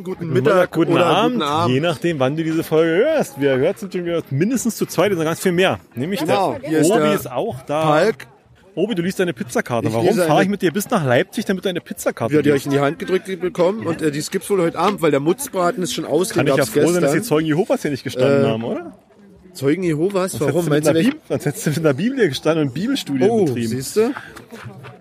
[0.00, 1.74] Morgen, guten Mittag guten, oder Abend, guten Abend.
[1.74, 3.38] je nachdem, wann du diese Folge hörst.
[3.40, 5.78] Wie ihr hört, sind schon wieder mindestens zu zweit, sind ganz viel mehr.
[5.94, 7.82] Nämlich Genau, der ist Obi der ist auch da.
[7.82, 8.26] Palk
[8.76, 9.88] Obi, du liest deine Pizzakarte.
[9.88, 12.52] Ich Warum fahre ich mit dir bis nach Leipzig, damit du eine Pizzakarte wird ihr
[12.52, 12.66] euch liest?
[12.66, 15.82] in die Hand gedrückt bekommen und äh, dies gibt's wohl heute Abend, weil der Mutzbraten
[15.82, 17.22] ist schon aus, Kann ich ja froh sein, dass die gestern.
[17.24, 18.92] Zeugen Jehovas hier nicht gestanden Äh, haben, oder?
[19.60, 20.52] Zeugen Jehovas, warum?
[20.54, 23.68] Sonst Meinst hättest Bibel- Sonst hättest du in der Bibel gestanden und Bibelstudien Oh, betrieben.
[23.68, 24.14] siehst du?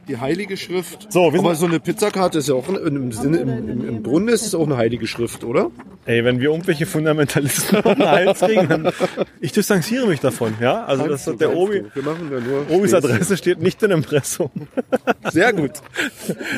[0.10, 1.08] Die heilige Schrift.
[1.14, 4.04] So, wir Aber so eine Pizzakarte ist ja auch ein- im Sinne, im, im, im
[4.04, 5.72] Grunde ist es auch eine heilige Schrift, oder?
[6.06, 8.92] Ey, wenn wir irgendwelche Fundamentalisten auf den Hals kriegen, dann
[9.40, 10.84] ich distanziere mich davon, ja?
[10.84, 11.86] Also das hat der Obi.
[11.94, 12.98] Wir machen ja nur Obis Späße.
[12.98, 14.50] Adresse steht nicht im Impressum.
[15.32, 15.72] Sehr gut.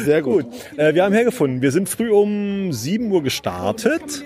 [0.05, 0.45] Sehr gut.
[0.77, 1.61] Äh, wir haben hergefunden.
[1.61, 4.23] Wir sind früh um 7 Uhr gestartet,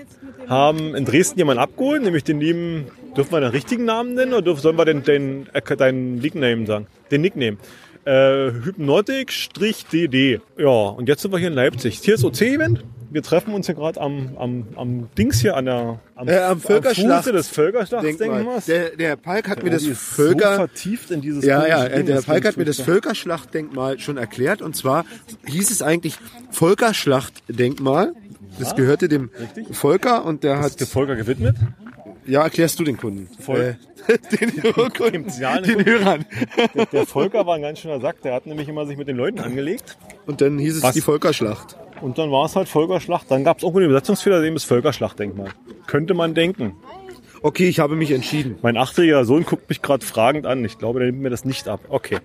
[0.48, 2.86] haben in Dresden jemanden abgeholt, nämlich den lieben,
[3.16, 6.86] dürfen wir den richtigen Namen nennen oder sollen wir den, den, äh, deinen Nickname sagen?
[7.10, 7.56] Den Nickname.
[8.04, 10.40] Äh, Hypnotic-DD.
[10.58, 11.98] Ja, und jetzt sind wir hier in Leipzig.
[12.02, 12.84] Hier ist OC-Event.
[13.10, 16.60] Wir treffen uns hier gerade am, am, am Dings hier an der, am, Äh, am
[16.60, 18.66] Völkerschlacht- Fuße des Völkerschlachtsdenkmals.
[18.66, 20.50] Der, der Palk hat mir das Völker...
[20.50, 22.80] so vertieft in dieses Ja, ja, äh, Ding, der das klingt hat mir das.
[22.80, 24.60] Völkerschlachtdenkmal schon erklärt.
[24.60, 25.04] Und zwar
[25.46, 26.16] hieß es eigentlich
[26.50, 28.12] Volkerschlachtdenkmal.
[28.58, 29.74] Das gehörte dem richtig.
[29.76, 30.66] Volker und der hat...
[30.66, 31.56] Ist der Volker gewidmet?
[32.26, 33.28] Ja, erklärst du den Kunden.
[33.40, 33.76] Voll.
[34.08, 36.24] Äh, den Kunden, Ja, den Hörern.
[36.74, 38.22] Der, der Volker war ein ganz schöner Sack.
[38.22, 39.96] Der hat nämlich immer sich mit den Leuten angelegt.
[40.26, 40.94] Und dann hieß es Was?
[40.94, 41.76] die Volkerschlacht.
[42.00, 43.30] Und dann war es halt Völkerschlacht.
[43.30, 45.50] Dann gab es irgendwo den Übersetzungsfehler, dem ist Völkerschlachtdenkmal.
[45.86, 46.74] Könnte man denken.
[47.42, 48.58] Okay, ich habe mich entschieden.
[48.62, 50.64] Mein achtjähriger Sohn guckt mich gerade fragend an.
[50.64, 51.80] Ich glaube, der nimmt mir das nicht ab.
[51.88, 52.18] Okay.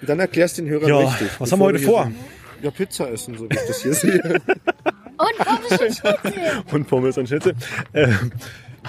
[0.00, 1.28] Und dann erklärst du den Hörern Ja, richtig.
[1.38, 2.04] was haben wir heute hier vor?
[2.04, 2.16] sind.
[2.62, 4.20] Ja, Pizza essen, so wie ich das hier sehe.
[5.18, 6.62] Und Pommes und Schnitzel.
[6.72, 7.54] Und Pommes und Schnitzel.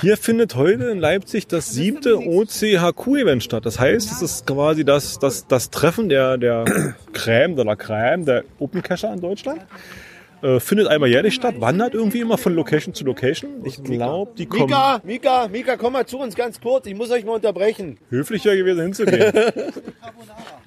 [0.02, 3.66] Hier findet heute in Leipzig das siebte OCHQ-Event statt.
[3.66, 6.66] Das heißt, es ist quasi das, das, das Treffen der, der
[7.14, 9.62] Crème de la Crème, der Open Cacher in Deutschland.
[10.42, 13.62] Äh, findet einmal jährlich statt, wandert irgendwie immer von Location zu Location.
[13.66, 16.86] Ich glaube, die kommen Mika, Mika, Mika, komm mal zu uns ganz kurz.
[16.86, 17.98] Ich muss euch mal unterbrechen.
[18.10, 19.34] höflicher gewesen hinzugehen.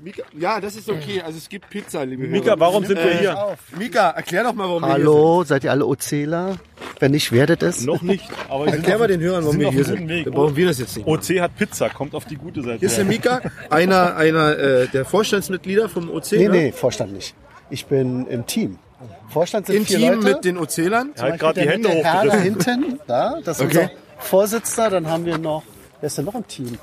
[0.03, 1.23] Mika, ja, das ist okay.
[1.25, 2.61] Also es gibt Pizza, liebe Mika, Hörer.
[2.61, 3.57] warum sind wir hier?
[3.79, 6.57] Mika, erklär doch mal, warum wir hier Hallo, seid ihr alle Ozela?
[6.99, 7.85] Wenn nicht, werdet es.
[7.87, 8.75] Noch nicht, aber sind.
[8.75, 10.01] Erklär mal den Hörern, warum sind wir auf hier einem sind.
[10.03, 10.25] guten Weg.
[10.25, 11.07] Dann brauchen wir das jetzt nicht.
[11.07, 12.81] OC hat Pizza, kommt auf die gute Seite.
[12.81, 13.41] Hier ist der Mika,
[13.71, 16.33] einer, einer äh, der Vorstandsmitglieder vom OC.
[16.33, 16.51] Nee, ne?
[16.51, 17.35] nee, Vorstand nicht.
[17.71, 18.79] Ich bin im Team.
[19.29, 20.25] Vorstand sind Im vier Team Leute.
[20.35, 21.11] mit den OC-Lern.
[21.17, 22.41] Er hat gerade die Hände hochgerissen.
[22.43, 23.79] hinten, da, das ist Okay.
[23.79, 24.91] unser Vorsitzender.
[24.91, 25.63] Dann haben wir noch,
[26.01, 26.79] wer ist denn noch im Team?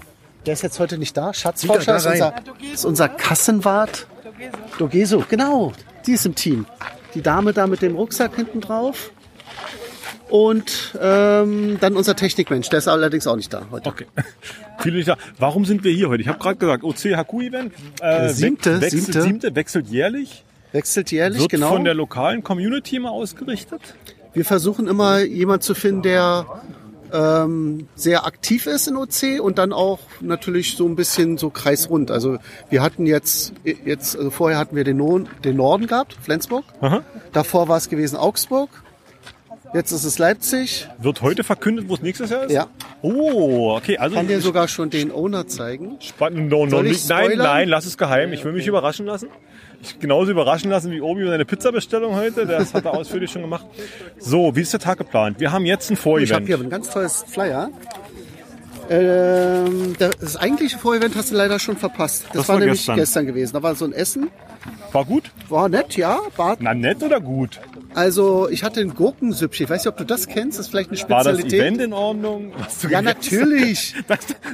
[0.46, 1.34] Der ist jetzt heute nicht da.
[1.34, 2.44] Schatzforscher da ist unser, rein.
[2.74, 4.08] ist unser Kassenwart.
[4.78, 5.74] Dogeso, genau.
[6.06, 6.66] Die ist im Team.
[7.13, 9.12] Die Dame da mit dem Rucksack hinten drauf.
[10.29, 13.90] Und ähm, dann unser Technikmensch, der ist allerdings auch nicht da heute.
[13.90, 14.06] Okay.
[14.79, 15.18] Viele nicht da.
[15.40, 16.22] Warum sind wir hier heute?
[16.22, 17.74] Ich habe gerade gesagt, OCHQ-Event.
[18.00, 19.22] Äh, Siebte, wechselt, siebte.
[19.24, 20.46] siebte, wechselt jährlich.
[20.72, 21.69] Wechselt jährlich, Wird genau.
[21.69, 23.81] von der lokalen Community immer ausgerichtet.
[24.34, 26.46] Wir versuchen immer jemand zu finden, der
[27.12, 32.12] ähm, sehr aktiv ist in OC und dann auch natürlich so ein bisschen so kreisrund.
[32.12, 32.38] Also
[32.69, 36.66] wir hatten jetzt, jetzt also vorher hatten wir den, Norden, den Norden gehabt, Flensburg.
[36.81, 37.03] Aha.
[37.34, 38.69] Davor war es gewesen Augsburg.
[39.74, 40.88] Jetzt ist es Leipzig.
[40.97, 42.52] Wird heute verkündet, wo es nächstes Jahr ist?
[42.52, 42.68] Ja.
[43.03, 43.97] Oh, okay.
[43.97, 45.97] Also kann dir sogar schon den Owner zeigen.
[46.00, 46.50] spannend.
[46.50, 47.08] No, no, nicht.
[47.08, 48.34] Nein, nein, lass es geheim.
[48.34, 49.29] Ich will mich überraschen lassen.
[49.81, 52.45] Ich genauso überraschen lassen wie Obi mit seiner Pizzabestellung heute.
[52.45, 53.66] Das hat er ausführlich schon gemacht.
[54.17, 55.40] So, wie ist der Tag geplant?
[55.40, 56.47] Wir haben jetzt ein Ich habe Vorevent.
[56.47, 57.69] hier ein ganz tolles Flyer.
[58.90, 62.23] Ähm, das eigentliche Vorevent hast du leider schon verpasst.
[62.25, 62.95] Das, Das war, war nämlich gestern.
[62.97, 63.25] gestern.
[63.28, 63.53] gewesen.
[63.53, 64.29] Da war so ein Essen.
[64.91, 65.31] War gut?
[65.50, 66.19] War nett, ja.
[66.35, 67.59] War Na, nett oder gut?
[67.95, 69.63] Also, ich hatte ein Gurkensüppchen.
[69.66, 70.59] Ich weiß nicht, ob du das kennst.
[70.59, 71.59] Das ist vielleicht eine War das Spezialität.
[71.61, 72.51] Event in Ordnung?
[72.51, 73.03] Ja, gegessen?
[73.05, 73.95] natürlich.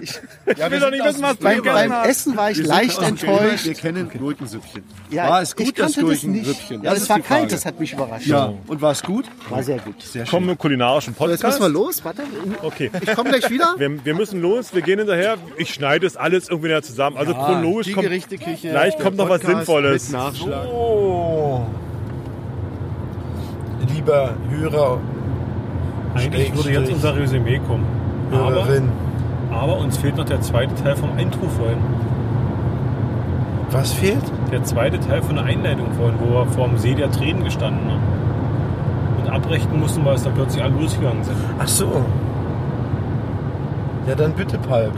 [0.02, 2.08] Ich will doch nicht wissen, was du Beim, gegessen beim hast.
[2.08, 3.66] Essen war ich Wir leicht enttäuscht.
[3.66, 4.84] Wir kennen Gurkensüppchen.
[5.12, 6.46] Ja, war es ich gut, das kannte das nicht.
[6.46, 6.84] Gurkensüppchen?
[6.84, 7.52] Ja, Das es ist war kalt.
[7.52, 8.28] Das hat mich überrascht.
[8.28, 9.26] Ja, und war es gut?
[9.50, 10.02] War sehr gut.
[10.02, 11.60] Sehr Kommen wir kulinarischen So, jetzt Podcast.
[11.60, 12.06] müssen wir los.
[12.06, 12.24] Warte.
[12.62, 12.92] Okay.
[13.02, 13.76] Ich komme gleich wieder.
[13.78, 15.36] Wir, wir müssen los, wir gehen hinterher.
[15.58, 17.18] Ich schneide es alles irgendwie näher zusammen.
[17.18, 18.08] Also chronologisch kommt.
[18.62, 20.10] Gleich kommt noch was Podcast Sinnvolles.
[20.26, 20.68] Mit Nachschlag.
[20.68, 21.62] Oh.
[23.94, 24.98] Lieber Hörer,
[26.16, 27.86] Eigentlich würde jetzt unser Resümee kommen.
[28.32, 28.90] Aber, Hörerin,
[29.52, 31.78] aber uns fehlt noch der zweite Teil vom Intro vorhin.
[33.72, 34.24] was fehlt?
[34.52, 37.92] Der zweite Teil von der Einleitung vorhin, wo wir vor dem See der Tränen gestanden
[37.92, 38.02] haben.
[39.22, 41.36] Und abbrechen mussten, weil es dann plötzlich alle losgegangen sind.
[41.60, 42.06] Ach so.
[44.08, 44.94] Ja, dann bitte, Palk.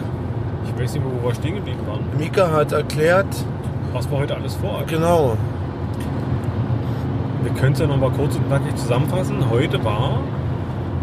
[0.65, 2.01] Ich weiß nicht mehr, wo wir stehen geblieben waren.
[2.17, 3.25] Mika hat erklärt,
[3.97, 4.85] Was wir heute alles vorhaben.
[4.85, 5.35] genau,
[7.41, 9.49] Wir können es ja noch mal kurz und knackig zusammenfassen.
[9.49, 10.19] Heute war,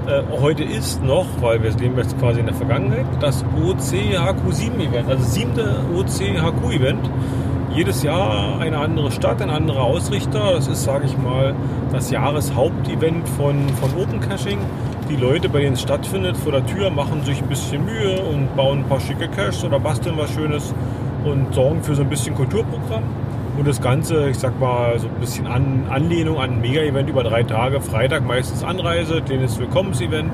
[0.06, 5.24] äh, heute ist noch, weil wir leben jetzt quasi in der Vergangenheit, das OCHQ7-Event, also
[5.24, 7.10] siebte OCHQ-Event.
[7.74, 10.52] jedes Jahr eine andere Stadt, ein anderer Ausrichter.
[10.52, 11.52] Das ist, sage ich mal,
[11.90, 14.58] das Jahreshauptevent von, von Open Caching.
[15.10, 18.54] Die Leute, bei denen es stattfindet, vor der Tür machen sich ein bisschen Mühe und
[18.54, 20.72] bauen ein paar schicke Caches oder basteln was Schönes
[21.24, 23.02] und sorgen für so ein bisschen Kulturprogramm.
[23.56, 27.22] Und das Ganze, ich sag mal, so ein bisschen an, Anlehnung an ein Mega-Event über
[27.22, 27.80] drei Tage.
[27.80, 30.32] Freitag meistens Anreise, den ist Willkommensevent.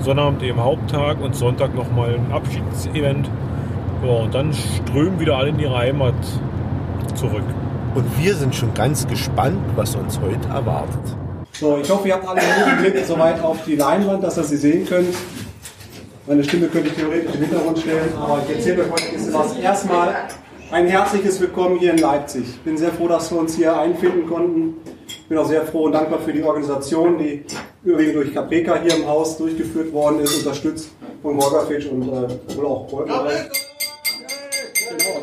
[0.00, 3.30] Sonnabend eben Haupttag und Sonntag nochmal ein Abschiedsevent.
[4.04, 6.14] Ja, und dann strömen wieder alle in ihre Heimat
[7.14, 7.44] zurück.
[7.94, 11.16] Und wir sind schon ganz gespannt, was uns heute erwartet.
[11.52, 14.44] So, ich hoffe, ihr habt alle einen guten Blick soweit auf die Leinwand, dass ihr
[14.44, 15.14] sie sehen könnt.
[16.26, 19.34] Meine Stimme könnte ich theoretisch im Hintergrund stellen, aber ich erzähle euch heute ein bisschen
[19.34, 19.56] was.
[19.58, 20.14] Erstmal
[20.72, 22.42] ein herzliches Willkommen hier in Leipzig.
[22.44, 24.74] Ich bin sehr froh, dass wir uns hier einfinden konnten.
[25.06, 27.44] Ich bin auch sehr froh und dankbar für die Organisation, die
[27.84, 30.90] übrigens durch Capreca hier im Haus durchgeführt worden ist, unterstützt
[31.22, 33.12] von Gorgafitsch und äh, wohl auch Golden.
[33.12, 33.24] Genau,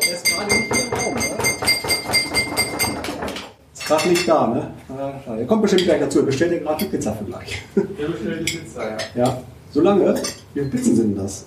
[0.02, 1.14] der ist gerade nicht hier im Raum.
[1.14, 1.20] Ne?
[3.74, 4.70] Ist gerade nicht da, ne?
[5.26, 6.20] Ah, Er kommt bestimmt gleich dazu.
[6.20, 7.62] Er bestellt ja gerade die Pizza für gleich.
[7.76, 8.96] Der bestellt die Pizza, ja.
[9.26, 9.38] Ja,
[9.70, 10.14] so lange?
[10.54, 11.46] Wie Pizzen sind das?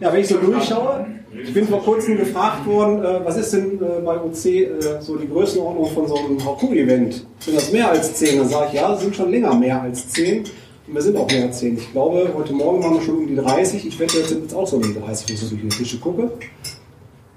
[0.00, 3.80] Ja, wenn ich so durchschaue, ich bin vor kurzem gefragt worden, äh, was ist denn
[3.80, 4.68] äh, bei OC äh,
[5.00, 7.24] so die Größenordnung von so einem Haku-Event?
[7.38, 8.38] Sind das mehr als 10?
[8.38, 10.40] Dann sage ich, ja, sind schon länger mehr als 10.
[10.40, 11.78] Und wir sind auch mehr als 10.
[11.78, 13.86] Ich glaube, heute Morgen waren wir schon um die 30.
[13.86, 15.68] Ich wette, jetzt sind jetzt auch so um die 30, wenn ich so durch die
[15.68, 16.32] Tische gucke.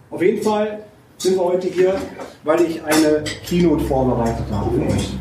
[0.09, 0.85] Auf jeden Fall
[1.17, 1.95] sind wir heute hier,
[2.43, 5.13] weil ich eine Keynote vorbereitet habe für euch.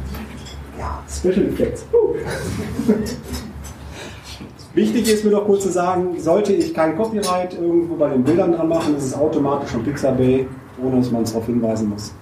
[0.78, 1.84] Ja, Special Effects.
[1.92, 2.14] Uh.
[4.75, 8.53] Wichtig ist mir noch kurz zu sagen, sollte ich kein Copyright irgendwo bei den Bildern
[8.53, 10.49] dran machen, ist es automatisch von Pixabay,
[10.82, 12.12] ohne dass man es darauf hinweisen muss.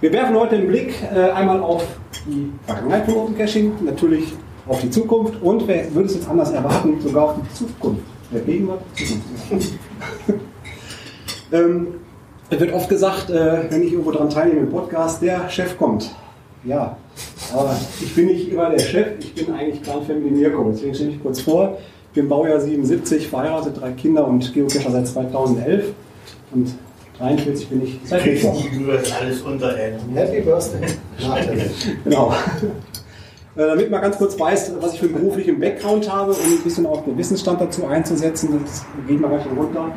[0.00, 1.84] Wir werfen heute den Blick äh, einmal auf
[2.24, 4.32] die Vergangenheit von Open Caching, natürlich
[4.68, 8.02] auf die Zukunft und wer würde es jetzt anders erwarten, sogar auf die Zukunft.
[8.32, 9.72] Der Gegenwart, Zukunft.
[11.52, 11.86] ähm,
[12.48, 16.14] es wird oft gesagt, äh, wenn ich irgendwo dran teilnehme im Podcast, der Chef kommt.
[16.62, 16.96] Ja,
[17.52, 20.70] aber ich bin nicht immer der Chef, ich bin eigentlich Clan Family Mirko.
[20.70, 21.78] Deswegen stelle ich kurz vor,
[22.08, 25.92] ich bin Baujahr 77, verheiratet, drei Kinder und Geocacher seit 2011.
[26.52, 26.74] Und
[27.18, 29.76] 43 bin ich seit wirst alles unter.
[29.76, 30.88] Happy Birthday.
[32.04, 32.34] genau.
[33.56, 36.62] Äh, Damit man ganz kurz weiß, was ich für einen beruflichen Background habe und ein
[36.64, 39.92] bisschen auch den Wissensstand dazu einzusetzen, das geht mal gleich runter.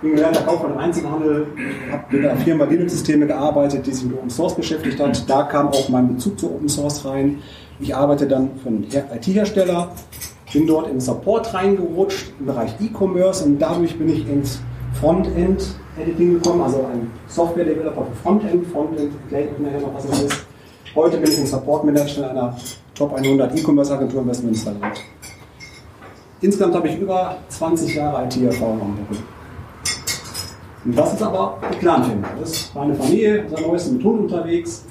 [0.00, 1.48] Ich bin gelernter Kaufmann im Einzelhandel,
[1.90, 5.28] habe mit einer Firma Linux-Systeme gearbeitet, die sich mit Open Source beschäftigt hat.
[5.28, 7.40] Da kam auch mein Bezug zu Open Source rein.
[7.80, 9.90] Ich arbeite dann für einen IT-Hersteller,
[10.52, 14.60] bin dort im Support reingerutscht im Bereich E-Commerce und dadurch bin ich ins
[15.00, 18.68] Frontend-Editing gekommen, also ein Software-Developer für Frontend.
[18.68, 20.46] Frontend erkläre ich nachher noch, was das ist.
[20.94, 22.56] Heute bin ich ein Support-Manager einer
[22.94, 25.02] Top 100 E-Commerce-Agentur in Westminsterland.
[26.40, 29.18] Insgesamt habe ich über 20 Jahre IT-Erfahrung am Buckel.
[30.88, 32.26] Und das ist aber die Clan-Family.
[32.40, 34.84] Das ist meine Familie, unser neuesten mit unterwegs.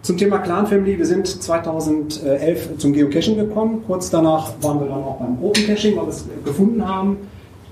[0.00, 3.84] Zum Thema Clan Family, wir sind 2011 zum Geocaching gekommen.
[3.86, 7.18] Kurz danach waren wir dann auch beim Open Caching, weil wir es gefunden haben.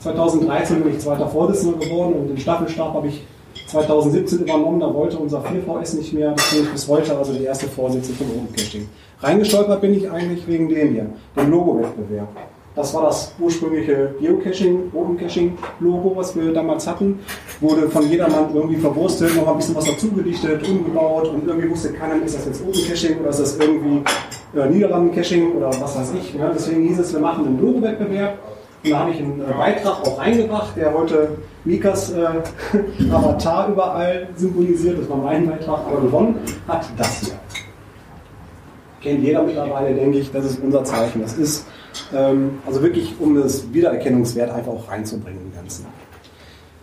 [0.00, 3.24] 2013 bin ich zweiter Vorsitzender geworden und den Staffelstab habe ich
[3.66, 4.80] 2017 übernommen.
[4.80, 6.32] Da wollte unser 4VS nicht mehr.
[6.32, 8.86] Das bin ich bis heute also die erste Vorsitzende vom Open Caching.
[9.22, 12.28] Reingestolpert bin ich eigentlich wegen dem hier, dem Logo-Wettbewerb.
[12.76, 17.18] Das war das ursprüngliche Geocaching, Open Caching Logo, was wir damals hatten.
[17.60, 22.22] Wurde von jedermann irgendwie verwurstet, noch ein bisschen was dazugedichtet, umgebaut und irgendwie wusste keiner,
[22.22, 24.02] ist das jetzt Open Caching oder ist das irgendwie
[24.54, 26.34] äh, Niederlanden Caching oder was weiß ich.
[26.34, 26.50] Ne?
[26.54, 28.38] Deswegen hieß es, wir machen einen Logo-Wettbewerb.
[28.84, 31.30] Und da habe ich einen äh, Beitrag auch reingebracht, der heute
[31.64, 32.26] Mikas äh,
[33.10, 34.98] Avatar überall symbolisiert.
[35.00, 36.36] Das war mein Beitrag, aber gewonnen
[36.68, 37.34] hat das hier.
[39.00, 41.22] Kennt jeder mittlerweile, denke ich, das ist unser Zeichen.
[41.22, 41.66] Das ist
[42.12, 45.86] also wirklich, um das Wiedererkennungswert einfach auch reinzubringen im Ganzen.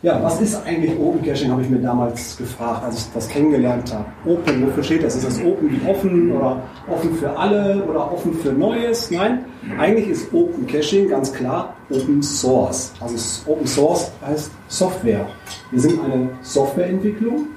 [0.04, 3.94] Ja, was ist eigentlich Open Caching, habe ich mir damals gefragt, als ich das kennengelernt
[3.94, 4.04] habe.
[4.26, 5.16] Open, wofür steht das?
[5.16, 6.62] Ist das Open wie offen oder
[6.92, 9.10] offen für alle oder offen für Neues?
[9.12, 9.46] Nein,
[9.80, 12.92] eigentlich ist Open Caching ganz klar Open Source.
[13.00, 15.26] Also Open Source heißt Software.
[15.72, 17.48] Wir sind eine Softwareentwicklung,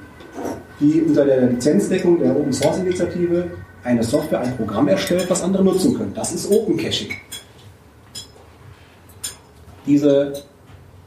[0.78, 3.50] die unter der Lizenzdeckung der Open Source Initiative
[3.82, 6.12] eine Software, ein Programm erstellt, was andere nutzen können.
[6.14, 7.08] Das ist Open Caching.
[9.86, 10.32] Diese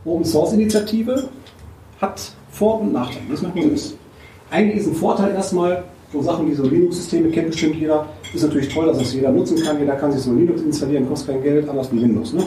[0.06, 1.30] Open Source Initiative
[2.00, 3.26] hat Vor- und Nachteile.
[3.30, 3.96] Das macht böse.
[4.52, 8.74] Eigentlich ist ein Vorteil erstmal, so Sachen wie so Linux-Systeme kennt bestimmt jeder, ist natürlich
[8.74, 9.80] toll, dass das jeder nutzen kann.
[9.80, 12.34] Jeder kann sich so Linux installieren, kostet kein Geld, anders wie Windows.
[12.34, 12.46] Ne?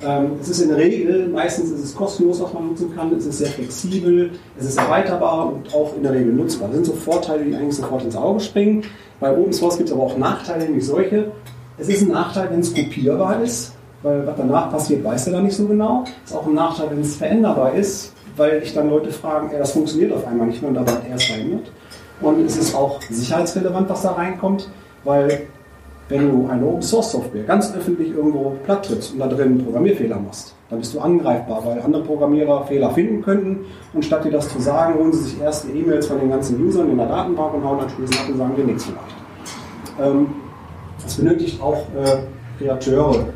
[0.00, 3.14] Ähm, es ist in der Regel, meistens ist es kostenlos, was man nutzen kann.
[3.14, 6.68] Es ist sehr flexibel, es ist erweiterbar und auch in der Regel nutzbar.
[6.68, 8.84] Das sind so Vorteile, die eigentlich sofort ins Auge springen.
[9.20, 11.32] Bei Open Source gibt es aber auch Nachteile, nämlich solche.
[11.78, 13.72] Es ist ein Nachteil, wenn es kopierbar ist,
[14.02, 16.04] weil was danach passiert, weiß er da nicht so genau.
[16.24, 18.12] Es ist auch ein Nachteil, wenn es veränderbar ist.
[18.36, 21.02] weil dich dann Leute fragen, ey, das funktioniert auf einmal nicht mehr und da wird
[21.10, 21.72] erst verändert.
[22.20, 24.68] Und es ist auch sicherheitsrelevant, was da reinkommt,
[25.04, 25.46] weil
[26.08, 30.18] wenn du eine Open Source Software ganz öffentlich irgendwo platt trittst und da drin Programmierfehler
[30.18, 34.48] machst, dann bist du angreifbar, weil andere Programmierer Fehler finden könnten und statt dir das
[34.48, 37.54] zu sagen, holen sie sich erst die E-Mails von den ganzen Usern in der Datenbank
[37.54, 40.10] und hauen dann Spesen ab und sagen dir nichts vielleicht.
[40.12, 40.28] Ähm,
[41.06, 42.18] es benötigt auch äh,
[42.58, 43.26] Kreateure.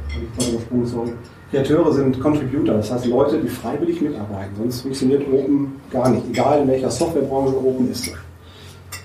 [1.50, 6.62] Kreateure sind Contributor, das heißt Leute, die freiwillig mitarbeiten, sonst funktioniert Open gar nicht, egal
[6.62, 8.10] in welcher Softwarebranche Open ist.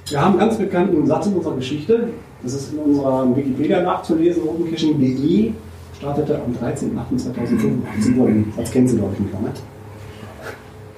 [0.10, 2.08] Wir haben einen ganz bekannten Satz in unserer Geschichte,
[2.42, 5.52] das ist in unserer Wikipedia nachzulesen, opencaching.de,
[5.98, 8.28] startete am 13.08.2005, 18 Uhr.
[8.28, 9.52] Den Satz kennst du, glaube ich, nicht, ne?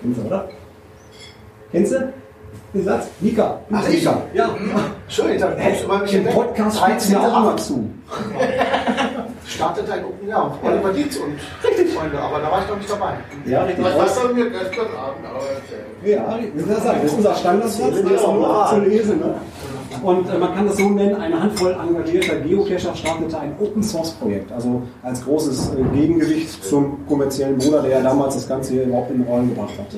[0.02, 0.50] Kennst du, oder?
[1.72, 2.14] Kennst du
[2.74, 3.08] den Satz?
[3.20, 3.60] Mika.
[3.72, 4.00] Ach, ich?
[4.00, 4.22] Mika.
[4.34, 4.50] Ja.
[5.04, 7.90] Entschuldigung, dann kommst du mal mich Im Podcast spielst du mir auch immer zu.
[9.48, 10.58] Startet ein Open Jahr.
[10.64, 11.40] Oliver Dietz und
[12.00, 13.14] Freunde, aber da war ich noch nicht dabei.
[13.46, 13.86] Ja, richtig.
[13.86, 16.08] Ich weiß doch mir gestern Abend, aber.
[16.08, 19.20] Ja, das ist, das ist unser Standardsatz, der ist auch nur zu lesen.
[19.20, 19.36] Ne?
[20.04, 24.12] Und äh, man kann das so nennen, eine Handvoll engagierter Geocacher startete ein Open Source
[24.12, 28.84] Projekt, also als großes äh, Gegengewicht zum kommerziellen Bruder, der ja damals das Ganze hier
[28.84, 29.98] überhaupt in den Rollen gebracht hatte.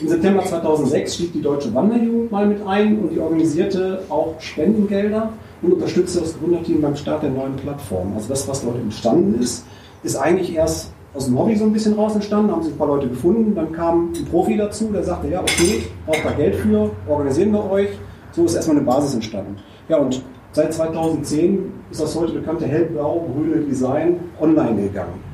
[0.00, 5.32] Im September 2006 stieg die Deutsche Wanderjugend mal mit ein und die organisierte auch Spendengelder
[5.62, 8.12] und unterstützte das Gründerteam beim Start der neuen Plattform.
[8.16, 9.64] Also das, was dort entstanden ist,
[10.02, 12.88] ist eigentlich erst aus dem Hobby so ein bisschen raus entstanden, haben sich ein paar
[12.88, 16.90] Leute gefunden, dann kam ein Profi dazu, der sagte, ja, okay, braucht da Geld für,
[17.08, 17.90] organisieren wir euch.
[18.32, 19.58] So ist erstmal eine Basis entstanden.
[19.88, 25.33] Ja, und seit 2010 ist das heute bekannte hellblau-grüne Design online gegangen.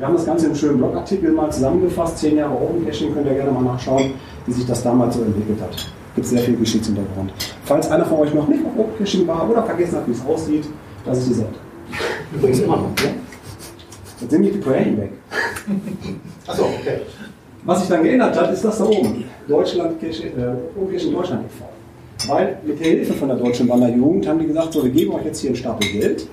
[0.00, 3.26] Wir haben das Ganze in einem schönen Blogartikel mal zusammengefasst, zehn Jahre Open Caching, könnt
[3.26, 4.14] ihr gerne mal nachschauen,
[4.46, 5.92] wie sich das damals so entwickelt hat.
[6.14, 7.30] Gibt sehr viel Geschichtshintergrund.
[7.64, 10.24] Falls einer von euch noch nicht auf Open Caching war oder vergessen hat, wie es
[10.24, 10.64] aussieht,
[11.04, 11.52] das ist die Seite.
[12.34, 13.10] Übrigens immer noch, ja?
[14.22, 15.12] Jetzt sind die Poeten weg.
[16.46, 17.00] Achso, okay.
[17.64, 19.24] Was sich dann geändert hat, ist das da oben.
[19.46, 22.32] Deutschland, Kirche, äh, Umkirchen Deutschland e.V.
[22.32, 25.26] Weil mit der Hilfe von der Deutschen Wanderjugend haben die gesagt, so, wir geben euch
[25.26, 26.26] jetzt hier einen Stapel Geld.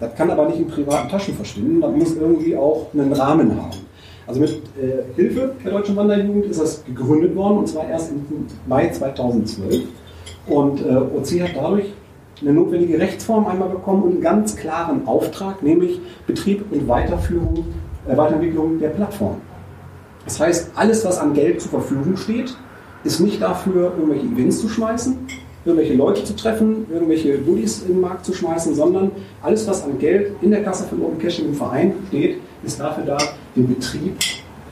[0.00, 3.88] Das kann aber nicht in privaten Taschen verschwinden, das muss irgendwie auch einen Rahmen haben.
[4.26, 8.46] Also mit äh, Hilfe der Deutschen Wanderjugend ist das gegründet worden und zwar erst im
[8.66, 9.84] Mai 2012.
[10.46, 11.86] Und äh, OC hat dadurch
[12.40, 17.64] eine notwendige Rechtsform einmal bekommen und einen ganz klaren Auftrag, nämlich Betrieb und Weiterführung,
[18.06, 19.36] äh, Weiterentwicklung der Plattform.
[20.24, 22.54] Das heißt, alles, was an Geld zur Verfügung steht,
[23.02, 25.16] ist nicht dafür, irgendwelche Events zu schmeißen,
[25.64, 29.10] irgendwelche Leute zu treffen, irgendwelche Goodies in den Markt zu schmeißen, sondern
[29.42, 33.04] alles, was an Geld in der Kasse von Open Caching im Verein steht, ist dafür
[33.04, 33.18] da,
[33.54, 34.16] den Betrieb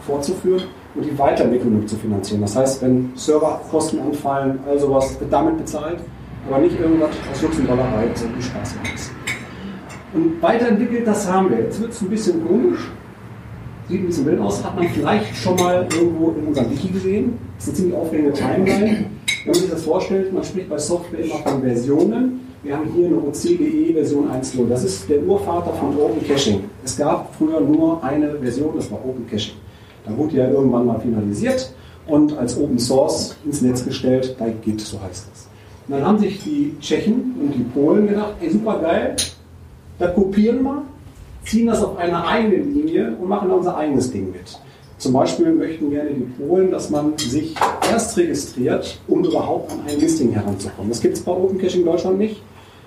[0.07, 0.62] fortzuführen
[0.95, 2.40] und die Weiterentwicklung zu finanzieren.
[2.40, 5.99] Das heißt, wenn Serverkosten anfallen, all sowas wird damit bezahlt,
[6.49, 9.11] aber nicht irgendwas aus Dollerei, so viel Spaß ist.
[10.14, 11.59] Und weiterentwickelt, das haben wir.
[11.59, 12.90] Jetzt wird es ein bisschen komisch,
[13.88, 17.38] sieht ein bisschen wild aus, hat man vielleicht schon mal irgendwo in unserem Wiki gesehen.
[17.57, 19.07] Das ist eine ziemlich aufregende Timeline.
[19.46, 22.40] Wenn man sich das vorstellt, man spricht bei Software immer von Versionen.
[22.64, 24.68] Wir haben hier eine OCDE Version 1.0.
[24.68, 26.64] Das ist der Urvater von Open Caching.
[26.84, 29.54] Es gab früher nur eine Version, das war Open Caching.
[30.04, 31.72] Dann wurde ja irgendwann mal finalisiert
[32.08, 35.46] und als Open Source ins Netz gestellt bei Git, so heißt das.
[35.86, 39.14] Und dann haben sich die Tschechen und die Polen gedacht, ey super geil,
[40.00, 40.82] da kopieren wir,
[41.44, 44.58] ziehen das auf eine eigene Linie und machen da unser eigenes Ding mit.
[44.98, 47.54] Zum Beispiel möchten gerne die Polen, dass man sich
[47.90, 50.88] erst registriert, um überhaupt an ein Listing heranzukommen.
[50.88, 52.40] Das gibt es bei Open Caching Deutschland nicht.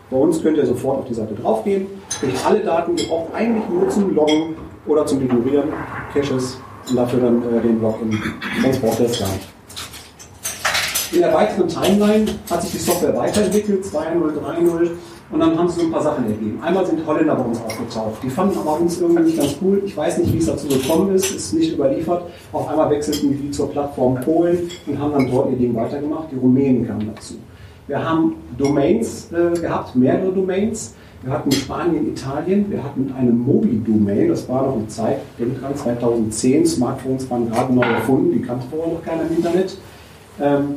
[0.10, 1.86] Bei uns könnt ihr sofort auf die Seite draufgehen,
[2.20, 4.56] kriegt alle Daten, ihr braucht eigentlich nur zum Loggen
[4.88, 5.70] oder zum Ignorieren
[6.12, 6.58] Caches
[6.90, 8.20] und dafür dann äh, den Log in
[8.62, 9.48] Transport des gar nicht.
[11.12, 14.90] In der weiteren Timeline hat sich die Software weiterentwickelt, 2.0, 3.0
[15.32, 16.60] und dann haben sie so ein paar Sachen ergeben.
[16.62, 18.24] Einmal sind Holländer bei uns aufgetaucht.
[18.24, 19.82] Die fanden aber uns irgendwie nicht ganz cool.
[19.86, 22.24] Ich weiß nicht, wie es dazu gekommen ist, ist nicht überliefert.
[22.52, 26.30] Auf einmal wechselten die zur Plattform Polen und haben dann dort ihr Ding weitergemacht.
[26.32, 27.36] Die Rumänen kamen dazu.
[27.86, 30.96] Wir haben Domains äh, gehabt, mehrere Domains.
[31.22, 35.76] Wir hatten Spanien, Italien, wir hatten eine Mobi-Domain, das war noch eine Zeit, denk dran,
[35.76, 39.78] 2010, Smartphones waren gerade neu erfunden, die kannte vorher noch keiner im Internet.
[40.40, 40.76] Ähm,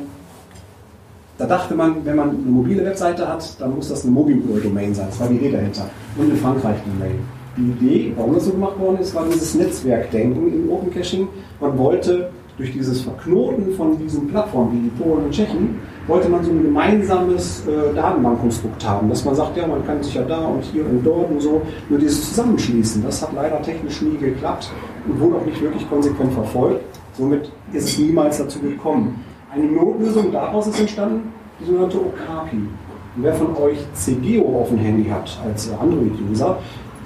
[1.37, 5.07] da dachte man, wenn man eine mobile Webseite hat, dann muss das eine Mobil-Domain sein.
[5.09, 5.89] Das war die Idee dahinter.
[6.17, 7.19] Und eine Frankreich-Domain.
[7.57, 11.27] Die Idee, warum das so gemacht worden ist, war dieses Netzwerkdenken im Open Caching.
[11.59, 16.43] Man wollte durch dieses Verknoten von diesen Plattformen wie die Polen und Tschechen, wollte man
[16.43, 20.45] so ein gemeinsames äh, Datenbankkonstrukt haben, dass man sagt, ja, man kann sich ja da
[20.45, 24.69] und hier und dort und so, nur dieses Zusammenschließen, das hat leider technisch nie geklappt
[25.07, 26.81] und wurde auch nicht wirklich konsequent verfolgt.
[27.17, 29.23] Somit ist es niemals dazu gekommen.
[29.55, 32.57] Eine Notlösung daraus ist entstanden, die sogenannte Okapi.
[32.57, 36.57] Und wer von euch CGO auf dem Handy hat als Android-User,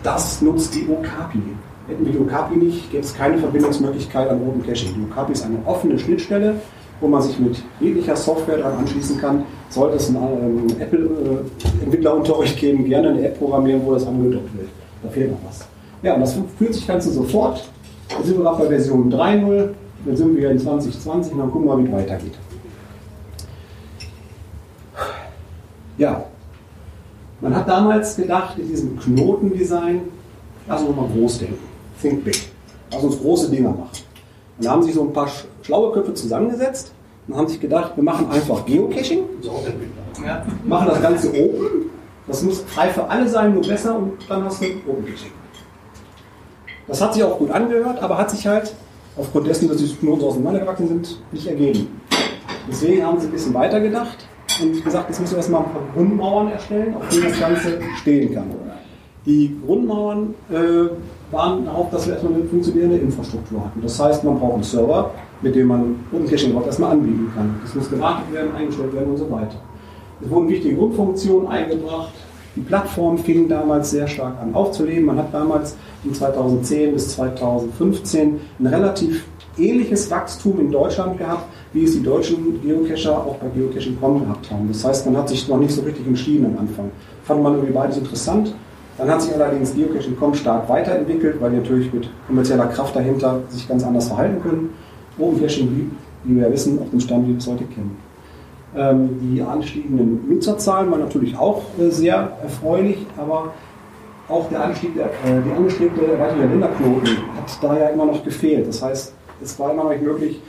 [0.01, 1.42] das nutzt die Okapi.
[1.88, 4.94] Hätten wir Duokapi nicht, gäbe es keine Verbindungsmöglichkeit an Open Caching.
[4.96, 6.56] Duokapi ist eine offene Schnittstelle,
[7.01, 9.44] wo man sich mit jeglicher Software dran anschließen kann.
[9.70, 14.58] Sollte es einen ähm, Apple-Entwickler unter euch geben, gerne eine App programmieren, wo das angedockt
[14.58, 14.70] wird.
[15.04, 15.68] Da fehlt noch was.
[16.01, 17.68] Ja, und das fühlt sich Ganze sofort.
[18.10, 19.70] Da sind wir gerade bei Version 3.0,
[20.08, 22.34] dann sind wir in 2020 und dann gucken wir mal, wie es weitergeht.
[25.98, 26.24] Ja,
[27.42, 30.02] man hat damals gedacht, in diesem Knotendesign,
[30.68, 31.60] lass uns mal groß denken.
[32.02, 32.50] Think big.
[32.92, 33.90] Lass uns große Dinger machen.
[34.58, 35.28] Und da haben sich so ein paar
[35.62, 36.94] schlaue Köpfe zusammengesetzt
[37.28, 39.24] und haben sich gedacht, wir machen einfach Geocaching,
[40.66, 41.90] machen das Ganze open.
[42.28, 45.32] Das muss frei für alle sein, nur besser und dann hast du Open Caching.
[46.88, 48.74] Das hat sich auch gut angehört, aber hat sich halt
[49.18, 51.88] aufgrund dessen, dass die so auseinandergewachsen sind, nicht ergeben.
[52.70, 54.28] Deswegen haben sie ein bisschen weitergedacht
[54.62, 58.34] und gesagt, jetzt müssen wir erstmal ein paar Grundmauern erstellen, auf denen das Ganze stehen
[58.34, 58.46] kann.
[59.26, 63.82] Die Grundmauern äh, waren darauf, dass wir erstmal eine funktionierende Infrastruktur hatten.
[63.82, 67.60] Das heißt, man braucht einen Server, mit dem man Open Caching überhaupt erstmal anbieten kann.
[67.62, 69.56] Das muss gewartet werden, eingestellt werden und so weiter.
[70.22, 72.14] Es wurden wichtige Grundfunktionen eingebracht.
[72.56, 75.06] Die Plattform fing damals sehr stark an aufzuleben.
[75.06, 75.76] Man hat damals
[76.08, 79.26] von 2010 bis 2015 ein relativ
[79.58, 84.68] ähnliches Wachstum in Deutschland gehabt, wie es die deutschen Geocacher auch bei Geocaching.com gehabt haben.
[84.68, 86.92] Das heißt, man hat sich noch nicht so richtig entschieden am Anfang.
[87.24, 88.54] Fand man irgendwie beides interessant.
[88.98, 93.68] Dann hat sich allerdings Geocaching.com stark weiterentwickelt, weil die natürlich mit kommerzieller Kraft dahinter sich
[93.68, 94.70] ganz anders verhalten können.
[95.20, 95.92] Open Caching,
[96.24, 97.98] wie wir ja wissen, auf dem Stand, wie wir es heute kennen.
[98.76, 103.54] Ähm, die anstiegenden Nutzerzahlen waren natürlich auch äh, sehr erfreulich, aber
[104.29, 108.24] auch der Anstieg der, äh, die angestrebte Erweiterung der Länderknoten hat da ja immer noch
[108.24, 108.67] gefehlt.
[108.67, 110.41] Das heißt, es war immer noch nicht möglich,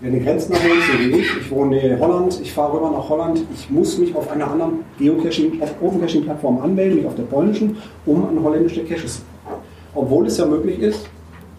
[0.00, 3.08] wer eine Grenzen erholt, so wie ich, ich wohne in Holland, ich fahre rüber nach
[3.08, 7.14] Holland, ich muss mich auf einer anderen Geocaching, auf Open Caching Plattform anmelden, nicht auf
[7.14, 9.62] der polnischen, um an holländische Caches zu kommen.
[9.94, 11.08] Obwohl es ja möglich ist,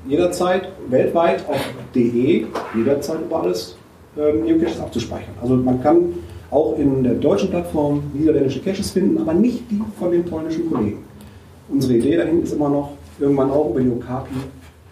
[0.08, 1.60] jederzeit weltweit auf
[1.96, 3.76] DE, jederzeit über alles
[4.18, 5.34] ähm, Geocaches abzuspeichern.
[5.42, 6.14] Also man kann
[6.52, 11.07] auch in der deutschen Plattform niederländische Caches finden, aber nicht die von den polnischen Kollegen.
[11.70, 14.36] Unsere Idee dahin ist immer noch, irgendwann auch über die Okapi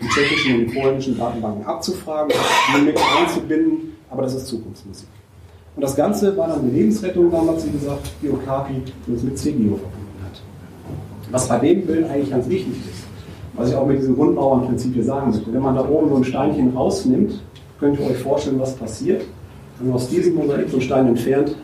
[0.02, 2.34] die tschechischen und die polnischen Datenbanken abzufragen,
[2.76, 5.08] die mit einzubinden, aber das ist Zukunftsmusik.
[5.76, 9.38] Und das Ganze war dann eine Lebensrettung damals, wie gesagt, die Okapi, die uns mit
[9.38, 10.42] CGO verbunden hat.
[11.32, 13.04] Was bei dem Bild eigentlich ganz wichtig ist,
[13.54, 16.24] was ich auch mit diesem Grundmauernprinzip hier sagen möchte, wenn man da oben so ein
[16.24, 17.42] Steinchen rausnimmt,
[17.80, 19.24] könnt ihr euch vorstellen, was passiert.
[19.80, 21.56] Wenn man aus diesem Mosaik so einen Stein entfernt,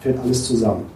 [0.00, 0.91] fällt alles zusammen.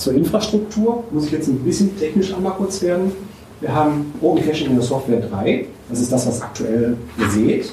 [0.00, 3.12] Zur Infrastruktur muss ich jetzt ein bisschen technisch einmal kurz werden.
[3.60, 5.66] Wir haben Open Caching in der Software 3.
[5.90, 7.70] Das ist das, was aktuell ihr seht.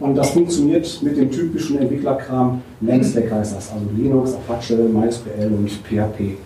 [0.00, 2.62] Und das funktioniert mit dem typischen Entwicklerkram.
[2.80, 6.38] Langstack heißt das, also Linux, Apache, MySQL und PHP.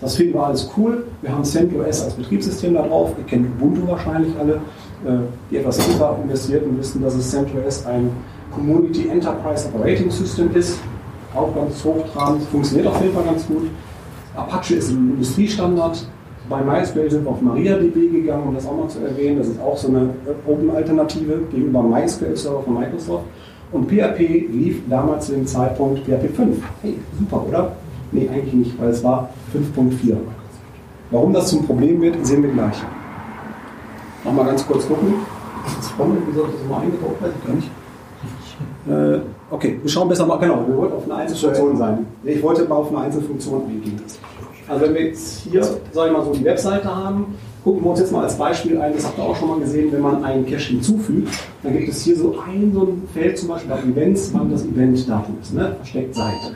[0.00, 1.04] Das finden wir alles cool.
[1.20, 3.12] Wir haben CentOS als Betriebssystem da drauf.
[3.18, 4.54] Ihr kennt Ubuntu wahrscheinlich alle.
[5.04, 8.10] Äh, die etwas tiefer investierten wissen, dass es CentOS ein
[8.50, 10.78] Community Enterprise Operating System ist.
[11.34, 12.44] Auch ganz hochtrabend.
[12.44, 13.68] Funktioniert auf jeden Fall ganz gut.
[14.36, 16.06] Apache ist ein Industriestandard.
[16.48, 19.38] Bei MySQL sind wir auf MariaDB gegangen, um das auch mal zu erwähnen.
[19.38, 20.10] Das ist auch so eine
[20.46, 23.24] Open-Alternative gegenüber MySQL-Server von Microsoft.
[23.72, 26.56] Und PHP lief damals zu dem Zeitpunkt PHP 5.
[26.82, 27.72] Hey, super, oder?
[28.10, 30.16] Nee, eigentlich nicht, weil es war 5.4.
[31.12, 32.76] Warum das zum Problem wird, sehen wir gleich.
[34.24, 35.14] Nochmal ganz kurz gucken.
[35.64, 37.16] Das Wieso habe ich das mal eingebaut?
[37.20, 37.70] Weiß ich gar nicht.
[38.88, 42.06] Äh, okay, wir schauen besser mal, genau, wir wollten auf eine Einzelfunktion sein.
[42.24, 44.00] Ich wollte mal auf eine Einzelfunktion eingehen.
[44.68, 47.34] Also wenn wir jetzt hier, sag ich mal, so die Webseite haben,
[47.64, 49.92] gucken wir uns jetzt mal als Beispiel ein, das habt ihr auch schon mal gesehen,
[49.92, 51.28] wenn man einen Cache hinzufügt,
[51.62, 54.64] dann gibt es hier so ein, so ein Feld zum Beispiel bei Events, wann das
[54.64, 55.74] Event-Datum ist, ne?
[55.76, 56.54] versteckt Seite.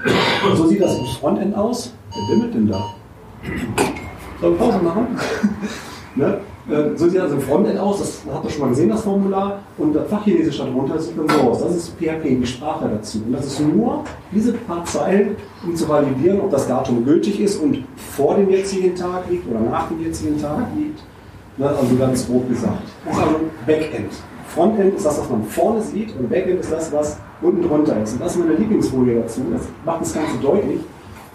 [0.48, 1.92] Und so sieht das im Frontend aus.
[2.10, 2.94] Wer bimmelt denn da?
[4.40, 5.06] Soll ich Pause machen?
[6.14, 6.38] ne?
[6.68, 9.60] Äh, so sieht das im Frontend aus, das habt ihr schon mal gesehen, das Formular.
[9.76, 11.60] Und das Fachchinesisch darunter sieht dann so aus.
[11.60, 13.18] Das ist PHP, die Sprache dazu.
[13.26, 17.60] Und das ist nur diese paar Zeilen, um zu validieren, ob das Datum gültig ist
[17.60, 21.00] und vor dem jetzigen Tag liegt oder nach dem jetzigen Tag liegt.
[21.56, 22.82] Ne, also ganz grob gesagt.
[23.04, 24.12] Das ist also Backend.
[24.48, 28.14] Frontend ist das, was man vorne sieht und Backend ist das, was unten drunter ist.
[28.14, 29.42] Und das ist meine Lieblingsfolie dazu.
[29.52, 30.80] Das macht das Ganze deutlich.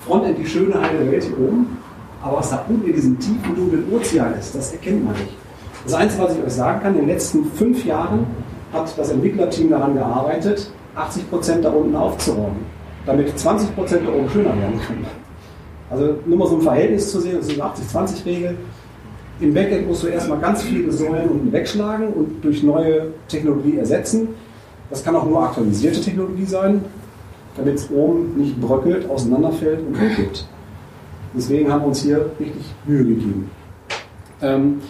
[0.05, 1.77] Frontend die schöne heile Welt hier oben.
[2.21, 5.35] Aber was da unten in diesem tiefen, dunklen Ozean ist, das erkennt man nicht.
[5.85, 8.25] Das Einzige, was ich euch sagen kann, in den letzten fünf Jahren
[8.73, 12.65] hat das Entwicklerteam daran gearbeitet, 80 Prozent da unten aufzuräumen,
[13.05, 15.05] damit 20 Prozent da oben schöner werden können.
[15.89, 18.57] Also nur mal so ein Verhältnis zu sehen, das ist eine 80-20-Regel.
[19.39, 24.27] Im Backend musst du erstmal ganz viele Säulen unten wegschlagen und durch neue Technologie ersetzen.
[24.89, 26.83] Das kann auch nur aktualisierte Technologie sein,
[27.55, 30.45] damit es oben nicht bröckelt, auseinanderfällt und umkippt.
[31.33, 33.51] Deswegen haben wir uns hier richtig Mühe gegeben.
[34.41, 34.81] Ähm,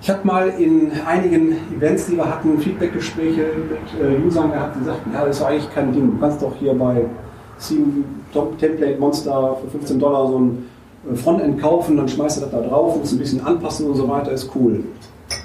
[0.00, 4.84] Ich habe mal in einigen Events, die wir hatten, Feedbackgespräche mit äh, Usern gehabt, die
[4.84, 6.10] sagten, ja, das ist eigentlich kein Ding.
[6.10, 7.06] Du kannst doch hier bei
[7.58, 10.66] Theme Top Template Monster für 15 Dollar so ein
[11.10, 14.06] äh, Frontend kaufen, dann schmeißt du das da drauf, musst ein bisschen anpassen und so
[14.06, 14.84] weiter, ist cool.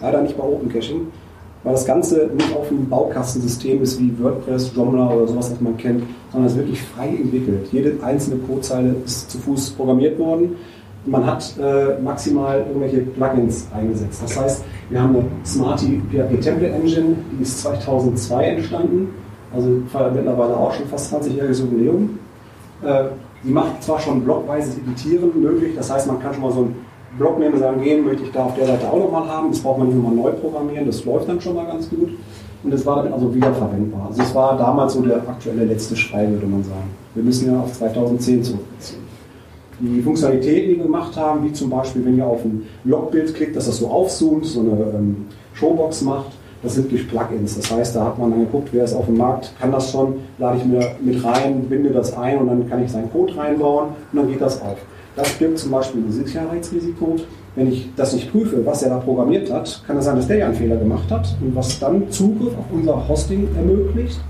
[0.02, 1.08] Leider nicht bei Open Caching,
[1.64, 5.76] weil das Ganze nicht auf einem Baukastensystem ist wie WordPress, Joomla oder sowas, was man
[5.78, 7.68] kennt, sondern es ist wirklich frei entwickelt.
[7.72, 10.56] Jede einzelne Codezeile ist zu Fuß programmiert worden
[11.06, 14.22] man hat äh, maximal irgendwelche Plugins eingesetzt.
[14.24, 19.14] Das heißt, wir haben eine Smarty PHP Template Engine, die ist 2002 entstanden,
[19.54, 22.20] also mittlerweile auch schon fast 20-jähriges Jubiläum.
[22.84, 23.06] Äh,
[23.44, 26.76] die macht zwar schon blockweises Editieren möglich, das heißt, man kann schon mal so einen
[27.18, 29.80] Block nehmen sagen, gehen möchte ich da auf der Seite auch nochmal haben, das braucht
[29.80, 32.10] man nicht nochmal neu programmieren, das läuft dann schon mal ganz gut.
[32.62, 34.08] Und es war damit also wiederverwendbar.
[34.10, 36.90] Also es war damals so der aktuelle letzte Schrei, würde man sagen.
[37.16, 39.10] Wir müssen ja auf 2010 zurückziehen
[39.80, 43.56] die Funktionalitäten, die wir gemacht haben, wie zum Beispiel, wenn ihr auf ein Logbild klickt,
[43.56, 47.56] dass das so aufzoomt, so eine ähm, Showbox macht, das sind durch Plugins.
[47.56, 50.16] Das heißt, da hat man dann geguckt, wer ist auf dem Markt, kann das schon,
[50.38, 53.90] lade ich mir mit rein, binde das ein und dann kann ich seinen Code reinbauen
[54.12, 54.78] und dann geht das auf.
[55.20, 57.18] Das birgt zum Beispiel ein Sicherheitsrisiko.
[57.56, 60.38] Wenn ich das nicht prüfe, was er da programmiert hat, kann es sein, dass der
[60.38, 64.22] ja einen Fehler gemacht hat und was dann Zugriff auf unser Hosting ermöglicht.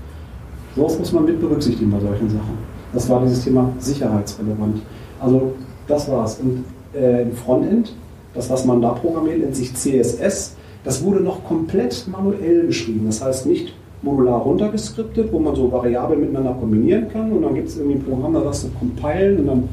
[0.74, 2.58] Sowas muss man mit berücksichtigen bei solchen Sachen.
[2.92, 4.82] Das war dieses Thema sicherheitsrelevant.
[5.20, 5.52] Also
[5.86, 6.40] das war's.
[6.40, 7.94] Und äh, im Frontend,
[8.34, 10.56] das was man da programmiert, nennt sich CSS.
[10.82, 13.06] Das wurde noch komplett manuell geschrieben.
[13.06, 17.68] Das heißt nicht modular runtergeskriptet, wo man so Variablen miteinander kombinieren kann und dann gibt
[17.68, 19.68] es irgendwie ein Programm, da das zu compilen und dann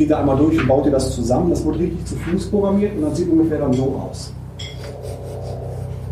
[0.00, 1.50] geht er einmal durch und baut ihr das zusammen.
[1.50, 4.32] Das wurde richtig zu Fuß programmiert und dann sieht ungefähr dann so aus.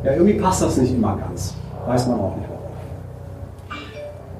[0.05, 1.55] Ja, irgendwie passt das nicht immer ganz.
[1.87, 3.79] Weiß man auch nicht warum.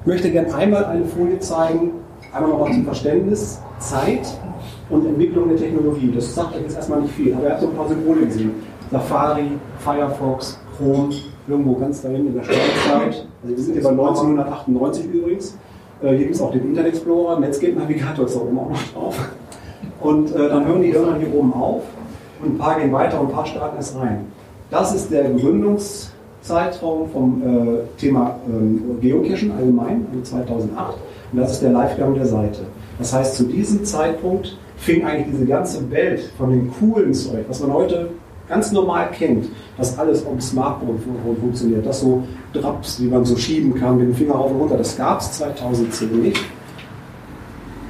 [0.01, 1.91] Ich möchte gerne einmal eine Folie zeigen,
[2.31, 3.59] einmal noch mal zum Verständnis.
[3.79, 4.27] Zeit
[4.91, 6.11] und Entwicklung der Technologie.
[6.13, 8.51] Das sagt euch jetzt erstmal nicht viel, aber ihr habt so ein paar Symbole gesehen.
[8.91, 11.09] Safari, Firefox, Chrome,
[11.47, 13.25] irgendwo ganz dahin in der Startzeit.
[13.41, 15.57] Also wir sind hier bei 1998 übrigens.
[16.03, 19.29] Äh, hier gibt es auch den Internet Explorer, Netscape Navigator ist da auch noch drauf.
[20.01, 21.83] Und äh, dann hören die irgendwann hier oben auf
[22.41, 24.25] und ein paar gehen weiter und ein paar starten erst rein.
[24.71, 30.97] Das ist der Gründungszeitraum vom äh, Thema ähm, Geocachen allgemein, also 2008.
[31.31, 32.61] Und das ist der Livegang der Seite.
[32.97, 37.59] Das heißt, zu diesem Zeitpunkt fing eigentlich diese ganze Welt von dem coolen Zeug, was
[37.61, 38.09] man heute
[38.47, 40.99] ganz normal kennt, dass alles am Smartphone
[41.39, 44.77] funktioniert, dass so Drops, die man so schieben kann mit dem Finger rauf und runter,
[44.77, 46.41] das gab es 2010 nicht.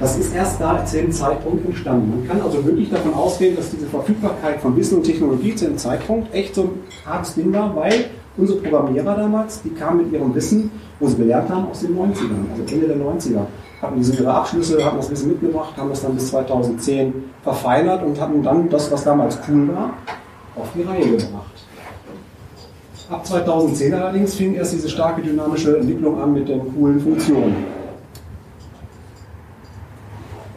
[0.00, 2.10] Das ist erst da zu dem Zeitpunkt entstanden.
[2.10, 5.76] Man kann also wirklich davon ausgehen, dass diese Verfügbarkeit von Wissen und Technologie zu dem
[5.76, 6.70] Zeitpunkt echt so ein
[7.04, 8.06] hartes Ding war, weil
[8.38, 12.50] unsere Programmierer damals, die kamen mit ihrem Wissen, wo sie gelernt haben, aus den 90ern,
[12.50, 13.46] also Ende der 90er
[13.82, 18.18] hatten diese ihre Abschlüsse, haben das Wissen mitgebracht, haben das dann bis 2010 verfeinert und
[18.20, 19.94] hatten dann das, was damals cool war,
[20.56, 21.50] auf die Reihe gebracht.
[23.10, 27.79] Ab 2010 allerdings fing erst diese starke dynamische Entwicklung an mit den coolen Funktionen.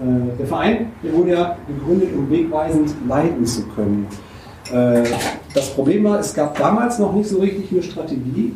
[0.02, 4.08] Äh, der Verein der wurde ja gegründet, um wegweisend leiten zu können.
[4.72, 5.04] Äh,
[5.54, 8.56] das Problem war, es gab damals noch nicht so richtig eine Strategie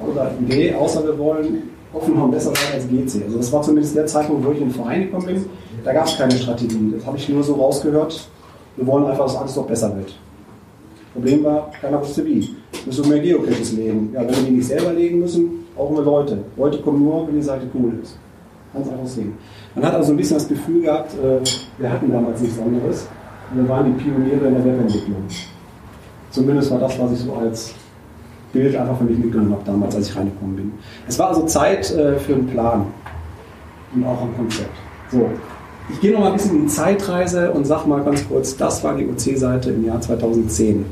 [0.00, 3.24] oder Idee, außer wir wollen Hoffenheim besser sein als GC.
[3.24, 5.44] Also das war zumindest der Zeitpunkt, wo ich in den Verein gekommen bin.
[5.84, 6.92] Da gab es keine Strategie.
[6.96, 8.28] Das habe ich nur so rausgehört.
[8.76, 10.14] Wir wollen einfach, dass alles doch besser wird.
[11.12, 12.40] Problem war, keiner wusste wie.
[12.40, 14.10] Wir müssen mehr Geocaches legen.
[14.12, 16.38] Ja, wenn wir die nicht selber legen müssen, brauchen wir Leute.
[16.56, 18.18] Leute kommen nur, wenn die Seite cool ist.
[18.74, 19.34] Ganz einfach sehen.
[19.74, 21.40] Man hat also ein bisschen das Gefühl gehabt, äh,
[21.78, 23.06] wir hatten damals nichts anderes.
[23.52, 25.24] Wir waren die Pioniere in der Webentwicklung.
[26.30, 27.72] Zumindest war das, was ich so als
[28.52, 30.72] Bild einfach für mich mitgenommen habe damals, als ich reingekommen bin.
[31.06, 32.86] Es war also Zeit äh, für einen Plan
[33.94, 34.74] und auch ein Konzept.
[35.12, 35.28] So,
[35.92, 38.82] ich gehe noch mal ein bisschen in die Zeitreise und sage mal ganz kurz, das
[38.82, 40.84] war die OC-Seite im Jahr 2010.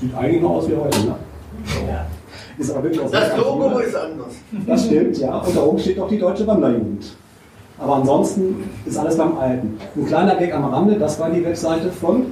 [0.00, 1.14] Sieht eigentlich noch aus wie heute, ne?
[1.88, 2.06] Ja.
[2.58, 4.34] Ist aber wirklich das Logo ist anders.
[4.66, 5.38] Das stimmt, ja.
[5.38, 7.16] Und da oben steht auch die Deutsche Wanderjugend.
[7.78, 9.78] Aber ansonsten ist alles beim Alten.
[9.96, 12.26] Ein kleiner Gag am Rande, das war die Webseite von,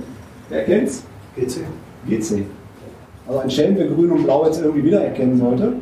[0.49, 1.05] wer kennt's?
[1.37, 1.61] GC.
[2.09, 2.45] GC.
[3.29, 5.75] Also ein Schelm, wer grün und blau jetzt irgendwie wiedererkennen sollte.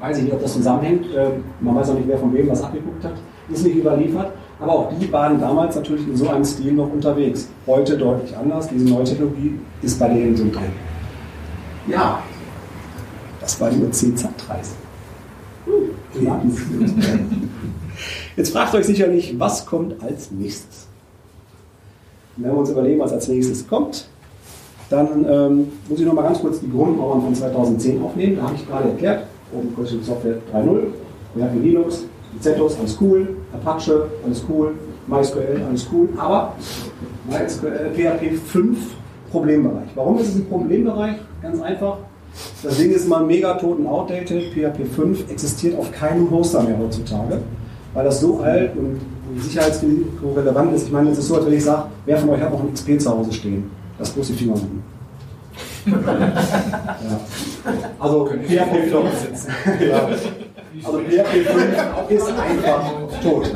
[0.00, 1.06] Weiß ich nicht, ob das zusammenhängt.
[1.16, 3.14] Ähm, man weiß auch nicht, wer von wem was abgeguckt hat.
[3.52, 4.32] Ist nicht überliefert.
[4.60, 7.48] Aber auch die waren damals natürlich in so einem Stil noch unterwegs.
[7.66, 8.68] Heute deutlich anders.
[8.68, 10.72] Diese neue Technologie ist bei denen so drin.
[11.88, 12.20] Ja,
[13.42, 14.72] das war die OC-Zeitreise.
[18.36, 20.86] Jetzt fragt euch sicherlich, was kommt als nächstes?
[22.36, 24.08] Wenn wir uns überlegen, was als nächstes kommt,
[24.88, 28.36] dann ähm, muss ich noch mal ganz kurz die Grundmauern von 2010 aufnehmen.
[28.36, 30.80] Da habe ich gerade erklärt, Open Source Software 3.0,
[31.34, 32.04] wir hatten Linux,
[32.40, 34.74] CentOS, alles cool, Apache, alles cool,
[35.06, 36.54] MySQL, alles cool, aber
[37.28, 38.78] MySQL, PHP 5
[39.30, 39.88] Problembereich.
[39.94, 41.16] Warum ist es ein Problembereich?
[41.42, 41.98] Ganz einfach.
[42.62, 44.52] Das Ding ist mal mega tot und outdated.
[44.52, 47.40] PHP 5 existiert auf keinem Hoster mehr heutzutage,
[47.92, 49.00] weil das so alt und
[49.40, 50.86] Sicherheitsrisiko relevant ist.
[50.86, 52.72] Ich meine, es ist so, als wenn ich sage, wer von euch hat noch ein
[52.72, 53.70] XP zu Hause stehen?
[53.98, 54.82] Das bloß die Finger unten.
[55.86, 57.20] ja.
[57.98, 58.92] Also PHP 5
[59.88, 60.08] ja.
[60.84, 62.92] Also PHP 5 ist einfach
[63.22, 63.52] tot.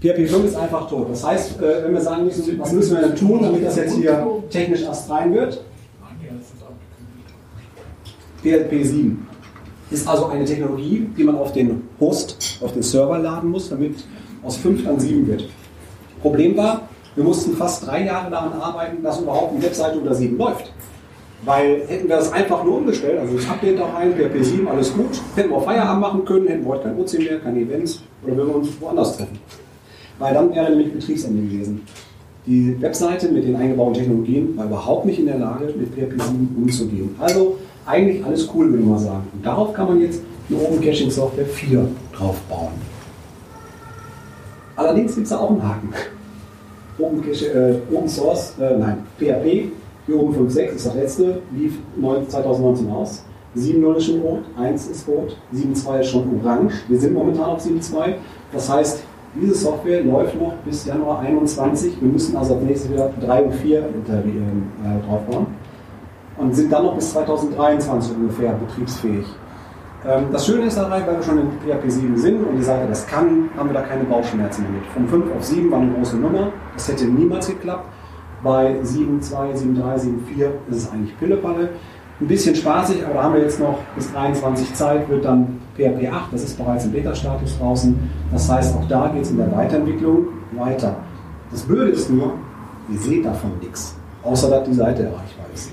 [0.00, 1.10] PHP 5 ist einfach tot.
[1.10, 3.96] Das heißt, äh, wenn wir sagen müssen, was müssen wir denn tun, damit das jetzt
[3.96, 5.60] hier technisch astrein wird?
[8.48, 9.26] PHP 7
[9.90, 13.96] ist also eine Technologie, die man auf den Host, auf den Server laden muss, damit
[14.42, 15.48] aus 5 dann 7 wird.
[16.20, 20.36] Problem war, wir mussten fast drei Jahre daran arbeiten, dass überhaupt eine Webseite unter 7
[20.36, 20.72] läuft.
[21.44, 24.92] Weil hätten wir das einfach nur umgestellt, also das Update da rein, PHP 7, alles
[24.92, 28.36] gut, hätten wir Feierabend machen können, hätten wir heute kein OC mehr, keine Events oder
[28.36, 29.38] würden wir uns woanders treffen.
[30.18, 31.82] Weil dann wäre nämlich Betriebsende gewesen.
[32.44, 36.56] Die Webseite mit den eingebauten Technologien war überhaupt nicht in der Lage, mit PHP 7
[36.56, 37.14] umzugehen.
[37.20, 37.58] Also
[37.88, 39.26] eigentlich alles cool, würde mal sagen.
[39.32, 42.72] Und darauf kann man jetzt eine Open Caching Software 4 drauf bauen.
[44.76, 45.88] Allerdings gibt es da auch einen Haken.
[46.98, 49.70] Open, Cache, äh, Open Source, äh, nein, PHP,
[50.06, 53.24] hier oben 5.6 ist das letzte, lief 2019 aus.
[53.56, 56.74] 7.0 ist schon rot, 1 ist rot, 7.2 ist schon orange.
[56.88, 58.14] Wir sind momentan auf 7.2.
[58.52, 59.02] Das heißt,
[59.40, 62.00] diese Software läuft noch bis Januar 21.
[62.00, 63.82] Wir müssen also ab nächstes Jahr 3 und 4 äh,
[65.06, 65.46] draufbauen
[66.38, 69.26] und sind dann noch bis 2023 ungefähr betriebsfähig.
[70.06, 72.86] Ähm, das Schöne ist dabei, weil wir schon in PHP 7 sind und die Seite
[72.88, 74.86] das kann, haben wir da keine Bauchschmerzen damit.
[74.86, 77.86] Von 5 auf 7 war eine große Nummer, das hätte niemals geklappt.
[78.42, 81.70] Bei 7.2, 7.3, 7.4 ist es eigentlich Pillepalle.
[82.20, 86.08] Ein bisschen spaßig, aber da haben wir jetzt noch bis 23 Zeit, wird dann PHP
[86.12, 87.98] 8, das ist bereits im Beta-Status draußen.
[88.32, 90.96] Das heißt, auch da geht es in der Weiterentwicklung weiter.
[91.50, 92.34] Das Blöde ist nur,
[92.90, 95.72] ihr seht davon nichts, außer dass die Seite erreichbar ist.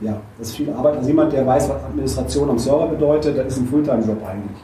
[0.00, 0.96] Ja, das ist viel Arbeit.
[0.96, 4.58] Also jemand, der weiß, was Administration am Server bedeutet, das ist ein Fulltime-Job eigentlich.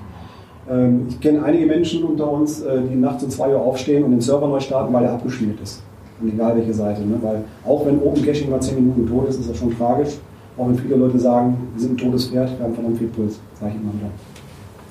[0.68, 4.12] Ähm, ich kenne einige Menschen unter uns, äh, die nachts um 2 Uhr aufstehen und
[4.12, 5.82] den Server neu starten, weil er abgeschmiert ist.
[6.20, 7.02] Und egal welche Seite.
[7.02, 7.18] Ne?
[7.20, 10.14] Weil auch wenn Open Caching mal 10 Minuten tot ist, ist das schon tragisch.
[10.56, 13.38] Auch wenn viele Leute sagen, wir sind ein totes Pferd, wir haben verdammt viel Puls.
[13.60, 14.10] Sage ich immer wieder.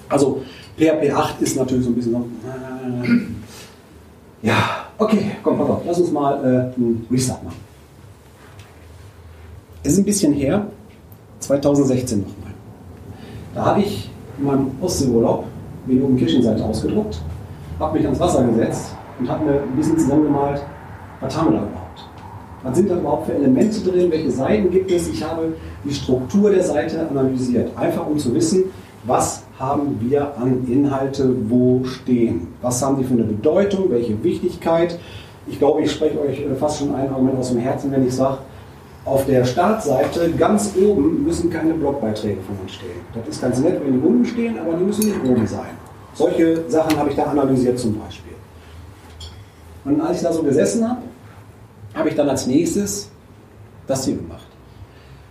[0.07, 0.41] Also
[0.77, 2.27] PHP 8 ist natürlich so ein bisschen so.
[2.47, 4.53] Äh, ja,
[4.99, 7.64] okay, komm, pass auf, lass uns mal äh, einen Restart machen.
[9.85, 10.65] Ist ein bisschen her,
[11.41, 12.53] 2016 nochmal.
[13.53, 15.43] Da habe ich in meinem Ostseeurlaub
[15.85, 17.21] mir die Open Kirchenseite ausgedruckt,
[17.79, 20.63] habe mich ans Wasser gesetzt und habe mir ein bisschen zusammengemalt,
[21.21, 22.05] was haben wir da überhaupt?
[22.63, 24.09] Was sind da überhaupt für Elemente drin?
[24.09, 25.07] Welche Seiten gibt es?
[25.07, 28.63] Ich habe die Struktur der Seite analysiert, einfach um zu wissen,
[29.03, 32.47] was haben wir an Inhalte wo stehen?
[32.63, 33.91] Was haben die für eine Bedeutung?
[33.91, 34.97] Welche Wichtigkeit?
[35.45, 38.15] Ich glaube, ich spreche euch äh, fast schon ein Argument aus dem Herzen, wenn ich
[38.15, 38.39] sage,
[39.05, 42.99] auf der Startseite ganz oben müssen keine Blogbeiträge von uns stehen.
[43.13, 45.69] Das ist ganz nett, wenn die unten stehen, aber die müssen nicht oben sein.
[46.15, 48.33] Solche Sachen habe ich da analysiert zum Beispiel.
[49.83, 51.01] Und als ich da so gesessen habe,
[51.93, 53.09] habe ich dann als nächstes
[53.85, 54.47] das hier gemacht.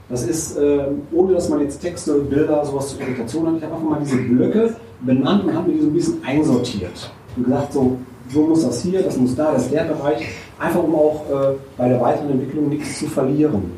[0.08, 3.74] Das ist, äh, ohne dass man jetzt Texte, Bilder, sowas zur Irritation hat, ich habe
[3.74, 7.10] einfach mal diese Blöcke benannt und habe mir die so ein bisschen einsortiert.
[7.36, 7.96] Und gesagt, so,
[8.34, 10.26] so muss das hier, das muss da, das ist der Bereich.
[10.58, 13.72] Einfach um auch äh, bei der weiteren Entwicklung nichts zu verlieren.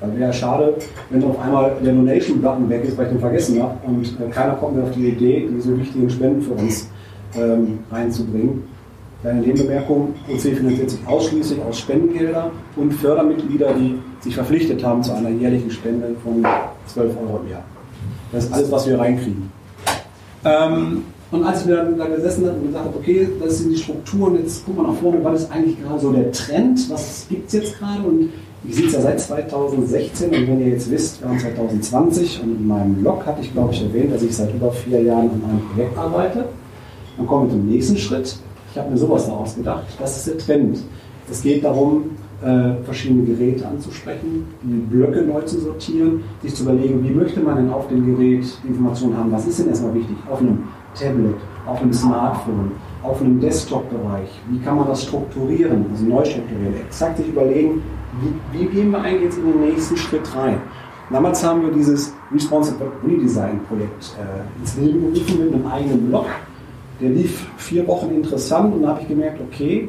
[0.00, 0.74] Weil wäre ja schade,
[1.10, 4.54] wenn auf einmal der Donation-Button weg ist, weil ich den vergessen habe und äh, keiner
[4.54, 6.88] kommt mehr auf die Idee, diese wichtigen Spenden für uns
[7.36, 8.64] ähm, reinzubringen.
[9.20, 15.12] Kleine Nebenbemerkung, OC finanziert sich ausschließlich aus Spendengelder und Fördermitglieder, die sich verpflichtet haben zu
[15.12, 16.42] einer jährlichen Spende von
[16.86, 17.64] 12 Euro im Jahr.
[18.32, 19.52] Das ist alles, was wir reinkriegen.
[20.44, 23.70] Ähm, und als ich mir dann da gesessen habe und gesagt habe, okay, das sind
[23.70, 27.26] die Strukturen, jetzt guck mal nach vorne, was ist eigentlich gerade so der Trend, was
[27.28, 28.02] gibt es jetzt gerade?
[28.02, 28.30] Und
[28.64, 32.56] ich sehe es ja seit 2016 und wenn ihr jetzt wisst, wir haben 2020 und
[32.56, 35.50] in meinem Blog hatte ich, glaube ich, erwähnt, dass ich seit über vier Jahren an
[35.50, 36.46] einem Projekt arbeite.
[37.16, 38.36] Dann kommen wir zum nächsten Schritt.
[38.72, 39.84] Ich habe mir sowas da ausgedacht.
[39.98, 40.78] Das ist der Trend.
[41.30, 42.10] Es geht darum,
[42.42, 47.56] äh, verschiedene Geräte anzusprechen, die Blöcke neu zu sortieren, sich zu überlegen, wie möchte man
[47.56, 51.36] denn auf dem Gerät die Informationen haben, was ist denn erstmal wichtig auf einem Tablet,
[51.66, 52.72] auf einem Smartphone,
[53.02, 57.82] auf einem Desktop-Bereich, wie kann man das strukturieren, also neu strukturieren, exakt sich überlegen,
[58.20, 60.60] wie, wie gehen wir eigentlich jetzt in den nächsten Schritt rein.
[61.10, 66.26] Damals haben wir dieses Responsive Redesign-Projekt äh, ins Leben gerufen mit einem eigenen Blog.
[67.00, 69.88] Der lief vier Wochen interessant und da habe ich gemerkt, okay,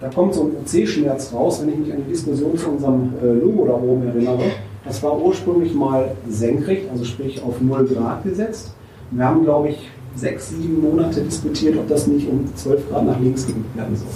[0.00, 3.26] da kommt so ein OC-Schmerz raus, wenn ich mich an die Diskussion zu unserem äh,
[3.26, 4.52] Logo da oben erinnere.
[4.84, 8.74] Das war ursprünglich mal senkrecht, also sprich auf 0 Grad gesetzt.
[9.10, 13.20] Wir haben, glaube ich, sechs, sieben Monate diskutiert, ob das nicht um 12 Grad nach
[13.20, 14.08] links gerückt werden soll.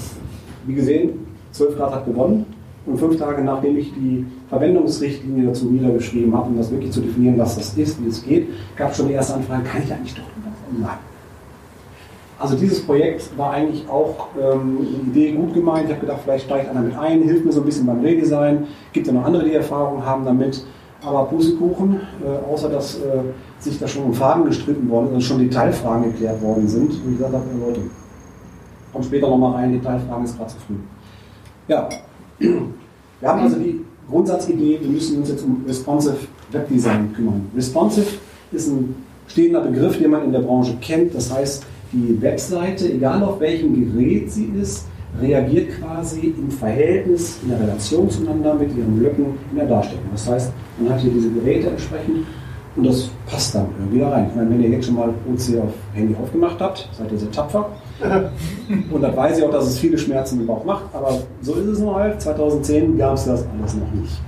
[0.67, 2.47] Wie gesehen, 12 Grad hat gewonnen.
[2.87, 7.39] Und fünf Tage nachdem ich die Verwendungsrichtlinie dazu niedergeschrieben habe, um das wirklich zu definieren,
[7.39, 10.15] was das ist, wie es geht, gab es schon die erste Anfrage, kann ich eigentlich
[10.15, 10.23] doch
[10.79, 10.99] Nein.
[12.39, 15.85] Also dieses Projekt war eigentlich auch ähm, eine Idee gut gemeint.
[15.85, 18.67] Ich habe gedacht, vielleicht steigt einer mit ein, hilft mir so ein bisschen beim Redesign.
[18.93, 20.67] Gibt ja noch andere, die Erfahrung haben damit.
[21.03, 23.21] Aber Pustekuchen, äh, außer dass äh,
[23.65, 27.11] sich da schon um Farben gestritten worden ist und schon Detailfragen geklärt worden sind, wo
[27.11, 27.81] ich gesagt habe, Leute,
[28.93, 30.75] kommt später nochmal rein, Detailfragen ist gerade zu früh.
[31.67, 31.89] Ja,
[32.39, 36.17] wir haben also die Grundsatzidee, wir müssen uns jetzt um Responsive
[36.53, 37.51] Webdesign kümmern.
[37.57, 38.07] Responsive
[38.53, 38.95] ist ein
[39.27, 41.15] stehender Begriff, den man in der Branche kennt.
[41.15, 44.87] Das heißt, die Webseite, egal auf welchem Gerät sie ist,
[45.21, 50.05] reagiert quasi im Verhältnis, in der Relation zueinander mit ihren Blöcken in der Darstellung.
[50.13, 52.27] Das heißt, man hat hier diese Geräte entsprechend
[52.77, 54.27] und das passt dann irgendwie da rein.
[54.31, 57.31] Ich meine, wenn ihr jetzt schon mal OC auf Handy aufgemacht habt, seid ihr sehr
[57.31, 57.67] tapfer.
[58.91, 61.67] Und dann weiß ich auch, dass es viele Schmerzen im Bauch macht, aber so ist
[61.67, 62.21] es nur halt.
[62.21, 64.21] 2010 gab es das alles noch nicht.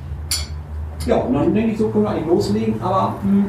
[1.07, 3.45] Ja, und dann denke ich, so können wir eigentlich loslegen, aber mh,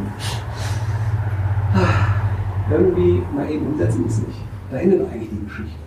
[2.72, 4.40] irgendwie mal eben umsetzen ist nicht.
[4.72, 5.80] Da endet eigentlich die Geschichte.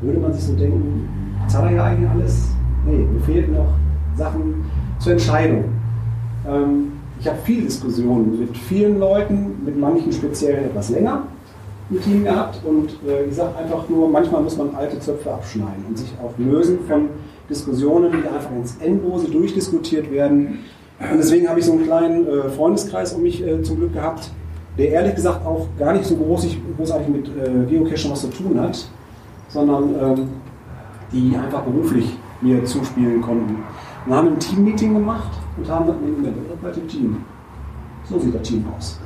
[0.00, 1.08] Da würde man sich so denken,
[1.42, 2.48] jetzt hat er ja eigentlich alles.
[2.86, 3.74] Nee, mir fehlen noch
[4.16, 4.64] Sachen
[4.98, 5.64] zur Entscheidung.
[6.48, 11.24] Ähm, ich habe viele Diskussionen mit vielen Leuten, mit manchen speziell etwas länger
[11.90, 15.84] im Team gehabt und äh, ich sage einfach nur, manchmal muss man alte Zöpfe abschneiden
[15.88, 17.08] und sich auch lösen von
[17.48, 20.58] Diskussionen, die einfach ins Endlose durchdiskutiert werden.
[21.00, 24.30] Und deswegen habe ich so einen kleinen äh, Freundeskreis um mich äh, zum Glück gehabt,
[24.76, 28.60] der ehrlich gesagt auch gar nicht so großig, großartig mit äh, Geocaching was zu tun
[28.60, 28.86] hat,
[29.48, 30.28] sondern ähm,
[31.10, 33.56] die einfach beruflich mir zuspielen konnten.
[34.04, 37.24] Wir haben ein Teammeeting gemacht und haben dann mit bei dem Team.
[38.08, 38.98] So sieht das Team aus.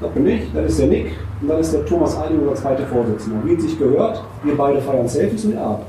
[0.00, 2.86] Das bin ich, das ist der Nick und dann ist der Thomas Aldi, unser zweiter
[2.86, 3.40] Vorsitzender.
[3.44, 5.86] Wie es sich gehört, wir beide feiern Selfies und er arbeitet.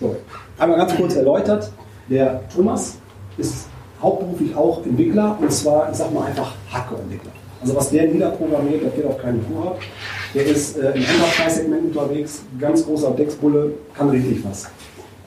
[0.00, 0.16] So,
[0.58, 1.70] einmal ganz kurz erläutert,
[2.08, 2.98] der Thomas
[3.38, 3.68] ist
[4.02, 7.30] hauptberuflich auch Entwickler und zwar, ich sag mal einfach Hardcore-Entwickler.
[7.60, 9.80] Also was der niederprogrammiert, das geht auf keine Tour ab.
[10.34, 14.70] Der ist äh, im Enterprise-Segment unterwegs, ganz großer Decksbulle, kann richtig was.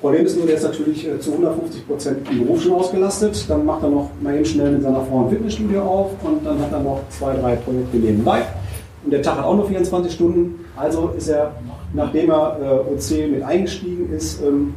[0.03, 3.45] Problem ist nur, der ist natürlich äh, zu 150 Prozent im Beruf schon ausgelastet.
[3.47, 6.59] Dann macht er noch mal eben schnell mit seiner Frau ein Fitnessstudio auf und dann
[6.59, 8.41] hat er noch zwei, drei Projekte nebenbei.
[9.05, 10.65] Und der Tag hat auch nur 24 Stunden.
[10.75, 11.53] Also ist er,
[11.93, 14.73] nachdem er äh, OC mit eingestiegen ist, ähm,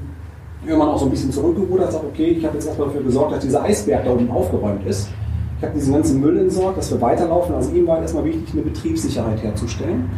[0.65, 3.41] irgendwann auch so ein bisschen zurückgerudert, sagt, okay, ich habe jetzt erstmal dafür gesorgt, dass
[3.41, 5.09] dieser Eisberg da unten aufgeräumt ist.
[5.59, 7.53] Ich habe diesen ganzen Müll entsorgt, dass wir weiterlaufen.
[7.53, 10.09] Also ihm war erstmal wichtig, eine Betriebssicherheit herzustellen.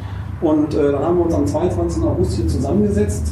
[0.42, 2.03] Und äh, dann haben wir uns am 22.
[2.03, 3.27] August hier zusammengesetzt,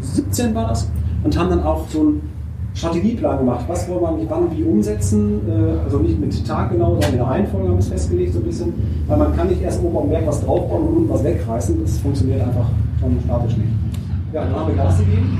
[0.00, 0.88] 2017 war das,
[1.22, 2.30] und haben dann auch so einen
[2.74, 3.64] Strategieplan gemacht.
[3.68, 5.40] Was wollen wir wann wie umsetzen?
[5.48, 8.38] Äh, also nicht mit Tag genau, sondern in der Reihenfolge haben wir es festgelegt so
[8.38, 8.72] ein bisschen.
[9.06, 11.80] Weil man kann nicht erst oben am Berg was draufbauen und unten was wegreißen.
[11.82, 12.66] Das funktioniert einfach
[13.00, 13.70] schon statisch nicht.
[14.32, 15.36] Ja, dann haben wir Gas gegeben.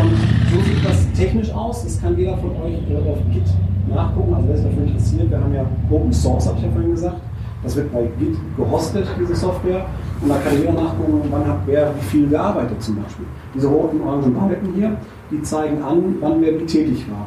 [0.00, 0.10] Und
[0.50, 1.84] so sieht das technisch aus.
[1.84, 3.44] Das kann jeder von euch äh, auf Git
[3.94, 4.34] nachgucken.
[4.34, 7.20] Also wer sich dafür interessiert, wir haben ja Open Source, habe ich ja vorhin gesagt.
[7.62, 9.84] Das wird bei Git gehostet, diese Software.
[10.22, 13.26] Und da kann jeder nachgucken, wann hat wer wie viel gearbeitet zum Beispiel.
[13.54, 14.96] Diese roten orangen Balken hier,
[15.30, 17.26] die zeigen an, wann wer wie tätig war.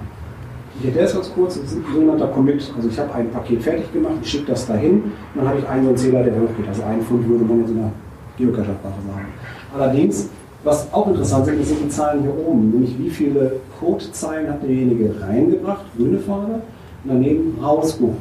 [0.79, 2.73] Ich erkläre es ganz kurz, das ist ein sogenannter Commit.
[2.75, 5.67] Also ich habe ein Paket fertig gemacht, ich schicke das dahin und dann habe ich
[5.67, 6.67] einen so einen Zähler, der hochgeht.
[6.67, 7.91] Also ein Pfund würde man in der
[8.37, 9.27] Geocacher-Sprache sagen.
[9.73, 10.29] Allerdings
[10.65, 15.13] was auch interessant sind, sind die Zahlen hier oben, nämlich wie viele Codezeilen hat derjenige
[15.21, 16.61] reingebracht, grüne Farbe, und
[17.05, 18.15] daneben rausgeholt.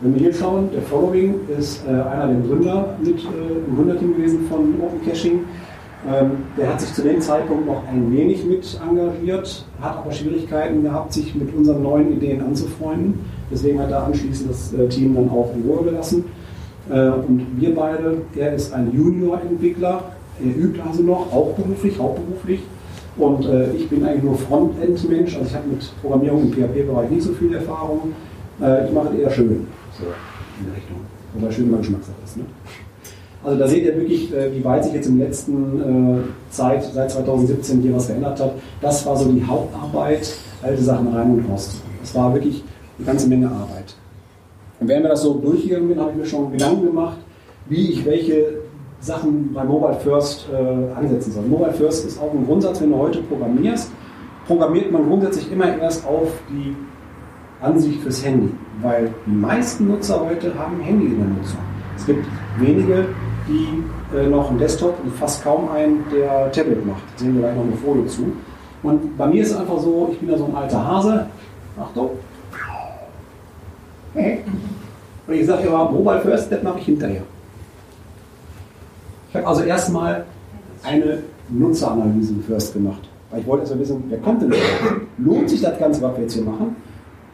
[0.00, 4.16] Wenn wir hier schauen, der Following ist äh, einer der Gründer mit äh, im Gründerteam
[4.16, 5.40] gewesen von Open Caching.
[6.12, 10.82] Ähm, der hat sich zu dem Zeitpunkt noch ein wenig mit engagiert, hat aber Schwierigkeiten
[10.82, 13.20] gehabt, sich mit unseren neuen Ideen anzufreunden.
[13.50, 16.24] Deswegen hat er anschließend das äh, Team dann auch in Ruhe gelassen.
[16.90, 20.02] Äh, und wir beide, er ist ein Junior-Entwickler,
[20.44, 22.60] er übt also noch, auch beruflich, hauptberuflich.
[23.16, 27.22] Und äh, ich bin eigentlich nur Frontend-Mensch, also ich habe mit Programmierung im PHP-Bereich nicht
[27.22, 28.12] so viel Erfahrung.
[28.60, 29.66] Äh, ich mache es eher schön,
[29.98, 30.06] so
[30.60, 30.96] in der Richtung.
[31.34, 32.36] Wobei schön immer Geschmackssache ist.
[32.36, 32.44] Ne?
[33.44, 37.10] Also da seht ihr wirklich, äh, wie weit sich jetzt im letzten äh, Zeit, seit
[37.10, 38.52] 2017 hier was verändert hat.
[38.80, 42.64] Das war so die Hauptarbeit, alte Sachen rein und raus Das war wirklich
[42.98, 43.94] eine ganze Menge Arbeit.
[44.80, 47.18] Und während wir das so durchgegangen bin, habe ich mir schon Gedanken gemacht,
[47.68, 48.60] wie ich welche
[49.00, 51.44] Sachen bei Mobile First äh, ansetzen soll.
[51.44, 53.90] Mobile First ist auch ein Grundsatz, wenn du heute programmierst,
[54.46, 56.74] programmiert man grundsätzlich immer erst auf die
[57.60, 58.50] Ansicht fürs Handy,
[58.82, 61.58] weil die meisten Nutzer heute haben ein Handy in der Nutzung.
[61.96, 62.26] Es gibt
[62.58, 63.06] wenige,
[63.48, 67.02] die äh, noch einen Desktop und fast kaum einen, der Tablet macht.
[67.16, 68.32] Sehen wir gleich noch eine Folie zu.
[68.82, 71.26] Und bei mir ist es einfach so, ich bin ja so ein alter Hase.
[71.80, 72.10] Achtung.
[75.26, 77.22] Und ich sage immer, Mobile First, das mache ich hinterher.
[79.30, 80.24] Ich habe also erstmal
[80.82, 83.08] eine Nutzeranalyse first gemacht.
[83.30, 84.56] Weil ich wollte erst mal wissen, wer kommt denn da?
[85.18, 86.76] Lohnt sich das Ganze, was wir jetzt hier machen?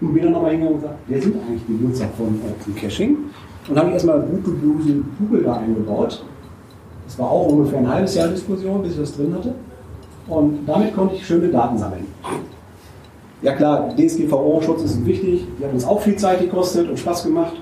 [0.01, 3.17] Und bin dann nochmal hingegangen und gesagt, wer sind eigentlich die Nutzer von Open Caching?
[3.69, 6.25] Und habe ich erstmal Google, Google da eingebaut.
[7.07, 9.55] Das war auch ungefähr ein halbes Jahr Diskussion, bis ich das drin hatte.
[10.29, 12.07] Und damit konnte ich schöne Daten sammeln.
[13.43, 15.47] Ja klar, DSGVO-Schutz ist wichtig.
[15.59, 17.55] Die hat uns auch viel Zeit gekostet und Spaß gemacht.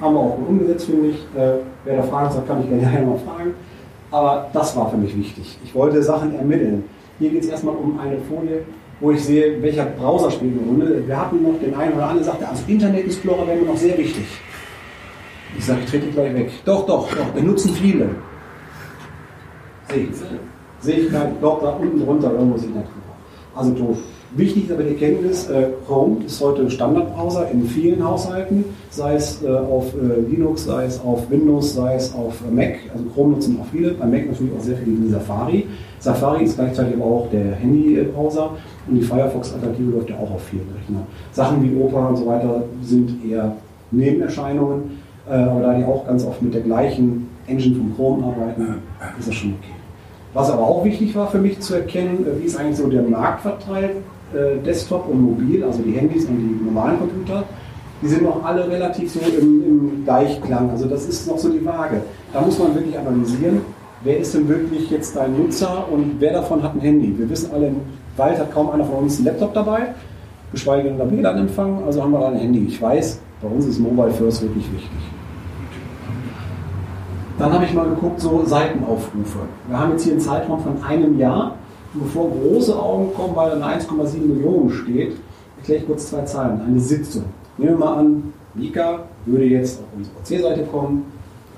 [0.00, 1.16] Haben wir auch gut umgesetzt, finde ich.
[1.36, 3.54] Äh, wer da Fragen hat, kann ich gerne mal fragen.
[4.10, 5.58] Aber das war für mich wichtig.
[5.64, 6.84] Ich wollte Sachen ermitteln.
[7.18, 8.62] Hier geht es erstmal um eine Folie,
[9.02, 11.06] wo ich sehe, welcher Browser spielt eine Rolle.
[11.06, 13.76] Wir hatten noch den einen oder anderen, der sagte, also Internet Explorer wäre mir noch
[13.76, 14.24] sehr wichtig.
[15.58, 16.50] Ich sage, ich trete gleich weg.
[16.64, 18.10] Doch, doch, doch, den nutzen viele.
[19.90, 20.10] Sehe ich.
[20.80, 23.14] Sehe ich gleich, doch, da unten drunter irgendwo sieht nicht drüber.
[23.54, 23.98] Also doof.
[24.34, 29.42] Wichtig ist aber die Kenntnis, äh, Chrome ist heute Standardbrowser in vielen Haushalten, sei es
[29.42, 32.78] äh, auf äh, Linux, sei es auf Windows, sei es auf äh, Mac.
[32.94, 35.66] Also Chrome nutzen auch viele, bei Mac natürlich auch sehr viele Safari.
[35.98, 38.56] Safari ist gleichzeitig aber auch der Handy-Browser
[38.88, 41.06] und die Firefox-Alternative läuft ja auch auf vielen Rechnern.
[41.32, 43.56] Sachen wie Opera und so weiter sind eher
[43.90, 48.82] Nebenerscheinungen, äh, aber da die auch ganz oft mit der gleichen Engine von Chrome arbeiten,
[49.18, 49.72] ist das schon okay.
[50.34, 53.02] Was aber auch wichtig war für mich zu erkennen, äh, wie ist eigentlich so der
[53.02, 53.96] Markt verteilt,
[54.34, 57.44] äh, Desktop und Mobil, also die Handys und die normalen Computer,
[58.00, 60.70] die sind noch alle relativ so im, im Gleichklang.
[60.70, 62.02] Also das ist noch so die Waage.
[62.32, 63.60] Da muss man wirklich analysieren,
[64.04, 67.16] wer ist denn wirklich jetzt dein Nutzer und wer davon hat ein Handy.
[67.16, 67.76] Wir wissen alle, im
[68.16, 69.94] Wald hat kaum einer von uns einen Laptop dabei,
[70.52, 72.66] geschweige denn einen WLAN-Empfang, also haben wir da ein Handy.
[72.66, 74.90] Ich weiß, bei uns ist Mobile First wirklich wichtig.
[77.38, 79.40] Dann habe ich mal geguckt, so Seitenaufrufe.
[79.68, 81.56] Wir haben jetzt hier einen Zeitraum von einem Jahr.
[81.94, 85.16] Bevor große Augen kommen, weil da eine 1,7 Millionen steht,
[85.58, 86.60] erkläre ich kurz zwei Zahlen.
[86.66, 87.24] Eine Sitzung.
[87.58, 91.04] Nehmen wir mal an, Mika würde jetzt auf unsere OC-Seite kommen.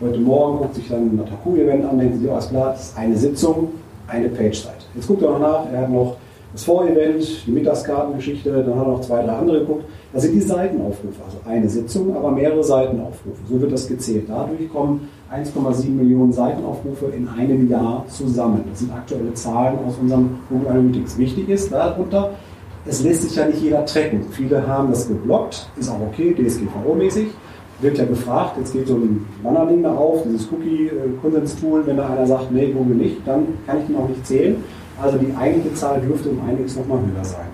[0.01, 3.17] Heute Morgen guckt sich dann ein Taku-Event an, denkt sich, alles klar, das ist eine
[3.17, 3.69] Sitzung,
[4.09, 4.85] eine Page-Seite.
[4.93, 6.17] Jetzt guckt er noch nach, er hat noch
[6.53, 9.85] das Vorevent, die Mittagskartengeschichte, dann hat er noch zwei, drei andere geguckt.
[10.13, 13.39] Das sind die Seitenaufrufe, also eine Sitzung, aber mehrere Seitenaufrufe.
[13.49, 14.25] So wird das gezählt.
[14.29, 18.65] Dadurch kommen 1,7 Millionen Seitenaufrufe in einem Jahr zusammen.
[18.71, 21.19] Das sind aktuelle Zahlen aus unserem Google Analytics.
[21.19, 22.31] Wichtig ist darunter,
[22.85, 24.25] es lässt sich ja nicht jeder tracken.
[24.33, 27.29] Viele haben das geblockt, ist auch okay, DSGVO-mäßig.
[27.85, 32.27] Wird ja gefragt, jetzt geht so ein Bannerling da auf, dieses Cookie-Konsens-Tool, wenn da einer
[32.27, 34.57] sagt, nee, Google nicht, dann kann ich den auch nicht zählen.
[34.99, 37.45] Also die eigentliche Zahl dürfte um einiges nochmal höher sein.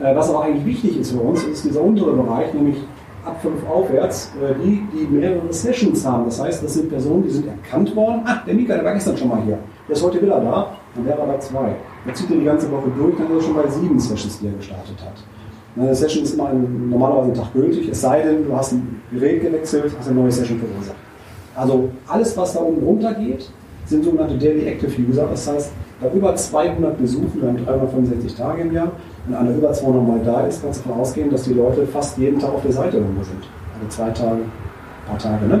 [0.00, 2.78] Äh, was aber eigentlich wichtig ist für uns, ist dieser untere Bereich, nämlich
[3.26, 6.24] ab 5 aufwärts, äh, die, die mehrere Sessions haben.
[6.24, 8.22] Das heißt, das sind Personen, die sind erkannt worden.
[8.24, 9.58] Ach, der Mika, der war gestern schon mal hier.
[9.86, 10.74] Der ist heute wieder da.
[10.94, 11.74] Dann wäre er bei zwei.
[12.06, 14.46] Dann zieht er die ganze Woche durch, dann ist er schon bei sieben Sessions, die
[14.46, 15.22] er gestartet hat.
[15.76, 19.00] Eine Session ist immer ein, normalerweise ein Tag gültig, es sei denn, du hast ein
[19.12, 20.96] Gerät gewechselt, hast eine neue Session verursacht.
[21.54, 23.48] Also alles, was da oben runter geht,
[23.86, 25.26] sind sogenannte Daily Active User.
[25.30, 28.90] Das heißt, bei über 200 Besuchen, wir haben 365 Tage im Jahr,
[29.26, 32.16] wenn einer über 200 Mal da ist, kannst du davon ausgehen, dass die Leute fast
[32.18, 33.42] jeden Tag auf der Seite irgendwo sind.
[33.74, 35.46] Also zwei Tage, ein paar Tage.
[35.46, 35.60] Ne?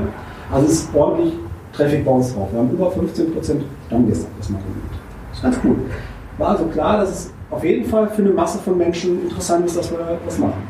[0.52, 1.34] Also es ist ordentlich
[1.72, 2.48] Traffic bei uns drauf.
[2.52, 4.94] Wir haben über 15 Prozent Stammgäste, das mal geübt.
[5.30, 5.76] Das ist ganz cool.
[6.38, 9.76] War also klar, dass es auf jeden Fall für eine Masse von Menschen interessant ist,
[9.76, 10.62] dass wir das machen.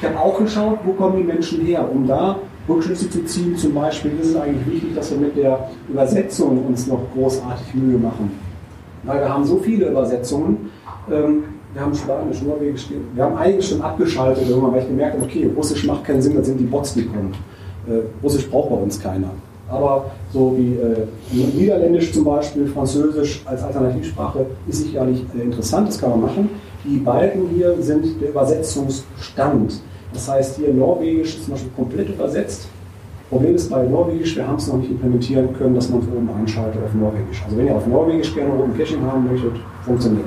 [0.00, 2.36] Ich habe auch geschaut, wo kommen die Menschen her, um da
[2.68, 3.56] Rückschlüsse zu ziehen.
[3.56, 7.98] Zum Beispiel ist es eigentlich wichtig, dass wir mit der Übersetzung uns noch großartig Mühe
[7.98, 8.32] machen.
[9.04, 10.70] Weil wir haben so viele Übersetzungen.
[11.10, 15.50] Ähm, wir haben Spanisch, Norwegisch, wir haben einiges schon abgeschaltet weil ich gemerkt habe, okay,
[15.56, 17.34] Russisch macht keinen Sinn, das sind die Bots, die kommen.
[17.88, 19.30] Äh, Russisch braucht bei uns keiner.
[19.68, 21.06] Aber so wie äh,
[21.56, 26.50] Niederländisch zum Beispiel, Französisch als Alternativsprache ist sicherlich äh, interessant, das kann man machen.
[26.84, 29.80] Die Balken hier sind der Übersetzungsstand.
[30.12, 32.68] Das heißt, hier Norwegisch ist zum Beispiel komplett übersetzt.
[33.30, 36.28] Problem ist bei Norwegisch, wir haben es noch nicht implementieren können, dass man es oben
[36.38, 37.42] einschaltet auf Norwegisch.
[37.44, 39.52] Also wenn ihr auf Norwegisch gerne oben Caching haben möchtet,
[39.84, 40.26] funktioniert.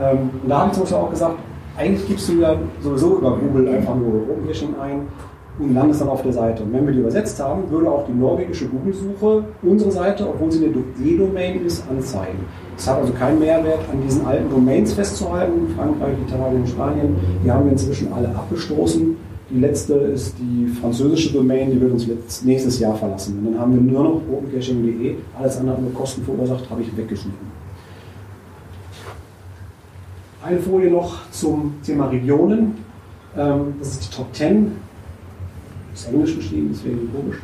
[0.00, 1.36] Ähm, und da habe ich zum Beispiel auch gesagt,
[1.76, 5.06] eigentlich gibst du ja sowieso über Google einfach nur Open Caching ein
[5.58, 6.62] und landest dann auf der Seite.
[6.62, 10.64] Und wenn wir die übersetzt haben, würde auch die norwegische Google-Suche unsere Seite, obwohl sie
[10.64, 12.38] eine D-Domain ist, anzeigen.
[12.76, 15.74] Es hat also keinen Mehrwert, an diesen alten Domains festzuhalten.
[15.76, 19.16] Frankreich, Italien, Spanien, die haben wir inzwischen alle abgestoßen.
[19.50, 23.38] Die letzte ist die französische Domain, die wird uns nächstes Jahr verlassen.
[23.38, 25.16] Und dann haben wir nur noch opencaching.de.
[25.38, 27.52] Alles andere nur Kosten verursacht, habe ich weggeschnitten.
[30.42, 32.78] Eine Folie noch zum Thema Regionen.
[33.36, 34.72] Ähm, das ist die Top 10.
[35.94, 37.36] Ist Englisch geschrieben, deswegen komisch.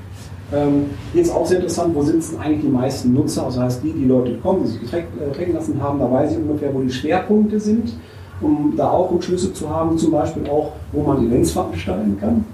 [0.51, 4.07] Ähm, ist auch sehr interessant, wo sitzen eigentlich die meisten Nutzer, also heißt die, die
[4.07, 7.93] Leute kommen, die sich getränken lassen haben, da weiß ich ungefähr, wo die Schwerpunkte sind,
[8.41, 12.47] um da auch Rückschlüsse zu haben, zum Beispiel auch, wo man Events veranstalten kann.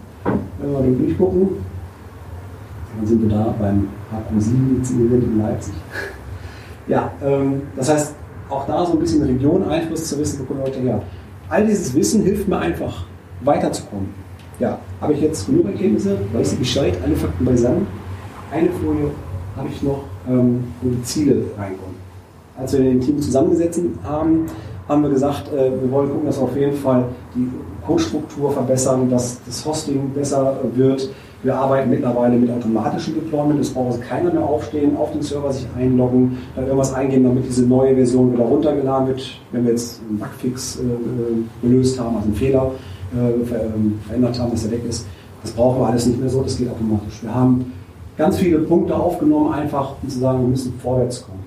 [0.59, 1.49] Wenn wir mal durchgucken,
[2.97, 5.75] dann sind wir da beim HQ7 Event in Leipzig.
[6.87, 8.15] Ja, ähm, das heißt,
[8.51, 11.01] auch da so ein bisschen Region-Einfluss zu wissen, wo kommen Leute her.
[11.49, 13.05] All dieses Wissen hilft mir einfach,
[13.41, 14.09] weiterzukommen.
[14.61, 17.87] Ja, habe ich jetzt genug Erkenntnisse, weiß ich Bescheid, alle Fakten beisammen.
[18.53, 19.11] Eine Folie
[19.57, 21.97] habe ich noch, ähm, wo die Ziele reinkommen.
[22.57, 24.47] Als wir den Team zusammengesetzt haben,
[24.89, 27.49] haben wir gesagt, äh, wir wollen gucken, dass wir auf jeden Fall die
[27.85, 31.11] Codestruktur verbessern, dass das Hosting besser wird.
[31.43, 33.61] Wir arbeiten mittlerweile mit automatischem Deployment.
[33.61, 37.47] Es braucht also keiner mehr aufstehen, auf den Server sich einloggen, da irgendwas eingeben, damit
[37.47, 39.41] diese neue Version wieder runtergeladen wird.
[39.53, 42.71] Wenn wir jetzt einen Bugfix äh, gelöst haben, also einen Fehler
[43.15, 45.07] äh, ähm, verändert haben, dass er weg ist,
[45.43, 47.23] das brauchen wir alles nicht mehr so, das geht automatisch.
[47.23, 47.73] Wir haben
[48.17, 51.45] ganz viele Punkte aufgenommen, einfach um zu sagen, wir müssen vorwärts kommen.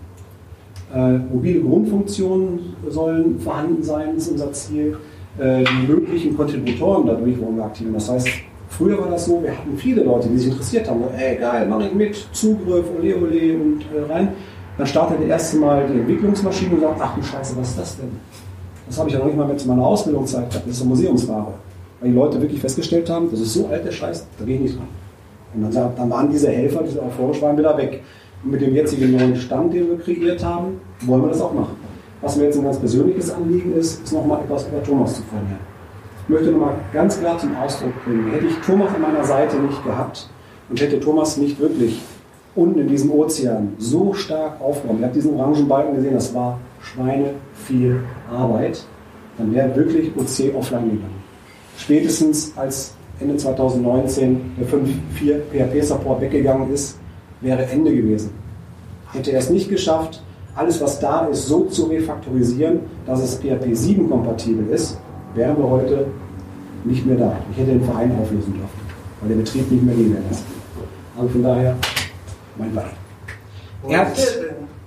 [0.94, 4.98] Äh, mobile Grundfunktionen sollen vorhanden sein, ist unser Ziel.
[5.38, 7.96] Äh, die möglichen Kontributoren dadurch wollen wir aktivieren.
[7.96, 8.28] Das heißt,
[8.70, 11.02] früher war das so, wir hatten viele Leute, die sich interessiert haben.
[11.18, 14.30] Ey, geil, mach ich mit, Zugriff, ole, ole und äh, rein.
[14.78, 17.98] Dann startet der erste Mal die Entwicklungsmaschine und sagt, ach du Scheiße, was ist das
[17.98, 18.10] denn?
[18.88, 20.68] Das habe ich ja noch nicht mal mit meiner Ausbildungszeit gehabt.
[20.68, 21.54] Das ist eine Museumsware.
[22.00, 24.62] Weil die Leute wirklich festgestellt haben, das ist so alt, der Scheiß, da gehe ich
[24.62, 24.88] nicht dran.
[25.54, 28.04] Und dann, dann waren diese Helfer, diese euphorisch waren, wieder weg.
[28.44, 31.76] Und mit dem jetzigen neuen Stand, den wir kreiert haben, wollen wir das auch machen.
[32.22, 35.60] Was mir jetzt ein ganz persönliches Anliegen ist, ist nochmal etwas über Thomas zu formulieren.
[36.24, 39.84] Ich möchte nochmal ganz klar zum Ausdruck bringen, hätte ich Thomas an meiner Seite nicht
[39.84, 40.30] gehabt
[40.70, 42.02] und hätte Thomas nicht wirklich
[42.56, 46.60] unten in diesem Ozean so stark aufgenommen, ihr habt diesen orangen Balken gesehen, das war
[46.82, 48.02] Schweine viel
[48.32, 48.84] Arbeit,
[49.38, 51.24] dann wäre wirklich OC offline gegangen.
[51.78, 56.98] Spätestens als Ende 2019 der 5.4 PHP-Support weggegangen ist,
[57.42, 58.32] wäre Ende gewesen.
[59.14, 60.22] Hätte er es nicht geschafft,
[60.56, 65.00] alles was da ist so zu refaktorisieren, dass es PHP 7 kompatibel ist,
[65.36, 66.08] wären wir heute
[66.84, 67.38] nicht mehr da.
[67.52, 68.80] Ich hätte den Verein auflösen dürfen,
[69.22, 70.46] weil der Betrieb nicht mehr gewährleistet
[71.18, 71.76] Also von daher,
[72.58, 72.94] mein Beileid.
[73.88, 74.18] Er hat,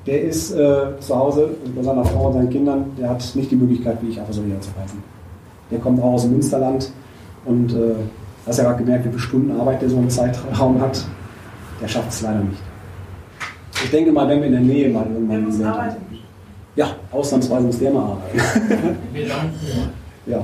[0.07, 3.57] der ist äh, zu Hause bei seiner Frau und seinen Kindern, der hat nicht die
[3.57, 5.03] Möglichkeit, wie ich einfach so wieder zu reisen.
[5.71, 6.91] Der kommt auch aus dem Münsterland
[7.45, 7.95] und äh,
[8.47, 11.05] hast ja gerade gemerkt, wie viele Stunden Arbeit der so einen Zeitraum hat.
[11.81, 12.61] Der schafft es leider nicht.
[13.85, 15.67] Ich denke mal, wenn wir in der Nähe mal irgendwann muss sind.
[15.67, 16.19] arbeiten.
[16.77, 18.41] Ja, ausnahmsweise muss der mal arbeiten.
[20.27, 20.43] ja,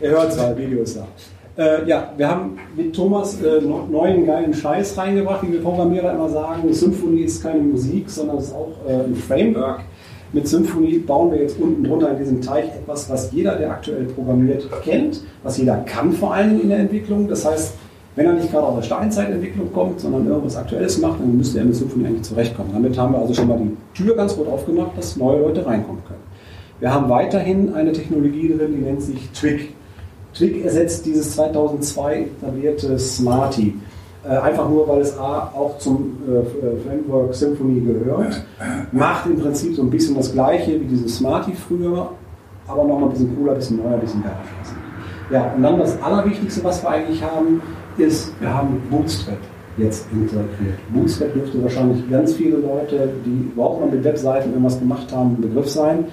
[0.00, 1.06] er hört zwar, Video ist da.
[1.58, 6.28] Äh, ja, wir haben mit Thomas äh, neuen geilen Scheiß reingebracht, wie wir Programmierer immer
[6.28, 6.72] sagen.
[6.72, 9.80] Symphony ist keine Musik, sondern es ist auch äh, ein Framework.
[10.32, 14.04] Mit Symphony bauen wir jetzt unten drunter in diesem Teich etwas, was jeder, der aktuell
[14.04, 17.26] programmiert, kennt, was jeder kann vor allen Dingen in der Entwicklung.
[17.26, 17.74] Das heißt,
[18.14, 21.64] wenn er nicht gerade aus der Steinzeitentwicklung kommt, sondern irgendwas Aktuelles macht, dann müsste er
[21.64, 22.70] mit Symphony eigentlich zurechtkommen.
[22.72, 26.04] Damit haben wir also schon mal die Tür ganz gut aufgemacht, dass neue Leute reinkommen
[26.06, 26.22] können.
[26.78, 29.74] Wir haben weiterhin eine Technologie drin, die nennt sich Twig.
[30.38, 33.74] Twig ersetzt dieses 2002 etablierte Smarty.
[34.24, 38.44] Äh, einfach nur, weil es A auch zum äh, Framework Symphony gehört.
[38.92, 42.10] Macht im Prinzip so ein bisschen das gleiche wie dieses Smarty früher,
[42.68, 44.38] aber nochmal ein bisschen cooler, ein bisschen neuer, ein bisschen geiler.
[45.30, 47.60] Ja, und dann das Allerwichtigste, was wir eigentlich haben,
[47.96, 49.38] ist, wir haben Bootstrap
[49.76, 50.78] jetzt integriert.
[50.94, 55.40] Bootstrap dürfte wahrscheinlich ganz viele Leute, die überhaupt mal mit Webseiten irgendwas gemacht haben, ein
[55.40, 56.06] Begriff sein.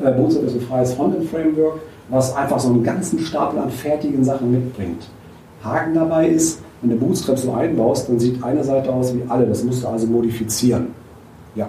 [0.00, 4.50] Äh, Bootstrap ist ein freies Frontend-Framework, was einfach so einen ganzen Stapel an fertigen Sachen
[4.50, 5.08] mitbringt.
[5.62, 9.46] Haken dabei ist, wenn du Bootstrap so einbaust, dann sieht eine Seite aus wie alle.
[9.46, 10.88] Das musst du also modifizieren.
[11.54, 11.68] Ja.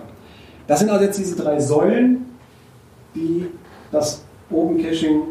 [0.67, 2.25] Das sind also jetzt diese drei Säulen,
[3.15, 3.47] die
[3.91, 4.21] das
[4.51, 5.21] Open Caching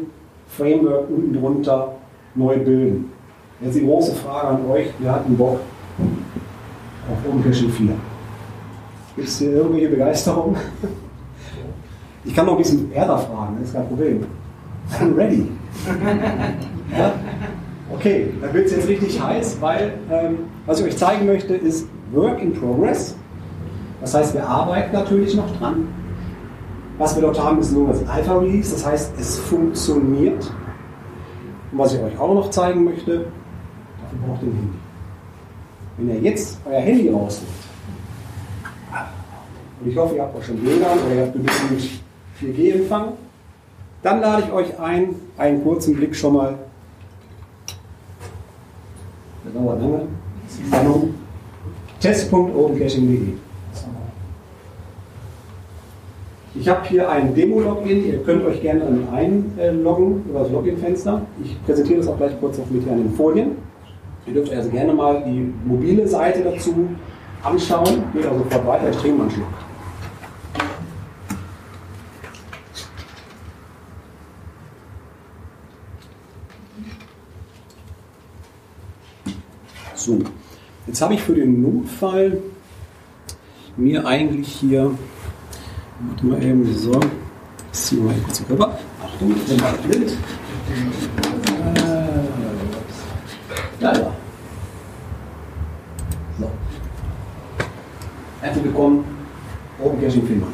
[0.49, 1.93] Framework unten drunter
[2.35, 3.11] neu bilden.
[3.61, 5.59] Jetzt die große Frage an euch, wir hatten Bock
[7.09, 7.87] auf Open Caching 4.
[9.15, 10.55] Gibt es hier irgendwelche Begeisterung?
[12.25, 14.25] Ich kann noch ein bisschen Ärger fragen, das ist kein Problem.
[14.99, 15.47] I'm ready.
[16.97, 17.13] Ja?
[17.93, 21.87] Okay, dann wird es jetzt richtig heiß, weil ähm, was ich euch zeigen möchte, ist
[22.11, 23.15] Work in Progress.
[24.01, 25.87] Das heißt, wir arbeiten natürlich noch dran.
[26.97, 30.51] Was wir dort haben, ist nur das Alpha Release, das heißt, es funktioniert.
[31.71, 33.25] Und was ich euch auch noch zeigen möchte,
[34.01, 34.77] dafür braucht ihr ein Handy.
[35.97, 37.53] Wenn ihr jetzt euer Handy rausnimmt,
[39.81, 41.89] und ich hoffe, ihr habt auch schon WLAN oder ihr habt genügend
[42.41, 43.13] 4G-Empfang,
[44.03, 46.55] dann lade ich euch ein, einen kurzen Blick schon mal.
[49.45, 50.07] Der dauert lange.
[51.99, 53.33] Test.opencaching.de
[56.55, 58.05] Ich habe hier ein Demo-Login.
[58.05, 58.83] Ihr könnt euch gerne
[59.13, 61.21] einloggen über das Login-Fenster.
[61.43, 63.51] Ich präsentiere das auch gleich kurz mit hier an den Folien.
[64.25, 66.89] Ihr dürft also gerne mal die mobile Seite dazu
[67.43, 68.03] anschauen.
[68.13, 68.89] Geht also sofort weiter.
[68.89, 69.47] Ich trinke mal einen Schluck.
[80.09, 80.17] So,
[80.87, 82.41] jetzt habe ich für den Notfall
[83.77, 84.97] mir eigentlich hier
[85.99, 86.99] Warte mal eben so.
[87.71, 88.75] Ziehen wir mal kurz rüber.
[89.03, 90.17] Achtung, sind wir blind.
[93.79, 94.11] Ja, ja.
[96.39, 96.49] So.
[98.41, 99.05] Herzlich willkommen,
[99.79, 100.47] Open Caching Filmer.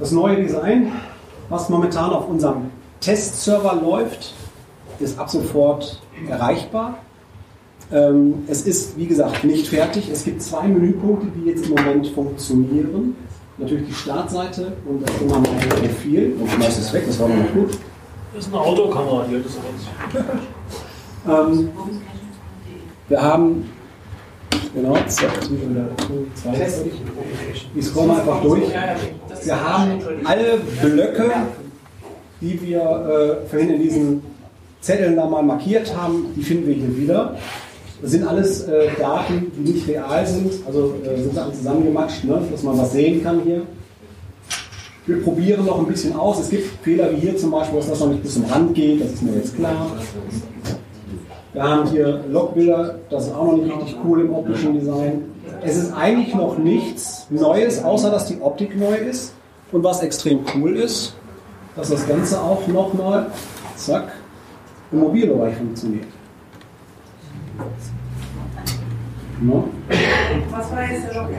[0.00, 0.90] Das neue Design,
[1.48, 4.34] was momentan auf unserem Testserver läuft,
[4.98, 6.98] ist ab sofort erreichbar.
[7.92, 10.08] Ähm, es ist, wie gesagt, nicht fertig.
[10.10, 13.16] Es gibt zwei Menüpunkte, die jetzt im Moment funktionieren.
[13.58, 16.34] Natürlich die Startseite und das immer mein Profil.
[16.40, 17.72] Und schmeißt es weg, das war noch gut.
[18.34, 21.48] Das ist eine Autokamera, die das aus.
[21.50, 21.68] Ähm,
[23.08, 23.70] wir haben,
[24.74, 25.28] genau, zwei.
[27.74, 28.64] Ich scroll mal einfach durch.
[29.44, 31.30] Wir haben alle Blöcke,
[32.40, 34.22] die wir äh, vorhin in diesen
[34.80, 37.36] Zetteln da mal markiert haben, die finden wir hier wieder.
[38.02, 42.42] Das sind alles äh, Daten, die nicht real sind, also äh, sind alle zusammengematscht, ne,
[42.50, 43.62] dass man was sehen kann hier.
[45.06, 46.40] Wir probieren noch ein bisschen aus.
[46.40, 49.00] Es gibt Fehler wie hier zum Beispiel, dass das noch nicht bis zum Rand geht,
[49.00, 49.86] das ist mir jetzt klar.
[51.52, 55.22] Wir haben hier Logbilder, das ist auch noch nicht richtig cool im optischen Design.
[55.62, 59.32] Es ist eigentlich noch nichts Neues, außer dass die Optik neu ist.
[59.70, 61.14] Und was extrem cool ist,
[61.76, 63.30] dass das Ganze auch nochmal,
[63.76, 64.12] zack,
[64.90, 66.06] im Mobilbereich funktioniert.
[69.40, 69.64] No.
[70.50, 71.36] Was war jetzt der Login?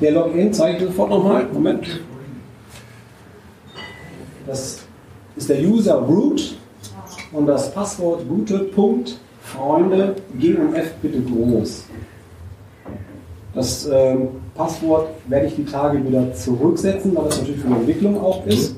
[0.00, 1.46] Der Login zeige ich sofort nochmal.
[1.52, 2.00] Moment.
[4.46, 4.80] Das
[5.36, 6.56] ist der User root
[7.32, 11.84] und das Passwort gute Punkt Freunde G und F bitte groß.
[13.54, 18.20] Das ähm, Passwort werde ich die Tage wieder zurücksetzen, weil das natürlich für die Entwicklung
[18.20, 18.76] auch ist.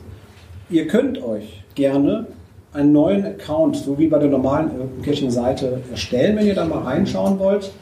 [0.71, 2.27] Ihr könnt euch gerne
[2.75, 6.81] einen neuen Account, so wie bei der normalen äh, Caching-Seite, erstellen, wenn ihr da mal
[6.81, 7.73] reinschauen wollt.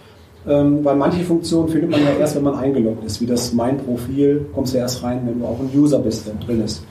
[0.46, 3.78] Ähm, weil manche Funktionen findet man ja erst, wenn man eingeloggt ist, wie das Mein
[3.78, 6.84] Profil, kommst du erst rein, wenn du auch ein User bist, der drin ist.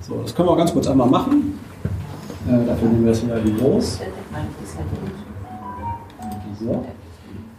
[0.00, 1.58] So, das können wir ganz kurz einmal machen.
[2.48, 4.00] Äh, dafür nehmen wir das wieder los.
[6.58, 6.84] So.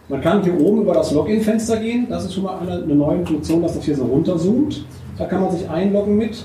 [0.10, 2.08] Man kann hier oben über das Login-Fenster gehen.
[2.10, 4.84] Das ist schon mal eine, eine neue Funktion, dass das hier so runterzoomt.
[5.20, 6.44] Da kann man sich einloggen mit.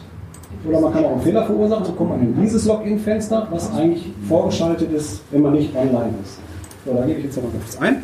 [0.67, 1.85] Oder man kann auch einen Fehler verursachen.
[1.85, 6.39] Dann kommt man in dieses Login-Fenster, was eigentlich vorgeschaltet ist, wenn man nicht online ist.
[6.87, 8.03] So, da gebe ich jetzt noch mal kurz ein.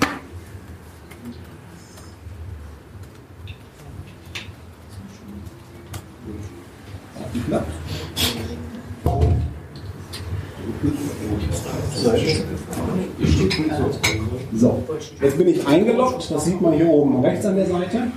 [14.52, 14.82] So,
[15.20, 18.08] jetzt bin ich eingeloggt, das sieht man hier oben rechts an der Seite.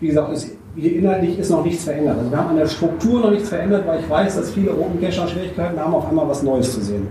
[0.00, 2.16] Wie gesagt, es, hier inhaltlich ist noch nichts verändert.
[2.18, 5.00] Also wir haben an der Struktur noch nichts verändert, weil ich weiß, dass viele Open
[5.00, 7.06] Cacher Schwierigkeiten haben, auf einmal was Neues zu sehen.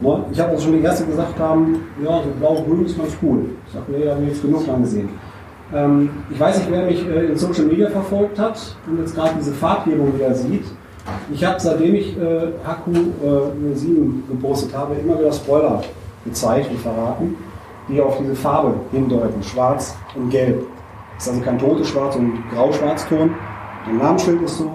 [0.00, 0.24] Ne?
[0.32, 3.46] Ich habe also schon die erste gesagt haben, ja, so blau-grün ist ganz cool.
[3.66, 5.08] Ich sage, nee, da habe ich jetzt genug lang gesehen.
[5.74, 9.34] Ähm, ich weiß nicht, wer mich äh, in Social Media verfolgt hat und jetzt gerade
[9.38, 10.64] diese Farbgebung wieder sieht.
[11.32, 15.82] Ich habe, seitdem ich äh, Haku äh, 07 gepostet habe, immer wieder Spoiler
[16.24, 17.36] gezeigt und verraten,
[17.88, 20.66] die auf diese Farbe hindeuten, schwarz und gelb.
[21.16, 23.30] Das ist also kein totes Schwarz und Grau-Schwarzton.
[23.86, 24.70] Der Namensschild ist so,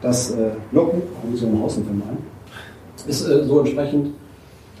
[0.00, 2.18] das äh, Locken, muss ich mal außen ein,
[3.06, 4.14] ist äh, so entsprechend.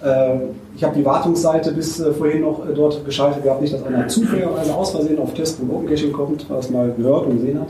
[0.02, 0.36] Äh,
[0.76, 4.06] ich habe die Wartungsseite bis äh, vorhin noch äh, dort geschaltet gehabt, nicht, dass einer
[4.08, 7.68] zufälligerweise aus Versehen auf Test.OpenCaching kommt, was mal gehört und gesehen hat.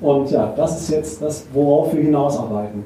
[0.00, 2.84] Und ja, das ist jetzt das, worauf wir hinausarbeiten.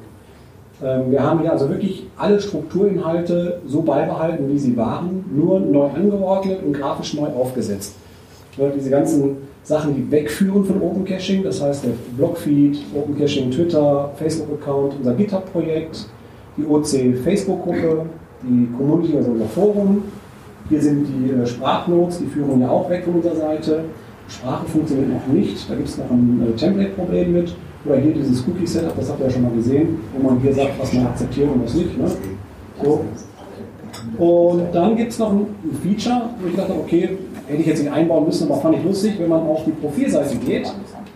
[0.83, 5.87] Ähm, wir haben hier also wirklich alle Strukturinhalte so beibehalten, wie sie waren, nur neu
[5.87, 7.95] angeordnet und grafisch neu aufgesetzt.
[8.57, 13.51] Ja, diese ganzen Sachen, die wegführen von Open Caching, das heißt der Blogfeed, Open Caching
[13.51, 16.07] Twitter, Facebook-Account, unser GitHub-Projekt,
[16.57, 18.07] die OC Facebook-Gruppe,
[18.43, 20.05] die Community, also unser Forum.
[20.69, 23.85] Hier sind die äh, Sprachnotes, die führen ja auch weg von unserer Seite.
[24.29, 27.55] Sprache funktioniert noch nicht, da gibt es noch ein äh, Template-Problem mit.
[27.85, 30.73] Oder hier dieses Cookie-Setup, das habt ihr ja schon mal gesehen, wo man hier sagt,
[30.79, 31.97] was man akzeptiert und was nicht.
[31.99, 32.11] Ne?
[32.83, 33.05] So.
[34.19, 35.47] Und dann gibt es noch ein
[35.83, 37.11] Feature, wo ich dachte, okay,
[37.47, 40.37] hätte ich jetzt nicht einbauen müssen, aber fand ich lustig, wenn man auf die Profilseite
[40.37, 40.73] geht,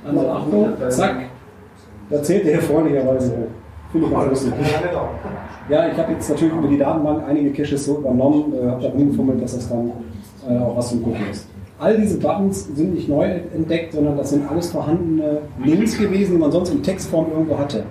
[0.06, 1.16] einmal Achtung, zack,
[2.10, 3.46] da zählt der hier freundlicherweise hoch.
[3.92, 4.52] Finde ich ganz lustig.
[5.68, 8.88] Ja, ich habe jetzt natürlich über die Datenbank einige Caches so übernommen, äh, habe da
[8.88, 9.92] rumgefummelt, dass das dann
[10.48, 11.46] äh, auch was zum Gucken ist.
[11.78, 16.38] All diese Buttons sind nicht neu entdeckt, sondern das sind alles vorhandene Links gewesen, die
[16.38, 17.84] man sonst in Textform irgendwo hatte.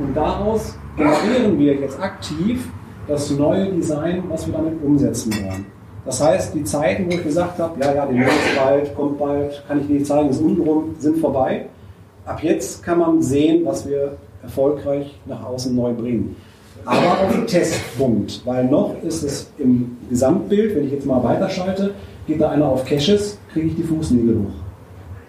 [0.00, 2.68] Und daraus generieren wir jetzt aktiv
[3.06, 5.77] das neue Design, was wir damit umsetzen wollen.
[6.08, 9.62] Das heißt, die Zeiten, wo ich gesagt habe, ja, ja, die ist bald, kommt bald,
[9.68, 11.66] kann ich dir zeigen, ist untenrum, sind vorbei.
[12.24, 16.34] Ab jetzt kann man sehen, was wir erfolgreich nach außen neu bringen.
[16.86, 21.90] Aber auf den Testpunkt, weil noch ist es im Gesamtbild, wenn ich jetzt mal weiterschalte,
[22.26, 24.54] geht da einer auf Caches, kriege ich die Fußnägel hoch.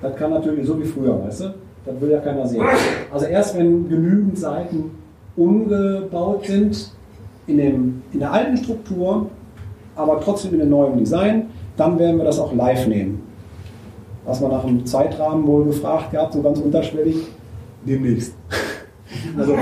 [0.02, 1.56] Das kann natürlich so wie früher, weißt du?
[1.84, 2.64] Das will ja keiner sehen.
[3.12, 4.92] Also erst wenn genügend Seiten
[5.36, 6.94] umgebaut sind
[7.48, 9.30] in, dem, in der alten Struktur,
[10.00, 11.48] aber trotzdem in dem neuen Design,
[11.78, 13.22] dann werden wir das auch live nehmen.
[14.26, 17.18] Was man nach einem Zeitrahmen wohl gefragt gehabt, so ganz unterschwellig,
[17.86, 18.34] demnächst.
[19.36, 19.58] Also,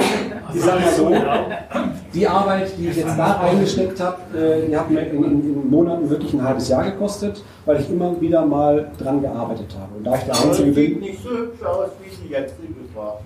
[0.54, 1.10] ich sage mal so,
[2.14, 5.70] die Arbeit, die ich jetzt da reingesteckt habe, äh, die hat mir in, in, in
[5.70, 9.96] Monaten wirklich ein halbes Jahr gekostet, weil ich immer wieder mal dran gearbeitet habe.
[9.98, 12.68] Und da ich der Einzige bin, nicht so hübsch aus, wie die jetzige
[12.98, 13.24] gefragt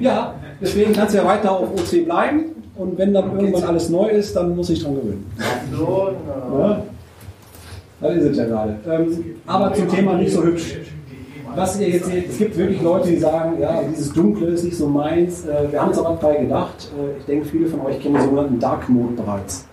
[0.00, 2.44] ja, deswegen kannst du ja weiter auf OC bleiben
[2.78, 5.26] und wenn dann irgendwann alles neu ist, dann muss ich dran gewöhnen.
[5.76, 6.10] So,
[6.52, 6.68] na.
[6.68, 6.82] Ja?
[8.00, 8.76] Das ist es ja gerade.
[8.88, 10.76] Ähm, aber zum Thema nicht so hübsch.
[11.54, 14.76] Was ihr jetzt seht, es gibt wirklich Leute, die sagen, ja, dieses Dunkle ist nicht
[14.76, 15.44] so meins.
[15.44, 18.22] Äh, wir haben uns aber dabei gedacht, äh, ich denke, viele von euch kennen den
[18.22, 19.66] sogenannten Dark Mode bereits.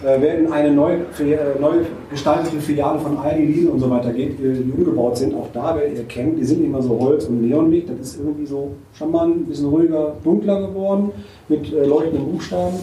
[0.00, 1.72] Äh, wer in eine neu, äh, neu
[2.08, 5.98] gestaltete Filiale von Aldi, Lidl und so weiter geht, die umgebaut sind, auch da werdet
[5.98, 9.10] ihr kennen, die sind nicht mehr so Holz- und Neonlicht, das ist irgendwie so schon
[9.10, 11.10] mal ein bisschen ruhiger, dunkler geworden,
[11.48, 12.76] mit äh, leuchtenden Buchstaben.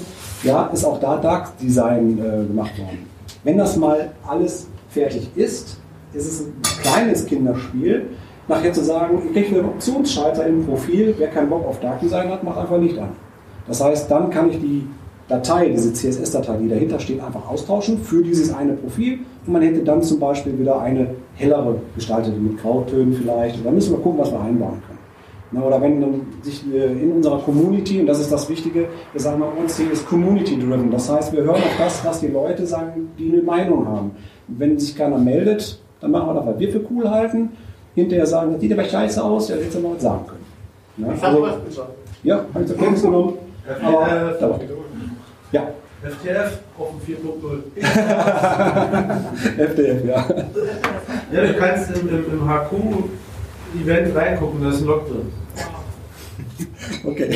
[0.43, 3.05] Ja, ist auch da Dark Design äh, gemacht worden.
[3.45, 5.79] Wenn das mal alles fertig ist,
[6.13, 8.07] ist es ein kleines Kinderspiel,
[8.49, 12.29] nachher zu sagen, ich kriege einen Optionsschalter im Profil, wer keinen Bock auf Dark Design
[12.29, 13.09] hat, macht einfach Licht an.
[13.67, 14.85] Das heißt, dann kann ich die
[15.27, 19.79] Datei, diese CSS-Datei, die dahinter steht, einfach austauschen für dieses eine Profil und man hätte
[19.83, 23.57] dann zum Beispiel wieder eine hellere gestaltete mit Grautönen vielleicht.
[23.57, 24.99] Und dann müssen wir gucken, was wir einbauen können.
[25.51, 29.21] Na, oder wenn dann sich äh, in unserer Community, und das ist das Wichtige, wir
[29.21, 30.91] sagen mal, uns ist Community-driven.
[30.91, 34.11] Das heißt, wir hören auf das, was die Leute sagen, die eine Meinung haben.
[34.47, 37.49] Und wenn sich keiner meldet, dann machen wir das, was wir für cool halten.
[37.95, 40.45] Hinterher sagen, das sieht aber scheiße aus, ja, hätte noch was sagen können.
[40.97, 41.47] Na, Ich also-
[42.23, 43.33] ja, habe ich zur Kenntnis genommen.
[43.83, 44.59] Aber, da,
[45.55, 45.67] ja,
[46.03, 47.61] FTF auf dem 4.0.
[49.57, 50.27] FDF, ja.
[51.31, 55.31] Ja, du kannst im, im, im HQ-Event reingucken, da ist ein Log drin.
[57.05, 57.29] Okay,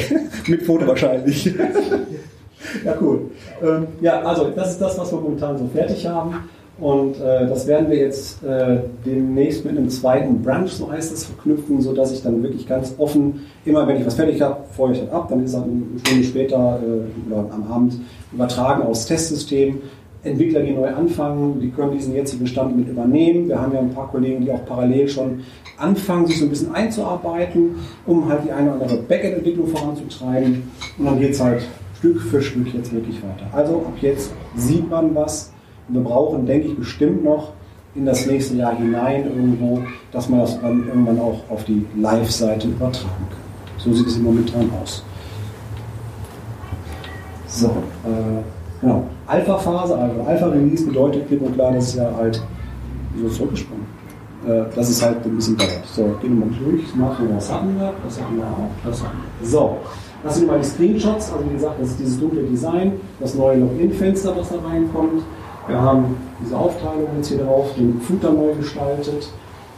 [0.48, 1.46] mit Foto wahrscheinlich.
[2.86, 3.32] ja, cool.
[3.64, 6.50] Ähm, ja, also das ist das, was wir momentan so fertig haben.
[6.80, 11.26] Und äh, das werden wir jetzt äh, demnächst mit einem zweiten Branch, so heißt es,
[11.26, 15.02] verknüpfen, sodass ich dann wirklich ganz offen, immer wenn ich was fertig habe, freue ich
[15.02, 18.00] das ab, dann ist das eine Stunde später äh, oder am Abend
[18.32, 19.82] übertragen aufs Testsystem.
[20.22, 23.48] Entwickler, die neu anfangen, die können diesen jetzigen Stand mit übernehmen.
[23.48, 25.40] Wir haben ja ein paar Kollegen, die auch parallel schon
[25.78, 27.76] anfangen, sich so ein bisschen einzuarbeiten,
[28.06, 30.64] um halt die eine oder andere Backend-Entwicklung voranzutreiben.
[30.98, 31.62] Und dann geht es halt
[32.00, 33.48] Stück für Stück jetzt wirklich weiter.
[33.54, 35.54] Also ab jetzt sieht man was.
[35.90, 37.54] Wir brauchen, denke ich, bestimmt noch
[37.96, 39.82] in das nächste Jahr hinein irgendwo,
[40.12, 43.40] dass man das dann irgendwann auch auf die Live-Seite übertragen kann.
[43.78, 45.04] So sieht es momentan aus.
[47.48, 48.42] So, äh,
[48.82, 49.04] genau.
[49.26, 52.42] Alpha-Phase, also Alpha-Release bedeutet klipp und klar, das ist ja halt,
[53.20, 53.86] so zurückgesprungen,
[54.46, 55.84] äh, dass es halt ein bisschen dauert.
[55.92, 58.70] So, gehen wir mal durch, das machen wir, was hatten wir, das hatten wir auch,
[58.86, 59.48] das hatten wir.
[59.48, 59.78] So,
[60.24, 63.60] das sind mal die Screenshots, also wie gesagt, das ist dieses dunkle Design, das neue
[63.60, 65.24] Login-Fenster, was da reinkommt.
[65.70, 69.30] Wir haben diese Aufteilung jetzt hier drauf, den Footer neu gestaltet.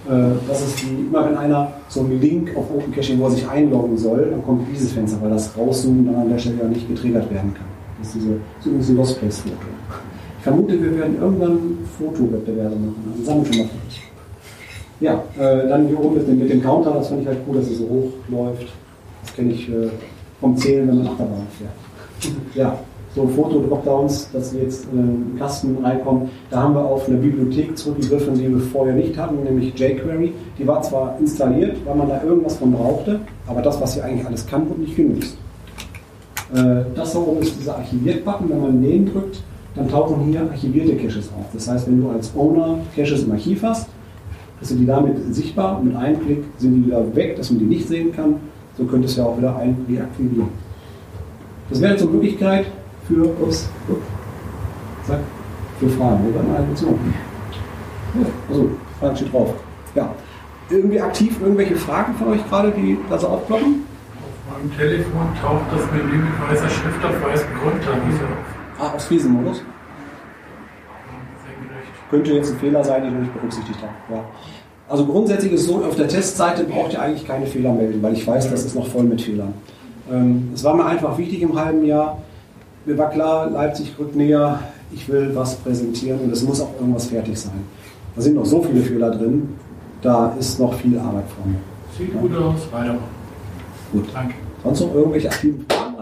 [0.08, 0.12] Äh,
[0.48, 3.48] Das ist die, immer wenn einer so einen Link auf Open Caching, wo er sich
[3.48, 6.88] einloggen soll, dann kommt dieses Fenster, weil das rauszoomen dann an der Stelle ja nicht
[6.88, 7.66] getriggert werden kann.
[8.00, 9.56] Das ist diese, das ist ein Lost Place Foto.
[10.38, 13.12] Ich vermute, wir werden irgendwann Fotowettbewerbe machen.
[13.12, 13.70] Also sammeln schon mal.
[15.02, 17.58] Ja, äh, dann hier oben mit dem, mit dem Counter, das fand ich halt cool,
[17.58, 18.68] dass es so hoch läuft.
[19.24, 19.90] Das kenne ich äh,
[20.40, 22.34] vom Zählen, wenn man Achterbahn fährt.
[22.56, 22.78] Ja,
[23.16, 26.30] so Foto-Dropdowns, dass wir jetzt äh, in Kasten reinkommen.
[26.50, 30.34] Da haben wir auf eine Bibliothek zurückgegriffen, die wir vorher nicht hatten, nämlich jQuery.
[30.58, 34.26] Die war zwar installiert, weil man da irgendwas von brauchte, aber das, was sie eigentlich
[34.26, 35.38] alles kann, wurde nicht genutzt.
[36.54, 38.50] Äh, das da oben ist dieser Archiviert-Button.
[38.50, 39.42] Wenn man den drückt,
[39.76, 41.46] dann tauchen hier archivierte Caches auf.
[41.54, 43.88] Das heißt, wenn du als Owner Caches im Archiv hast,
[44.62, 47.88] sind die damit sichtbar mit einem Klick sind die wieder weg, dass man die nicht
[47.88, 48.36] sehen kann.
[48.78, 50.50] So könntest du ja auch wieder ein reaktivieren.
[51.70, 52.66] Das wäre jetzt eine Möglichkeit
[53.12, 53.70] für, ups,
[55.06, 55.20] zack,
[55.80, 56.68] für Fragen oder eine.
[58.14, 59.54] Ja, also, Fragen steht drauf.
[59.96, 60.14] Ja.
[60.70, 63.84] Irgendwie aktiv irgendwelche Fragen von euch gerade, die da so aufploppen?
[64.16, 68.30] Auf meinem Telefon taucht das Menü mit weißer Schrift auf weißem Grund dann nicht auf.
[68.80, 69.08] Ah, aus.
[69.08, 69.62] Senkrecht.
[72.10, 74.16] Könnte jetzt ein Fehler sein, den ich nicht berücksichtigt habe.
[74.16, 74.24] Ja.
[74.88, 78.14] Also grundsätzlich ist es so, auf der Testseite braucht ihr eigentlich keine Fehler melden, weil
[78.14, 79.54] ich weiß, das ist noch voll mit Fehlern.
[80.12, 82.18] Ähm, es war mir einfach wichtig im halben Jahr.
[82.86, 84.60] Mir war klar, Leipzig rückt näher,
[84.92, 87.64] ich will was präsentieren und es muss auch irgendwas fertig sein.
[88.16, 89.50] Da sind noch so viele Fehler drin,
[90.02, 91.60] da ist noch viel Arbeit vor mir.
[91.98, 93.04] Sieht gut aus, weitermachen.
[93.92, 94.06] Gut.
[94.14, 94.34] Danke.
[94.64, 95.96] Sonst noch irgendwelche aktiven Fragen?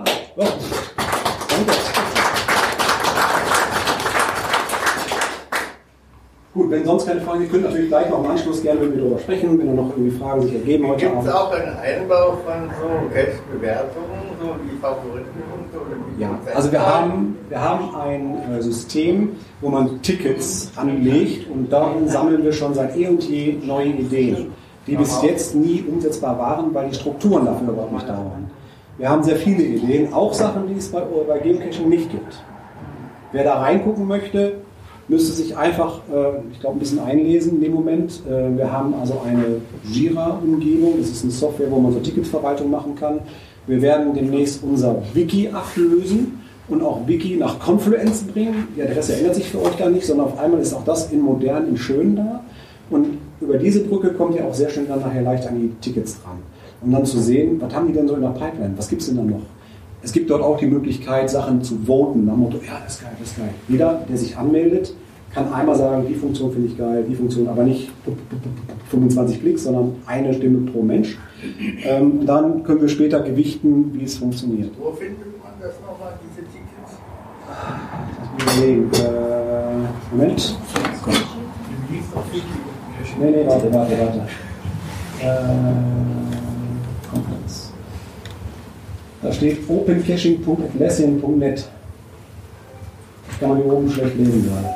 [6.59, 9.01] Gut, wenn sonst keine Fragen, ihr könnt natürlich gleich noch im Anschluss gerne mit mir
[9.03, 12.33] darüber sprechen, wenn da noch irgendwie Fragen sich ergeben heute Gibt es auch einen Einbau
[12.45, 15.79] von so Cash-Bewertungen, so die Favoriten und so?
[16.17, 21.71] wie Ja, also wir haben, wir haben ein äh, System, wo man Tickets anlegt und
[21.71, 24.51] darin sammeln wir schon seit eh und je neue Ideen,
[24.85, 28.51] die bis jetzt nie umsetzbar waren, weil die Strukturen dafür überhaupt nicht da waren.
[28.97, 32.43] Wir haben sehr viele Ideen, auch Sachen, die es bei, bei Geocaching nicht gibt.
[33.31, 34.55] Wer da reingucken möchte,
[35.09, 38.21] müsste sich einfach, äh, ich glaube, ein bisschen einlesen in dem Moment.
[38.29, 40.95] Äh, wir haben also eine Jira-Umgebung.
[40.99, 43.19] Das ist eine Software, wo man so Ticketverwaltung machen kann.
[43.67, 46.39] Wir werden demnächst unser Wiki ablösen
[46.69, 48.67] und auch Wiki nach Confluence bringen.
[48.75, 51.21] Die Adresse ändert sich für euch da nicht, sondern auf einmal ist auch das in
[51.21, 52.43] modern, in schön da.
[52.89, 56.21] Und über diese Brücke kommt ihr auch sehr schön dann nachher leicht an die Tickets
[56.21, 56.37] dran.
[56.81, 58.73] Um dann zu sehen, was haben die denn so in der Pipeline?
[58.77, 59.41] Was gibt es denn dann noch?
[60.01, 62.25] Es gibt dort auch die Möglichkeit, Sachen zu voten.
[62.25, 63.49] Nach dem Motto, ja, das ist geil, das ist geil.
[63.67, 64.93] Jeder, der sich anmeldet,
[65.33, 67.91] kann einmal sagen, die Funktion finde ich geil, die Funktion aber nicht
[68.89, 71.17] 25 Klicks, sondern eine Stimme pro Mensch.
[71.83, 74.71] Ähm, dann können wir später gewichten, wie es funktioniert.
[74.79, 76.97] Wo findet man das nochmal, diese Tickets?
[78.57, 78.89] Überlegen.
[78.93, 80.57] Äh, Moment.
[83.19, 84.19] Nee, nee, warte, warte, warte.
[85.21, 86.28] Äh.
[89.21, 91.67] Da steht opencaching.atlassian.net.
[93.39, 94.49] Kann man hier oben schlecht lesen.
[94.49, 94.75] Ja.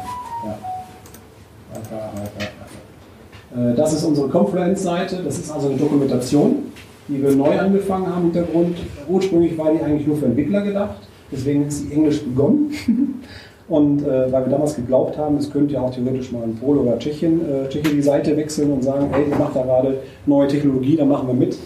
[3.55, 5.21] Äh, Das ist unsere Confluence-Seite.
[5.23, 6.71] Das ist also eine Dokumentation,
[7.07, 8.23] die wir neu angefangen haben.
[8.23, 8.77] Hintergrund,
[9.07, 10.95] ursprünglich war die eigentlich nur für Entwickler gedacht.
[11.31, 12.71] Deswegen ist sie englisch begonnen.
[13.69, 16.79] Und äh, weil wir damals geglaubt haben, es könnte ja auch theoretisch mal in Polen
[16.79, 20.49] oder Tschechien, äh, Tschechien die Seite wechseln und sagen, hey, ihr macht da gerade neue
[20.49, 21.57] Technologie, da machen wir mit.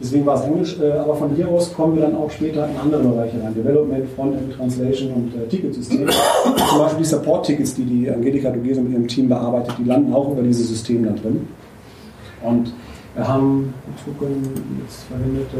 [0.00, 2.76] Deswegen war es Englisch, äh, aber von hier aus kommen wir dann auch später in
[2.76, 3.54] andere Bereiche rein.
[3.54, 6.08] Development, Frontend, Translation und äh, Ticketsystem.
[6.08, 10.32] Zum Beispiel die Support-Tickets, die die Angelika Dugese mit ihrem Team bearbeitet, die landen auch
[10.32, 11.46] über dieses System da drin.
[12.42, 12.72] Und
[13.14, 13.74] wir haben,
[14.06, 14.42] wir gucken,
[14.82, 15.56] jetzt verwendete,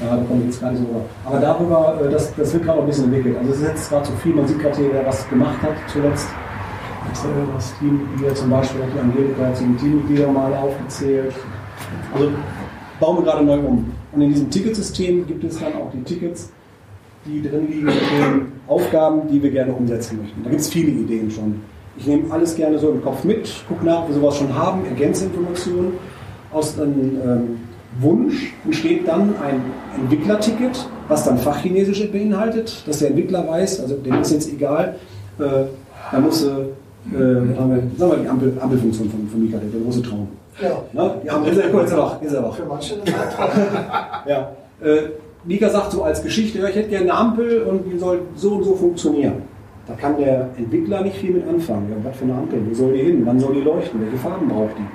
[0.00, 1.00] ja, da kommt jetzt gar nicht so rüber.
[1.24, 3.36] Aber darüber, äh, das, das wird gerade ein bisschen entwickelt.
[3.38, 5.74] Also es ist jetzt zwar zu viel, man sieht gerade hier, wer was gemacht hat
[5.88, 6.28] zuletzt.
[6.28, 11.34] Äh, Das Teammitglieder zum Beispiel hat die Angelika jetzt die Teammitglieder mal aufgezählt.
[12.12, 12.30] Also
[13.00, 13.92] bauen wir gerade neu um.
[14.12, 16.50] Und in diesem Ticketsystem gibt es dann auch die Tickets,
[17.24, 20.42] die drin liegen mit den Aufgaben, die wir gerne umsetzen möchten.
[20.42, 21.60] Da gibt es viele Ideen schon.
[21.96, 24.84] Ich nehme alles gerne so im Kopf mit, gucke nach, ob wir sowas schon haben,
[24.84, 25.92] ergänze Informationen.
[26.52, 27.60] Aus einem ähm,
[28.00, 29.60] Wunsch entsteht dann ein
[29.96, 34.96] Entwicklerticket, was dann Fachchinesisch beinhaltet, dass der Entwickler weiß, also dem ist jetzt egal,
[35.38, 35.64] äh,
[36.10, 36.66] da muss, äh,
[37.12, 40.28] äh, haben wir, sagen wir die Ampel, Ampelfunktion von, von Mika, der große Traum.
[40.60, 40.82] Ja.
[40.92, 41.14] Ne?
[41.24, 42.54] Die haben, ist er, ist er wach, ist er wach.
[42.54, 42.94] Für manche
[44.26, 44.50] Ja.
[44.82, 45.10] Äh,
[45.44, 48.64] Mika sagt so als Geschichte, ich hätte gerne eine Ampel und die soll so und
[48.64, 49.42] so funktionieren.
[49.86, 51.90] Da kann der Entwickler nicht viel mit anfangen.
[51.90, 52.62] Ja, was für eine Ampel?
[52.66, 53.22] Wo soll die hin?
[53.26, 54.00] Wann soll die leuchten?
[54.00, 54.86] Welche Farben braucht die?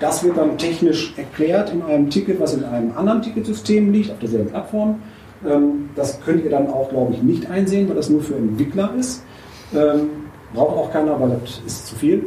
[0.00, 4.18] Das wird dann technisch erklärt in einem Ticket, was in einem anderen Ticketsystem liegt, auf
[4.20, 5.00] derselben Plattform.
[5.46, 8.90] Ähm, das könnt ihr dann auch, glaube ich, nicht einsehen, weil das nur für Entwickler
[8.98, 9.22] ist.
[10.54, 12.24] Braucht auch keiner, weil das ist zu viel.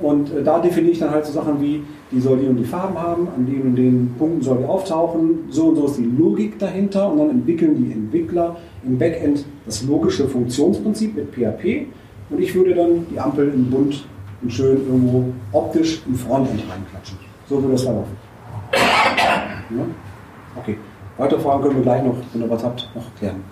[0.00, 2.64] Und äh, da definiere ich dann halt so Sachen wie, die soll die und die
[2.64, 6.10] Farben haben, an den und den Punkten soll die auftauchen, so und so ist die
[6.18, 11.86] Logik dahinter und dann entwickeln die Entwickler im Backend das logische Funktionsprinzip mit PHP
[12.30, 14.06] und ich würde dann die Ampel in bunt
[14.40, 17.18] und schön irgendwo optisch im Frontend reinklatschen.
[17.48, 18.16] So würde das verlaufen.
[18.72, 19.84] Ja?
[20.60, 20.78] Okay.
[21.16, 23.42] Weitere Fragen können wir gleich noch, wenn ihr was habt, noch klären.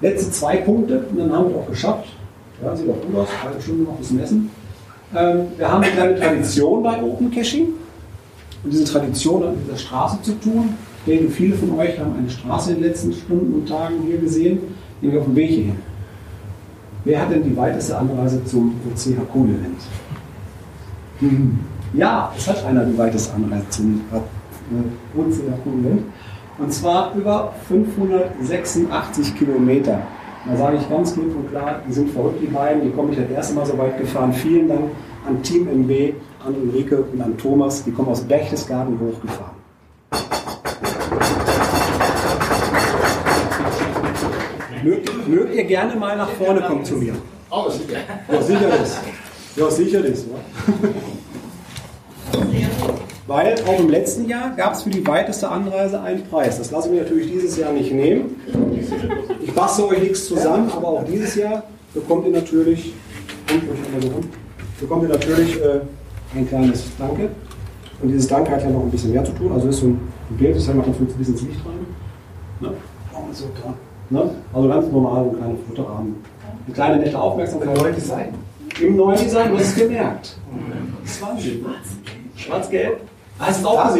[0.00, 2.08] Letzte zwei Punkte und dann haben wir es auch geschafft.
[2.62, 4.50] Ja, sieht auch gut aus, halbe Stunde noch ein bisschen essen.
[5.14, 7.68] Ähm, wir haben eine kleine Tradition bei Open Caching.
[8.62, 10.74] Und diese Tradition hat mit der Straße zu tun.
[11.06, 14.18] Ich denke, viele von euch haben eine Straße in den letzten Stunden und Tagen hier
[14.18, 14.58] gesehen,
[15.00, 15.76] nämlich auf dem Weg hierhin.
[17.04, 19.80] Wer hat denn die weiteste Anreise zum OC Hakul-Event?
[21.20, 21.58] Hm.
[21.92, 26.02] Ja, es hat einer die weiteste Anreise zum äh, OC Hakul-Event.
[26.56, 30.00] Und zwar über 586 Kilometer.
[30.46, 32.82] Da sage ich ganz klipp und klar, die sind verrückt, die beiden.
[32.82, 34.32] Die kommen nicht das erste Mal so weit gefahren.
[34.32, 34.90] Vielen Dank
[35.26, 36.14] an Team MB,
[36.46, 37.82] an Ulrike und an Thomas.
[37.84, 39.54] Die kommen aus Berchtesgaden hochgefahren.
[44.82, 47.14] Mögt, mögt ihr gerne mal nach vorne kommen zu mir?
[47.50, 48.00] Oh, sicher.
[48.30, 49.00] Ja, sicher das.
[49.56, 50.26] Ja, sicher das.
[50.26, 50.34] Ja.
[53.26, 56.58] Weil auch im letzten Jahr gab es für die weiteste Anreise einen Preis.
[56.58, 58.36] Das lasse ich mir natürlich dieses Jahr nicht nehmen.
[59.42, 61.62] Ich bastel euch nichts zusammen, aber auch dieses Jahr
[61.94, 62.92] bekommt ihr natürlich,
[64.78, 65.80] bekommt ihr natürlich äh,
[66.34, 67.30] ein kleines Danke.
[68.02, 69.52] Und dieses Danke hat ja noch ein bisschen mehr zu tun.
[69.52, 70.00] Also ist so ein
[70.30, 71.86] Bild, das wir ein bisschen ins Licht rein.
[72.60, 72.74] Ne?
[73.32, 73.46] So.
[74.10, 74.30] Ne?
[74.52, 76.16] Also ganz normal, ein kleiner Futterrahmen.
[76.66, 77.76] Eine kleine nette Aufmerksamkeit.
[77.76, 78.34] Soll Leute sein?
[78.80, 80.36] Im neuen Design, du hast es gemerkt.
[81.02, 81.64] Das ist Wahnsinn.
[82.36, 83.00] Schwarz-Gelb?
[83.38, 83.96] Du es auch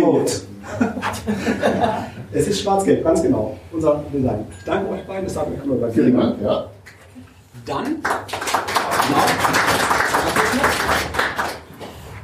[2.33, 3.57] es ist schwarz-gelb, ganz genau.
[3.71, 4.47] Unser Design.
[4.59, 6.65] Ich danke euch beiden, das hat mir immer bei Vielen Dank, ja.
[7.67, 7.87] Dann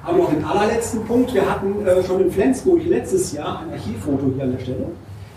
[0.02, 1.34] haben wir noch den allerletzten Punkt.
[1.34, 4.86] Wir hatten äh, schon in Flensburg letztes Jahr ein Archivfoto hier an der Stelle.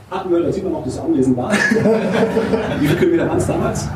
[0.09, 1.51] Hatten wir, da sieht man noch das Anwesen da.
[2.79, 3.87] Wie viele Kilometer waren es damals?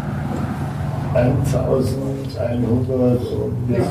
[1.13, 3.83] 1100 und ja.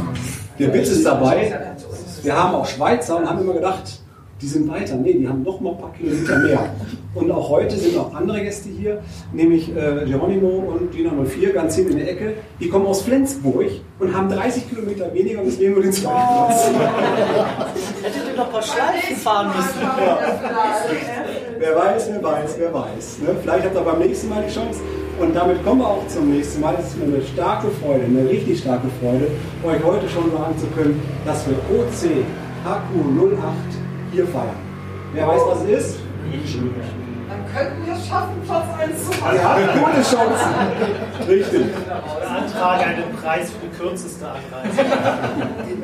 [0.58, 1.74] Der Witz ist dabei,
[2.26, 4.00] wir haben auch Schweizer und haben immer gedacht,
[4.42, 4.96] die sind weiter.
[4.96, 6.70] Nee, die haben noch mal ein paar Kilometer mehr.
[7.14, 9.00] Und auch heute sind noch andere Gäste hier,
[9.32, 12.34] nämlich äh, Geronimo und Dina 04, ganz hinten in der Ecke.
[12.60, 16.66] Die kommen aus Flensburg und haben 30 Kilometer weniger und deswegen nur den zweiten Platz.
[18.02, 19.80] Hättet ihr noch ein paar Schleifen fahren müssen.
[21.58, 23.18] Wer weiß, wer weiß, wer weiß.
[23.20, 23.36] Ne?
[23.40, 24.80] Vielleicht habt ihr beim nächsten Mal die Chance.
[25.18, 26.76] Und damit kommen wir auch zum nächsten Mal.
[26.78, 29.30] Es ist mir eine starke Freude, eine richtig starke Freude,
[29.64, 32.24] euch heute schon sagen zu können, dass wir OC
[32.66, 34.56] HQ08 hier feiern.
[35.14, 35.98] Wer weiß, was es ist?
[36.30, 36.95] Dann
[37.54, 39.34] könnten wir es schaffen, Platz 1 zu machen.
[39.34, 40.52] Wir haben gute Chancen.
[41.28, 41.66] Richtig.
[42.20, 44.80] Beantrage einen Preis für die kürzeste Anreise.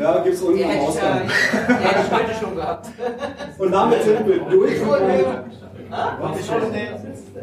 [0.01, 2.87] Ja, gibt es unten hätte ich, ja, hätte ich heute schon gehabt.
[3.59, 4.81] Und damit sind wir durch.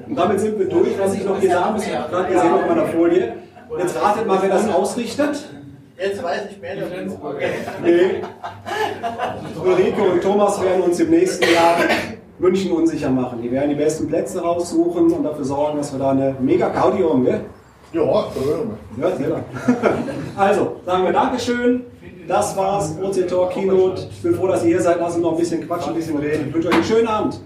[0.07, 1.85] Und damit sind wir durch, was ich noch hier sagen muss.
[1.85, 3.33] Ich habe gerade gesehen auf meiner Folie.
[3.77, 5.45] Jetzt ratet mal, wer das ausrichtet.
[5.97, 7.35] Jetzt weiß ich mehr davon.
[7.83, 8.21] Nee.
[9.61, 11.75] Ulrike und Thomas werden uns im nächsten Jahr
[12.39, 13.41] München unsicher machen.
[13.41, 17.03] Die werden die besten Plätze raussuchen und dafür sorgen, dass wir da eine mega Gaudi
[17.03, 17.41] haben, gell?
[17.91, 19.09] Ja, da hören wir.
[19.09, 19.39] Ja, selber.
[20.37, 21.81] Also, sagen wir Dankeschön.
[22.27, 22.95] Das war's.
[23.01, 24.03] OC Talk Keynote.
[24.11, 24.97] Ich bin froh, dass ihr hier seid.
[24.99, 26.47] Lass uns noch ein bisschen quatschen, ein bisschen reden.
[26.47, 27.41] Ich wünsche euch einen schönen Abend.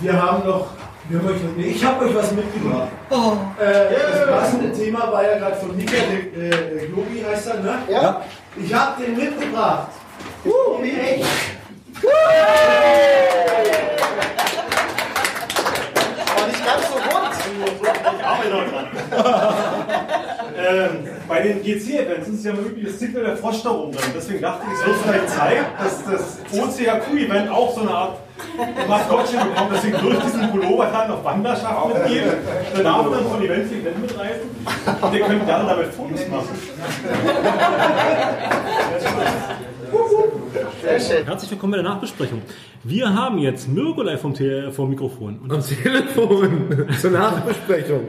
[0.00, 0.83] Wir haben noch.
[1.06, 2.88] Wir haben euch, nee, ich habe euch was mitgebracht.
[3.60, 7.78] Äh, das passende Thema war ja gerade von Nika, der äh, Yogi heißt er, ne?
[7.88, 8.22] Ja.
[8.56, 9.88] Ich habe den mitgebracht.
[10.46, 11.26] Uh, wie echt.
[16.36, 17.13] Aber nicht ganz so rund.
[17.66, 18.86] Ich arbeite noch dran.
[20.56, 24.10] ähm, bei den GC-Events ist es ja wirklich das Signal der Frosch da oben drin.
[24.14, 28.18] Deswegen dachte ich, es wird vielleicht Zeit, dass das OCHQ-Event auch so eine Art
[28.88, 29.70] Maskottchen bekommt.
[29.74, 32.32] Deswegen durch diesen Pullover dann noch Wanderschaft mitgeben.
[32.74, 34.50] Da darf man von Event zu Event mitreisen.
[35.00, 36.48] Und ihr könnt gerne damit Fotos machen.
[40.82, 41.24] Sehr schön.
[41.26, 42.42] Herzlich willkommen bei der Nachbesprechung.
[42.82, 45.38] Wir haben jetzt Mirgolei vom, Te vom Mikrofon.
[45.38, 48.00] Und Am Telefon zur Nachbesprechung.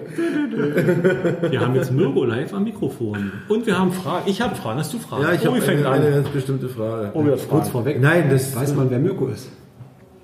[1.49, 3.31] wir haben jetzt Mirgo live am Mikrofon.
[3.47, 4.23] Und wir haben Fragen.
[4.29, 4.79] Ich habe Fragen.
[4.79, 5.23] Hast du Fragen?
[5.23, 6.13] Ja, ich Obi habe fängt eine, eine an.
[6.23, 7.11] ganz bestimmte Frage.
[7.13, 7.71] Obi hat Kurz Fragen.
[7.71, 9.49] vorweg, Nein, das weiß man, wer Mirko ist.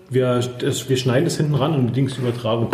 [0.09, 2.67] Wir, das, wir schneiden das hinten ran und die Dings übertragen.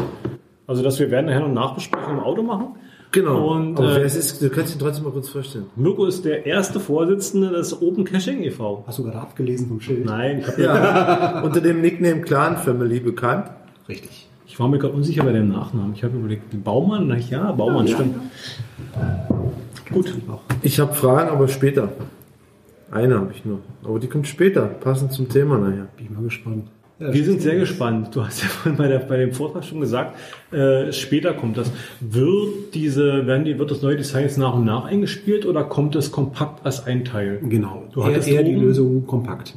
[0.66, 2.76] Also, dass wir werden nachher noch Nachbesprechung im Auto machen.
[3.12, 3.54] Genau.
[3.54, 5.68] Und, Aber äh, wer es ist, du kannst ihn trotzdem mal kurz vorstellen.
[5.76, 8.84] Mirko ist der erste Vorsitzende des Open Caching e.V.
[8.86, 10.06] Hast du gerade abgelesen vom Schild?
[10.06, 13.50] Nein, ich, hab Ja, unter dem Nickname Clan Family bekannt.
[13.88, 14.28] Richtig.
[14.46, 15.94] ich war mir gerade unsicher bei dem Nachnamen.
[15.96, 17.08] Ich habe überlegt, Baumann?
[17.08, 18.16] Na ja, Baumann, stimmt.
[19.92, 20.14] Gut.
[20.62, 21.90] Ich habe Fragen, aber später.
[22.92, 23.60] Eine habe ich nur.
[23.84, 25.88] Aber die kommt später, passend zum Thema nachher.
[25.96, 26.68] Bin ich mal gespannt.
[27.00, 28.10] Wir sind sehr gespannt.
[28.16, 30.16] Du hast ja vorhin bei, der, bei dem Vortrag schon gesagt,
[30.52, 31.72] äh, später kommt das.
[32.02, 35.96] Wird diese, werden die, wird das neue Design jetzt nach und nach eingespielt oder kommt
[35.96, 37.40] es kompakt als ein Teil?
[37.48, 37.84] Genau.
[37.94, 39.56] Du eher, hattest eher die oben- Lösung kompakt.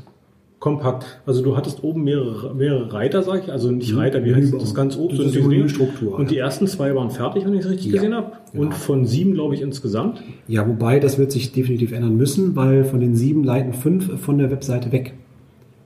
[0.59, 1.23] Kompakt.
[1.25, 3.51] Also du hattest oben mehrere, mehrere Reiter, sag ich.
[3.51, 5.17] Also nicht Reiter, wie heißt das ganz oben?
[5.17, 5.57] Das ist die die Dinge.
[5.57, 6.45] Menüstruktur, Und die ja.
[6.45, 8.33] ersten zwei waren fertig, wenn ich es richtig Ja, gesehen habe.
[8.53, 8.65] genau.
[8.67, 10.23] Und von sieben, glaube ich, insgesamt.
[10.47, 14.37] Ja, wobei das wird sich definitiv ändern müssen, weil von den sieben leiten fünf von
[14.37, 15.15] der Webseite weg.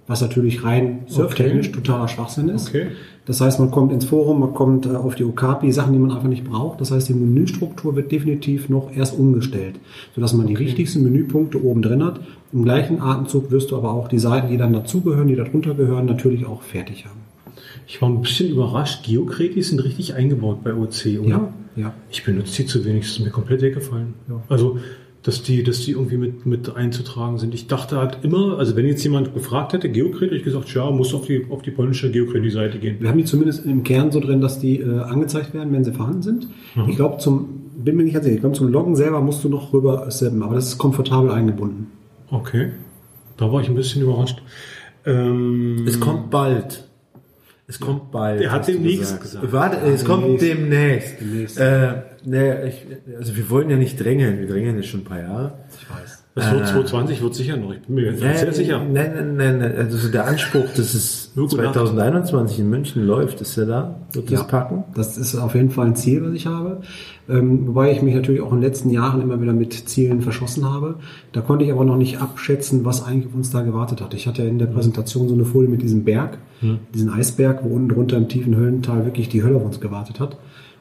[0.07, 2.69] Was natürlich rein surftechnisch totaler Schwachsinn ist.
[2.69, 2.89] Okay.
[3.27, 6.13] Das heißt, man kommt ins Forum, man kommt äh, auf die Okapi, Sachen, die man
[6.13, 6.81] einfach nicht braucht.
[6.81, 9.77] Das heißt, die Menüstruktur wird definitiv noch erst umgestellt,
[10.15, 12.21] sodass man die wichtigsten Menüpunkte oben drin hat.
[12.53, 16.05] Im gleichen Atemzug wirst du aber auch die Seiten, die dann dazugehören, die darunter gehören,
[16.05, 17.21] natürlich auch fertig haben.
[17.87, 19.07] Ich war ein bisschen überrascht.
[19.07, 21.29] Geocretis sind richtig eingebaut bei OC, oder?
[21.29, 21.95] Ja, ja.
[22.11, 24.15] Ich benutze die zu wenig, das ist mir komplett weggefallen.
[24.29, 24.43] Ja.
[24.49, 24.79] Also,
[25.25, 27.55] dass die, dass die irgendwie mit, mit einzutragen sind.
[27.55, 30.91] Ich dachte halt immer, also wenn jetzt jemand gefragt hätte, Geocred, hätte ich gesagt, ja,
[30.91, 32.97] muss auf die, auf die polnische Geocred-Seite gehen.
[33.01, 35.93] Wir haben die zumindest im Kern so drin, dass die äh, angezeigt werden, wenn sie
[35.93, 36.49] vorhanden sind.
[36.89, 37.49] Ich glaube, zum,
[37.83, 40.43] bin mir nicht ganz sicher, ich glaube, zum Loggen selber musst du noch rüber seppen,
[40.43, 41.87] aber das ist komfortabel eingebunden.
[42.31, 42.73] Okay.
[43.39, 44.43] Da war ich ein bisschen überrascht.
[45.07, 46.87] Ähm, Es kommt bald.
[47.67, 48.41] Es kommt bald.
[48.41, 49.51] Der hat demnächst gesagt.
[49.53, 51.21] Warte, es kommt Demnächst.
[51.21, 51.21] demnächst.
[51.21, 51.59] Demnächst.
[51.59, 52.87] Äh, nee, ich,
[53.19, 54.39] also wir wollen ja nicht drängeln.
[54.39, 55.53] Wir drängeln jetzt schon ein paar Jahre.
[55.81, 56.21] Ich weiß.
[56.37, 57.73] Das wird 2020 wird sicher noch.
[57.73, 58.79] Ich bin mir Nein, sehr sicher.
[58.81, 59.73] Nein, nein, nein, nein.
[59.77, 64.01] Also der Anspruch, dass es 2021 in München läuft, ist ja da.
[64.13, 64.45] Wird das Ja.
[64.45, 64.83] packen?
[64.97, 66.81] Das ist auf jeden Fall ein Ziel, was ich habe.
[67.29, 70.69] Ähm, wobei ich mich natürlich auch in den letzten Jahren immer wieder mit Zielen verschossen
[70.69, 70.97] habe.
[71.33, 74.13] Da konnte ich aber noch nicht abschätzen, was eigentlich auf uns da gewartet hat.
[74.13, 76.79] Ich hatte ja in der Präsentation so eine Folie mit diesem Berg, Hm.
[76.95, 80.37] diesen Eisberg, wo unten drunter im tiefen Höllental wirklich die Hölle auf uns gewartet hat.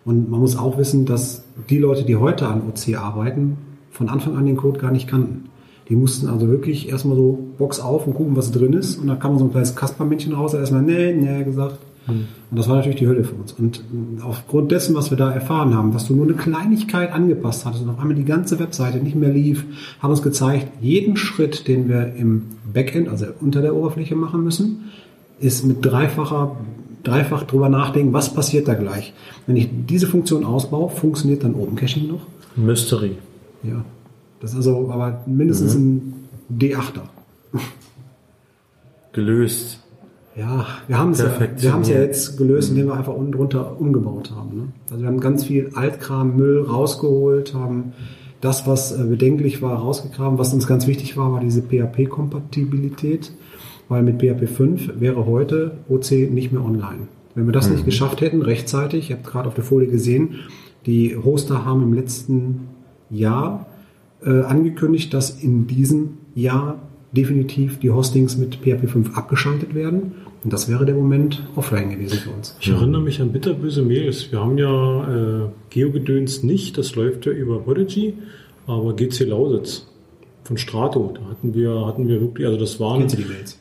[0.05, 3.57] Und man muss auch wissen, dass die Leute, die heute an OC arbeiten,
[3.91, 5.49] von Anfang an den Code gar nicht kannten.
[5.89, 8.97] Die mussten also wirklich erstmal so Box auf und gucken, was drin ist.
[8.97, 11.77] Und dann kam so ein kleines Kaspermännchen raus, hat erstmal nee, nee gesagt.
[12.07, 13.53] Und das war natürlich die Hölle für uns.
[13.53, 17.65] Und mh, aufgrund dessen, was wir da erfahren haben, dass du nur eine Kleinigkeit angepasst
[17.65, 19.65] hattest und auf einmal die ganze Webseite nicht mehr lief,
[20.01, 22.43] haben uns gezeigt, jeden Schritt, den wir im
[22.73, 24.91] Backend, also unter der Oberfläche machen müssen,
[25.39, 26.57] ist mit dreifacher,
[27.03, 29.13] dreifach drüber nachdenken, was passiert da gleich.
[29.45, 32.21] Wenn ich diese Funktion ausbaue, funktioniert dann Open Caching noch?
[32.55, 33.17] Mystery.
[33.63, 33.83] Ja.
[34.39, 37.07] Das ist also aber mindestens ein D8er.
[39.13, 39.79] Gelöst.
[40.35, 43.33] Ja, wir haben es ja, wir haben es ja jetzt gelöst, indem wir einfach unten
[43.33, 44.57] drunter umgebaut haben.
[44.57, 44.63] Ne?
[44.89, 47.93] Also wir haben ganz viel Altkram, Müll rausgeholt, haben
[48.41, 50.39] das, was äh, bedenklich war, rausgegraben.
[50.39, 53.31] Was uns ganz wichtig war, war diese PHP-Kompatibilität,
[53.89, 57.07] weil mit PHP 5 wäre heute OC nicht mehr online.
[57.35, 60.35] Wenn wir das nicht geschafft hätten, rechtzeitig, ich habe gerade auf der Folie gesehen,
[60.85, 62.67] die Hoster haben im letzten
[63.09, 63.67] Jahr
[64.23, 66.79] äh, angekündigt, dass in diesem Jahr
[67.11, 70.13] definitiv die Hostings mit PHP 5 abgeschaltet werden.
[70.43, 72.55] Und das wäre der Moment offline gewesen für uns.
[72.59, 74.31] Ich erinnere mich an bitterböse Mails.
[74.31, 78.15] Wir haben ja äh, Geogedöns nicht, das läuft ja über Prodigy,
[78.67, 79.87] aber GC Lausitz
[80.43, 83.07] von Strato, da hatten wir, hatten wir wirklich, also das waren,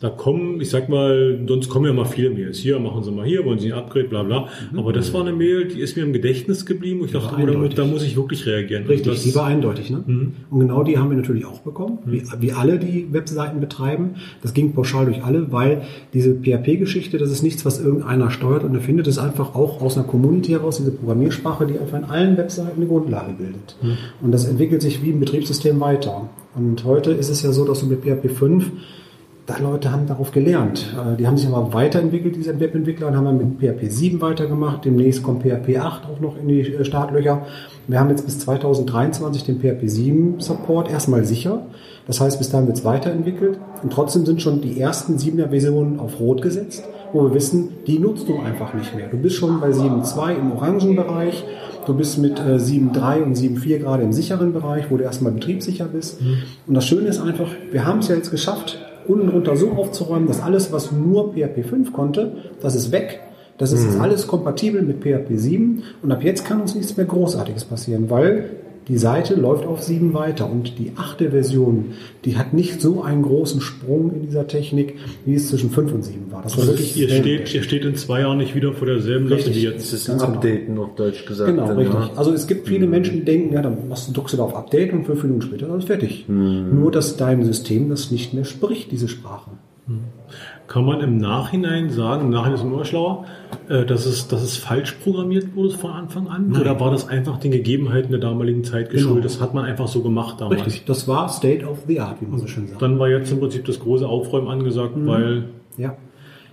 [0.00, 2.58] da kommen, ich sag mal, sonst kommen ja mal viele Mails.
[2.58, 4.48] Hier, machen Sie mal hier, wollen Sie ein Upgrade, bla bla.
[4.76, 7.00] Aber das war eine Mail, die ist mir im Gedächtnis geblieben.
[7.00, 7.74] und Ich dachte, oh, da, eindeutig.
[7.76, 8.84] da muss ich wirklich reagieren.
[8.86, 9.90] Richtig, das, die war eindeutig.
[9.90, 10.02] Ne?
[10.04, 10.32] Mhm.
[10.50, 14.16] Und genau die haben wir natürlich auch bekommen, wie, wie alle, die Webseiten betreiben.
[14.42, 18.74] Das ging pauschal durch alle, weil diese PHP-Geschichte, das ist nichts, was irgendeiner steuert und
[18.74, 19.06] erfindet.
[19.06, 22.76] Das ist einfach auch aus einer Community heraus, diese Programmiersprache, die einfach in allen Webseiten
[22.76, 23.76] eine Grundlage bildet.
[23.80, 23.98] Mhm.
[24.20, 26.28] Und das entwickelt sich wie ein Betriebssystem weiter.
[26.54, 28.70] Und heute ist es ja so, dass du mit PHP 5
[29.46, 30.94] da Leute haben darauf gelernt.
[30.94, 34.84] Äh, Die haben sich aber weiterentwickelt, diese Webentwickler, und haben dann mit PHP 7 weitergemacht.
[34.84, 37.46] Demnächst kommt PHP 8 auch noch in die äh, Startlöcher.
[37.88, 41.66] Wir haben jetzt bis 2023 den PHP 7 Support erstmal sicher.
[42.06, 43.58] Das heißt, bis dahin wird es weiterentwickelt.
[43.82, 47.98] Und trotzdem sind schon die ersten 7er Versionen auf Rot gesetzt, wo wir wissen, die
[47.98, 49.08] nutzt du einfach nicht mehr.
[49.08, 51.44] Du bist schon bei 7.2 im orangen Bereich.
[51.86, 55.86] Du bist mit äh, 7.3 und 7.4 gerade im sicheren Bereich, wo du erstmal betriebssicher
[55.86, 56.20] bist.
[56.66, 60.28] Und das Schöne ist einfach, wir haben es ja jetzt geschafft, unten drunter so aufzuräumen,
[60.28, 63.20] dass alles, was nur PHP 5 konnte, das ist weg.
[63.58, 67.06] Das ist jetzt alles kompatibel mit PHP 7 und ab jetzt kann uns nichts mehr
[67.06, 68.50] Großartiges passieren, weil
[68.88, 71.92] die Seite läuft auf 7 weiter und die achte Version,
[72.24, 76.02] die hat nicht so einen großen Sprung in dieser Technik, wie es zwischen 5 und
[76.02, 76.42] 7 war.
[76.42, 79.28] Das war Also wirklich ihr, steht, ihr steht in zwei Jahren nicht wieder vor derselben
[79.28, 79.56] Richtig.
[79.56, 79.92] wie jetzt.
[79.92, 80.38] Das ist Ganz ein genau.
[80.40, 81.50] Updaten auf Deutsch gesagt.
[81.50, 81.94] Genau, dann, richtig.
[81.94, 82.10] ja.
[82.16, 84.56] Also es gibt viele Menschen, die denken, ja, dann machst du, drückst du da auf
[84.56, 86.24] Update und fünf Minuten später ist es fertig.
[86.28, 89.50] Nur, dass dein System das nicht mehr spricht, diese Sprache.
[90.72, 93.26] Kann man im Nachhinein sagen, im Nachhinein ist man immer schlauer,
[93.68, 96.48] äh, dass es, dass es falsch programmiert wurde von Anfang an?
[96.48, 96.62] Nein.
[96.62, 99.16] Oder war das einfach den Gegebenheiten der damaligen Zeit geschuldet?
[99.16, 99.22] Genau.
[99.22, 100.64] Das hat man einfach so gemacht damals.
[100.64, 102.80] Richtig, das war State of the Art, wie man so schön sagt.
[102.80, 105.06] Dann war jetzt im Prinzip das große Aufräumen angesagt, Mhm.
[105.06, 105.44] weil
[105.76, 105.94] Ja.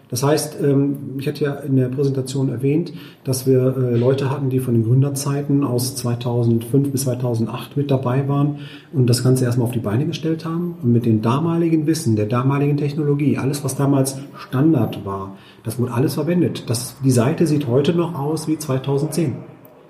[0.09, 4.49] Das heißt, ähm, ich hatte ja in der Präsentation erwähnt, dass wir äh, Leute hatten,
[4.49, 8.57] die von den Gründerzeiten aus 2005 bis 2008 mit dabei waren
[8.91, 12.25] und das Ganze erstmal auf die Beine gestellt haben und mit dem damaligen Wissen, der
[12.25, 16.69] damaligen Technologie, alles was damals Standard war, das wurde alles verwendet.
[16.69, 19.35] Das, die Seite sieht heute noch aus wie 2010.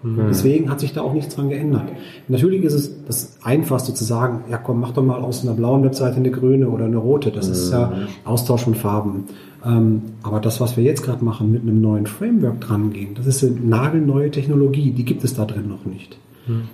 [0.02, 1.90] Deswegen hat sich da auch nichts dran geändert.
[2.30, 5.84] Natürlich ist es das Einfachste zu sagen, ja komm, mach doch mal aus einer blauen
[5.84, 7.32] Webseite eine grüne oder eine rote.
[7.32, 7.92] Das ist ja
[8.24, 9.26] Austausch von Farben.
[9.66, 13.28] Ähm, aber das, was wir jetzt gerade machen, mit einem neuen Framework dran gehen, das
[13.28, 16.18] ist eine nagelneue Technologie, die gibt es da drin noch nicht.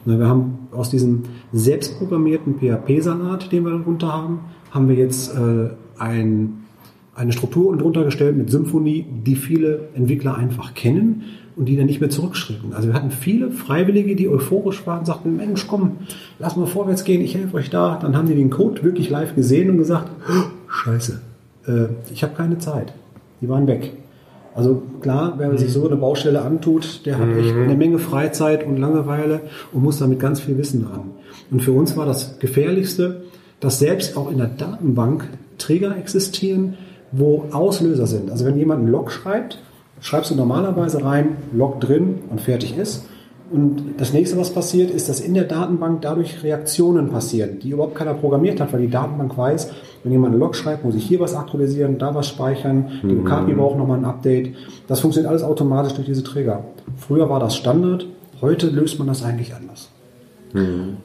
[0.05, 4.39] Na, Wir haben aus diesem selbstprogrammierten PHP-Salat, den wir darunter haben,
[4.71, 6.63] haben wir jetzt äh, ein,
[7.15, 11.23] eine Struktur unten drunter gestellt mit Symfony, die viele Entwickler einfach kennen
[11.55, 12.73] und die dann nicht mehr zurückschrecken.
[12.73, 15.91] Also wir hatten viele Freiwillige, die euphorisch waren und sagten, Mensch, komm,
[16.39, 17.97] lass mal vorwärts gehen, ich helfe euch da.
[18.01, 21.21] Dann haben die den Code wirklich live gesehen und gesagt, "Oh, scheiße,
[21.67, 22.93] äh, ich habe keine Zeit.
[23.41, 23.93] Die waren weg.
[24.55, 28.77] Also klar, wer sich so eine Baustelle antut, der hat echt eine Menge Freizeit und
[28.77, 29.41] Langeweile
[29.73, 31.11] und muss damit ganz viel Wissen ran.
[31.51, 33.23] Und für uns war das Gefährlichste,
[33.59, 35.27] dass selbst auch in der Datenbank
[35.57, 36.75] Trigger existieren,
[37.11, 38.31] wo Auslöser sind.
[38.31, 39.59] Also wenn jemand einen Log schreibt,
[39.99, 43.05] schreibst du normalerweise rein, Log drin und fertig ist.
[43.55, 47.95] Und das nächste, was passiert, ist, dass in der Datenbank dadurch Reaktionen passieren, die überhaupt
[47.95, 49.71] keiner programmiert hat, weil die Datenbank weiß,
[50.03, 53.21] wenn jemand einen Log schreibt, muss ich hier was aktualisieren, da was speichern, die Mhm.
[53.21, 54.55] Okapi braucht nochmal ein Update.
[54.87, 56.65] Das funktioniert alles automatisch durch diese Trigger.
[56.97, 58.05] Früher war das Standard,
[58.41, 59.89] heute löst man das eigentlich anders.
[60.51, 60.97] Mhm.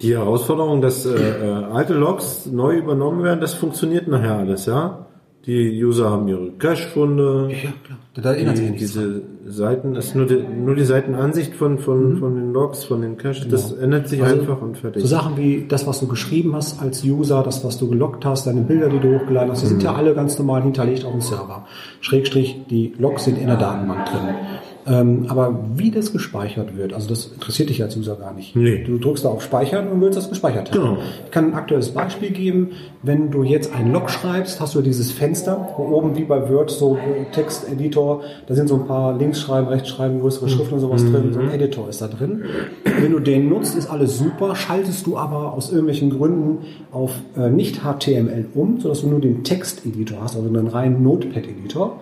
[0.00, 5.05] Die Herausforderung, dass äh, äh, alte Logs neu übernommen werden, das funktioniert nachher alles, ja?
[5.46, 7.48] Die User haben ihre Cache-Funde.
[7.50, 7.98] Ja, klar.
[8.14, 11.78] Da ändert sich die, nichts diese Seiten, das ist nur die, nur die Seitenansicht von,
[11.78, 13.82] von, von den Logs, von den Caches, das Genau.
[13.82, 15.02] ändert sich Also, einfach und fertig.
[15.02, 18.46] So Sachen wie das, was du geschrieben hast als User, das, was du geloggt hast,
[18.46, 19.84] deine Bilder, die du hochgeladen hast, die sind Mhm.
[19.84, 21.66] ja alle ganz normal hinterlegt auf dem Server.
[22.00, 24.34] Schrägstrich, die Logs sind in der Datenbank drin.
[24.88, 28.54] Ähm, aber wie das gespeichert wird, also das interessiert dich als User gar nicht.
[28.54, 28.84] Nee.
[28.84, 30.80] Du drückst da auf Speichern und willst das gespeichert haben.
[30.80, 30.98] Genau.
[31.24, 32.70] Ich kann ein aktuelles Beispiel geben.
[33.02, 36.70] Wenn du jetzt einen Log schreibst, hast du dieses Fenster, wo oben wie bei Word
[36.70, 36.96] so
[37.32, 41.12] Texteditor, da sind so ein paar Links schreiben, rechts schreiben, größere Schrift und sowas Mhm.
[41.12, 41.32] drin.
[41.32, 42.44] So ein Editor ist da drin.
[43.00, 44.54] Wenn du den nutzt, ist alles super.
[44.56, 46.58] Schaltest du aber aus irgendwelchen Gründen
[46.92, 52.00] auf äh, nicht HTML um, sodass du nur den Texteditor hast, also einen reinen Notepad-Editor,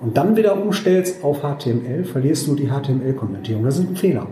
[0.00, 3.64] und dann wieder umstellst auf HTML, verlierst du die HTML-Konvertierung.
[3.64, 4.26] Das ist ein Fehler.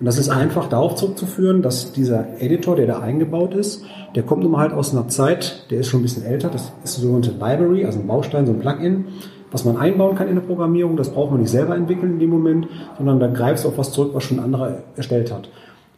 [0.00, 4.42] Und das ist einfach darauf zurückzuführen, dass dieser Editor, der da eingebaut ist, der kommt
[4.42, 6.48] nun mal halt aus einer Zeit, der ist schon ein bisschen älter.
[6.48, 9.04] Das ist eine sogenannte Library, also ein Baustein, so ein Plugin,
[9.52, 10.96] was man einbauen kann in der Programmierung.
[10.96, 12.66] Das braucht man nicht selber entwickeln in dem Moment,
[12.98, 15.48] sondern da greifst du auf was zurück, was schon ein anderer erstellt hat.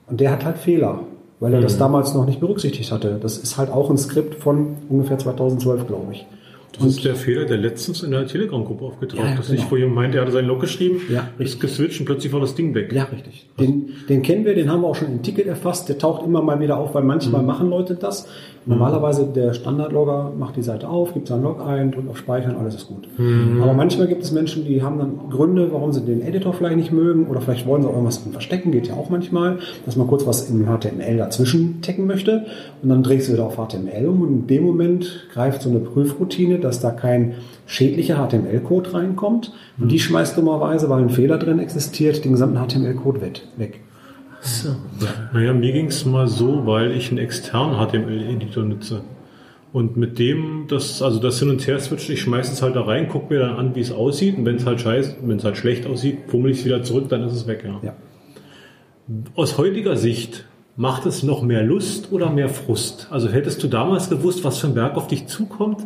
[0.09, 1.01] Und der hat halt Fehler,
[1.41, 1.81] weil er das Mhm.
[1.81, 3.19] damals noch nicht berücksichtigt hatte.
[3.21, 6.27] Das ist halt auch ein Skript von ungefähr 2012, glaube ich.
[6.79, 9.49] Das ist der Fehler, der letztens in der Telegram-Gruppe aufgetaucht Ja, ja, ist.
[9.51, 9.61] genau.
[9.63, 12.41] Ich, wo jemand meinte, er hatte seinen Log geschrieben, Ja, ist geswitcht und plötzlich war
[12.41, 12.93] das Ding weg.
[12.93, 13.47] Ja, richtig.
[13.59, 15.89] Den, den kennen wir, den haben wir auch schon im Ticket erfasst.
[15.89, 17.47] Der taucht immer mal wieder auf, weil manchmal Mhm.
[17.47, 18.27] machen Leute das.
[18.69, 22.75] Normalerweise der Standardlogger macht die Seite auf, gibt seinen Log ein, drückt auf Speichern, alles
[22.75, 23.07] ist gut.
[23.17, 23.63] Mhm.
[23.63, 26.91] Aber manchmal gibt es Menschen, die haben dann Gründe, warum sie den Editor vielleicht nicht
[26.93, 30.09] mögen oder vielleicht wollen sie auch irgendwas drin verstecken, geht ja auch manchmal, dass man
[30.09, 32.45] kurz was in HTML dazwischen tecken möchte
[32.83, 35.79] und dann drehst du wieder auf HTML um und in dem Moment greift so eine
[35.79, 37.35] Prüfroutine, dass da kein
[37.67, 43.21] schädlicher HTML-Code reinkommt und die schmeißt dummerweise, weil ein Fehler drin existiert, den gesamten HTML-Code
[43.57, 43.81] weg.
[44.41, 44.77] So.
[45.33, 49.01] Naja, mir ging es mal so, weil ich einen externen HTML-Editor nutze.
[49.73, 53.09] Und mit dem, das, also das Hin- und Her-Switch, ich schmeiße es halt da rein,
[53.09, 54.39] gucke mir dann an, wie es aussieht.
[54.39, 57.09] Und wenn es halt scheiße, wenn es halt schlecht aussieht, fummel ich es wieder zurück,
[57.09, 57.81] dann ist es weg, ja.
[57.83, 57.95] Ja.
[59.35, 63.09] Aus heutiger Sicht, macht es noch mehr Lust oder mehr Frust?
[63.11, 65.85] Also hättest du damals gewusst, was für ein Berg auf dich zukommt,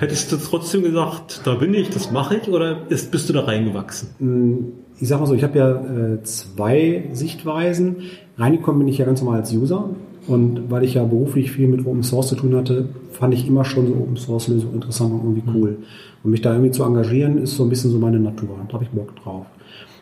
[0.00, 3.42] hättest du trotzdem gesagt, da bin ich, das mache ich, oder ist, bist du da
[3.42, 4.72] reingewachsen?
[4.98, 7.96] Ich sag mal so, ich habe ja äh, zwei Sichtweisen.
[8.36, 9.90] Reingekommen bin ich ja ganz normal als User.
[10.26, 13.64] Und weil ich ja beruflich viel mit Open Source zu tun hatte, fand ich immer
[13.64, 15.78] schon so Open Source Lösungen interessant und irgendwie cool.
[16.22, 18.50] Und mich da irgendwie zu engagieren, ist so ein bisschen so meine Natur.
[18.68, 19.46] Da habe ich Bock drauf.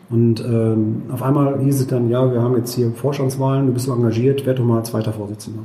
[0.09, 3.85] Und ähm, auf einmal hieß es dann, ja, wir haben jetzt hier Vorstandswahlen, du bist
[3.85, 5.63] so engagiert, werd doch mal zweiter Vorsitzender.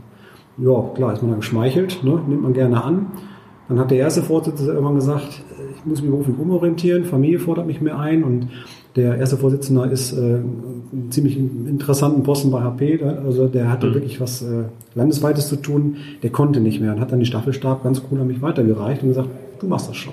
[0.59, 2.20] Ja, klar, ist man dann geschmeichelt, ne?
[2.28, 3.06] nimmt man gerne an.
[3.68, 5.42] Dann hat der erste Vorsitzende irgendwann gesagt,
[5.76, 8.48] ich muss mich beruflich umorientieren, Familie fordert mich mehr ein und
[8.96, 13.22] der erste Vorsitzende ist äh, einen ziemlich interessanten Posten bei HP, ne?
[13.24, 13.94] also der hatte Mhm.
[13.94, 14.64] wirklich was äh,
[14.94, 18.26] Landesweites zu tun, der konnte nicht mehr und hat dann die Staffelstab ganz cool an
[18.26, 19.28] mich weitergereicht und gesagt,
[19.60, 20.12] du machst das schon.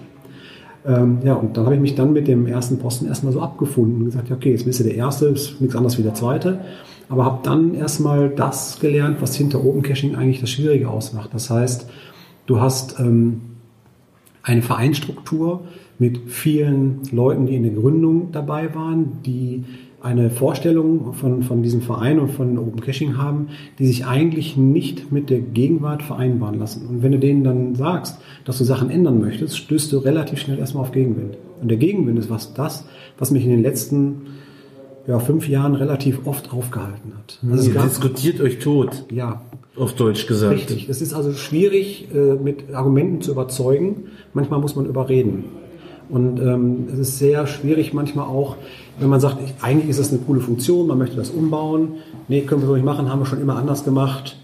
[0.84, 4.00] Ähm, ja, und dann habe ich mich dann mit dem ersten Posten erstmal so abgefunden
[4.00, 6.62] und gesagt, ja, okay, jetzt bist du der Erste, ist nichts anderes wie der Zweite.
[7.08, 11.30] Aber habe dann erstmal das gelernt, was hinter Open Caching eigentlich das Schwierige ausmacht.
[11.34, 11.88] Das heißt,
[12.52, 13.42] du hast ähm,
[14.44, 15.62] eine Vereinsstruktur
[16.00, 19.64] mit vielen Leuten, die in der Gründung dabei waren, die
[20.02, 25.12] eine Vorstellung von, von diesem Verein und von Open Caching haben, die sich eigentlich nicht
[25.12, 26.88] mit der Gegenwart vereinbaren lassen.
[26.88, 30.58] Und wenn du denen dann sagst, dass du Sachen ändern möchtest, stößt du relativ schnell
[30.58, 31.38] erstmal auf Gegenwind.
[31.62, 32.86] Und der Gegenwind ist was das,
[33.20, 34.24] was mich in den letzten
[35.08, 37.40] ja, fünf Jahren relativ oft aufgehalten hat.
[37.44, 39.06] Also es Ihr diskutiert euch tot.
[39.12, 39.42] Ja.
[39.78, 40.54] Auf Deutsch gesagt.
[40.54, 40.90] Richtig.
[40.90, 44.06] Es ist also schwierig, äh, mit Argumenten zu überzeugen.
[44.34, 45.46] Manchmal muss man überreden.
[46.10, 48.58] Und ähm, es ist sehr schwierig manchmal auch,
[49.00, 51.94] wenn man sagt, ich, eigentlich ist das eine coole Funktion, man möchte das umbauen.
[52.28, 54.36] Nee, können wir so nicht machen, haben wir schon immer anders gemacht.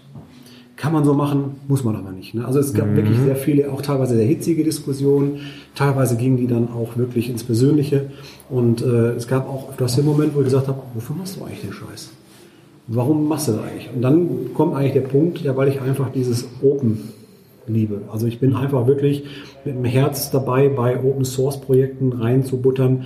[0.76, 2.34] Kann man so machen, muss man aber nicht.
[2.34, 2.46] Ne?
[2.46, 2.96] Also es gab Mhm.
[2.96, 5.40] wirklich sehr viele, auch teilweise sehr hitzige Diskussionen.
[5.74, 8.06] Teilweise gingen die dann auch wirklich ins Persönliche.
[8.48, 11.44] Und äh, es gab auch öfters den Moment, wo ich gesagt habe, wofür machst du
[11.44, 12.10] eigentlich den Scheiß?
[12.88, 13.90] Warum machst du das eigentlich?
[13.94, 17.12] Und dann kommt eigentlich der Punkt, ja, weil ich einfach dieses Open
[17.66, 18.00] liebe.
[18.10, 19.24] Also ich bin einfach wirklich
[19.64, 23.04] mit dem Herz dabei, bei Open Source Projekten reinzubuttern.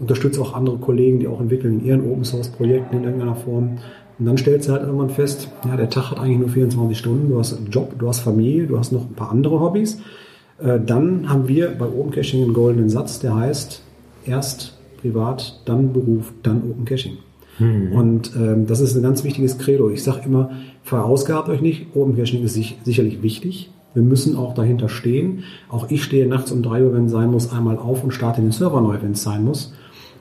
[0.00, 3.78] Unterstütze auch andere Kollegen, die auch entwickeln in ihren Open Source Projekten in irgendeiner Form.
[4.18, 7.30] Und dann stellst du halt irgendwann fest, ja, der Tag hat eigentlich nur 24 Stunden,
[7.30, 10.00] du hast einen Job, du hast Familie, du hast noch ein paar andere Hobbys.
[10.58, 13.82] Äh, Dann haben wir bei Open Caching einen goldenen Satz, der heißt,
[14.26, 17.18] erst privat, dann Beruf, dann Open Caching.
[17.60, 19.90] Und ähm, das ist ein ganz wichtiges Credo.
[19.90, 20.50] Ich sage immer,
[20.82, 21.94] verausgabt euch nicht.
[21.94, 23.70] Open Caching ist sich, sicherlich wichtig.
[23.94, 25.44] Wir müssen auch dahinter stehen.
[25.68, 28.40] Auch ich stehe nachts um drei Uhr, wenn es sein muss, einmal auf und starte
[28.40, 29.74] den Server neu, wenn es sein muss.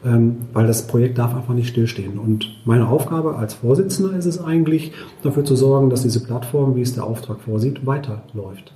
[0.03, 2.17] Ähm, weil das Projekt darf einfach nicht stillstehen.
[2.17, 4.93] Und meine Aufgabe als Vorsitzender ist es eigentlich,
[5.23, 8.73] dafür zu sorgen, dass diese Plattform, wie es der Auftrag vorsieht, weiterläuft.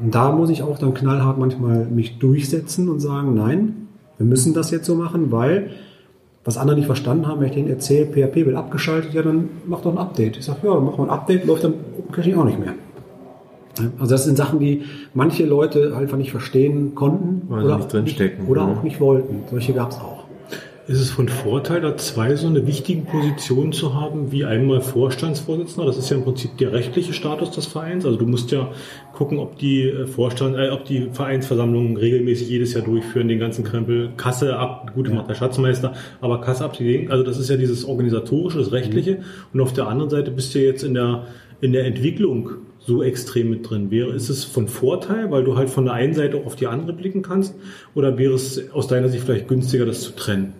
[0.00, 4.54] Und da muss ich auch dann knallhart manchmal mich durchsetzen und sagen, nein, wir müssen
[4.54, 5.70] das jetzt so machen, weil
[6.50, 9.80] was andere nicht verstanden haben, wenn ich denen erzähle, PHP wird abgeschaltet, ja, dann mach
[9.82, 10.36] doch ein Update.
[10.36, 12.72] Ich sage, ja, dann machen wir ein Update, läuft dann Open Caching auch nicht mehr.
[14.00, 14.82] Also das sind Sachen, die
[15.14, 18.46] manche Leute einfach nicht verstehen konnten Weil oder, nicht drinstecken.
[18.48, 18.72] oder Mhm.
[18.78, 19.44] auch nicht wollten.
[19.48, 20.19] Solche gab es auch.
[20.90, 25.86] Ist es von Vorteil, da zwei so eine wichtigen Positionen zu haben, wie einmal Vorstandsvorsitzender,
[25.86, 28.04] das ist ja im Prinzip der rechtliche Status des Vereins.
[28.04, 28.72] Also du musst ja
[29.12, 33.62] gucken, ob die äh, Vorstand, äh, ob die Vereinsversammlungen regelmäßig jedes Jahr durchführen, den ganzen
[33.62, 37.56] Krempel, Kasse ab, gut, macht der Schatzmeister, aber Kasse ab, die- also das ist ja
[37.56, 39.18] dieses organisatorische, das rechtliche.
[39.52, 41.28] Und auf der anderen Seite bist du jetzt in der
[41.60, 42.50] in der Entwicklung
[42.80, 43.92] so extrem mit drin.
[43.92, 46.66] Wäre ist es von Vorteil, weil du halt von der einen Seite auch auf die
[46.66, 47.54] andere blicken kannst,
[47.94, 50.54] oder wäre es aus deiner Sicht vielleicht günstiger, das zu trennen?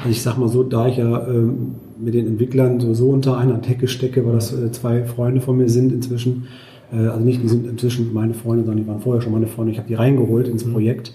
[0.00, 3.58] Also ich sag mal so, da ich ja ähm, mit den Entwicklern sowieso unter einer
[3.58, 6.46] Decke stecke, weil das äh, zwei Freunde von mir sind inzwischen,
[6.90, 9.72] äh, also nicht, die sind inzwischen meine Freunde, sondern die waren vorher schon meine Freunde,
[9.72, 11.12] ich habe die reingeholt ins Projekt.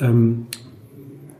[0.00, 0.46] Ähm,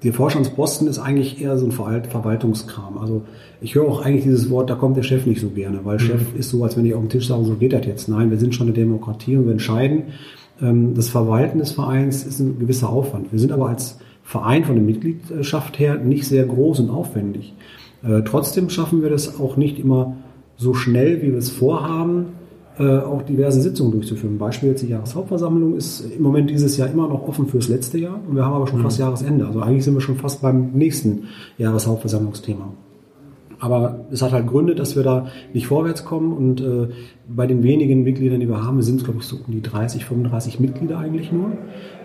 [0.04, 2.98] der Vorstandsposten ist eigentlich eher so ein Verwalt Verwaltungskram.
[2.98, 3.22] Also
[3.60, 6.34] ich höre auch eigentlich dieses Wort, da kommt der Chef nicht so gerne, weil Chef
[6.36, 8.08] ist so, als wenn ich auf dem Tisch sage, so geht das jetzt.
[8.08, 10.04] Nein, wir sind schon eine Demokratie und wir entscheiden.
[10.60, 13.32] Ähm, das Verwalten des Vereins ist ein gewisser Aufwand.
[13.32, 17.54] Wir sind aber als Verein von der Mitgliedschaft her nicht sehr groß und aufwendig.
[18.02, 20.16] Äh, trotzdem schaffen wir das auch nicht immer
[20.56, 22.26] so schnell, wie wir es vorhaben,
[22.78, 24.38] äh, auch diverse Sitzungen durchzuführen.
[24.38, 28.18] Beispiel jetzt die Jahreshauptversammlung ist im Moment dieses Jahr immer noch offen fürs letzte Jahr
[28.26, 28.84] und wir haben aber schon Mhm.
[28.84, 29.46] fast Jahresende.
[29.46, 31.24] Also eigentlich sind wir schon fast beim nächsten
[31.58, 32.72] Jahreshauptversammlungsthema.
[33.58, 36.88] Aber es hat halt Gründe, dass wir da nicht vorwärts kommen und äh,
[37.28, 40.58] bei den wenigen Mitgliedern, die wir haben, sind glaube ich so um die 30, 35
[40.58, 41.52] Mitglieder eigentlich nur,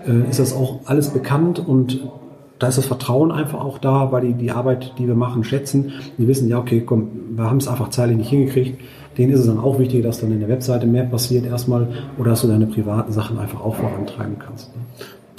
[0.07, 1.99] äh, ist das auch alles bekannt und
[2.59, 5.93] da ist das Vertrauen einfach auch da, weil die die Arbeit, die wir machen, schätzen.
[6.17, 8.79] Die wissen, ja, okay, komm, wir haben es einfach zeitlich nicht hingekriegt.
[9.17, 12.31] Denen ist es dann auch wichtig, dass dann in der Webseite mehr passiert erstmal oder
[12.31, 14.71] dass du deine privaten Sachen einfach auch vorantreiben kannst.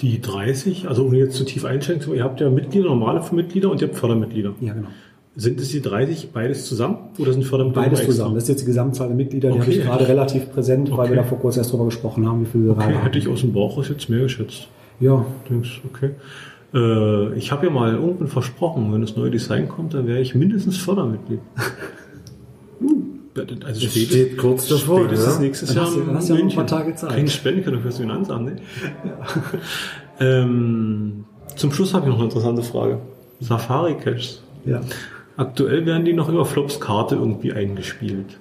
[0.01, 3.81] Die 30, also ohne jetzt zu tief einschränken, ihr habt ja Mitglieder, normale Mitglieder und
[3.81, 4.55] ihr habt Fördermitglieder.
[4.61, 4.89] Ja, genau.
[5.41, 8.35] Sind es die 30 beides zusammen oder sind Fördermitglieder Beides zusammen.
[8.35, 9.63] Das ist jetzt die Gesamtzahl der Mitglieder, die Okay.
[9.63, 11.11] habe ich gerade relativ präsent, weil Okay.
[11.11, 13.03] wir da vor kurzem erst drüber gesprochen haben, wie viele wir Okay, haben.
[13.05, 14.67] hätte ich aus dem Bauch raus jetzt mehr geschätzt.
[14.99, 15.25] Ja.
[15.49, 16.11] Denkst, okay.
[16.75, 20.35] Äh, ich habe ja mal irgendwann versprochen, wenn das neue Design kommt, dann wäre ich
[20.35, 21.41] mindestens Fördermitglied.
[23.41, 25.41] Also Das steht kurz davor, Spätestens ja?
[25.41, 27.11] nächstes Dann Jahr hast du- in dann hast du ja noch ein paar Tage Zeit.
[27.11, 28.57] Kriegen Spendengelder fürs Finanzamt, ne?
[30.21, 31.25] ähm,
[31.55, 32.99] zum Schluss habe ich noch eine interessante Frage.
[33.41, 34.43] Safari-Caches.
[34.65, 34.81] Ja.
[35.39, 38.39] Aktuell werden die noch über Flops Karte irgendwie eingespielt.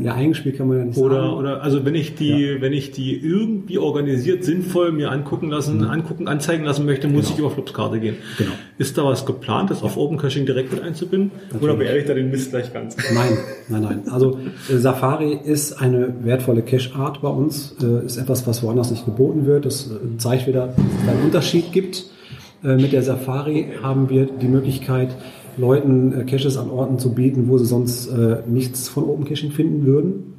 [0.00, 1.34] Ja, eingespielt kann man ja nicht Oder, sagen.
[1.34, 6.28] oder also wenn ich die, wenn ich die irgendwie organisiert, sinnvoll mir angucken lassen, angucken,
[6.28, 8.16] anzeigen lassen möchte, muss ich über Flopskarte gehen.
[8.36, 8.50] Genau.
[8.76, 11.30] Ist da was geplant, das auf Open Caching direkt mit einzubinden?
[11.60, 12.96] Oder beerdige ich da den Mist gleich ganz?
[13.14, 14.02] Nein, nein, nein.
[14.10, 19.06] Also äh, Safari ist eine wertvolle Cache-Art bei uns, äh, ist etwas, was woanders nicht
[19.06, 19.64] geboten wird.
[19.64, 22.04] Das äh, zeigt wieder, dass es einen Unterschied gibt.
[22.64, 25.10] Äh, Mit der Safari haben wir die Möglichkeit,
[25.56, 29.50] Leuten äh, Caches an Orten zu bieten, wo sie sonst äh, nichts von Open Caching
[29.50, 30.32] finden würden.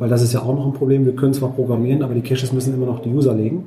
[0.00, 1.04] Weil das ist ja auch noch ein Problem.
[1.04, 3.62] Wir können zwar programmieren, aber die Caches müssen immer noch die User legen.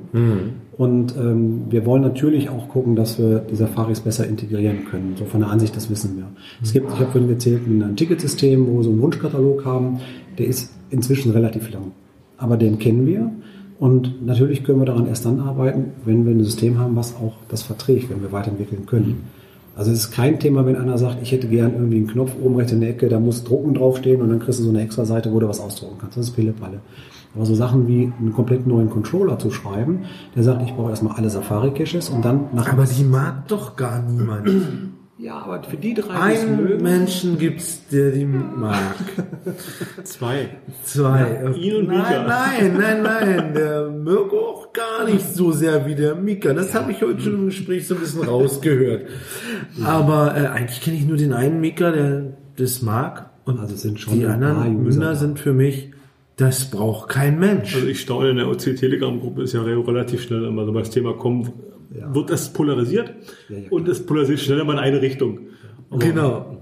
[0.76, 5.14] Und ähm, wir wollen natürlich auch gucken, dass wir die Safaris besser integrieren können.
[5.18, 6.26] So von der Ansicht, das wissen wir.
[6.62, 10.00] Es gibt, ich habe vorhin erzählt, ein, ein Ticketsystem, wo wir so einen Wunschkatalog haben.
[10.38, 11.92] Der ist inzwischen relativ lang.
[12.36, 13.30] Aber den kennen wir.
[13.78, 17.32] Und natürlich können wir daran erst dann arbeiten, wenn wir ein System haben, was auch
[17.48, 19.24] das verträgt, wenn wir weiterentwickeln können.
[19.74, 22.56] Also es ist kein Thema, wenn einer sagt, ich hätte gern irgendwie einen Knopf oben
[22.56, 25.04] rechts in der Ecke, da muss Drucken draufstehen und dann kriegst du so eine extra
[25.04, 26.16] Seite, wo du was ausdrucken kannst.
[26.16, 26.80] Das ist Pillepalle.
[27.34, 30.00] Aber so Sachen wie einen komplett neuen Controller zu schreiben,
[30.36, 32.70] der sagt, ich brauche erstmal alle Safari-Caches und dann nach...
[32.70, 34.50] Aber die mag doch gar niemand.
[35.22, 38.94] Ja, aber für die drei, Einen Menschen gibt's, der die mag.
[40.04, 40.48] Zwei.
[40.84, 41.40] Zwei.
[41.44, 42.26] Ja, ihn und nein, Mika.
[42.26, 43.52] nein, nein, nein.
[43.54, 46.52] Der Mirko auch gar nicht so sehr wie der Mika.
[46.54, 49.06] Das habe ich heute schon im Gespräch so ein bisschen rausgehört.
[49.84, 52.24] Aber äh, eigentlich kenne ich nur den einen Mika, der
[52.56, 53.30] das mag.
[53.44, 55.90] Und Also es sind schon die anderen User Münder sind für mich,
[56.36, 57.74] das braucht kein Mensch.
[57.74, 61.12] Also ich staune, in der OC-Telegram-Gruppe ist ja re- relativ schnell immer, so das Thema
[62.00, 63.12] kommt, wird es polarisiert
[63.70, 65.38] und es polarisiert schneller mal in eine Richtung.
[65.90, 66.58] Aber- Genau.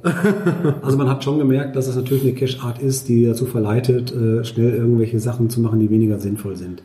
[0.83, 4.45] Also man hat schon gemerkt, dass es natürlich eine Cache-Art ist, die dazu verleitet, äh,
[4.45, 6.83] schnell irgendwelche Sachen zu machen, die weniger sinnvoll sind.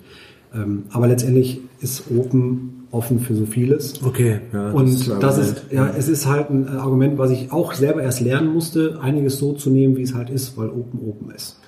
[0.53, 4.01] Ähm, aber letztendlich ist Open offen für so vieles.
[4.05, 7.17] Okay, ja, das und ist ein das ist, ja, es ist halt ein äh, Argument,
[7.17, 10.55] was ich auch selber erst lernen musste, einiges so zu nehmen, wie es halt ist,
[10.55, 11.59] weil Open Open ist.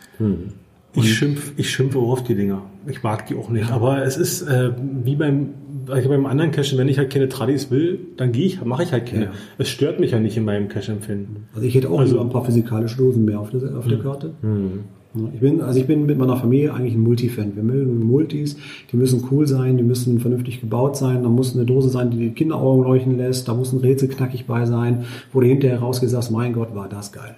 [1.04, 2.62] Ich schimpf, ich schimpfe auch auf die Dinger.
[2.88, 3.72] Ich mag die auch nicht.
[3.72, 4.72] Aber es ist äh,
[5.04, 5.50] wie beim,
[5.90, 8.92] also beim anderen Cache, wenn ich halt keine Tradis will, dann gehe ich, mache ich
[8.92, 9.26] halt keine.
[9.26, 9.32] Ja.
[9.58, 11.46] Es stört mich ja nicht in meinem Cache-Empfinden.
[11.54, 14.34] Also ich hätte auch Also- ein paar physikalische Dosen mehr auf der, auf der Karte.
[15.14, 17.56] Ja, Ich bin, also ich bin mit meiner Familie eigentlich ein Multi-Fan.
[17.56, 18.56] Wir mögen Multis,
[18.92, 22.18] die müssen cool sein, die müssen vernünftig gebaut sein, da muss eine Dose sein, die
[22.18, 26.12] die Kinderaugen leuchten lässt, da muss ein Rätsel knackig bei sein, wo du hinterher rausgehst,
[26.12, 27.36] sagst, mein Gott, war das geil.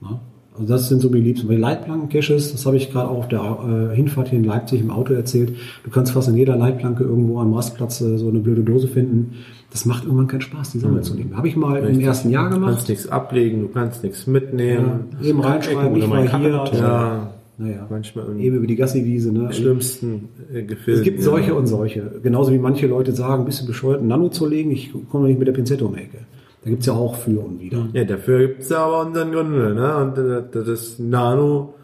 [0.00, 0.20] Ja,
[0.58, 1.46] also das sind so die liebsten.
[1.48, 4.80] Bei den Leitplanken-Caches, das habe ich gerade auch auf der äh, Hinfahrt hier in Leipzig
[4.80, 5.52] im Auto erzählt,
[5.84, 9.34] du kannst fast in jeder Leitplanke irgendwo am Rastplatz äh, so eine blöde Dose finden.
[9.70, 11.36] Das macht irgendwann keinen Spaß, die Sammel zu nehmen.
[11.36, 12.04] Habe ich mal im Richtig.
[12.06, 12.72] ersten Jahr Du gemacht.
[12.72, 15.06] kannst nichts ablegen, du kannst nichts mitnehmen.
[15.20, 16.64] Ja, eben reinschreiben, ich war hier.
[16.80, 19.32] Ja, Naja, manchmal im eben über die Gassiwiese.
[19.32, 19.52] Ne?
[19.52, 21.00] schlimmsten äh, Gefilden.
[21.00, 22.20] Es gibt solche und solche.
[22.22, 25.38] Genauso wie manche Leute sagen, ein bisschen bescheuert, ein Nano zu legen, ich komme nicht
[25.38, 26.18] mit der Pinzette um die Ecke.
[26.66, 27.86] Da gibt's ja auch für und wieder.
[27.92, 29.96] Ja, dafür gibt's ja aber unseren Gründe, ne?
[29.98, 31.74] Und äh, das Nano,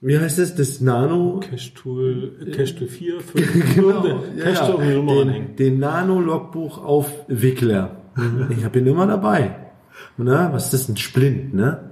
[0.00, 0.54] wie heißt das?
[0.54, 7.12] Das Nano, Cache-Tool, Cache-Tool 4, 5, genau, Cache-Tool ja, ja, Nummer den, den Nano-Logbuch auf
[7.26, 7.96] Wickler.
[8.56, 9.56] Ich habe ihn immer dabei.
[10.16, 10.88] Na, was ist das?
[10.90, 11.90] Ein Splint, ne?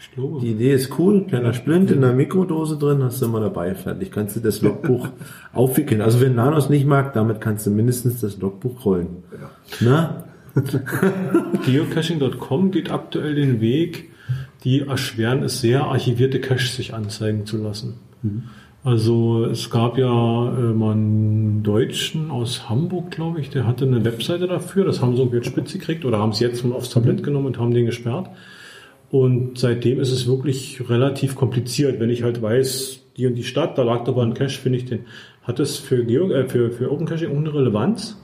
[0.00, 0.40] Ich glaube.
[0.40, 4.10] Die Idee ist cool, kleiner Splint in der Mikrodose drin, hast du immer dabei, fertig.
[4.10, 5.08] Kannst du das Logbuch
[5.52, 6.00] aufwickeln.
[6.00, 9.24] Also wenn Nanos nicht mag, damit kannst du mindestens das Logbuch rollen.
[9.80, 10.23] Na?
[11.66, 14.10] Geocaching.com geht aktuell den Weg,
[14.62, 17.94] die erschweren es sehr, archivierte Caches sich anzeigen zu lassen.
[18.84, 24.04] Also es gab ja äh, mal einen Deutschen aus Hamburg, glaube ich, der hatte eine
[24.04, 26.90] Webseite dafür, das haben sie irgendwie jetzt spitz gekriegt oder haben es jetzt mal aufs
[26.90, 28.28] Tablett genommen und haben den gesperrt.
[29.10, 33.78] Und seitdem ist es wirklich relativ kompliziert, wenn ich halt weiß, die und die Stadt,
[33.78, 35.06] da lag aber ein Cache, finde ich den.
[35.44, 38.18] Hat das für, Geo, äh, für, für Open Caching eine Relevanz?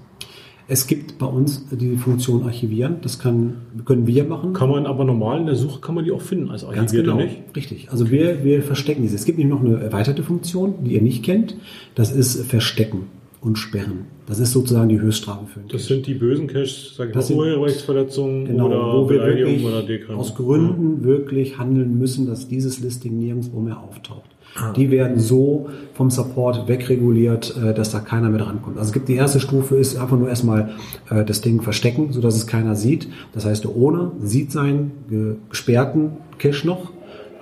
[0.72, 2.98] Es gibt bei uns die Funktion Archivieren.
[3.02, 4.52] Das kann, können wir machen.
[4.52, 7.10] Kann man aber normal in der Suche kann man die auch finden als Ganz archivierte
[7.10, 7.22] genau.
[7.22, 7.38] nicht?
[7.56, 7.88] Richtig.
[7.90, 9.16] Also wir, wir verstecken diese.
[9.16, 11.56] Es gibt nämlich noch eine erweiterte Funktion, die ihr nicht kennt.
[11.97, 13.06] Das ist Verstecken
[13.40, 14.06] und Sperren.
[14.26, 17.30] Das ist sozusagen die Höchststrafe für einen Das sind die bösen Caches, sag ich Das
[17.30, 20.18] mal, Urheberrechtsverletzungen Genau, oder wo wir wirklich oder Dekram.
[20.20, 24.30] aus Gründen wirklich handeln müssen, dass dieses Listing nirgendwo mehr auftaucht.
[24.56, 24.72] Ah.
[24.72, 28.77] Die werden so vom Support wegreguliert, äh, dass da keiner mehr drankommt.
[28.78, 30.70] Also es gibt die erste Stufe, ist einfach nur erstmal
[31.10, 33.09] äh, das Ding verstecken, sodass es keiner sieht.
[33.32, 36.90] Das heißt, der Owner sieht seinen ge- gesperrten Cache noch,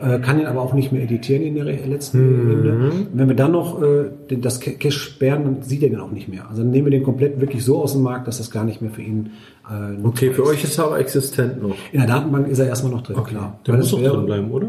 [0.02, 2.51] äh, kann ihn aber auch nicht mehr editieren in der letzten Mhm.
[2.52, 2.90] Ebene.
[3.14, 6.28] Wenn wir dann noch äh, das Ca- Cache sperren, dann sieht er den auch nicht
[6.28, 6.47] mehr.
[6.51, 8.82] Also dann nehmen wir den komplett wirklich so aus dem Markt, dass das gar nicht
[8.82, 9.30] mehr für ihn
[9.68, 11.74] äh, Okay, für euch ist er aber existent noch.
[11.90, 13.59] in der Datenbank ist er erstmal noch drin, klar.
[13.66, 14.68] Der Weil muss doch drin bleiben, oder?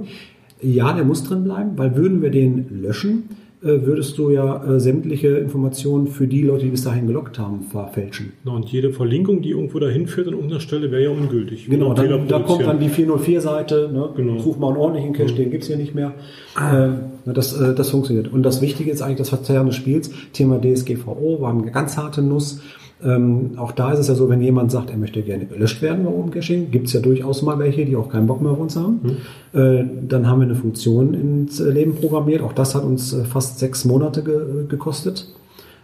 [0.61, 3.29] Ja, der muss drin bleiben, weil würden wir den löschen,
[3.61, 7.63] äh, würdest du ja äh, sämtliche Informationen für die Leute, die bis dahin gelockt haben,
[7.63, 8.31] verfälschen.
[8.45, 11.67] Na, und jede Verlinkung, die irgendwo dahin führt an irgendeiner Stelle, wäre ja ungültig.
[11.69, 14.09] Genau, dann, da kommt dann die 404-Seite, ne?
[14.15, 14.39] Genau.
[14.39, 16.13] such mal einen ordentlichen Cache, den gibt's hier nicht mehr.
[16.55, 16.89] Äh,
[17.25, 18.31] na, das, äh, das funktioniert.
[18.31, 20.09] Und das Wichtige ist eigentlich das Verzerren des Spiels.
[20.31, 22.61] Thema DSGVO war eine ganz harte Nuss.
[23.01, 26.03] Ähm, auch da ist es ja so, wenn jemand sagt, er möchte gerne gelöscht werden
[26.03, 28.75] bei Open Caching, gibt's ja durchaus mal welche, die auch keinen Bock mehr auf uns
[28.75, 29.17] haben.
[29.53, 32.41] Äh, dann haben wir eine Funktion ins äh, Leben programmiert.
[32.41, 35.33] Auch das hat uns äh, fast sechs Monate ge äh, gekostet,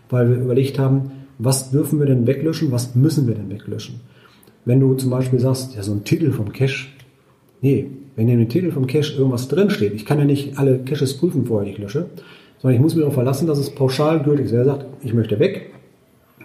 [0.10, 4.02] weil wir überlegt haben, was dürfen wir denn weglöschen, was müssen wir denn weglöschen.
[4.66, 6.88] Wenn du zum Beispiel sagst, ja, so ein Titel vom Cache,
[7.62, 11.18] nee, wenn in dem Titel vom Cache irgendwas drinsteht, ich kann ja nicht alle Caches
[11.18, 12.08] prüfen, vorher ich lösche,
[12.62, 14.52] sondern ich muss mich darauf verlassen, dass es pauschal gültig ist.
[14.54, 15.72] Wer sagt, ich möchte weg,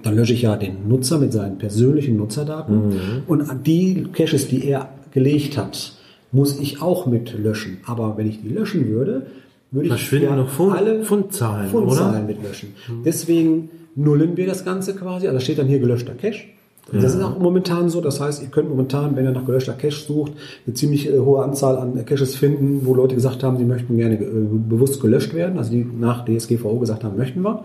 [0.02, 4.88] dann lösche ich ja den Nutzer mit seinen persönlichen Nutzerdaten und die Caches, die er
[5.12, 5.92] gelegt hat,
[6.32, 7.78] muss ich auch mit löschen.
[7.86, 9.26] Aber wenn ich die löschen würde,
[9.72, 12.74] würde ich Verschwinden noch Fund- alle Fundzahlen, Fundzahlen mit löschen.
[13.04, 15.26] Deswegen nullen wir das Ganze quasi.
[15.26, 16.44] Also da steht dann hier gelöschter Cache.
[16.92, 18.00] Das ist auch momentan so.
[18.00, 20.32] Das heißt, ihr könnt momentan, wenn ihr nach gelöschter Cache sucht,
[20.66, 24.16] eine ziemlich äh, hohe Anzahl an Caches finden, wo Leute gesagt haben, sie möchten gerne
[24.16, 24.26] äh,
[24.68, 25.56] bewusst gelöscht werden.
[25.58, 27.64] Also die nach DSGVO gesagt haben, möchten wir.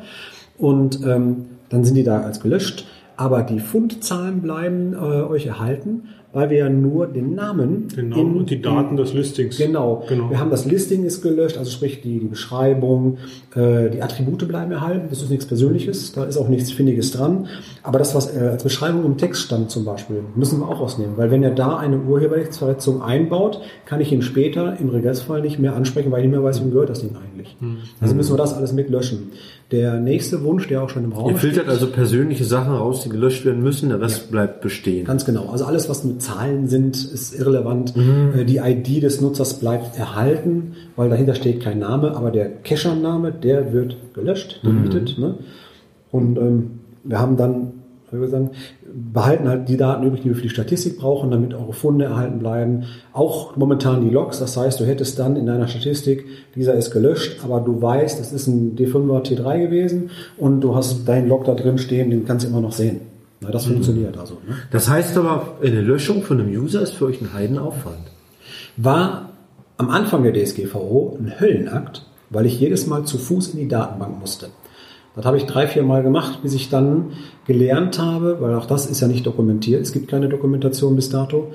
[0.59, 2.85] Und ähm, dann sind die da als gelöscht.
[3.17, 8.35] Aber die Fundzahlen bleiben äh, euch erhalten, weil wir ja nur den Namen, Den Namen
[8.35, 9.57] und die Daten des Listings.
[9.57, 10.03] Genau.
[10.09, 10.29] Genau.
[10.29, 13.19] Wir haben das Listing ist gelöscht, also sprich die, die Beschreibung,
[13.55, 15.07] äh, die Attribute bleiben erhalten.
[15.09, 17.47] Das ist nichts Persönliches, da ist auch nichts Findiges dran.
[17.83, 21.13] Aber das, was äh, als Beschreibung im Text stand zum Beispiel, müssen wir auch ausnehmen.
[21.15, 25.73] Weil wenn er da eine Urheberrechtsverletzung einbaut, kann ich ihn später im Regressfall nicht mehr
[25.73, 27.55] ansprechen, weil ich nicht mehr weiß, wem gehört das Ding eigentlich.
[27.61, 27.77] Hm.
[28.01, 29.31] Also müssen wir das alles mitlöschen.
[29.71, 33.01] Der nächste Wunsch, der auch schon im Raum Ihr filtert steht, also persönliche Sachen raus,
[33.01, 35.05] die gelöscht werden müssen, der Rest bleibt bestehen.
[35.05, 35.49] Ganz genau.
[35.49, 37.95] Also alles, was mit Zahlen sind, ist irrelevant.
[37.97, 43.31] Äh, Die ID des Nutzers bleibt erhalten, weil dahinter steht kein Name, aber der Cacher-Name,
[43.31, 45.17] der wird gelöscht, deleted.
[45.17, 45.35] Ne?
[46.11, 46.71] Und ähm,
[47.03, 47.73] wir haben dann,
[48.21, 48.51] wir sagen,
[49.13, 52.39] behalten halt die Daten übrig, die wir für die Statistik brauchen, damit eure Funde erhalten
[52.39, 52.83] bleiben.
[53.13, 56.25] Auch momentan die Logs, das heißt, du hättest dann in deiner Statistik,
[56.55, 61.07] dieser ist gelöscht, aber du weißt, es ist ein D5er T3 gewesen und du hast
[61.07, 63.01] deinen Log da drin stehen, den kannst du immer noch sehen.
[63.41, 64.35] Na, das funktioniert also.
[64.47, 64.55] Ne?
[64.71, 68.11] Das heißt aber, eine Löschung von einem User ist für euch ein Heidenaufwand.
[68.77, 69.29] War
[69.77, 74.19] am Anfang der DSGVO ein Höllenakt, weil ich jedes Mal zu Fuß in die Datenbank
[74.19, 74.47] musste.
[75.15, 77.11] Das habe ich drei, vier Mal gemacht, bis ich dann
[77.47, 79.81] gelernt habe, weil auch das ist ja nicht dokumentiert.
[79.81, 81.51] Es gibt keine Dokumentation bis dato.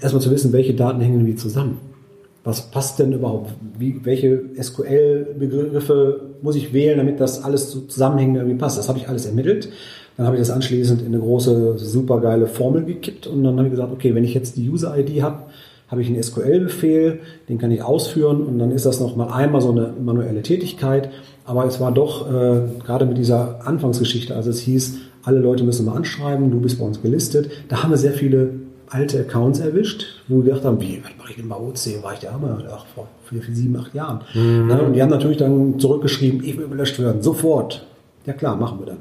[0.00, 1.78] Erstmal zu wissen, welche Daten hängen wie zusammen.
[2.42, 3.52] Was passt denn überhaupt?
[3.78, 8.78] Wie, welche SQL-Begriffe muss ich wählen, damit das alles zusammenhängend irgendwie passt?
[8.78, 9.68] Das habe ich alles ermittelt.
[10.16, 13.72] Dann habe ich das anschließend in eine große, supergeile Formel gekippt und dann habe ich
[13.72, 15.44] gesagt, okay, wenn ich jetzt die User-ID habe,
[15.88, 19.60] habe ich einen SQL-Befehl, den kann ich ausführen und dann ist das noch mal einmal
[19.60, 21.10] so eine manuelle Tätigkeit.
[21.50, 25.84] Aber es war doch äh, gerade mit dieser Anfangsgeschichte, als es hieß, alle Leute müssen
[25.84, 28.50] mal anschreiben, du bist bei uns gelistet, da haben wir sehr viele
[28.88, 32.04] alte Accounts erwischt, wo wir gedacht haben, wie, was mache ich denn bei OC?
[32.04, 34.20] War ich da immer ach, vor vier, vier, sieben, acht Jahren.
[34.32, 34.68] Mhm.
[34.68, 34.80] Ne?
[34.80, 37.84] Und die haben natürlich dann zurückgeschrieben, ich will gelöscht werden, sofort.
[38.26, 38.98] Ja klar, machen wir dann.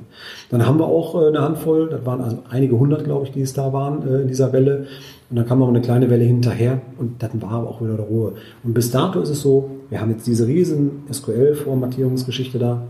[0.50, 3.42] Dann haben wir auch äh, eine Handvoll, das waren also einige hundert, glaube ich, die
[3.42, 4.88] es da waren äh, in dieser Welle.
[5.30, 8.34] Und dann kam noch eine kleine Welle hinterher und dann war auch wieder der Ruhe.
[8.64, 12.84] Und bis dato ist es so, wir haben jetzt diese riesen SQL-Formatierungsgeschichte da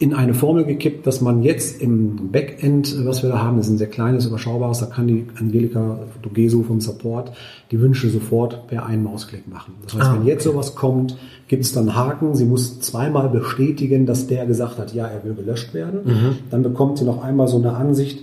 [0.00, 3.66] in eine Formel gekippt, dass man jetzt im Backend, äh, was wir da haben, das
[3.66, 7.32] ist ein sehr kleines, überschaubares, da kann die Angelika Dogeso vom Support
[7.70, 9.74] die Wünsche sofort per einen Mausklick machen.
[9.84, 11.18] Das heißt, Ah, wenn jetzt sowas kommt,
[11.48, 12.34] gibt es dann Haken.
[12.34, 16.00] Sie muss zweimal bestätigen, dass der gesagt hat, ja, er will gelöscht werden.
[16.04, 16.36] Mhm.
[16.50, 18.20] Dann bekommt sie noch einmal so eine Ansicht,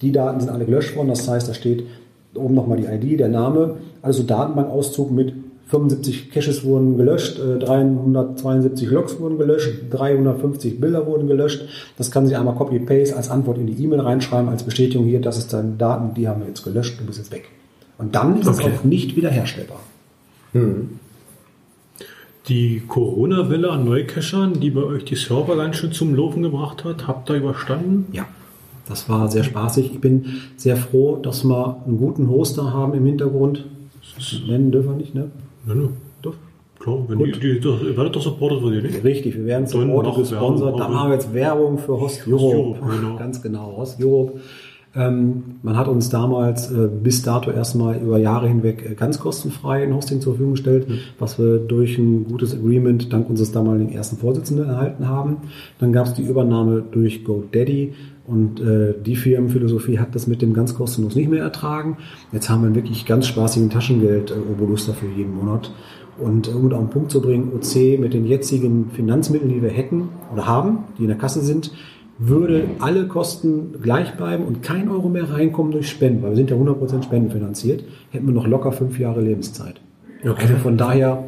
[0.00, 1.08] die Daten sind alle gelöscht worden.
[1.08, 1.84] Das heißt, da steht
[2.34, 5.34] oben nochmal die ID, der Name, also Datenbankauszug mit
[5.68, 11.62] 75 Caches wurden gelöscht, äh, 372 Logs wurden gelöscht, 350 Bilder wurden gelöscht.
[11.96, 15.36] Das kann sie einmal Copy-Paste als Antwort in die E-Mail reinschreiben, als Bestätigung hier, das
[15.38, 17.48] ist deine Daten, die haben wir jetzt gelöscht, du bist jetzt weg.
[17.98, 18.68] Und dann ist Okay.
[18.72, 19.80] es auch nicht wiederherstellbar.
[22.48, 27.06] Die Corona-Welle an Neukechern, die bei euch die Server ganz schön zum Laufen gebracht hat,
[27.06, 28.06] habt ihr überstanden?
[28.12, 28.24] Ja.
[28.88, 29.90] Das war sehr spaßig.
[29.92, 30.24] Ich bin
[30.56, 33.66] sehr froh, dass wir einen guten Hoster haben im Hintergrund.
[34.46, 35.30] Nennen dürfen wir nicht, ne?
[35.68, 35.88] Ja, ne.
[36.22, 36.34] Doch.
[36.78, 39.04] Klar, wenn die, die, die, ihr werdet doch supportet, wird ihr nicht?
[39.04, 40.78] Richtig, wir werden noch gesponsert.
[40.78, 42.80] Da machen wir jetzt Werbung für Host Host Europe.
[42.80, 43.16] Europe, genau.
[43.16, 44.40] Ganz genau, Host Europe.
[44.94, 49.82] Ähm, man hat uns damals äh, bis dato erstmal über Jahre hinweg äh, ganz kostenfrei
[49.82, 50.98] ein Hosting zur Verfügung gestellt, Mhm.
[51.18, 55.36] was wir durch ein gutes Agreement dank unseres damaligen ersten Vorsitzenden erhalten haben.
[55.78, 57.92] Dann gab es die Übernahme durch GoDaddy
[58.28, 61.96] und äh, die Firmenphilosophie hat das mit dem ganz kostenlos nicht mehr ertragen.
[62.30, 64.34] Jetzt haben wir einen wirklich ganz spaßigen Taschengeld äh,
[64.86, 65.72] dafür jeden Monat.
[66.18, 69.70] Und äh, um auf den Punkt zu bringen, OC mit den jetzigen Finanzmitteln, die wir
[69.70, 71.72] hätten oder haben, die in der Kasse sind,
[72.18, 76.50] würde alle Kosten gleich bleiben und kein Euro mehr reinkommen durch Spenden, weil wir sind
[76.50, 79.80] ja 100% spendenfinanziert, hätten wir noch locker fünf Jahre Lebenszeit.
[80.22, 81.24] Also von daher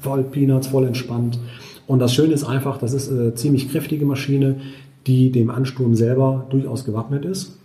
[0.00, 1.38] voll Peanuts, voll entspannt.
[1.86, 4.56] Und das Schöne ist einfach, das ist eine ziemlich kräftige Maschine,
[5.06, 7.58] die dem Ansturm selber durchaus gewappnet ist.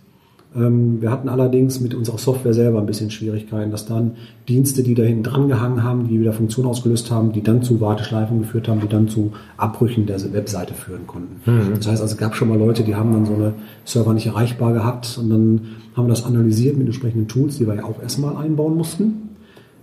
[0.56, 4.12] Ähm, Wir hatten allerdings mit unserer Software selber ein bisschen Schwierigkeiten, dass dann
[4.48, 7.80] Dienste, die da hinten dran gehangen haben, die wieder Funktion ausgelöst haben, die dann zu
[7.80, 11.50] Warteschleifen geführt haben, die dann zu Abbrüchen der Webseite führen konnten.
[11.50, 11.74] Mhm.
[11.76, 13.54] Das heißt also, es gab schon mal Leute, die haben dann so eine
[13.84, 15.60] Server nicht erreichbar gehabt und dann
[15.94, 19.27] haben wir das analysiert mit entsprechenden Tools, die wir ja auch erstmal einbauen mussten.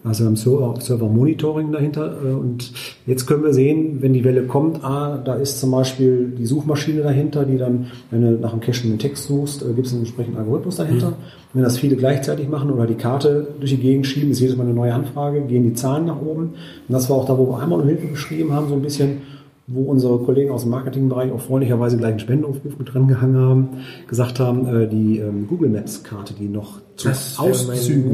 [0.06, 2.72] Also wir haben Server, Server Monitoring dahinter äh, und
[3.08, 7.02] jetzt können wir sehen, wenn die Welle kommt, ah, da ist zum Beispiel die Suchmaschine
[7.02, 10.04] dahinter, die dann, wenn du nach einem Cache einen Text suchst, äh, gibt es einen
[10.04, 11.14] entsprechenden Algorithmus dahinter.
[11.54, 14.66] Wenn das viele gleichzeitig machen oder die Karte durch die Gegend schieben, ist jedes Mal
[14.66, 16.54] eine neue Anfrage, gehen die Zahlen nach oben.
[16.88, 19.22] Und das war auch da, wo wir einmal um Hilfe geschrieben haben, so ein bisschen,
[19.66, 23.70] wo unsere Kollegen aus dem Marketingbereich auch freundlicherweise gleich einen Spendenaufruf mit dran gehangen haben,
[24.08, 28.12] gesagt haben, äh, die ähm, Google Maps Karte, die noch zu Auszügen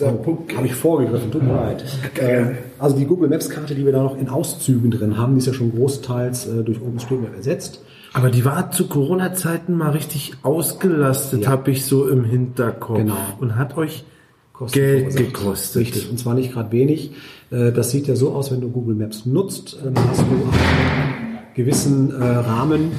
[0.00, 0.56] nächster Punkt.
[0.56, 1.84] Habe ich vorgegriffen, tut mir leid.
[2.20, 2.44] Äh,
[2.78, 5.46] also die Google Maps Karte, die wir da noch in Auszügen drin haben, die ist
[5.46, 7.80] ja schon großteils äh, durch OpenStreetMap ersetzt.
[8.12, 11.50] Aber die war zu Corona-Zeiten mal richtig ausgelastet, Ja.
[11.50, 12.98] habe ich so im Hinterkopf.
[12.98, 13.16] Genau.
[13.40, 14.04] Und hat euch
[14.52, 15.34] Kosten Geld verursacht.
[15.34, 15.82] gekostet.
[15.82, 17.12] Richtig, und zwar nicht gerade wenig.
[17.50, 20.24] Äh, Das sieht ja so aus, wenn du Google Maps nutzt, äh, dann hast du
[20.24, 22.92] einen gewissen äh, Rahmen,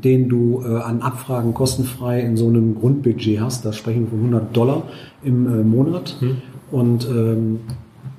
[0.00, 3.64] den du äh, an Abfragen kostenfrei in so einem Grundbudget hast.
[3.64, 4.82] Da sprechen wir von 100 Dollar
[5.22, 6.16] im äh, Monat.
[6.70, 7.60] Und ähm,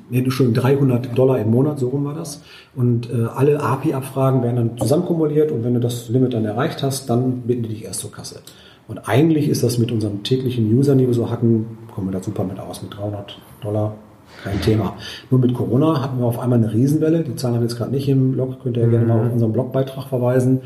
[0.10, 2.42] nee, Entschuldigung, 300 Dollar im Monat, so rum war das.
[2.76, 7.10] Und äh, alle API-Abfragen werden dann zusammenkumuliert und wenn du das Limit dann erreicht hast,
[7.10, 8.40] dann bitten die dich erst zur Kasse.
[8.88, 12.24] Und eigentlich ist das mit unserem täglichen Usern, die wir so hatten, kommen wir da
[12.24, 13.96] super mit aus, mit 300 Dollar,
[14.44, 14.96] kein Thema.
[15.30, 17.24] Nur mit Corona hatten wir auf einmal eine Riesenwelle.
[17.24, 19.52] Die Zahlen haben wir jetzt gerade nicht im Blog, könnt ihr gerne mal auf unseren
[19.52, 20.62] Blogbeitrag verweisen.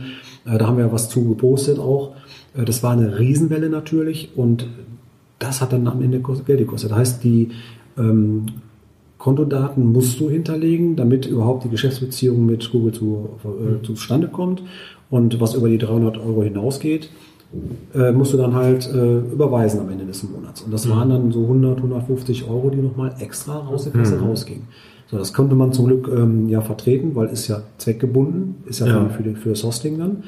[0.45, 2.11] Äh, da haben wir was zu gepostet auch.
[2.55, 4.67] Äh, das war eine Riesenwelle natürlich und
[5.39, 6.91] das hat dann am Ende Geld gekostet.
[6.91, 7.49] Das heißt, die
[7.97, 8.45] ähm,
[9.17, 14.63] Kontodaten musst du hinterlegen, damit überhaupt die Geschäftsbeziehung mit Google zu, äh, zustande kommt.
[15.09, 17.09] Und was über die 300 Euro hinausgeht,
[17.93, 20.61] äh, musst du dann halt äh, überweisen am Ende des Monats.
[20.61, 24.23] Und das waren dann so 100, 150 Euro, die nochmal extra raus der Kasse Mhm.
[24.23, 24.63] rausgingen.
[25.11, 28.87] So, das konnte man zum Glück ähm, ja vertreten, weil ist ja zweckgebunden, ist ja,
[28.87, 29.09] Ja.
[29.09, 30.23] für, die, für das Hosting dann.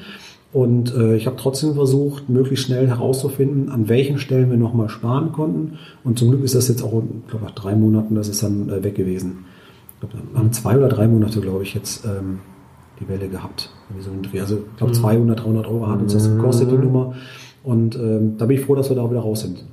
[0.52, 5.32] Und äh, ich habe trotzdem versucht, möglichst schnell herauszufinden, an welchen Stellen wir nochmal sparen
[5.32, 5.78] konnten.
[6.04, 8.68] Und zum Glück ist das jetzt auch, ich glaube, nach drei Monaten, das ist dann
[8.68, 9.46] äh, weg gewesen.
[9.94, 12.38] Ich glaube, wir haben zwei oder drei Monate, glaube ich, jetzt ähm,
[13.00, 13.70] die Welle gehabt.
[14.00, 14.10] So.
[14.38, 14.96] Also ich glaube, Mhm.
[14.96, 16.84] 200, 300 Euro hat uns das gekostet, die Mhm.
[16.84, 17.14] Nummer.
[17.64, 19.64] Und ähm, da bin ich froh, dass wir da wieder raus sind.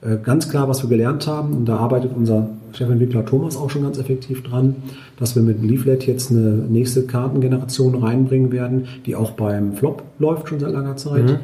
[0.00, 3.82] Äh, ganz klar, was wir gelernt haben, und da arbeitet unser Chefentwickler Thomas auch schon
[3.82, 4.76] ganz effektiv dran,
[5.18, 10.48] dass wir mit Leaflet jetzt eine nächste Kartengeneration reinbringen werden, die auch beim Flop läuft
[10.48, 11.24] schon seit langer Zeit.
[11.24, 11.38] Mhm.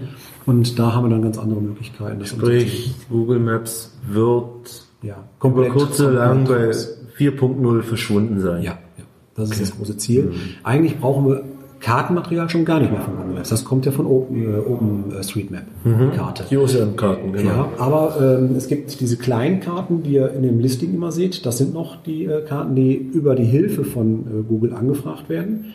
[0.47, 2.21] Und da haben wir dann ganz andere Möglichkeiten.
[2.21, 6.97] das Sprich, Google Maps wird Ja, über komplett kurz oder lang bei raus.
[7.19, 8.63] 4.0 verschwunden sein.
[8.63, 9.05] Ja, ja.
[9.35, 10.33] Das ist das große Ziel.
[10.63, 11.45] Eigentlich brauchen wir
[11.81, 13.51] Kartenmaterial schon gar nicht mehr von Google Maps.
[13.51, 16.11] Das kommt ja von Open, äh, OpenStreetMap, Mhm.
[16.13, 16.45] die Karte.
[16.51, 17.51] Die OSM-Karten, genau.
[17.51, 21.45] Ja, aber ähm, es gibt diese kleinen Karten, die ihr in dem Listing immer seht.
[21.47, 25.75] Das sind noch die äh, Karten, die über die Hilfe von äh, Google angefragt werden.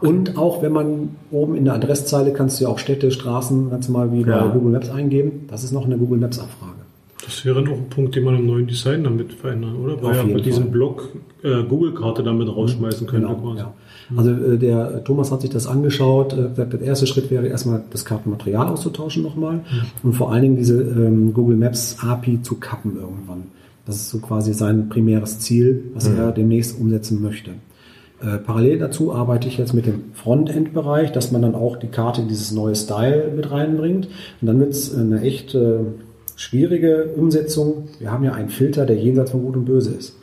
[0.00, 3.88] Und auch wenn man oben in der Adresszeile kannst du ja auch Städte, Straßen ganz
[3.88, 4.44] normal wie Ja.
[4.46, 5.46] bei Google Maps eingeben.
[5.48, 6.72] Das ist noch eine Google Maps Abfrage.
[7.24, 9.96] Das wäre auch ein Punkt, den man im neuen Design damit verändern, oder?
[10.02, 10.70] Weil Auf ja jeden mit diesem.
[10.70, 11.08] Block
[11.42, 13.28] äh, Google-Karte damit rausschmeißen könnte.
[13.28, 13.58] Genau, quasi.
[13.60, 13.72] ja.
[14.16, 16.32] Also äh, der Thomas hat sich das angeschaut.
[16.32, 19.60] Äh, gesagt, der erste Schritt wäre erstmal das Kartenmaterial auszutauschen nochmal
[20.02, 23.44] und vor allen Dingen diese ähm, Google Maps API zu kappen irgendwann.
[23.86, 26.18] Das ist so quasi sein primäres Ziel, was Mhm.
[26.18, 27.50] er demnächst umsetzen möchte.
[28.22, 32.22] Äh, parallel dazu arbeite ich jetzt mit dem Frontend-Bereich, dass man dann auch die Karte
[32.22, 34.08] in dieses neue Style mit reinbringt.
[34.40, 35.80] Und dann wird es eine echt äh,
[36.36, 37.88] schwierige Umsetzung.
[37.98, 40.16] Wir haben ja einen Filter, der jenseits von Gut und Böse ist.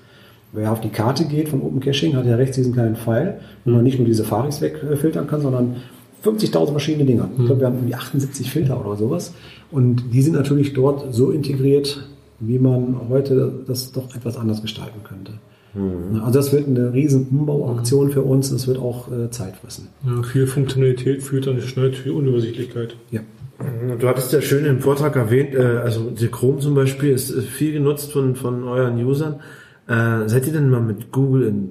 [0.53, 3.71] Wer auf die Karte geht von Open Caching, hat ja rechts diesen kleinen Pfeil, wo
[3.71, 5.77] man nicht nur diese Faris wegfiltern kann, sondern
[6.23, 7.29] 50.000 verschiedene Dinge.
[7.37, 9.33] Ich glaube, wir haben irgendwie 78 Filter oder sowas.
[9.71, 12.07] Und die sind natürlich dort so integriert,
[12.39, 15.33] wie man heute das doch etwas anders gestalten könnte.
[15.73, 18.49] Also das wird eine riesen Umbauaktion für uns.
[18.49, 19.87] Das wird auch äh, Zeit fressen.
[20.05, 22.97] Ja, viel Funktionalität führt dann schnell zu viel Unübersichtlichkeit.
[23.09, 23.21] Ja.
[23.97, 27.41] Du hattest ja schön im Vortrag erwähnt, äh, also der Chrome zum Beispiel ist äh,
[27.41, 29.39] viel genutzt von, von euren Usern.
[29.87, 31.69] Äh, seid ihr denn mal mit Google in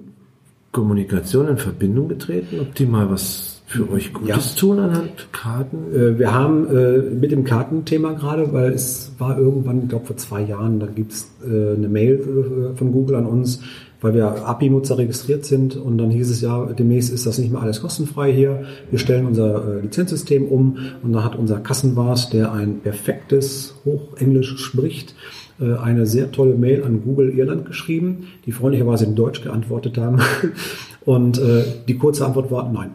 [0.73, 5.93] Kommunikation, in Verbindung getreten, ob die mal was für euch Gutes tun anhand Karten?
[5.95, 10.17] Äh, Wir haben äh, mit dem Kartenthema gerade, weil es war irgendwann, ich glaube vor
[10.17, 13.61] zwei Jahren, da gibt es äh, eine Mail äh, von Google an uns,
[14.01, 17.61] weil wir API-Nutzer registriert sind und dann hieß es ja, demnächst ist das nicht mehr
[17.61, 18.65] alles kostenfrei hier.
[18.91, 24.57] Wir stellen unser äh, Lizenzsystem um und da hat unser Kassenwart, der ein perfektes Hochenglisch
[24.59, 25.15] spricht,
[25.61, 30.19] eine sehr tolle Mail an Google Irland geschrieben, die freundlicherweise in Deutsch geantwortet haben.
[31.05, 32.91] Und äh, die kurze Antwort war nein.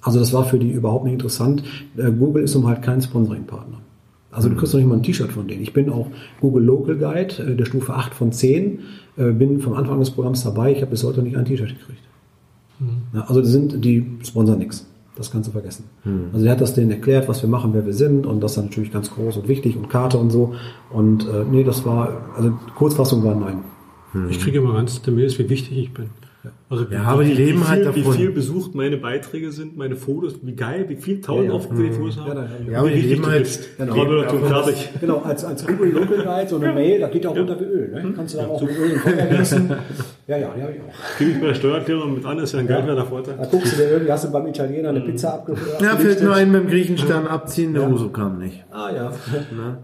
[0.00, 1.64] Also das war für die überhaupt nicht interessant.
[1.96, 3.78] Äh, Google ist um halt kein Sponsoring-Partner.
[4.30, 5.62] Also du kriegst noch nicht mal ein T-Shirt von denen.
[5.62, 6.08] Ich bin auch
[6.40, 8.80] Google Local Guide äh, der Stufe 8 von 10,
[9.16, 10.72] äh, bin vom Anfang des Programms dabei.
[10.72, 12.02] Ich habe bis heute nicht ein T-Shirt gekriegt.
[13.14, 14.86] Ja, also sind, die sponsern nichts.
[15.16, 15.84] Das kannst du vergessen.
[16.34, 18.56] Also er hat das denen erklärt, was wir machen, wer wir sind und das ist
[18.58, 20.54] dann natürlich ganz groß und wichtig und Karte und so.
[20.90, 23.58] Und äh, nee, das war, also Kurzfassung war nein.
[24.30, 26.10] Ich kriege immer ganz nette Mails, wie wichtig ich bin.
[26.68, 28.02] Also Ja, aber die leben wie viel, halt davon.
[28.14, 31.56] Wie viel besucht meine Beiträge sind, meine Fotos, wie geil, wie viel tausend Ja, ja.
[31.56, 31.96] aufgeklärt Mhm.
[31.96, 32.36] Fotos haben.
[32.36, 33.60] Ja, wie Ja, aber die leben halt-.
[33.78, 33.96] Genau.
[33.96, 34.88] Ja, fertig.
[35.00, 37.90] Genau, als, als Google Local Guide, so eine Mail, da geht auch runter wie Öl.
[37.92, 38.12] Ne?
[38.16, 39.70] Kannst du dann auch Öl in Feuer gießen.
[40.26, 41.18] Ja, ja, die habe ich auch.
[41.20, 43.36] Gebe ich bei der Steuererklärung mit an, ist ja ein Geld mehr der Da Vorteil.
[43.48, 46.50] guckst du dir irgendwie, hast du beim Italiener eine Pizza abge Ja, fällt nur ein
[46.50, 48.64] beim Griechenstern abziehen, der Uso kam nicht.
[48.72, 49.12] Ah ja.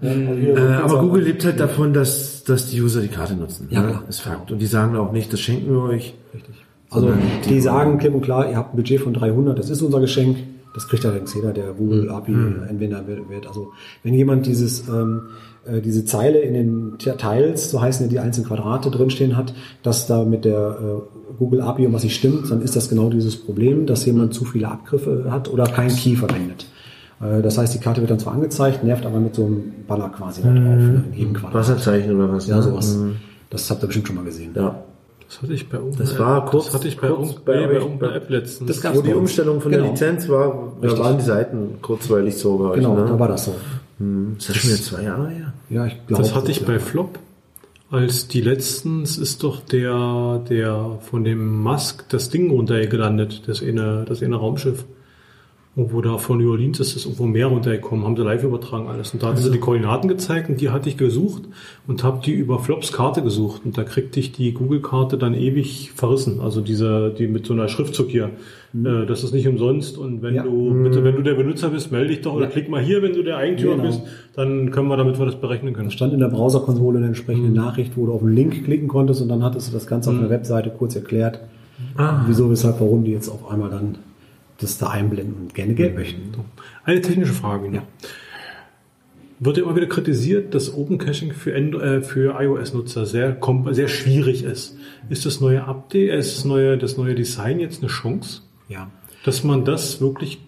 [0.03, 3.69] Äh, aber Google lebt halt davon, dass, dass die User die Karte nutzen.
[3.71, 3.89] Ja, ne?
[3.89, 4.05] klar.
[4.09, 4.51] Ist Fakt.
[4.51, 6.15] Und die sagen auch nicht, das schenken wir euch.
[6.35, 6.57] Richtig.
[6.95, 7.13] Also
[7.49, 10.37] die sagen klipp und klar, ihr habt ein Budget von 300, das ist unser Geschenk.
[10.75, 12.35] Das kriegt allerdings jeder, der Google API
[12.71, 13.47] Anwender wird-.
[13.47, 15.23] Also wenn jemand dieses ähm,
[15.67, 19.53] äh, diese Zeile in den T- Tiles, so heißen ja die einzelnen Quadrate drinstehen hat,
[19.83, 23.37] dass da mit der äh, Google API was nicht stimmt, dann ist das genau dieses
[23.37, 26.65] Problem, dass jemand zu viele Abgriffe hat oder keinen Key verwendet.
[27.21, 30.09] Äh, Das heißt, die Karte wird dann zwar angezeigt, nervt aber mit so einem Banner
[30.09, 31.55] quasi da drauf, ne, in jedem Quadrat.
[31.55, 32.47] Wasserzeichen oder was?
[32.47, 32.63] Ja, ne?
[32.63, 32.97] sowas.
[32.97, 33.17] Mhm.
[33.51, 34.53] Das habt ihr bestimmt schon mal gesehen.
[34.57, 34.83] Ja.
[35.33, 37.43] Das hatte ich bei irgendeiner Das war kurz, das hatte ich bei, kurz irgend- nee,
[37.55, 38.69] bei euch, irgendeiner App letztens.
[38.69, 39.17] Das gab's wo die bei.
[39.17, 39.85] Umstellung von Genau.
[39.85, 41.03] der Lizenz war, da Richtig.
[41.05, 42.75] waren die Seiten kurzweilig so bei euch.
[42.77, 43.07] Genau, ne?
[43.07, 43.55] da war das so.
[43.99, 45.53] Hm, Ist das schon wieder zwei Jahre her?
[45.71, 46.23] Ja, ich glaube.
[46.23, 47.19] Das hatte ich bei Flop.
[47.91, 54.05] Als die letztens ist doch der, der von dem Musk das Ding runtergelandet, das eine,
[54.07, 54.85] das eine Raumschiff.
[55.75, 59.15] Irgendwo da von New Orleans ist das irgendwo mehr runtergekommen, haben sie live übertragen alles.
[59.15, 61.45] Und da hatten sie die Koordinaten gezeigt und die hatte ich gesucht
[61.87, 63.63] und habe die über Flops Karte gesucht.
[63.65, 66.41] Und da kriegte ich die Google-Karte dann ewig verrissen.
[66.41, 68.29] Also diese, die mit so einer Schriftzug hier.
[68.75, 69.97] Äh, das ist nicht umsonst.
[69.97, 70.43] Und wenn Ja.
[70.43, 73.15] du, bitte, wenn du der Benutzer bist, melde dich doch oder klick mal hier, wenn
[73.15, 73.87] du der Eigentümer Genau.
[73.87, 74.03] bist,
[74.37, 75.91] dann können wir, damit wir das berechnen können.
[75.91, 77.55] stand in der Browserkonsole eine entsprechende Mhm.
[77.57, 80.17] Nachricht, wo du auf den Link klicken konntest und dann hattest du das Ganze auf
[80.17, 80.21] Mhm.
[80.21, 81.41] der Webseite kurz erklärt,
[81.97, 82.25] Ah.
[82.27, 83.95] wieso, weshalb, warum die jetzt auf einmal dann
[84.63, 86.33] das da einblenden und gerne Geld möchten.
[86.85, 87.71] Eine technische Frage.
[87.71, 87.83] noch.
[89.39, 93.37] Wird ja immer wieder kritisiert, dass Open Caching für, äh, für iOS-Nutzer sehr,
[93.71, 94.77] sehr schwierig ist.
[95.09, 98.43] Ist das neue Update, äh, ist das neue, das neue Design jetzt eine Chance?
[98.69, 98.89] Ja.
[99.25, 100.41] Dass man das wirklich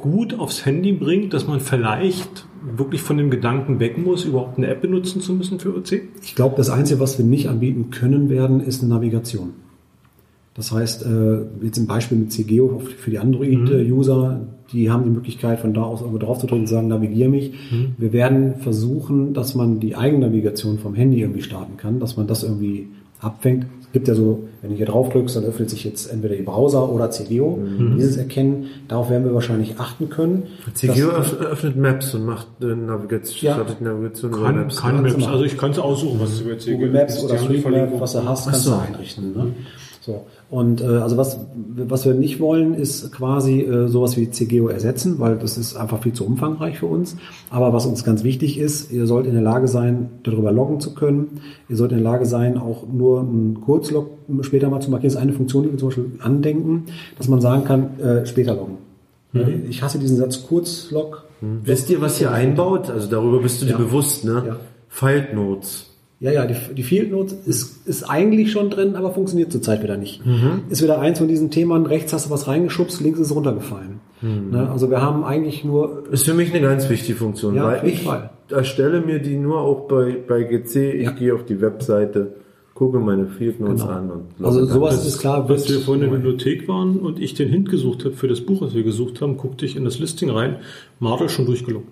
[0.00, 2.44] gut aufs Handy bringt, dass man vielleicht
[2.76, 6.02] wirklich von dem Gedanken weg muss, überhaupt eine App benutzen zu müssen für OC?
[6.22, 9.52] Ich glaube, das Einzige, was wir nicht anbieten können werden, ist eine Navigation.
[10.60, 14.40] Das heißt, äh, jetzt im Beispiel mit CGO für die Android-User,
[14.74, 17.52] die haben die Möglichkeit, von da aus irgendwo drauf zu drücken und sagen, navigiere mich.
[17.70, 17.94] Mhm.
[17.96, 22.42] Wir werden versuchen, dass man die Eigennavigation vom Handy irgendwie starten kann, dass man das
[22.42, 22.88] irgendwie
[23.20, 23.64] abfängt.
[23.80, 26.42] Es gibt ja so, wenn du hier drauf drückst, dann öffnet sich jetzt entweder die
[26.42, 27.56] Browser oder CGO.
[27.56, 27.96] Mhm.
[27.96, 30.42] Dieses Erkennen, darauf werden wir wahrscheinlich achten können.
[30.74, 33.54] CGO öffnet Maps und macht äh, Navigation, Ja.
[33.54, 34.76] startet Navigation Kann, Maps.
[34.76, 35.02] kann?
[35.02, 37.24] Maps, also ich kann es aussuchen, was es über CG Google Maps ist.
[37.24, 38.00] oder Street Map, Verlinkung.
[38.02, 38.72] was du hast, kannst so.
[38.72, 39.32] du einrichten.
[39.32, 39.46] Ne?
[40.02, 40.24] So.
[40.48, 41.38] Und äh, also was,
[41.76, 46.02] was wir nicht wollen, ist quasi äh, sowas wie CGO ersetzen, weil das ist einfach
[46.02, 47.16] viel zu umfangreich für uns.
[47.50, 50.94] Aber was uns ganz wichtig ist, ihr sollt in der Lage sein, darüber loggen zu
[50.94, 51.40] können.
[51.68, 54.08] Ihr sollt in der Lage sein, auch nur einen Kurzlog
[54.40, 55.12] später mal zu markieren.
[55.12, 56.84] Das ist eine Funktion, die wir zum Beispiel andenken,
[57.18, 58.78] dass man sagen kann, äh, später loggen.
[59.32, 59.64] Mhm.
[59.68, 61.24] Ich hasse diesen Satz Kurzlog.
[61.64, 62.90] Wisst ihr, was ihr einbaut?
[62.90, 63.78] Also darüber bist du dir Ja.
[63.78, 64.42] bewusst, ne?
[64.46, 64.56] Ja.
[64.88, 65.89] Field Notes.
[66.22, 69.96] Ja, ja, die, die Field Note ist, ist eigentlich schon drin, aber funktioniert zurzeit wieder
[69.96, 70.24] nicht.
[70.26, 70.64] Mhm.
[70.68, 74.00] Ist wieder eins von diesen Themen, rechts hast du was reingeschubst, links ist es runtergefallen.
[74.20, 74.50] Mhm.
[74.50, 74.70] Ne?
[74.70, 78.02] Also wir haben eigentlich nur, Ist für mich eine ganz wichtige Funktion, Ja, weil ich
[78.02, 78.28] Fall.
[78.50, 80.92] erstelle mir die nur auch bei, bei GC.
[80.92, 82.34] Ich gehe auf die Webseite,
[82.74, 83.92] gucke meine Field Notes Genau.
[83.94, 85.06] an und Also sowas dann.
[85.08, 88.14] ist klar, Als wir vorhin in der Bibliothek waren und ich den Hint gesucht habe
[88.14, 90.56] für das Buch, was wir gesucht haben, guckte ich in das Listing rein.
[90.98, 91.88] Martel schon durchgeloggt.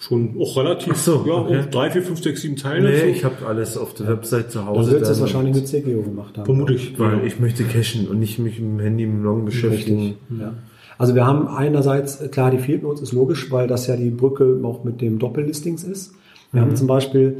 [0.00, 1.64] Schon auch relativ, Ach so, ja, okay.
[1.70, 2.88] drei, vier, fünf, sechs, sieben Teile.
[2.88, 3.04] Nee, so.
[3.06, 4.92] ich habe alles auf der Website zu dann Hause.
[4.92, 6.44] wird es wahrscheinlich mit CGO gemacht haben.
[6.44, 6.96] Vermutlich.
[6.98, 9.98] Weil ich möchte cachen und nicht mich im Handy im Long beschäftigen.
[10.00, 10.16] Richtig.
[10.40, 10.54] Ja.
[10.98, 14.60] Also wir haben einerseits, klar, die Field Notes ist logisch, weil das ja die Brücke
[14.62, 16.12] auch mit dem Doppellistings ist.
[16.52, 16.66] Wir Mhm.
[16.66, 17.36] haben zum Beispiel,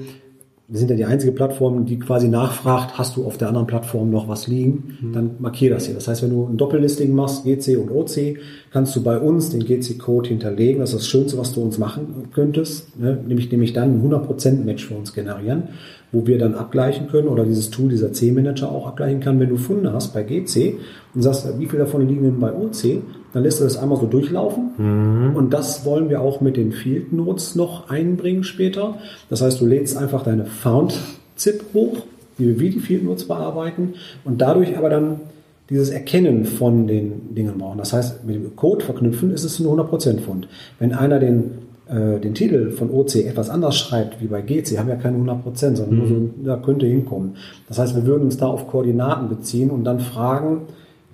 [0.70, 4.10] wir sind ja die einzige Plattform, die quasi nachfragt, hast du auf der anderen Plattform
[4.10, 5.94] noch was liegen, dann markier das hier.
[5.94, 8.36] Das heißt, wenn du ein Doppellisting machst, GC und OC,
[8.70, 10.80] kannst du bei uns den GC-Code hinterlegen.
[10.80, 13.18] Das ist das Schönste, was du uns machen könntest, ne?
[13.26, 15.68] nämlich, nämlich dann ein 100%-Match für uns generieren,
[16.12, 19.56] wo wir dann abgleichen können oder dieses Tool, dieser C-Manager auch abgleichen kann, wenn du
[19.56, 20.74] Funde hast bei GC
[21.14, 23.00] und sagst, wie viel davon liegen denn bei OC,
[23.32, 27.12] dann lässt du das einmal so durchlaufen und das wollen wir auch mit den Field
[27.12, 28.98] Notes noch einbringen später.
[29.28, 31.98] Das heißt, du lädst einfach deine Found-ZIP hoch,
[32.38, 33.94] die wir wie die Field Notes bearbeiten
[34.24, 35.20] und dadurch aber dann
[35.70, 37.78] dieses Erkennen von den Dingen brauchen.
[37.78, 40.48] Das heißt, mit dem Code verknüpfen ist es ein 100% Fund.
[40.78, 41.50] Wenn einer den,
[41.88, 45.76] äh, den Titel von OC etwas anders schreibt wie bei GC, haben wir keine 100%,
[45.76, 47.36] sondern nur so, ja, könnte hinkommen.
[47.68, 50.62] Das heißt, wir würden uns da auf Koordinaten beziehen und dann fragen,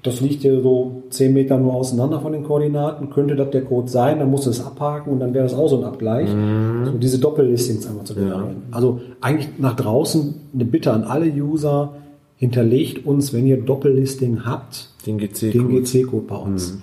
[0.04, 3.10] das liegt hier so 10 Meter nur auseinander von den Koordinaten.
[3.10, 4.20] Könnte das der Code sein?
[4.20, 6.32] Dann musst du es abhaken und dann wäre das auch so ein Abgleich.
[6.32, 6.84] Mhm.
[6.84, 8.62] So diese Doppellistings einmal zu generieren.
[8.70, 11.94] Also eigentlich nach draußen eine Bitte an alle User,
[12.36, 15.80] hinterlegt uns, wenn ihr Doppellisting habt, Den GC-Code.
[15.82, 16.78] GC-Code bei uns.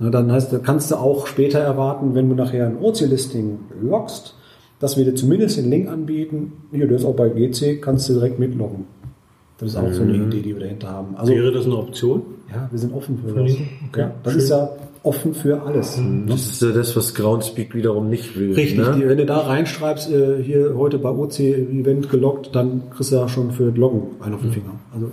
[0.00, 4.34] Na, dann heißt, da kannst du auch später erwarten, wenn du nachher ein OC-Listing loggst,
[4.80, 6.52] dass wir dir zumindest den Link anbieten.
[6.72, 8.86] Hier, der ist auch bei GC, kannst du direkt mitloggen.
[9.58, 10.26] Das ist auch so eine Mhm.
[10.32, 11.14] Idee, die wir dahinter haben.
[11.16, 12.22] Also, Wäre das eine Option?
[12.52, 13.54] Ja, wir sind offen für Von das.
[13.54, 14.42] Okay, Ja, das schön.
[14.42, 14.68] ist ja
[15.02, 15.98] offen für alles.
[15.98, 16.24] ne?
[16.28, 18.54] Das ist ja das, was Groundspeak wiederum nicht will.
[18.54, 18.94] Richtig, ne?
[18.96, 23.28] die, wenn du da reinschreibst, äh, hier heute bei OC-Event geloggt, dann kriegst du ja
[23.28, 24.72] schon für Loggen einen auf den Finger.
[24.94, 25.10] Also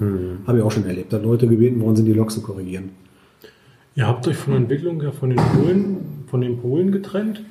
[0.48, 1.12] habe ich auch schon erlebt.
[1.12, 2.90] Da Leute gebeten worden sind, die Logs zu korrigieren.
[3.96, 5.98] Ihr habt euch von der Entwicklung her von den Polen,
[6.28, 7.42] von den Polen getrennt.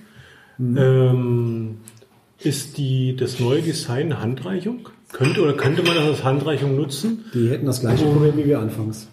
[0.59, 1.77] Ähm,
[2.39, 4.89] ist die, das neue Design Handreichung?
[5.13, 7.25] Könnte oder könnte man das als Handreichung nutzen?
[7.35, 9.09] Die hätten das gleiche Problem wie wir anfangs.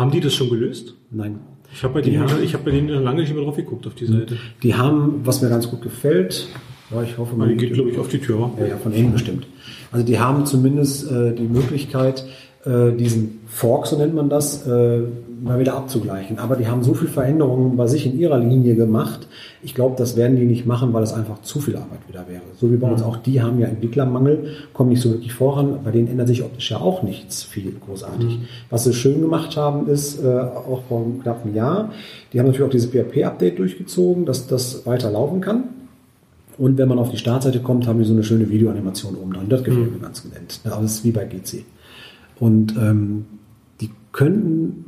[0.00, 0.94] Haben die das schon gelöst?
[1.10, 1.38] Nein.
[1.72, 3.94] Ich habe bei, denen- haben- ich hab bei denen lange nicht mehr drauf geguckt auf
[3.94, 4.36] die Seite.
[4.62, 6.48] Die haben, was mir ganz gut gefällt,
[6.90, 8.50] ja, ich hoffe, Aber die geht, glaube ich, auf die Tür.
[8.58, 9.46] Ja, ja, von innen bestimmt.
[9.92, 12.24] Also die haben zumindest äh, die Möglichkeit,
[12.64, 15.00] äh, diesen Fork, so nennt man das, äh,
[15.42, 16.38] mal wieder abzugleichen.
[16.38, 19.26] Aber die haben so viel Veränderungen bei sich in ihrer Linie gemacht.
[19.62, 22.42] Ich glaube, das werden die nicht machen, weil es einfach zu viel Arbeit wieder wäre.
[22.58, 25.78] So wie bei uns auch, die haben ja Entwicklermangel, kommen nicht so wirklich voran.
[25.82, 28.38] Bei denen ändert sich optisch ja auch nichts viel großartig.
[28.68, 31.90] Was sie schön gemacht haben, ist, äh, auch vor einem knappen Jahr,
[32.32, 35.64] die haben natürlich auch dieses PHP-Update durchgezogen, dass das weiter laufen kann.
[36.58, 39.48] Und wenn man auf die Startseite kommt, haben die so eine schöne Videoanimation oben dran.
[39.48, 40.60] Das gefällt mir ganz nett.
[40.70, 41.64] Aber das ist wie bei GC.
[42.40, 43.26] Und ähm,
[43.80, 44.84] die könnten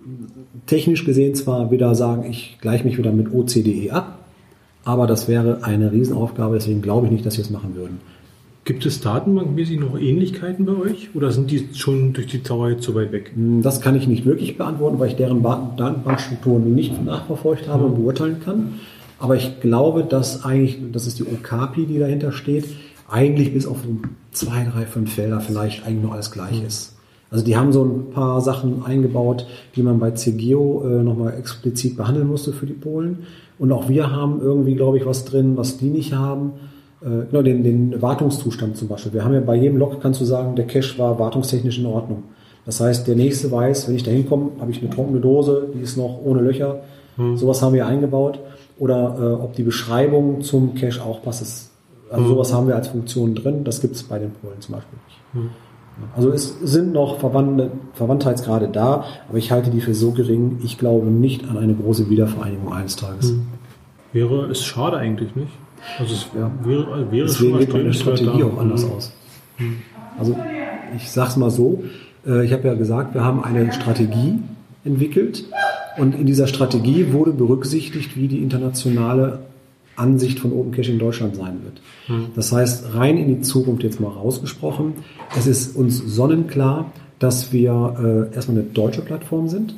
[0.67, 4.19] technisch gesehen zwar wieder sagen, ich gleiche mich wieder mit OCDE ab,
[4.85, 8.01] aber das wäre eine Riesenaufgabe, deswegen glaube ich nicht, dass wir es machen würden.
[8.65, 12.85] Gibt es datenbankmäßig noch Ähnlichkeiten bei euch oder sind die schon durch die Dauer jetzt
[12.85, 13.33] so weit weg?
[13.61, 17.97] Das kann ich nicht wirklich beantworten, weil ich deren Ba- Datenbankstrukturen nicht nachverfolgt habe und
[17.97, 18.75] beurteilen kann.
[19.19, 22.65] Aber ich glaube, dass eigentlich, das ist die Okapi, die dahinter steht,
[23.11, 23.79] eigentlich bis auf
[24.31, 26.92] zwei, drei, fünf Felder vielleicht eigentlich noch alles gleich ist.
[27.33, 31.97] Also die haben so ein paar Sachen eingebaut, die man bei CGO äh, nochmal explizit
[31.97, 33.21] behandeln musste für die Polen.
[33.59, 36.53] Und auch wir haben irgendwie, glaube ich, was drin, was die nicht haben.
[37.01, 39.13] Äh, genau, den, den Wartungszustand zum Beispiel.
[39.15, 42.25] Wir haben ja bei jedem Log, kannst du sagen, der Cache war wartungstechnisch in Ordnung.
[42.67, 45.81] Das heißt, der nächste weiß, wenn ich da hinkomme, habe ich eine trockene Dose, die
[45.81, 46.81] ist noch ohne Löcher.
[47.35, 48.39] Sowas haben wir eingebaut.
[48.79, 51.71] Oder äh, ob die Beschreibung zum Cache auch passt.
[52.11, 52.29] Also Mhm.
[52.29, 53.65] sowas haben wir als Funktion drin.
[53.65, 55.51] Das gibt es bei den Polen zum Beispiel nicht.
[56.17, 60.79] Also es sind noch Verwandte, Verwandtheitsgrade da, aber ich halte die für so gering, ich
[60.79, 63.33] glaube nicht an eine große Wiedervereinigung eines Tages.
[63.33, 63.47] Mhm.
[64.13, 65.53] Wäre es schade eigentlich nicht.
[65.99, 66.51] Also es wäre,
[67.11, 68.93] wäre Deswegen geht meine Strategie auch anders Mhm.
[68.93, 69.13] aus.
[70.19, 70.37] Also
[70.97, 71.83] ich sag's mal so,
[72.27, 74.39] äh, ich habe ja gesagt, wir haben eine Strategie
[74.85, 75.45] entwickelt
[75.99, 79.41] und in dieser Strategie wurde berücksichtigt, wie die internationale
[79.97, 81.81] Ansicht von Open Cache in Deutschland sein wird.
[82.09, 82.29] Mhm.
[82.35, 84.95] Das heißt, rein in die Zukunft jetzt mal rausgesprochen,
[85.37, 89.75] es ist uns sonnenklar, dass wir äh, erstmal eine deutsche Plattform sind.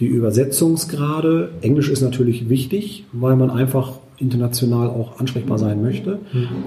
[0.00, 6.18] Die Übersetzungsgrade, Englisch ist natürlich wichtig, weil man einfach international auch ansprechbar sein möchte.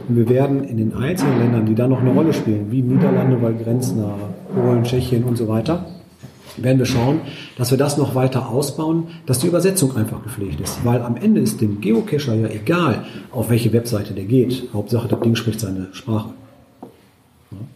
[0.08, 3.42] Und wir werden in den einzelnen Ländern, die da noch eine Rolle spielen, wie Niederlande,
[3.42, 4.16] weil grenznah,
[4.54, 5.86] Polen, Tschechien und so weiter,
[6.58, 7.22] werden wir schauen,
[7.58, 10.84] dass wir das noch weiter ausbauen, dass die Übersetzung einfach gepflegt ist.
[10.84, 14.70] Weil am Ende ist dem Geocacher ja egal, auf welche Webseite der geht.
[14.74, 16.30] Hauptsache, das Ding spricht seine Sprache.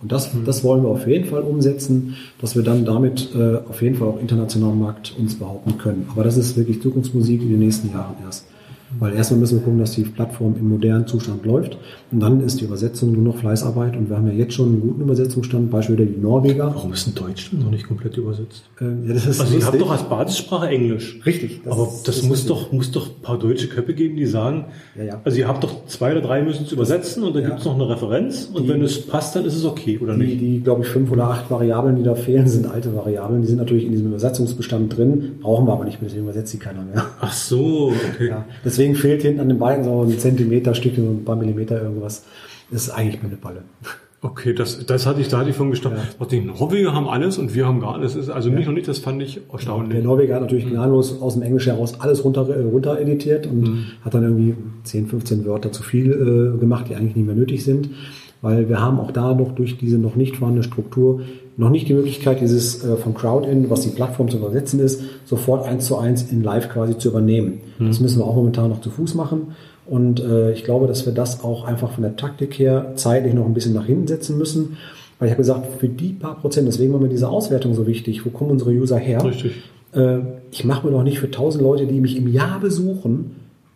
[0.02, 3.82] Und das, das wollen wir auf jeden Fall umsetzen, dass wir dann damit äh, auf
[3.82, 6.08] jeden Fall auch international am Markt uns behaupten können.
[6.12, 8.46] Aber das ist wirklich Zukunftsmusik in den nächsten Jahren erst.
[9.00, 11.78] Weil erstmal müssen wir gucken, dass die Plattform im modernen Zustand läuft.
[12.12, 13.96] Und dann ist die Übersetzung nur noch Fleißarbeit.
[13.96, 16.72] Und wir haben ja jetzt schon einen guten Übersetzungsstand, beispielsweise die Norweger.
[16.76, 18.64] Warum ist denn Deutsch noch nicht komplett übersetzt?
[18.82, 21.20] Ähm, ja, das ist also ihr habt doch als Basissprache Englisch.
[21.26, 21.62] Richtig.
[21.66, 22.50] Aber ist- das, ist muss richtig.
[22.50, 24.66] doch, muss doch ein paar deutsche Köpfe geben, die sagen,
[24.98, 25.22] Ja, ja.
[25.24, 27.76] also ihr habt doch zwei oder drei müssen es übersetzen und dann gibt es noch
[27.76, 30.42] eine Referenz und wenn es passt, dann ist es okay, oder Die, nicht?
[30.42, 33.42] die glaube ich, fünf oder acht Variablen, die da fehlen, sind alte Variablen.
[33.42, 36.58] Die sind natürlich in diesem Übersetzungsbestand drin, brauchen wir aber nicht mehr, deswegen übersetzt die
[36.58, 37.06] keiner mehr.
[37.22, 38.28] Ach so, okay.
[38.30, 41.82] Ja, deswegen fehlt hinten an den Balken so ein Zentimeter, Stückchen, so ein paar Millimeter
[41.82, 42.26] irgendwas.
[42.72, 43.64] Das ist eigentlich nur eine Balle.
[44.24, 46.02] Okay, das, das hatte ich, da hatte ich von gestanden.
[46.20, 46.26] Ja.
[46.28, 49.22] Die Norweger haben alles und wir haben gar ist also nicht noch nicht, das fand
[49.24, 49.94] ich erstaunlich.
[49.94, 53.62] Der Norweger hat natürlich gnadenlos aus dem Englisch heraus alles runter, äh, runter editiert und
[53.62, 53.84] Mhm.
[54.06, 54.54] hat dann irgendwie
[54.84, 57.90] 10, 15 Wörter zu viel äh, gemacht, die eigentlich nicht mehr nötig sind.
[58.44, 61.22] Weil wir haben auch da noch durch diese noch nicht vorhandene Struktur
[61.62, 65.64] noch nicht die Möglichkeit, dieses äh, von Crowd-In, was die Plattform zu übersetzen ist, sofort
[65.64, 67.60] eins zu eins in Live quasi zu übernehmen.
[67.78, 67.88] Mhm.
[67.88, 69.54] Das müssen wir auch momentan noch zu Fuß machen.
[69.86, 73.46] Und äh, ich glaube, dass wir das auch einfach von der Taktik her zeitlich noch
[73.46, 74.78] ein bisschen nach hinten setzen müssen.
[75.20, 78.26] Weil ich habe gesagt, für die paar Prozent, deswegen war mir diese Auswertung so wichtig,
[78.26, 79.24] wo kommen unsere User her?
[79.24, 79.52] Richtig.
[79.94, 80.18] Äh,
[80.52, 83.36] ich mache mir doch nicht für 1000 Leute, die mich im Jahr besuchen,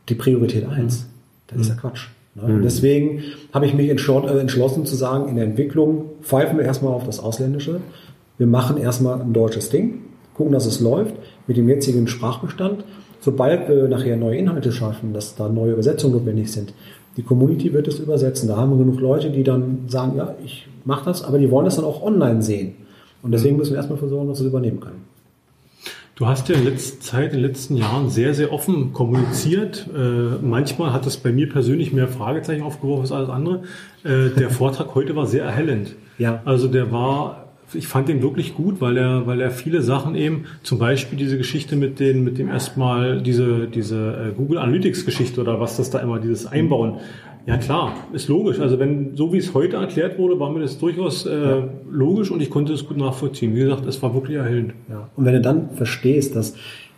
[0.10, 1.06] die Priorität 1.
[1.48, 2.08] Das ist ja Quatsch.
[2.36, 2.44] Ne?
[2.44, 6.94] Und deswegen habe ich mich äh, entschlossen zu sagen, in der Entwicklung pfeifen wir erstmal
[6.94, 7.80] auf das Ausländische.
[8.38, 10.02] Wir machen erstmal ein deutsches Ding,
[10.34, 11.16] gucken, dass es läuft
[11.48, 12.84] mit dem jetzigen Sprachbestand.
[13.22, 16.74] Sobald wir nachher neue Inhalte schaffen, dass da neue Übersetzungen notwendig sind,
[17.18, 18.50] die Community wird es übersetzen.
[18.50, 21.66] Da haben wir genug Leute, die dann sagen, ja, ich mache das, aber die wollen
[21.66, 22.76] das dann auch online sehen.
[23.24, 25.15] Und deswegen müssen wir erstmal versuchen, dass wir es übernehmen können.
[26.16, 29.86] Du hast ja in letzter Zeit, in den letzten Jahren sehr, sehr offen kommuniziert.
[29.94, 33.64] Äh, manchmal hat das bei mir persönlich mehr Fragezeichen aufgeworfen als alles andere.
[34.06, 35.94] Äh, der Vortrag heute war sehr erhellend.
[36.18, 36.42] Ja.
[36.46, 40.46] Also der war, ich fand den wirklich gut, weil er, weil er viele Sachen eben,
[40.64, 45.42] zum Beispiel diese Geschichte mit den, mit dem erstmal diese, diese äh, Google Analytics Geschichte
[45.42, 47.00] oder was das da immer, dieses Einbauen.
[47.46, 48.60] Ja klar, ist logisch.
[48.60, 52.42] Also wenn, so wie es heute erklärt wurde, war mir das durchaus äh, logisch und
[52.42, 53.56] ich konnte es gut nachvollziehen.
[53.56, 54.74] Wie gesagt, es war wirklich erhellend.
[54.90, 55.10] Ja.
[55.16, 56.56] Und wenn du dann verstehst, dass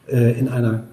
[0.08, 0.84] äh, in einer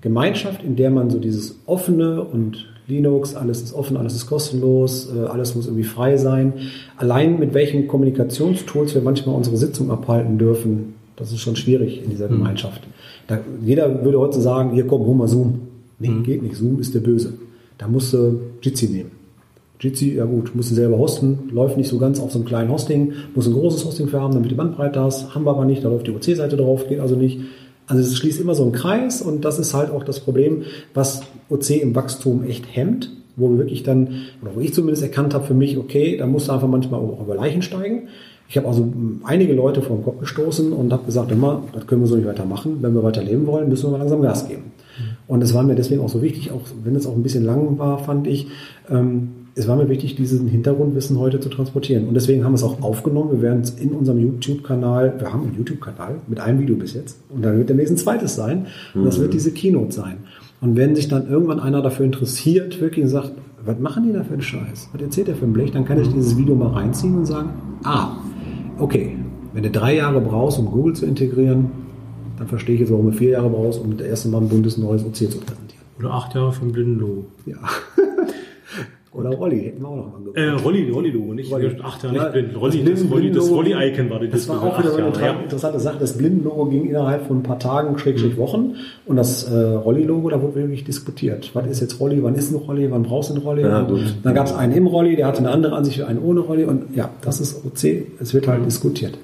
[0.00, 5.10] Gemeinschaft, in der man so dieses offene und Linux, alles ist offen, alles ist kostenlos,
[5.12, 6.52] äh, alles muss irgendwie frei sein.
[6.96, 12.10] Allein mit welchen Kommunikationstools wir manchmal unsere Sitzung abhalten dürfen, das ist schon schwierig in
[12.10, 12.82] dieser Gemeinschaft.
[13.26, 15.60] Da, jeder würde heute sagen, hier komm, hol mal Zoom.
[15.98, 16.56] Nee, geht nicht.
[16.56, 17.34] Zoom ist der Böse.
[17.78, 19.10] Da musst du Jitsi nehmen.
[19.80, 22.70] Jitsi, ja gut, musst du selber hosten, läuft nicht so ganz auf so einem kleinen
[22.70, 25.84] Hosting, muss ein großes Hosting für haben, damit die Bandbreite hast, haben wir aber nicht,
[25.84, 27.40] da läuft die OC-Seite drauf, geht also nicht.
[27.86, 30.62] Also es schließt immer so einen Kreis und das ist halt auch das Problem,
[30.94, 35.34] was OC im Wachstum echt hemmt, wo wir wirklich dann, oder wo ich zumindest erkannt
[35.34, 38.08] habe für mich, okay, da musst du einfach manchmal auch über Leichen steigen.
[38.48, 38.90] Ich habe also
[39.24, 42.26] einige Leute vor den Kopf gestoßen und habe gesagt, immer, das können wir so nicht
[42.26, 42.78] weitermachen.
[42.80, 44.72] Wenn wir weiter leben wollen, müssen wir mal langsam Gas geben.
[45.26, 47.78] Und es war mir deswegen auch so wichtig, auch wenn es auch ein bisschen lang
[47.78, 48.48] war, fand ich,
[48.90, 52.08] ähm, es war mir wichtig, diesen Hintergrundwissen heute zu transportieren.
[52.08, 53.30] Und deswegen haben wir es auch aufgenommen.
[53.32, 57.18] Wir werden es in unserem YouTube-Kanal, wir haben einen YouTube-Kanal mit einem Video bis jetzt.
[57.30, 58.66] Und da wird demnächst ein zweites sein.
[58.94, 59.22] Und das Mhm.
[59.22, 60.16] wird diese Keynote sein.
[60.60, 63.32] Und wenn sich dann irgendwann einer dafür interessiert, wirklich sagt,
[63.64, 64.88] was machen die da für einen Scheiß?
[64.92, 65.70] Was erzählt der für ein Blech?
[65.70, 67.50] Dann kann ich dieses Video mal reinziehen und sagen,
[67.84, 68.16] ah,
[68.78, 69.16] okay,
[69.52, 71.66] wenn du drei Jahre brauchst, um Google zu integrieren,
[72.38, 74.76] dann verstehe ich jetzt, warum du vier Jahre brauchst, um das erste Mal ein buntes
[74.78, 75.84] neues OC zu präsentieren.
[75.98, 77.24] Oder acht Jahre vom Blindenlogo.
[77.46, 77.56] Ja.
[79.12, 81.70] Oder Rolli, hätten wir auch noch mal Äh, Rolli, Rolli-Logo, nicht Rolli.
[81.84, 82.60] acht Jahre Ja, nicht blind.
[82.60, 85.98] Rolli, das das Rolli, das Rolli-Icon war die Das war auch wieder eine interessante Sache.
[86.00, 88.74] Das Blindenlogo ging innerhalb von ein paar Tagen, Schrägstrich Wochen.
[89.06, 91.48] Und das äh, Rolli-Logo, da wurde wirklich diskutiert.
[91.54, 92.20] Was ist jetzt Rolli?
[92.24, 92.90] Wann ist ein Rolli?
[92.90, 93.62] Wann brauchst du einen Rolli?
[93.62, 96.18] Ja, Und dann gab es einen im Rolli, der hatte eine andere Ansicht für einen
[96.18, 96.64] ohne Rolli.
[96.64, 98.06] Und ja, das ist OC.
[98.18, 99.16] Es wird halt diskutiert.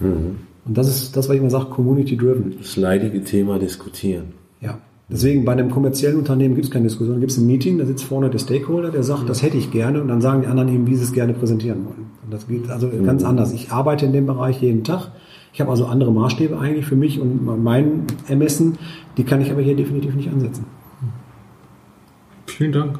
[0.00, 0.38] Mhm.
[0.66, 2.56] Und das ist das, was ich immer sage, community-driven.
[2.58, 4.32] Das leidige Thema diskutieren.
[4.60, 4.78] Ja.
[5.08, 7.20] Deswegen bei einem kommerziellen Unternehmen gibt es keine Diskussion.
[7.20, 10.02] Gibt es ein Meeting, da sitzt vorne der Stakeholder, der sagt, das hätte ich gerne
[10.02, 12.06] und dann sagen die anderen eben, wie sie es gerne präsentieren wollen.
[12.24, 13.52] Und das geht also ganz anders.
[13.52, 15.12] Ich arbeite in dem Bereich jeden Tag.
[15.52, 18.78] Ich habe also andere Maßstäbe eigentlich für mich und mein Ermessen,
[19.16, 20.64] die kann ich aber hier definitiv nicht ansetzen.
[22.46, 22.98] Vielen Dank.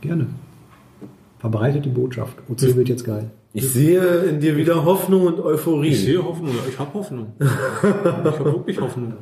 [0.00, 0.26] Gerne.
[1.38, 2.36] Verbreitet die Botschaft.
[2.48, 3.30] OC wird jetzt geil.
[3.56, 5.88] Ich sehe in dir wieder Hoffnung und Euphorie.
[5.88, 7.32] Ich sehe Hoffnung, ja, ich habe Hoffnung.
[7.40, 9.14] ich habe wirklich Hoffnung.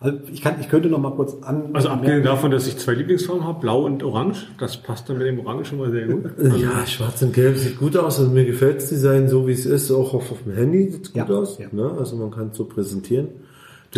[0.00, 1.70] Also ich, kann, ich könnte noch mal kurz an.
[1.74, 5.28] Also abgesehen davon, dass ich zwei Lieblingsfarben habe, blau und orange, das passt dann mit
[5.28, 6.24] dem Orange schon mal sehr gut.
[6.60, 8.18] Ja, schwarz und gelb sieht gut aus.
[8.18, 9.92] Also mir gefällt das Design so, wie es ist.
[9.92, 11.58] Auch auf, auf dem Handy sieht es gut aus.
[11.70, 11.92] Ne?
[11.98, 13.28] Also man kann es so präsentieren.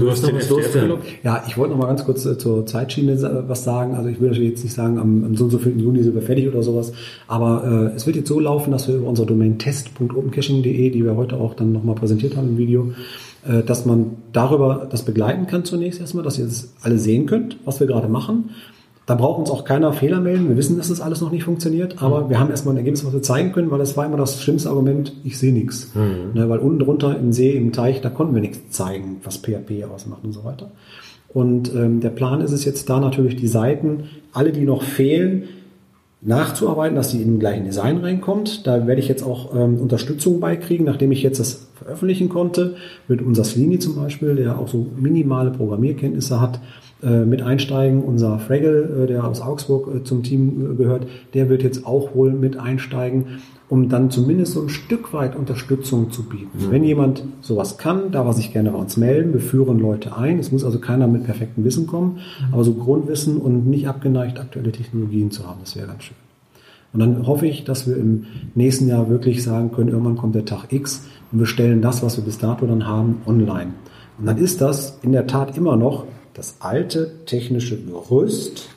[0.01, 0.99] Du willst hast noch was loswerden?
[1.23, 3.95] Ja, ich wollte noch mal ganz kurz äh, zur Zeitschiene was sagen.
[3.95, 6.15] Also ich will natürlich jetzt nicht sagen, am, am so und so vielen Juni sind
[6.15, 6.93] wir fertig oder sowas.
[7.29, 11.17] Aber äh, es wird jetzt so laufen, dass wir über unsere Domain test.opencaching.de, die wir
[11.17, 12.93] heute auch dann noch mal präsentiert haben im Video,
[13.47, 17.59] äh, dass man darüber das begleiten kann zunächst erstmal, dass ihr das alle sehen könnt,
[17.65, 18.51] was wir gerade machen.
[19.11, 20.49] Da braucht uns auch keiner Fehler melden.
[20.49, 23.13] Wir wissen, dass das alles noch nicht funktioniert, aber wir haben erstmal ein Ergebnis, was
[23.13, 25.91] wir zeigen können, weil das war immer das schlimmste Argument, ich sehe nichts.
[26.33, 29.85] Ne, weil unten drunter im See, im Teich, da konnten wir nichts zeigen, was PHP
[29.93, 30.71] ausmacht und so weiter.
[31.27, 35.49] Und ähm, der Plan ist es jetzt da natürlich die Seiten, alle die noch fehlen,
[36.23, 38.65] nachzuarbeiten, dass sie in den gleichen Design reinkommt.
[38.65, 42.77] Da werde ich jetzt auch ähm, Unterstützung beikriegen, nachdem ich jetzt das veröffentlichen konnte,
[43.09, 46.61] mit unser Slini zum Beispiel, der auch so minimale Programmierkenntnisse hat,
[47.03, 48.03] mit einsteigen.
[48.03, 52.15] Unser Fraggle, äh, der aus Augsburg äh, zum Team äh, gehört, der wird jetzt auch
[52.15, 56.67] wohl mit einsteigen, um dann zumindest so ein Stück weit Unterstützung zu bieten.
[56.67, 56.71] Mhm.
[56.71, 59.33] Wenn jemand sowas kann, darf er sich gerne bei uns melden.
[59.33, 60.39] Wir führen Leute ein.
[60.39, 62.19] Es muss also keiner mit perfektem Wissen kommen,
[62.53, 66.17] aber so Grundwissen und nicht abgeneigt, aktuelle Technologien zu haben, das wäre ganz schön.
[66.93, 70.45] Und dann hoffe ich, dass wir im nächsten Jahr wirklich sagen können, irgendwann kommt der
[70.45, 73.75] Tag X und wir stellen das, was wir bis dato dann haben, online.
[74.19, 76.05] Und dann ist das in der Tat immer noch
[76.35, 78.69] das alte technische Gerüst,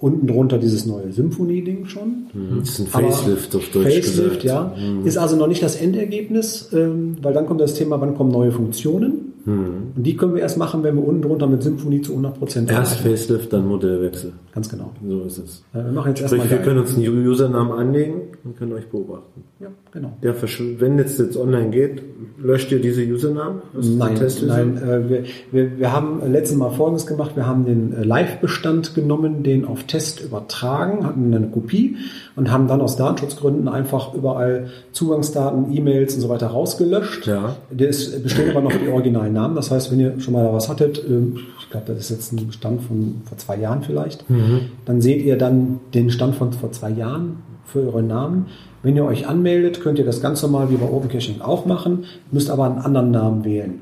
[0.00, 2.26] unten drunter dieses neue Symphonie-Ding schon.
[2.32, 4.44] Mhm, das ist ein Aber Facelift auf Deutsch Facelift, gesagt.
[4.44, 4.74] ja.
[4.78, 5.06] Mhm.
[5.06, 8.52] Ist also noch nicht das Endergebnis, ähm, weil dann kommt das Thema, wann kommen neue
[8.52, 9.32] Funktionen.
[9.44, 9.92] Mhm.
[9.96, 12.70] Und die können wir erst machen, wenn wir unten drunter mit Symphonie zu 100 Prozent
[12.70, 14.32] Erst Facelift, dann Modellwechsel.
[14.54, 14.92] Ganz genau.
[15.06, 15.64] So ist es.
[15.72, 18.88] Ja, wir machen jetzt Sprich, erstmal wir können uns einen Usernamen anlegen und können euch
[18.88, 19.44] beobachten.
[19.60, 20.12] Ja, genau.
[20.22, 20.34] Der
[20.78, 22.02] wenn jetzt jetzt online geht,
[22.38, 23.62] löscht ihr diese Usernamen?
[23.74, 27.36] Nein, nein äh, wir, wir, wir haben letztes Mal Folgendes gemacht.
[27.36, 31.96] Wir haben den äh, Live-Bestand genommen, den auf Test übertragen, hatten eine Kopie
[32.36, 37.26] und haben dann aus Datenschutzgründen einfach überall Zugangsdaten, E-Mails und so weiter rausgelöscht.
[37.26, 37.56] Ja.
[37.70, 39.54] Der ist, bestehen aber noch die originalen Namen.
[39.56, 42.46] Das heißt, wenn ihr schon mal was hattet, ähm, ich glaube, das ist jetzt ein
[42.46, 44.60] Bestand von vor zwei Jahren vielleicht, Mhm.
[44.84, 48.46] dann seht ihr dann den Stand von vor zwei Jahren für euren Namen.
[48.82, 52.04] Wenn ihr euch anmeldet, könnt ihr das ganz normal wie bei Open Caching auch machen,
[52.32, 53.80] müsst aber einen anderen Namen wählen.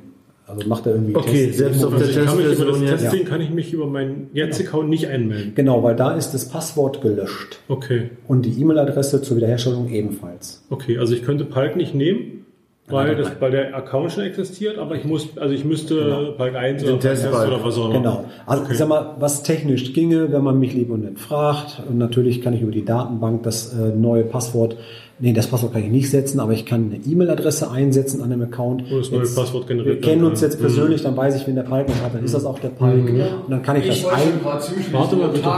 [0.49, 3.01] Also macht er irgendwie Okay, Test- selbst auf der Testversion jetzt.
[3.03, 5.53] Testing kann ich mich über meinen Jetzt-Account nicht einmelden.
[5.57, 7.59] Genau, weil da ist das Passwort gelöscht.
[7.69, 8.11] Okay.
[8.29, 10.63] Und die E-Mail-Adresse zur Wiederherstellung ebenfalls.
[10.71, 12.46] Okay, also ich könnte Palk nicht nehmen
[12.89, 16.85] Weil, das, weil der Account schon existiert, aber ich muss, also ich müsste Balk 1
[16.85, 17.55] oder 1 Testbalken.
[17.55, 17.95] oder was auch immer.
[17.99, 18.25] Genau.
[18.47, 21.83] Also ich sag mal, was technisch ginge, wenn man mich lieb und nett fragt.
[21.89, 24.77] Und natürlich kann ich über die Datenbank das äh, neue Passwort,
[25.19, 28.43] nee, das Passwort kann ich nicht setzen, aber ich kann eine E-Mail-Adresse einsetzen an dem
[28.43, 28.85] Account.
[28.89, 31.07] Wo das neue Jetzt- Passwort generiert Wir kennen uns jetzt persönlich, Mhm.
[31.07, 33.03] dann weiß ich, wenn der Palk noch hat, dann ist das auch der Palk.
[33.11, 33.21] Mhm.
[33.47, 34.41] Und dann kann ich, Ich das ein...
[34.45, 35.49] Warte mal bitte.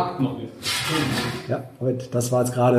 [1.49, 2.79] Ja, heute, das war jetzt gerade,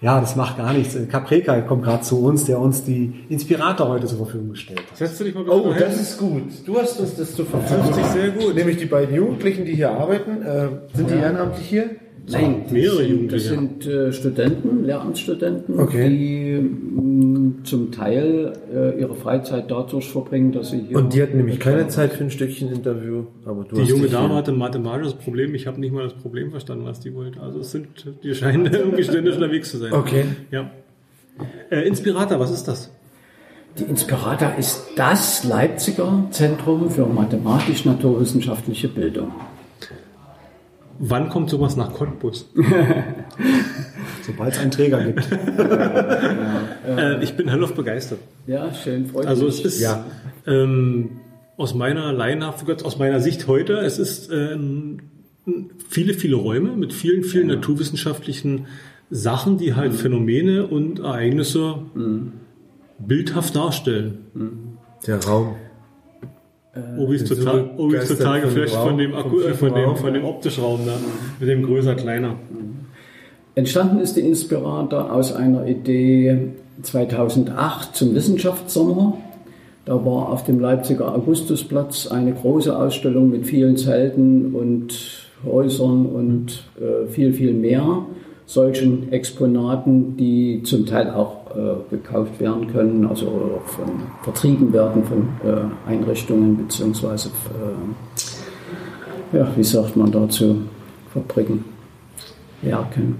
[0.00, 0.96] ja, das macht gar nichts.
[1.10, 4.96] Capreka kommt gerade zu uns, der uns die Inspirator heute zur Verfügung gestellt hat.
[4.96, 6.44] Setzt du dich mal Oh, das ist gut.
[6.66, 7.88] Du hast uns das zur Verfügung.
[7.88, 8.54] Das ist sehr gut.
[8.54, 10.42] Nämlich die beiden Jugendlichen, die hier arbeiten.
[10.42, 11.90] Äh, sind die ehrenamtlich hier?
[12.32, 13.48] Nein, das mehrere sind, Jugendliche.
[13.48, 16.08] das sind äh, Studenten, Lehramtsstudenten, Okay.
[16.08, 20.96] die mh, zum Teil äh, ihre Freizeit dadurch verbringen, dass sie hier.
[20.98, 23.24] Und die hatten nämlich keine Zeit für ein Stückchen Interview.
[23.44, 25.54] Aber du Die hast junge dich Dame hatte ein mathematisches Problem.
[25.54, 27.40] Ich habe nicht mal das Problem verstanden, was die wollte.
[27.40, 27.88] Also es sind,
[28.22, 29.92] die scheinen irgendwie ständig unterwegs zu sein.
[29.92, 30.24] Okay.
[30.50, 30.70] Ja.
[31.70, 32.90] Äh, Inspirator, was ist das?
[33.78, 39.30] Die Inspirata ist das Leipziger Zentrum für mathematisch-naturwissenschaftliche Bildung.
[40.98, 42.48] Wann kommt sowas nach Cottbus?
[44.26, 45.28] Sobald es einen Träger gibt.
[46.86, 48.18] äh, ich bin hellauf begeistert.
[48.46, 49.60] Ja, schön, freut Also mich.
[49.64, 50.04] es ist Ja.
[50.46, 51.10] ähm,
[51.56, 55.02] aus meiner Laienhaftigkeit, aus meiner Sicht heute, es ist äh, ein-
[55.88, 58.66] viele, viele Räume mit vielen, vielen naturwissenschaftlichen
[59.10, 61.76] Sachen, die halt Phänomene und Ereignisse
[62.98, 64.18] bildhaft darstellen.
[65.06, 65.56] Der Raum.
[66.98, 69.84] Obi ist total, Obi ist total von dem geflasht von dem, Akku, äh, von dem,
[69.84, 69.96] Raum.
[69.96, 70.92] von dem Optischraum da,
[71.38, 72.34] mit dem größer, kleiner.
[73.54, 76.52] Entstanden ist die Inspirator aus einer Idee
[76.82, 79.18] 2008 zum Wissenschaftssommer.
[79.84, 86.64] Da war auf dem Leipziger Augustusplatz eine große Ausstellung mit vielen Zelten und Häusern und
[86.78, 88.04] äh, viel, viel mehr
[88.48, 93.88] solchen Exponaten, die zum Teil auch äh, gekauft werden können, also oder von,
[94.22, 97.28] vertrieben werden von äh, Einrichtungen beziehungsweise
[99.32, 100.62] äh, ja, wie sagt man dazu,
[101.12, 101.64] Fabriken,
[102.62, 103.16] Werken.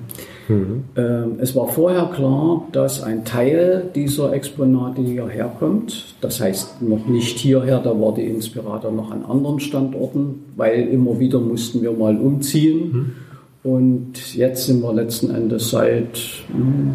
[0.48, 6.16] Ähm, es war vorher klar, dass ein Teil dieser Exponate hierher kommt.
[6.22, 11.18] Das heißt noch nicht hierher, da war die Inspirator noch an anderen Standorten, weil immer
[11.18, 13.14] wieder mussten wir mal umziehen.
[13.62, 16.18] Und jetzt sind wir letzten Endes seit
[16.50, 16.94] hm,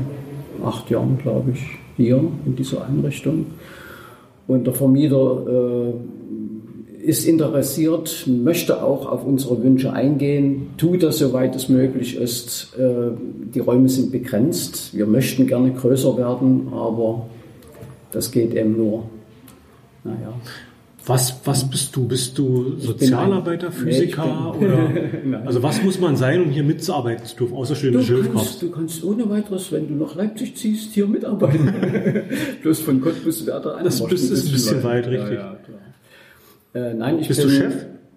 [0.64, 1.64] acht Jahren, glaube ich,
[1.98, 3.46] hier in dieser Einrichtung.
[4.48, 11.56] Und der Vermieter äh, ist interessiert, möchte auch auf unsere Wünsche eingehen, tut das soweit
[11.56, 12.76] es möglich ist.
[12.78, 13.12] Äh,
[13.54, 14.96] Die Räume sind begrenzt.
[14.96, 17.28] Wir möchten gerne größer werden, aber
[18.12, 19.04] das geht eben nur.
[20.04, 20.34] Naja.
[21.06, 22.08] Was, was bist du?
[22.08, 24.90] Bist du Sozialarbeiter, ein- Physiker Nee, oder?
[25.46, 28.34] Also was muss man sein, um hier mitzuarbeiten zu dürfen, außer Hilfskraft?
[28.34, 31.74] kannst, du kannst ohne weiteres, wenn du nach Leipzig ziehst, hier mitarbeiten.
[32.62, 35.40] Bloß von Cottbus wäre der Das Anmarsch ist- ein bisschen weit, Ja, richtig.
[35.40, 36.84] ja, klar.
[36.86, 37.74] Äh, nein, ich Bist bin, du Chef?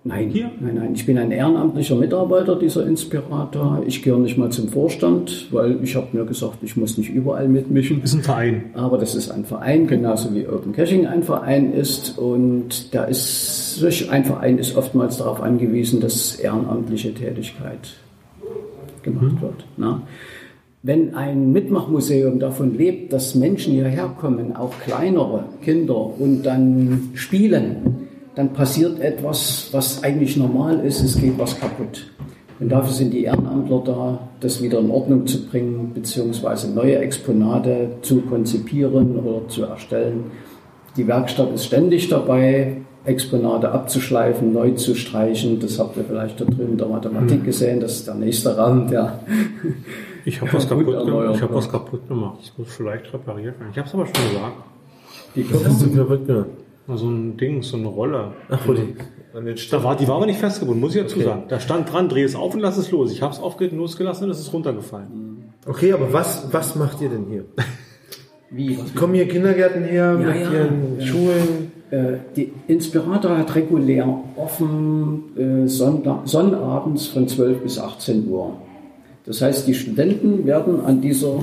[0.06, 0.92] Nein, nein, nein.
[0.94, 3.82] Ich bin ein ehrenamtlicher Mitarbeiter dieser Inspirator.
[3.86, 7.48] Ich gehöre nicht mal zum Vorstand, weil ich habe mir gesagt, ich muss nicht überall
[7.48, 8.02] mitmischen.
[8.04, 8.64] Ist ein Verein.
[8.74, 12.18] Aber das ist ein Verein, genauso wie Open Caching ein Verein ist.
[12.18, 17.96] Und da ist, solch ein Verein ist oftmals darauf angewiesen, dass ehrenamtliche Tätigkeit
[19.02, 19.64] gemacht wird.
[19.76, 20.02] Na?
[20.84, 28.05] Wenn ein Mitmachmuseum davon lebt, dass Menschen hierher kommen, auch kleinere Kinder, und dann spielen,
[28.36, 32.06] dann passiert etwas, was eigentlich normal ist, es geht was kaputt.
[32.60, 37.90] Und dafür sind die Ehrenamtler da, das wieder in Ordnung zu bringen, beziehungsweise neue Exponate
[38.02, 40.24] zu konzipieren oder zu erstellen.
[40.96, 45.60] Die Werkstatt ist ständig dabei, Exponate abzuschleifen, neu zu streichen.
[45.60, 47.44] Das habt ihr vielleicht da drüben in der Mathematik Mhm.
[47.44, 47.80] gesehen.
[47.80, 49.20] Das ist der nächste Raum, der
[50.24, 51.30] Ich habe was kaputt gemacht.
[51.34, 51.54] Ich wird.
[51.54, 52.38] was kaputt gemacht.
[52.40, 53.70] Das muss vielleicht repariert werden.
[53.72, 54.56] Ich habe es aber schon gesagt.
[55.36, 58.32] Die Was so ein Ding, so eine Rolle.
[58.48, 58.60] Ach,
[59.70, 61.24] da war, die war aber nicht festgebunden, muss ich dazu Okay.
[61.26, 61.42] sagen.
[61.48, 63.12] Da stand dran, dreh es auf und lass es los.
[63.12, 65.52] Ich habe es losgelassen und es ist runtergefallen.
[65.66, 67.44] Okay, aber was, was macht ihr denn hier?
[68.50, 68.78] Wie?
[68.94, 71.06] Kommen hier Kindergärten her mit ihren ja.
[71.06, 71.72] Schulen?
[71.90, 74.06] Äh, Die Inspirator hat regulär
[74.36, 78.56] offen äh, Sonntag, Sonnabends von 12 bis 18 Uhr.
[79.24, 81.40] Das heißt, die Studenten werden an dieser,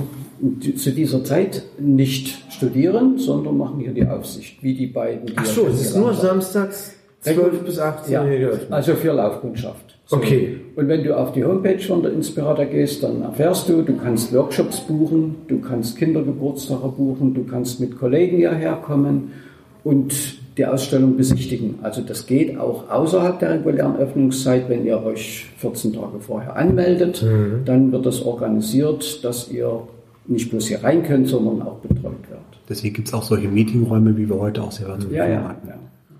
[0.76, 5.26] zu dieser Zeit nicht studieren, sondern machen hier die Aufsicht, wie die beiden.
[5.26, 6.20] die Ach so, es ist nur habt.
[6.20, 8.24] samstags 12 bis 18 ja.
[8.70, 9.96] Also für Laufkundschaft.
[10.10, 10.60] Okay.
[10.76, 14.34] Und wenn du auf die Homepage von der Inspirator gehst, dann erfährst du, du kannst
[14.34, 19.32] Workshops buchen, du kannst Kindergeburtstage buchen, du kannst mit Kollegen hierher kommen
[19.82, 20.14] und
[20.58, 21.78] die Ausstellung besichtigen.
[21.82, 27.22] Also das geht auch außerhalb der regulären Öffnungszeit, wenn ihr euch 14 Tage vorher anmeldet.
[27.22, 27.64] Mhm.
[27.64, 29.82] Dann wird das organisiert, dass ihr
[30.26, 32.40] nicht bloß hier rein können, sondern auch betreut wird.
[32.68, 35.48] Deswegen gibt es auch solche Meetingräume, wie wir heute auch selber zur Ja, ja.
[35.48, 35.68] hatten.
[35.68, 35.74] ja.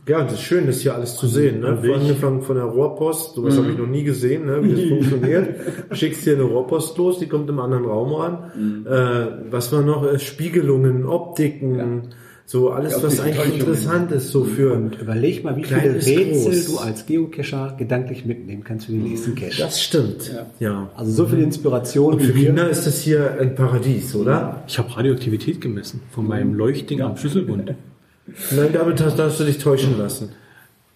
[0.07, 1.61] Ja, das ist schön, das hier alles zu sehen.
[1.61, 1.79] Ne?
[1.79, 4.63] Von angefangen von der Rohrpost, sowas habe ich noch nie gesehen, ne?
[4.63, 5.55] wie das funktioniert.
[5.93, 8.85] Schickst hier eine Rohrpost los, die kommt im anderen Raum ran.
[8.85, 10.07] Äh, was war noch?
[10.07, 12.11] Äh, Spiegelungen, Optiken,
[12.47, 16.33] so alles, Ja, was eigentlich interessant ist, so für Und überleg mal, wie viele Rätsel
[16.53, 16.67] groß.
[16.67, 19.55] du als Geocacher gedanklich mitnehmen kannst für den nächsten Cache.
[19.59, 20.31] Das stimmt.
[20.61, 20.91] Ja.
[20.95, 22.33] Also so viel Inspiration Und für.
[22.33, 24.63] Kinder ist das hier ein Paradies, oder?
[24.69, 27.75] Ich habe Radioaktivität gemessen von meinem Leuchtding am Schlüsselbund.
[28.51, 30.31] Nein, damit hast, darfst du dich täuschen lassen.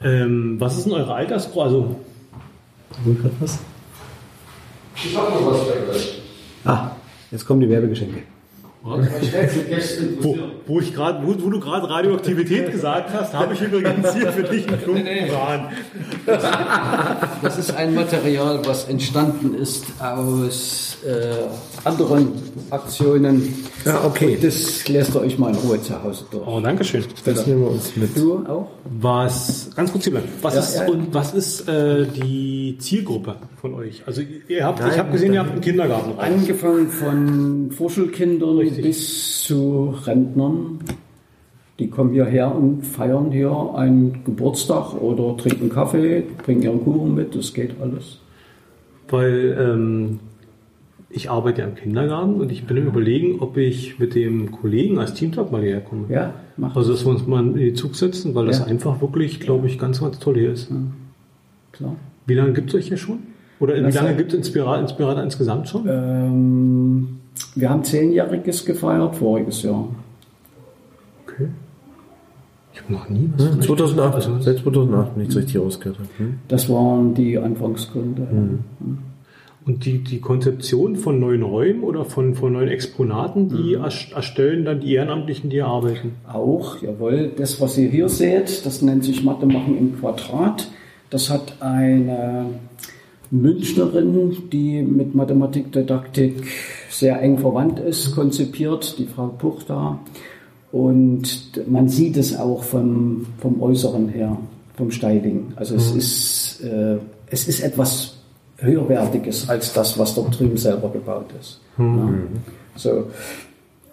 [0.02, 1.62] Ähm, was ist denn eure Altersgruppe?
[1.62, 1.96] Also,
[3.40, 3.58] was?
[4.96, 6.22] Ich hab noch was für euch.
[6.64, 6.90] Ah,
[7.30, 8.22] jetzt kommen die Werbegeschenke.
[10.20, 14.32] Wo, wo, ich grad, wo, wo du gerade Radioaktivität gesagt hast, habe ich übrigens hier
[14.32, 15.68] für dich einen Klumpen Uran.
[17.42, 21.46] Das ist ein Material, was entstanden ist aus äh,
[21.84, 22.32] anderen
[22.70, 23.54] Aktionen.
[23.84, 24.34] Ja, okay.
[24.34, 26.46] Und das lässt ihr euch mal in Ruhe zu Hause durch.
[26.46, 27.04] Oh, danke schön.
[27.24, 28.16] Das nehmen wir uns mit.
[28.16, 28.68] Du auch?
[29.00, 30.28] Was, ganz kurz bleiben.
[30.42, 30.88] Was Ja, ist, ja.
[30.88, 34.02] Und was ist äh, die Zielgruppe von euch?
[34.06, 36.18] Also ihr habt, Nein, ich habe gesehen, ihr habt einen Kindergarten.
[36.18, 40.80] Angefangen von Vorschulkindern bis zu Rentnern.
[41.78, 47.36] Die kommen hierher und feiern hier einen Geburtstag oder trinken Kaffee, bringen ihren Kuchen mit,
[47.36, 48.18] das geht alles.
[49.08, 50.18] Weil ähm,
[51.08, 54.98] ich arbeite ja im Kindergarten und ich bin im Überlegen, ob ich mit dem Kollegen
[54.98, 56.06] als Teamtag mal hierher komme.
[56.08, 58.66] Ja, mach Also dass wir uns mal in den Zug setzen, weil das Ja.
[58.66, 60.70] einfach wirklich, glaube ich, ganz, ganz toll hier ist.
[61.72, 61.94] Klar.
[62.26, 63.20] Wie lange gibt es euch hier schon?
[63.60, 65.86] Oder wie Das lange gibt es Inspirator, Inspirator insgesamt schon?
[65.88, 67.08] Ähm,
[67.54, 69.88] wir haben zehnjähriges gefeiert voriges Jahr.
[72.78, 74.42] Ich habe noch nie was Hm, von euch 2008, gehört.
[74.44, 76.08] seit 2008, wenn ich es richtig rausgehört habe.
[76.18, 76.34] Hm?
[76.48, 78.26] Das waren die Anfangsgründe.
[79.66, 84.64] Und die, die Konzeption von neuen Räumen oder von, von neuen Exponaten, die erst- erstellen
[84.64, 86.12] dann die Ehrenamtlichen, die hier arbeiten.
[86.32, 87.32] Auch, jawohl.
[87.36, 90.68] Das, was ihr hier seht, das nennt sich Mathe machen im Quadrat.
[91.10, 92.46] Das hat eine
[93.30, 96.46] Münchnerin, die mit Mathematikdidaktik
[96.88, 99.98] sehr eng verwandt ist, konzipiert, die Frau Puchta.
[100.72, 104.36] Und man sieht es auch vom, vom Äußeren her,
[104.76, 105.52] vom Styling.
[105.56, 105.98] Also es, Mhm.
[105.98, 106.96] ist, äh,
[107.30, 108.14] es ist etwas
[108.58, 111.60] höherwertiges als das, was dort drüben selber gebaut ist.
[111.78, 112.10] Ja.
[112.76, 113.04] So.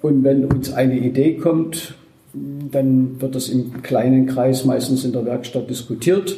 [0.01, 1.95] Und wenn uns eine Idee kommt,
[2.33, 6.35] dann wird das im kleinen Kreis meistens in der Werkstatt diskutiert.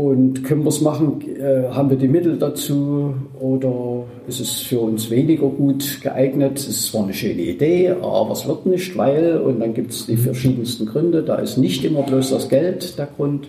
[0.00, 1.20] Und können wir es machen?
[1.36, 6.58] Äh, haben wir die Mittel dazu oder ist es für uns weniger gut geeignet?
[6.58, 10.16] Es zwar eine schöne Idee, aber es wird nicht, weil, und dann gibt es die
[10.16, 11.22] verschiedensten Gründe.
[11.22, 13.48] Da ist nicht immer bloß das Geld der Grund,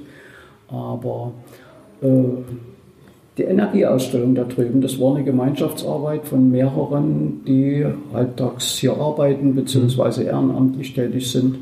[0.67, 1.31] aber
[2.01, 2.07] äh,
[3.37, 10.25] die Energieausstellung da drüben, das war eine Gemeinschaftsarbeit von mehreren, die halbtags hier arbeiten bzw.
[10.25, 11.59] ehrenamtlich tätig sind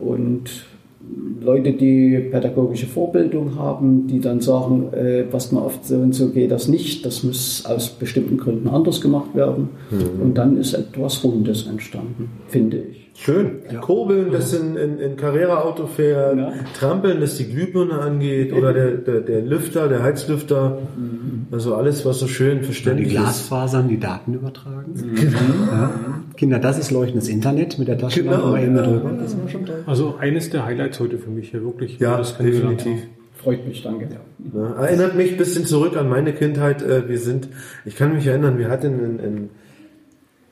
[0.00, 0.50] und
[1.40, 6.30] Leute, die pädagogische Vorbildung haben, die dann sagen, äh, passt mal auf, so und so
[6.30, 9.68] geht das nicht, das muss aus bestimmten Gründen anders gemacht werden.
[9.90, 10.22] Mhm.
[10.22, 13.05] Und dann ist etwas Rundes entstanden, finde ich.
[13.18, 13.62] Schön.
[13.80, 16.38] Kurbeln, das in, in, in Carrera-Auto fährt,
[16.78, 20.78] trampeln, dass die Glühbirne angeht oder der, der, der Lüfter, der Heizlüfter.
[21.50, 23.14] Also alles, was so schön Die verständlich ist.
[23.14, 24.92] Glasfasern, die Daten übertragen.
[24.94, 25.16] Mhm.
[25.72, 25.90] Ja.
[26.36, 28.82] Kinder, das ist leuchtendes Internet mit der Taschenlampe Genau, mal eben ja.
[28.82, 29.10] drüber.
[29.86, 31.98] Also eines der Highlights heute für mich hier wirklich.
[31.98, 32.98] Ja, definitiv.
[33.42, 34.08] Freut mich, danke.
[34.54, 36.82] Ja, erinnert mich ein bisschen zurück an meine Kindheit.
[36.82, 37.48] Äh, Wir sind,
[37.84, 39.50] ich kann mich erinnern, wir hatten ein, ein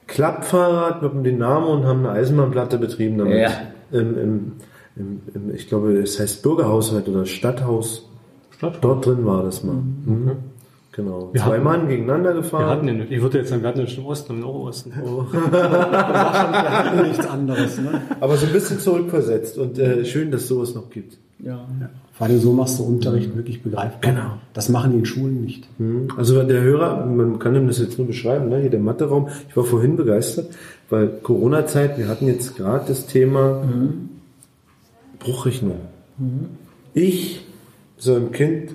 [0.07, 3.39] Klappfahrrad mit dem Dynamo und haben eine Eisenbahnplatte betrieben damit.
[3.39, 3.51] Ja.
[3.93, 4.53] Im, im,
[4.97, 8.09] im, im, ich glaube, es heißt Bürgerhaushalt oder Stadthaus.
[8.51, 8.81] Stadthaus.
[8.81, 9.75] Dort drin war das mal.
[9.75, 10.31] Mhm.
[10.93, 11.31] Genau.
[11.33, 12.67] Wir Zwei hatten- Mann gegeneinander Wir gefahren.
[12.67, 13.11] hatten ja nicht.
[13.11, 14.93] Ich würde jetzt sagen, wir hatten ja schon im Osten, im Osten.
[15.05, 15.25] Oh.
[15.33, 17.79] Wir hatten nichts anderes.
[17.79, 18.01] Ne?
[18.21, 21.19] Aber so ein bisschen zurückversetzt und äh, schön, dass sowas noch gibt.
[21.41, 21.67] Ja.
[22.17, 24.13] Vor allem so machst du Unterricht wirklich begreifbar.
[24.13, 24.39] Genau.
[24.53, 25.69] Das machen die in Schulen nicht.
[25.81, 26.09] Mhm.
[26.17, 28.61] Also der Hörer, man kann ihm das jetzt nur beschreiben, ne?
[28.61, 29.29] hier der Matheraum.
[29.49, 30.55] Ich war vorhin begeistert,
[30.91, 33.65] weil Corona-Zeit, wir hatten jetzt gerade das Thema
[35.19, 35.81] Bruchrechnung.
[36.93, 37.45] Ich
[37.97, 38.75] soll dem Kind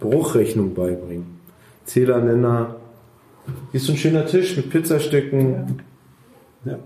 [0.00, 1.26] Bruchrechnung beibringen.
[1.84, 2.76] Zähler, Nenner.
[3.72, 5.82] Hier ist so ein schöner Tisch mit Pizzastücken.
[6.64, 6.78] Ja.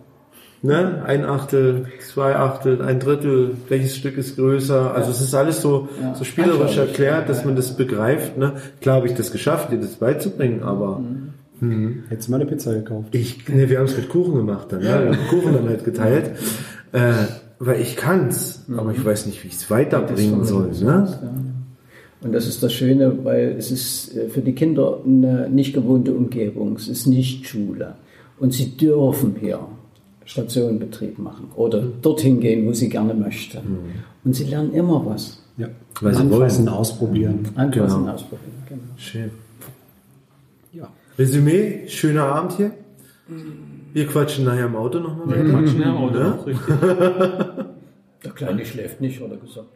[0.63, 1.03] Ne?
[1.07, 4.93] Ein Achtel, zwei Achtel, ein Drittel, welches Stück ist größer.
[4.95, 6.15] Also es ist alles so, Ja.
[6.15, 8.37] so spielerisch erklärt, dass man das begreift.
[8.37, 8.55] Ne?
[8.81, 12.05] Klar habe ich das geschafft, dir das beizubringen, aber mhm.
[12.09, 13.15] Hättest du mal eine Pizza gekauft.
[13.15, 14.81] ich, ne, wir haben es mit Kuchen gemacht dann.
[14.81, 14.87] Ne?
[14.87, 16.31] Wir haben Kuchen dann halt geteilt.
[16.93, 17.13] Äh,
[17.59, 20.71] weil ich kann's, aber ich weiß nicht, wie ich es weiterbringen soll.
[20.81, 21.09] Ne?
[22.21, 26.13] Und das ist das Schöne, weil es ist äh, für die Kinder eine nicht gewohnte
[26.13, 26.77] Umgebung.
[26.77, 27.95] Es ist nicht Schule.
[28.39, 29.61] Und sie dürfen hier
[30.29, 33.59] Stationenbetrieb machen oder dorthin gehen, wo sie gerne möchten.
[34.25, 35.43] Und sie lernen immer was.
[35.57, 35.69] Ja.
[36.03, 36.75] Weil sie Anfassen, wollen.
[36.77, 37.49] ausprobieren.
[37.57, 38.13] Anfassen, Genau.
[38.13, 38.53] ausprobieren.
[38.69, 38.83] Genau.
[38.97, 39.31] Schön.
[40.73, 40.89] Ja.
[41.19, 42.71] Resümee, schöner Abend hier.
[43.95, 45.45] Wir quatschen nachher im Auto nochmal weiter.
[45.47, 46.57] Wir quatschen ja im Auto richtig.
[48.25, 49.67] Der Kleine schläft nicht, hat er gesagt.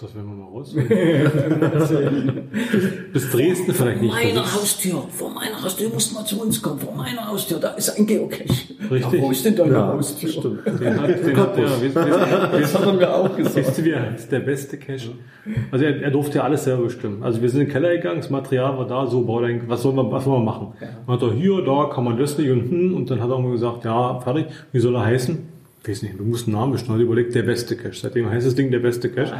[0.00, 2.48] Das werden wir mal rausfinden.
[3.12, 4.14] Bis Dresden vielleicht Vor nicht.
[4.14, 7.28] meiner Das ist- Haustür, vor meiner Haustür, ihr müsst mal zu uns kommen, vor meiner
[7.28, 8.44] Haustür, da ist ein Geocache.
[8.90, 9.12] Richtig.
[9.12, 10.30] Ja, wo ist denn deine Ja, Haustür?
[10.30, 10.66] stimmt.
[10.80, 13.56] Den hat, den hat der, wisst, wisst, Das hat er mir auch gesagt.
[13.56, 14.32] Wisst ihr, wie er heißt?
[14.32, 15.10] Der beste Cache.
[15.70, 17.22] Also er, er durfte ja alles selber bestimmen.
[17.22, 19.82] Also wir sind in den Keller gegangen, das Material war da, so bau dein, was
[19.82, 20.68] soll man, was soll man machen?
[20.80, 23.32] Dann hat er hier, da kann man das nicht und hm, und dann hat er
[23.32, 25.59] irgendwann gesagt, ja, fertig, wie soll er heißen?
[25.82, 27.94] Ich weiß nicht, du musst einen Namen bestimmen, überlegt, der beste Cache.
[27.94, 29.34] Seitdem heißt das Ding der beste Cache.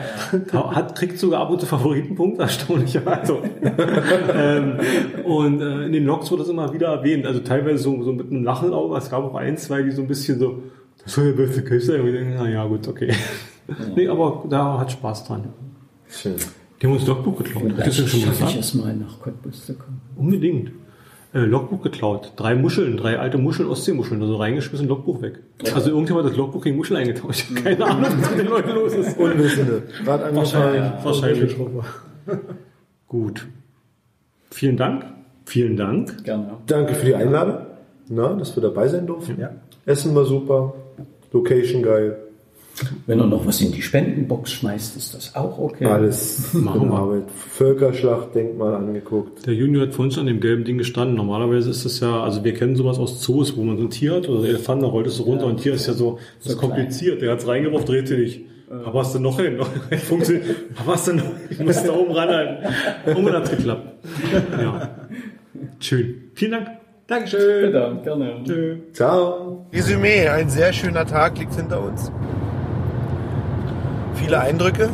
[0.50, 3.38] Da Hat, kriegt sogar ab und zu Favoritenpunkt, erstaunlicherweise.
[4.34, 4.78] ähm,
[5.24, 7.26] und äh, in den Logs wird das immer wieder erwähnt.
[7.26, 8.96] Also teilweise so, so mit einem Lachen Auge.
[8.96, 10.62] Es gab auch ein, zwei, die so ein bisschen so,
[11.04, 12.00] das soll der beste Cache sein.
[12.00, 13.12] Und ich denke, na ja, gut, okay.
[13.94, 15.44] nee, aber da hat Spaß dran.
[16.08, 16.36] Schön.
[16.80, 17.74] Die haben uns Logbuch geklaut.
[17.76, 18.56] Das ja schon ich gesagt?
[18.58, 20.00] es mal nach Cottbus zu kommen.
[20.16, 20.70] Unbedingt.
[21.32, 22.32] Äh, Logbuch geklaut.
[22.36, 25.38] Drei Muscheln, drei alte Muscheln, Ostseemuscheln, also reingeschmissen, Logbuch weg.
[25.74, 27.54] Also irgendjemand hat das Logbuch gegen Muscheln eingetauscht.
[27.54, 29.16] Keine Ahnung, was mit den Leuten los ist.
[29.16, 29.82] Unwissende.
[30.04, 30.82] Gerade Wahrscheinlich.
[30.82, 31.04] angefallen.
[31.04, 31.56] Wahrscheinlich.
[33.06, 33.46] Gut.
[34.50, 35.04] Vielen Dank.
[35.44, 36.24] Vielen Dank.
[36.24, 36.56] Gerne.
[36.66, 37.58] Danke für die Einladung,
[38.08, 39.36] na, dass wir dabei sein durften.
[39.86, 40.74] Essen war super,
[41.32, 42.18] Location geil,
[43.06, 45.84] Wenn er noch was in die Spendenbox schmeißt, ist das auch okay.
[45.86, 46.96] alles Machen in wir.
[46.96, 47.24] Arbeit.
[47.30, 49.46] Völkerschlachtdenkmal angeguckt.
[49.46, 51.16] Der Junior hat vorhin schon an dem gelben Ding gestanden.
[51.16, 54.14] Normalerweise ist das ja, also wir kennen sowas aus Zoos, wo man so ein Tier
[54.14, 56.52] hat oder Elefant, da rollt es so runter und ein Tier ist ja so, das
[56.52, 56.70] ist klein.
[56.70, 57.22] kompliziert.
[57.22, 58.40] Der hat es reingeworfen, dreht sich nicht.
[58.70, 59.58] Aber hast du noch hin?
[60.08, 60.44] Funktioniert.
[60.76, 61.24] Aber hast du noch?
[61.50, 62.72] Ich muss da oben ranhalten.
[63.16, 64.04] Und dann hat's geklappt.
[64.52, 64.90] Ja.
[65.80, 66.30] Schön.
[66.34, 66.68] Vielen Dank.
[67.08, 67.72] Dankeschön.
[67.72, 68.44] Bitte, gerne.
[68.44, 68.76] Tschö.
[68.92, 69.66] Ciao.
[69.72, 72.12] Resümee, ein sehr schöner Tag liegt hinter uns.
[74.20, 74.90] Viele Eindrücke.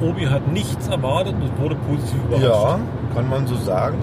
[0.00, 2.44] Obi hat nichts erwartet und wurde positiv überrascht.
[2.44, 2.78] Ja,
[3.14, 3.98] kann man so sagen.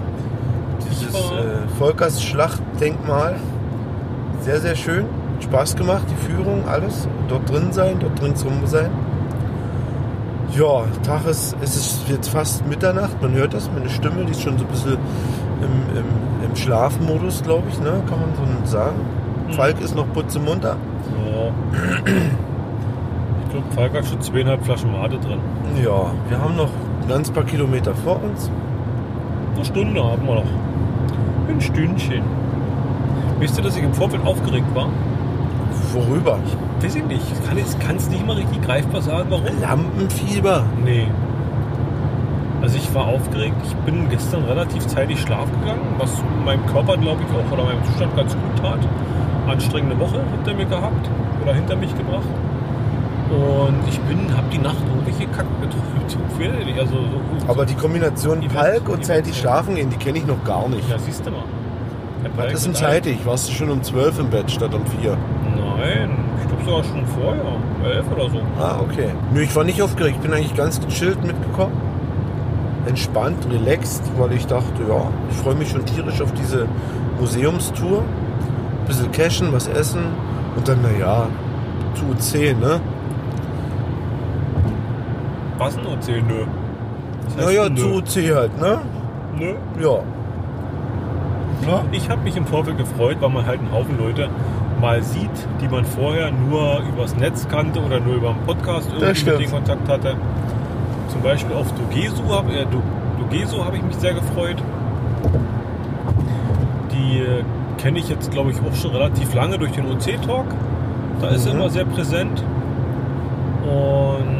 [0.90, 3.36] Dieses äh, Volkers Schlachtdenkmal,
[4.40, 5.06] sehr, sehr schön.
[5.40, 7.08] Spaß gemacht, die Führung, alles.
[7.28, 8.90] Dort drin sein, dort drin rum sein.
[10.56, 14.42] Ja, Tag ist, es ist jetzt fast Mitternacht, man hört das, meine Stimme, die ist
[14.42, 14.92] schon so ein bisschen
[15.60, 18.02] im, im, im Schlafmodus, glaube ich, ne?
[18.08, 18.96] kann man so sagen.
[19.50, 20.76] Falk ist noch putzemunter.
[21.26, 21.52] Ja.
[23.68, 25.38] Ich Falk hat schon zweieinhalb Flaschen Mate drin.
[25.82, 26.70] Ja, wir haben noch
[27.02, 28.50] ein ganz paar Kilometer vor uns.
[29.54, 30.44] Eine Stunde haben wir noch.
[31.48, 32.22] Ein Stündchen.
[33.38, 34.88] Wisst ihr, dass ich im Vorfeld aufgeregt war?
[35.92, 36.38] Worüber?
[36.80, 37.22] Weiß ich nicht.
[37.32, 39.44] Ich kann es kann's nicht mal richtig greifbar sagen, warum.
[39.60, 40.64] Lampenfieber?
[40.84, 41.06] Nee.
[42.60, 43.56] Also ich war aufgeregt.
[43.64, 46.10] Ich bin gestern relativ zeitig schlafen gegangen, was
[46.44, 48.80] meinem Körper, glaube ich, auch oder meinem Zustand ganz gut tat.
[49.46, 51.08] Anstrengende Woche hinter mir gehabt
[51.42, 52.28] oder hinter mich gebracht.
[53.30, 55.86] Und ich bin, habe die Nacht irgendwelche Kacken geträumt.
[56.78, 60.68] Also so, Aber die Kombination Palk und zeitig schlafen gehen, die kenne ich noch gar
[60.68, 60.88] nicht.
[60.88, 61.44] Ja, siehst du mal.
[62.36, 63.18] Was ist denn zeitig?
[63.24, 65.16] Warst du schon um 12 im Bett statt um 4?
[65.76, 67.42] Nein, ich glaube sogar schon vorher.
[67.84, 68.40] Elf oder so.
[68.60, 69.10] Ah, okay.
[69.32, 70.16] Nö, ich war nicht aufgeregt.
[70.16, 71.72] Ich bin eigentlich ganz gechillt mitgekommen.
[72.86, 76.66] Entspannt, relaxed, weil ich dachte, ja, ich freue mich schon tierisch auf diese
[77.18, 78.00] Museumstour.
[78.00, 80.02] Ein bisschen cashen, was essen
[80.56, 81.28] und dann, naja,
[81.94, 82.80] zu UC, ne?
[85.58, 86.24] Was denn erzählen?
[86.26, 86.44] Nö.
[87.36, 88.78] Heißt Naja, zu UC halt, ne?
[89.38, 89.54] Nö.
[89.82, 89.98] Ja.
[91.92, 94.28] Ich habe mich im Vorfeld gefreut, weil man halt einen Haufen Leute
[94.80, 95.30] mal sieht,
[95.60, 99.50] die man vorher nur übers Netz kannte oder nur über einen Podcast irgendwie mit denen
[99.50, 100.14] Kontakt hatte.
[101.08, 104.62] Zum Beispiel auf Dogesu habe äh, Do- habe ich mich sehr gefreut.
[106.92, 107.42] Die äh,
[107.78, 110.46] kenne ich jetzt, glaube ich, auch schon relativ lange durch den OC-Talk.
[111.20, 111.56] Da ist sie Mhm.
[111.60, 112.42] immer sehr präsent.
[113.64, 114.35] Und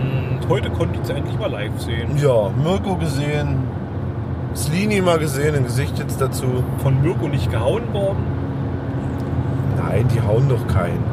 [0.49, 2.17] heute konnte ich sie endlich mal live sehen.
[2.17, 3.59] Ja, Mirko gesehen,
[4.55, 6.65] Slini mal gesehen, ein Gesicht jetzt dazu.
[6.79, 8.25] Von Mirko nicht gehauen worden?
[9.77, 11.05] Nein, die hauen doch keinen.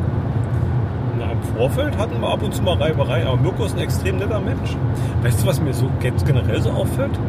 [1.19, 4.17] Na, im Vorfeld hatten wir ab und zu mal Reiberei, aber Mirko ist ein extrem
[4.17, 4.77] netter Mensch.
[5.21, 7.19] Weißt du, was mir so jetzt generell so auffällt?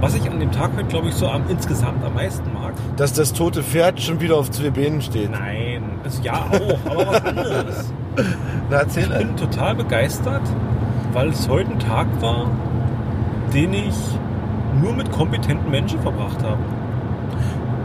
[0.00, 2.72] Was ich an dem Tag heute, glaube ich, so am, insgesamt am meisten mag?
[2.96, 5.30] Dass das tote Pferd schon wieder auf zwei Beinen steht.
[5.30, 7.92] Nein, das ja auch, aber was anderes.
[8.70, 10.42] Na, erzähl Ich bin total begeistert,
[11.12, 12.46] weil es heute ein Tag war,
[13.54, 13.94] den ich
[14.80, 16.58] nur mit kompetenten Menschen verbracht habe.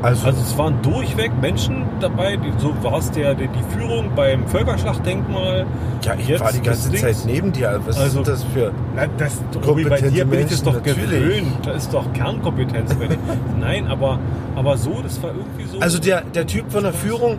[0.01, 4.45] Also, es waren durchweg Menschen dabei, die, so war es der, der, die Führung beim
[4.45, 5.65] Völkerschlachtdenkmal.
[6.03, 7.25] Ja, ich Jetzt war die ganze Zeit Dings.
[7.25, 7.79] neben dir.
[7.87, 11.47] Was Also- ist das für Na, das, Robi, bei dir bin ich das doch gewöhnt.
[11.63, 13.17] Da ist doch Kernkompetenz bei dir.
[13.59, 14.19] Nein, aber,
[14.55, 15.79] aber so, das war irgendwie so.
[15.79, 17.37] Also der, der Typ von der Führung,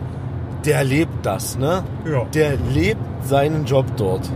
[0.65, 1.83] der lebt das, ne?
[2.05, 2.23] Ja.
[2.33, 4.29] Der lebt seinen Job dort.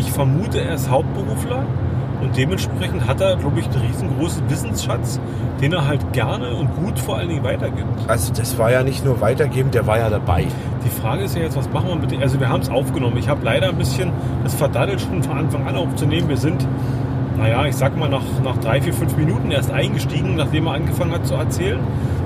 [0.00, 1.62] Ich vermute, er ist Hauptberufler
[2.22, 5.20] und dementsprechend hat er, glaube ich, einen riesengroßen Wissensschatz,
[5.60, 8.08] den er halt gerne und gut vor allen Dingen weitergibt.
[8.08, 10.46] Also das war ja nicht nur weitergeben, der war ja dabei.
[10.86, 12.22] Die Frage ist ja jetzt, was machen wir mit dem?
[12.22, 13.18] Also wir haben es aufgenommen.
[13.18, 14.10] Ich habe leider ein bisschen
[14.42, 16.30] das verdattelt schon von Anfang an aufzunehmen.
[16.30, 16.66] Wir sind,
[17.36, 21.12] naja, ich sag mal nach, nach drei, vier, fünf Minuten erst eingestiegen, nachdem er angefangen
[21.12, 21.80] hat zu erzählen.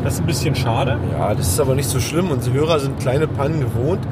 [0.05, 0.97] Das ist ein bisschen schade.
[1.19, 2.31] Ja, das ist aber nicht so schlimm.
[2.31, 4.07] Unsere Hörer sind kleine Pannen gewohnt.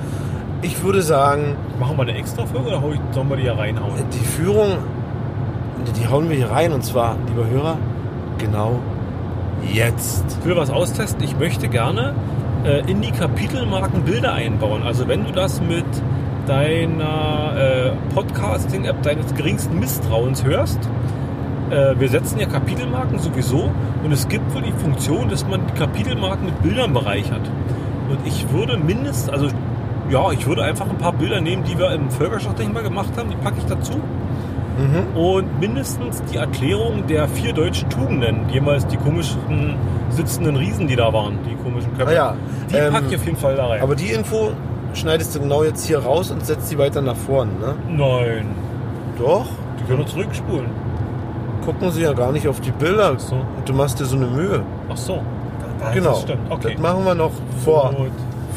[0.62, 1.56] Ich würde sagen...
[1.80, 2.80] Machen wir eine extra Folge oder
[3.10, 3.94] sollen wir die hier reinhauen?
[4.12, 4.78] Die Führung,
[6.00, 6.72] die hauen wir hier rein.
[6.72, 7.78] Und zwar, lieber Hörer,
[8.38, 8.78] genau
[9.72, 10.24] jetzt.
[10.40, 11.24] Ich will was austesten.
[11.24, 12.14] Ich möchte gerne
[12.64, 14.84] äh, in die Kapitelmarken Bilder einbauen.
[14.84, 15.84] Also wenn du das mit
[16.46, 20.78] deiner äh, Podcasting-App deines geringsten Misstrauens hörst,
[21.70, 23.70] äh, wir setzen ja Kapitelmarken sowieso
[24.04, 27.50] und es gibt wohl die Funktion, dass man die Kapitelmarken mit Bildern bereichert.
[28.08, 29.48] Und ich würde mindestens, also
[30.12, 32.82] ja, ich würde einfach ein paar Bilder nehmen, die wir im Völkerschlacht denke ich mal
[32.88, 33.94] gemacht haben, die packe ich dazu.
[35.14, 39.76] Und mindestens die Erklärung der vier deutschen Tugenden, jemals die komischen
[40.10, 42.10] sitzenden Riesen, die da waren, die komischen Köpfe.
[42.10, 42.34] Ah ja,
[42.70, 43.82] die ähm, packe ich auf jeden Fall da rein.
[43.82, 44.50] Aber die Info
[44.94, 47.74] schneidest du genau jetzt hier raus und setzt sie weiter nach vorne, ne?
[47.88, 48.46] Nein.
[49.18, 49.46] Doch?
[49.78, 50.70] Die können zurückspulen.
[51.64, 53.10] Gucken sie ja gar nicht auf die Bilder.
[53.10, 54.62] Und du machst dir so eine Mühe.
[54.90, 55.16] Ach so.
[55.80, 56.10] Da- da- genau.
[56.10, 56.50] Das stimmt.
[56.50, 56.72] Okay.
[56.72, 57.30] Das machen wir noch
[57.64, 58.10] vor, Gut.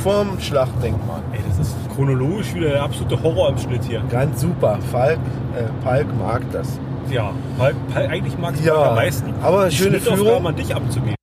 [0.03, 1.21] Vorm Schlachtdenkmal.
[1.33, 4.01] Ey, das ist chronologisch wieder der absolute Horror im Schnitt hier.
[4.09, 4.79] Ganz super.
[4.91, 5.19] Falk,
[5.55, 6.67] äh, Falk mag das.
[7.09, 9.33] Ja, Palk, Palk, eigentlich mag ich Ja, am meisten.
[9.43, 10.45] aber die schöne Führung.
[10.47, 11.15] an dich abzugeben.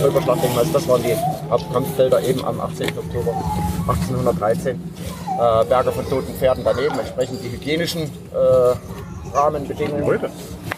[0.00, 0.72] Völkerschlachtdenkmals.
[0.72, 1.14] Das waren die
[1.50, 2.88] Hauptkampffelder eben am 18.
[2.98, 3.32] Oktober
[3.88, 4.76] 1813.
[4.76, 10.20] Äh, Berge von toten Pferden daneben, entsprechend die hygienischen äh, Rahmenbedingungen.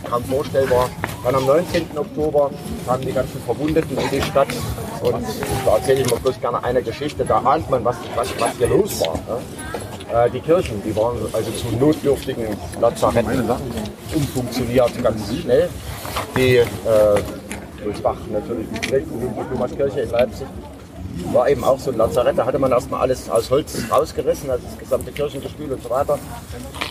[0.08, 0.88] Kaum vorstellbar.
[1.24, 1.86] Dann am 19.
[1.96, 2.50] Oktober
[2.86, 4.48] kamen die ganzen Verwundeten in die Stadt.
[5.02, 5.24] Und
[5.64, 7.24] da erzähle ich mal bloß gerne eine Geschichte.
[7.24, 9.14] Da ahnt man, was, was, was hier los war.
[9.14, 9.40] Ne?
[10.12, 12.46] Äh, die Kirchen, die waren also zu notdürftigen
[12.80, 13.44] Lazaretten
[14.14, 15.68] umfunktioniert ganz schnell.
[16.36, 16.64] Die äh,
[17.82, 19.04] Sulzbach natürlich die
[19.50, 20.46] Thomaskirche in Leipzig.
[21.32, 24.64] War eben auch so ein Lazarett, da hatte man erstmal alles aus Holz rausgerissen, also
[24.64, 26.18] das gesamte Kirchengestühl und so weiter.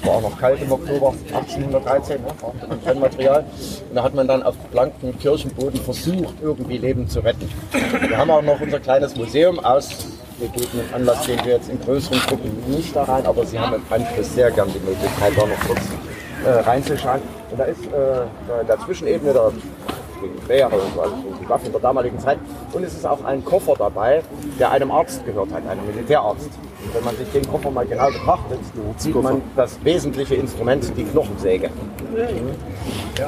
[0.04, 2.28] War auch noch kalt im Oktober 1813, ne?
[2.42, 3.46] war kein Brennmaterial.
[3.90, 7.50] Und da hat man dann auf blanken Kirchenboden versucht, irgendwie Leben zu retten.
[8.08, 9.90] Wir haben auch noch unser kleines Museum aus
[10.40, 13.84] gegebenen Anlass, den wir jetzt in größeren Gruppen nicht da rein, aber Sie haben im
[13.90, 15.82] Anschluss sehr gern die Möglichkeit, da noch kurz
[16.46, 17.22] äh, reinzuschauen.
[17.52, 19.52] Und da ist äh, in der Zwischenebene der
[20.22, 22.38] Gewehre und so, also die Waffen der damaligen Zeit.
[22.74, 24.22] Und es ist auch ein Koffer dabei,
[24.60, 26.50] der einem Arzt gehört hat, einem Militärarzt.
[26.86, 28.60] Und wenn man sich den Koffer mal genau betrachtet,
[28.98, 31.70] sieht man das wesentliche Instrument, die Knochensäge.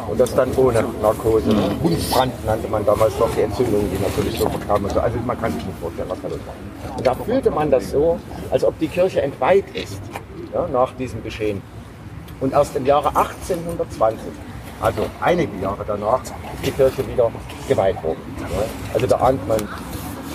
[0.10, 1.50] Und das dann ohne Narkose.
[1.82, 4.86] Wundbrand nannte man damals noch die Entzündungen, die natürlich so verkamen.
[4.86, 5.00] Und so.
[5.00, 6.98] Also man kann sich nicht vorstellen, was da los war.
[6.98, 8.20] Und da fühlte man das so,
[8.52, 10.00] als ob die Kirche entweiht ist
[10.54, 11.62] ja, nach diesem Geschehen.
[12.40, 14.20] Und erst im Jahre 1820,
[14.80, 16.22] also einige Jahre danach,
[16.66, 17.32] die Kirche wieder
[17.68, 18.20] geweiht worden.
[18.40, 18.46] Ja.
[18.94, 19.60] Also da ahnt man,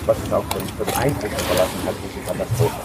[0.05, 2.75] was es auch für einen Eindruck hinterlassen hat, diese Katastrophe.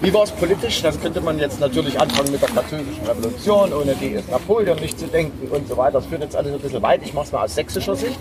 [0.00, 0.82] Wie war es politisch?
[0.82, 4.98] Das könnte man jetzt natürlich anfangen mit der französischen Revolution, ohne die ist Napoleon nicht
[4.98, 5.92] zu denken und so weiter.
[5.92, 7.02] Das führt jetzt alles ein bisschen weit.
[7.04, 8.18] Ich mache es mal aus sächsischer Sicht.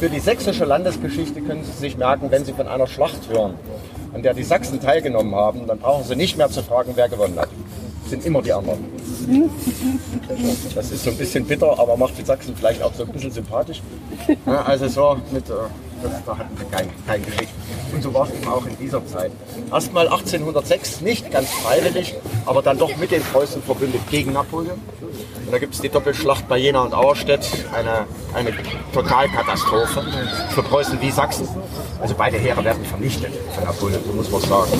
[0.00, 3.54] Für die sächsische Landesgeschichte können Sie sich merken, wenn Sie von einer Schlacht hören,
[4.12, 7.38] an der die Sachsen teilgenommen haben, dann brauchen Sie nicht mehr zu fragen, wer gewonnen
[7.38, 7.50] hat.
[8.10, 8.84] Sind immer die anderen.
[10.74, 13.30] Das ist so ein bisschen bitter, aber macht die Sachsen vielleicht auch so ein bisschen
[13.30, 13.80] sympathisch.
[14.46, 15.52] Ja, also so mit, äh,
[16.26, 17.54] da hatten wir kein, kein Geschichte.
[17.92, 19.30] Und so war es eben auch in dieser Zeit.
[19.72, 22.16] Erstmal 1806, nicht ganz freiwillig,
[22.46, 24.80] aber dann doch mit den Preußen verbündet gegen Napoleon.
[25.46, 28.52] Und da gibt es die Doppelschlacht bei Jena und Auerstedt, eine, eine
[28.92, 30.04] Totalkatastrophe
[30.48, 31.48] für Preußen wie Sachsen.
[32.00, 34.72] Also beide Heere werden vernichtet von Napoleon, so muss man sagen.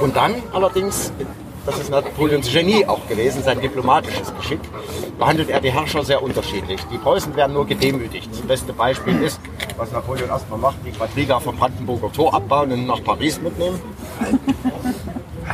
[0.00, 1.12] Und dann allerdings,
[1.68, 4.60] das ist Napoleons Genie auch gewesen, sein diplomatisches Geschick,
[5.18, 6.80] behandelt er die Herrscher sehr unterschiedlich.
[6.90, 8.30] Die Preußen werden nur gedemütigt.
[8.32, 9.38] Das beste Beispiel ist,
[9.76, 13.78] was Napoleon erstmal macht, die Quadriga vom Brandenburger Tor abbauen und nach Paris mitnehmen.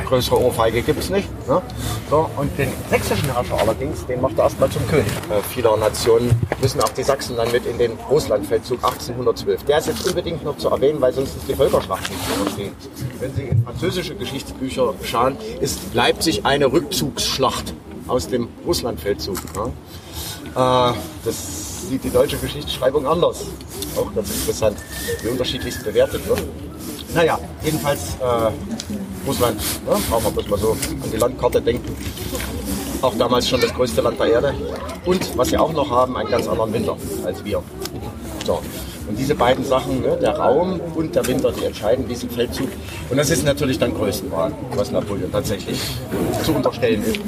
[0.07, 1.29] Größere Ohrfeige gibt es nicht.
[1.49, 1.63] Ne?
[2.11, 6.31] So, und den sächsischen Herrscher allerdings, den macht er erstmal zum König äh, vieler Nationen.
[6.61, 9.65] Müssen auch die Sachsen dann mit in den Russlandfeldzug 1812.
[9.65, 12.73] Der ist jetzt unbedingt noch zu erwähnen, weil sonst ist die Völkerschlacht nicht zu verstehen.
[13.21, 17.75] Wenn Sie in französische Geschichtsbücher schauen, ist Leipzig eine Rückzugsschlacht
[18.09, 19.39] aus dem Russlandfeldzug.
[19.55, 19.73] Ne?
[20.55, 20.95] Äh,
[21.25, 23.45] das sieht die deutsche Geschichtsschreibung anders.
[23.97, 24.77] Auch ganz interessant,
[25.23, 26.43] wie unterschiedlich es bewertet wird.
[27.15, 29.97] Naja, jedenfalls äh, Russland, ne?
[30.11, 31.97] brauchen wir bloß mal so an die Landkarte denken.
[33.03, 34.55] Auch damals schon das größte Land der Erde.
[35.05, 37.63] Und was sie auch noch haben, einen ganz anderen Winter als wir.
[38.45, 38.55] So.
[38.55, 38.65] Und
[39.09, 42.69] Und diese beiden Sachen, ne, der Raum und der Winter, die entscheiden diesen Feldzug.
[43.11, 45.79] Und das ist natürlich dann Größenwahn, was Napoleon tatsächlich
[46.43, 47.21] zu unterstellen ist.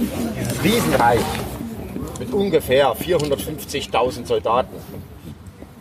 [0.65, 1.21] Riesenreich
[2.19, 4.75] mit ungefähr 450.000 Soldaten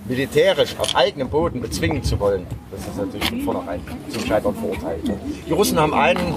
[0.08, 5.02] militärisch auf eigenem Boden bezwingen zu wollen, das ist natürlich von vornherein zum Scheitern verurteilt.
[5.48, 6.36] Die Russen haben einen,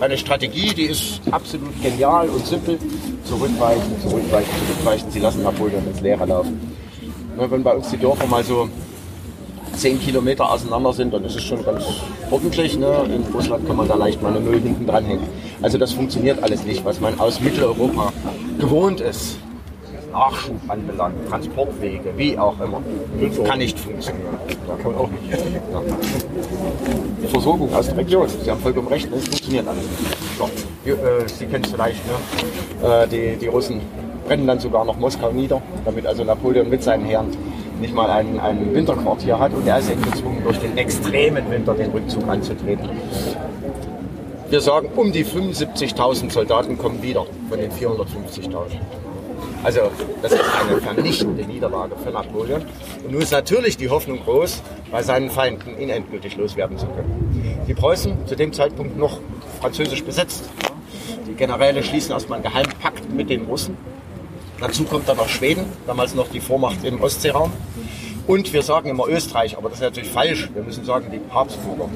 [0.00, 2.78] eine Strategie, die ist absolut genial und simpel.
[3.24, 5.10] Zurückweichen, zurückweichen, zurückweichen.
[5.10, 6.60] Sie lassen Napoleon ins Leere laufen.
[7.36, 8.68] Wenn bei uns die Dörfer mal so
[9.76, 11.84] 10 Kilometer auseinander sind, dann ist es schon ganz
[12.30, 12.78] ordentlich.
[12.78, 13.06] Ne?
[13.06, 15.26] In Russland kann man da leicht mal eine Null hinten dranhängen.
[15.62, 18.12] Also das funktioniert alles nicht, was man aus Mitteleuropa
[18.58, 19.38] gewohnt ist.
[20.14, 22.80] Nachschub anbelangt, Transportwege, wie auch immer.
[23.44, 24.38] Kann nicht funktionieren.
[24.66, 25.44] Da kann auch nicht.
[27.22, 30.86] Die Versorgung aus der Region, Sie haben vollkommen recht, das funktioniert alles nicht.
[30.86, 32.88] Äh, Sie kennen es vielleicht, ne?
[32.88, 33.80] äh, die, die Russen
[34.26, 37.36] brennen dann sogar noch Moskau nieder, damit also Napoleon mit seinen Heeren
[37.80, 41.90] nicht mal ein, ein Winterquartier hat und er ist gezwungen, durch den extremen Winter den
[41.90, 42.88] Rückzug anzutreten.
[44.48, 48.78] Wir sagen, um die 75.000 Soldaten kommen wieder von den 450.000.
[49.64, 52.60] Also das ist eine vernichtende Niederlage für Napoleon.
[53.02, 57.64] Und nun ist natürlich die Hoffnung groß, bei seinen Feinden ihn endgültig loswerden zu können.
[57.66, 59.20] Die Preußen, zu dem Zeitpunkt noch
[59.62, 60.50] französisch besetzt.
[61.26, 63.78] Die Generäle schließen erstmal einen Geheimpakt mit den Russen.
[64.60, 67.50] Dazu kommt dann noch Schweden, damals noch die Vormacht im Ostseeraum.
[68.26, 70.50] Und wir sagen immer Österreich, aber das ist natürlich falsch.
[70.52, 71.88] Wir müssen sagen die Habsburger.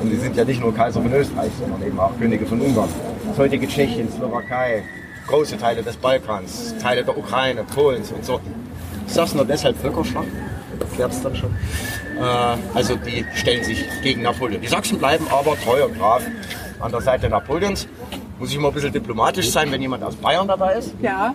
[0.00, 2.88] Und die sind ja nicht nur Kaiser von Österreich, sondern eben auch Könige von Ungarn.
[3.28, 4.84] Das heutige Tschechien, Slowakei,
[5.30, 8.40] große Teile des Balkans, Teile der Ukraine, Polens und so.
[9.06, 10.26] Ich sage nur deshalb Völkerschlacht,
[10.78, 11.56] erklärt es dann schon.
[12.18, 14.60] Äh, also die stellen sich gegen Napoleon.
[14.60, 16.22] Die Sachsen bleiben aber treu und brav
[16.80, 17.86] an der Seite Napoleons.
[18.38, 20.94] Muss ich immer ein bisschen diplomatisch sein, wenn jemand aus Bayern dabei ist?
[21.02, 21.34] Ja.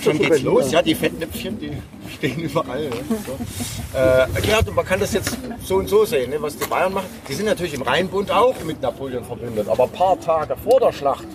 [0.00, 1.72] Schon geht's los, ja, die Fettnäpfchen, die
[2.12, 2.82] stehen überall.
[2.82, 2.90] Ne?
[3.26, 3.98] So.
[3.98, 6.92] Äh, erklärt, und man kann das jetzt so und so sehen, ne, was die Bayern
[6.92, 7.06] machen.
[7.26, 10.92] Die sind natürlich im Rheinbund auch mit Napoleon verbündet, aber ein paar Tage vor der
[10.92, 11.26] Schlacht,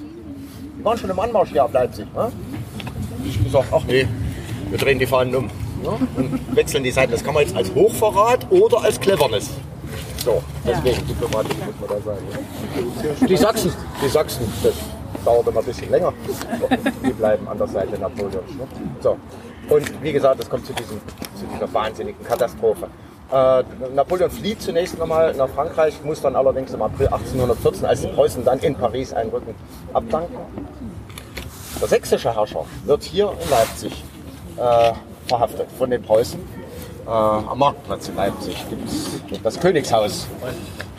[0.83, 2.05] waren schon im Anmarsch hier auf Leipzig.
[2.13, 2.31] Ne?
[3.25, 4.07] Ich gesagt, ach nee,
[4.69, 6.07] wir drehen die Fahnen um ne?
[6.17, 7.11] und wechseln die Seiten.
[7.11, 9.49] Das kann man jetzt als Hochverrat oder als Cleverness.
[10.23, 12.17] So, deswegen diplomatisch muss man da sein.
[13.19, 13.27] Ne?
[13.27, 14.73] Die Sachsen, die Sachsen, das
[15.25, 16.13] dauert immer ein bisschen länger.
[17.05, 18.33] Die bleiben an der Seite Napoleons.
[18.33, 18.67] Ne?
[19.01, 19.17] So.
[19.69, 20.99] Und wie gesagt, es kommt zu, diesem,
[21.35, 22.87] zu dieser wahnsinnigen Katastrophe.
[23.33, 23.63] Äh,
[23.95, 28.45] Napoleon flieht zunächst nochmal nach Frankreich, muss dann allerdings im April 1814, als die Preußen
[28.45, 29.55] dann in Paris einrücken,
[29.91, 30.37] abdanken.
[31.81, 34.03] Der sächsische Herrscher wird hier in Leipzig
[34.57, 34.93] äh,
[35.27, 36.39] verhaftet von den Preußen.
[37.07, 40.27] Äh, am Marktplatz in Leipzig gibt es das Königshaus.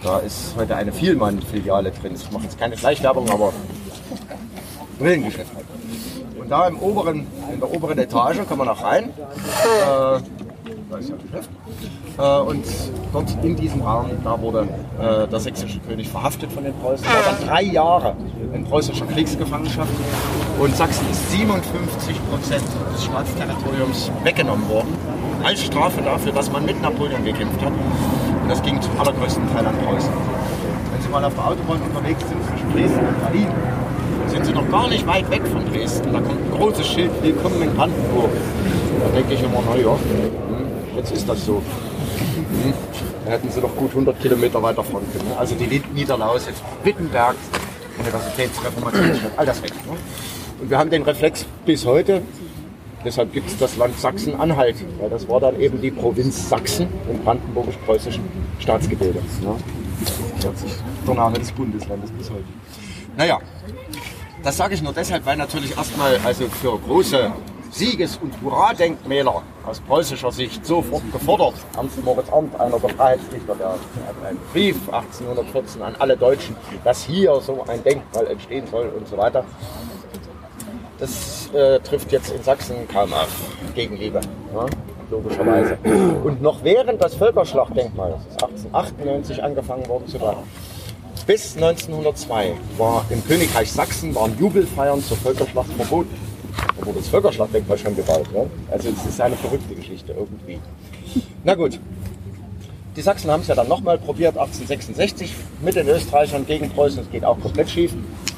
[0.03, 2.17] Da ist heute eine Vielmann-Filiale drin.
[2.17, 3.53] Ich mache jetzt keine Schleichwerbung, aber
[4.99, 5.53] Brillengeschäft.
[6.37, 9.05] Und da im oberen, in der oberen Etage kann man noch rein.
[9.05, 10.21] Äh,
[10.91, 11.51] da ist ja Geschäft.
[12.19, 12.65] Äh, und
[13.13, 14.69] dort in diesem Raum, da wurde
[15.01, 17.05] äh, der sächsische König verhaftet von den Preußen.
[17.07, 18.15] War dann drei Jahre
[18.53, 19.91] in preußischer Kriegsgefangenschaft.
[20.59, 24.97] Und Sachsen ist 57 Prozent des Staatsterritoriums weggenommen worden.
[25.43, 27.73] Als Strafe dafür, dass man mit Napoleon gekämpft hat.
[27.73, 30.13] Und das ging zum allergrößten Teil an Preußen.
[30.93, 33.49] Wenn Sie mal auf der Autobahn unterwegs sind zwischen Dresden und Berlin,
[34.29, 36.13] sind Sie noch gar nicht weit weg von Dresden.
[36.13, 38.31] Da kommt ein großes Schild, Willkommen in Brandenburg.
[39.01, 41.61] Da denke ich immer, naja, hm, jetzt ist das so.
[43.25, 45.29] Da hätten Sie noch gut 100 Kilometer weiter fahren können.
[45.29, 45.37] ne?
[45.39, 47.37] Also die Niederlausitz, jetzt Wittenberg,
[47.99, 49.73] Universitätsreformationsstadt, all das weg.
[49.87, 49.97] Ne?
[50.61, 52.23] Und wir haben den Reflex bis heute.
[53.05, 57.19] Deshalb gibt es das Land Sachsen-Anhalt, weil das war dann eben die Provinz Sachsen im
[57.19, 58.25] brandenburgisch-preußischen
[58.59, 59.19] Staatsgebilde.
[59.43, 59.57] Ne?
[61.07, 62.45] Der Name des Bundeslandes bis heute.
[63.17, 63.41] Naja,
[64.43, 67.31] das sage ich nur deshalb, weil natürlich erstmal also für große
[67.75, 71.55] Sieges- und Hurra-Denkmäler aus preußischer Sicht sofort gefordert.
[71.77, 73.79] Ernst Moritz Arndt, einer der Freiheitsdichter, der hat
[74.25, 79.17] einen Brief 1814 an alle Deutschen, dass hier so ein Denkmal entstehen soll und so
[79.17, 79.45] weiter.
[81.01, 83.29] Das äh, trifft jetzt in Sachsen kaum auf
[83.75, 84.21] Gegenliebe,
[84.55, 84.67] ja,
[85.11, 85.77] logischerweise.
[86.23, 90.45] Und noch während das Völkerschlachtdenkmal, das ist 1898 angefangen worden zu bauen,
[91.27, 96.34] bis 1902 war im Königreich Sachsen waren Jubelfeiern zur Völkerschlacht verboten.
[96.79, 98.33] Da wurde das Völkerschlachtdenkmal schon gebaut.
[98.33, 98.47] Ne?
[98.71, 100.59] Also es ist eine verrückte Geschichte irgendwie.
[101.45, 101.79] Na gut.
[102.97, 107.03] Die Sachsen haben es ja dann nochmal probiert, 1866, mit den Österreichern gegen Preußen.
[107.03, 107.93] Es geht auch komplett schief.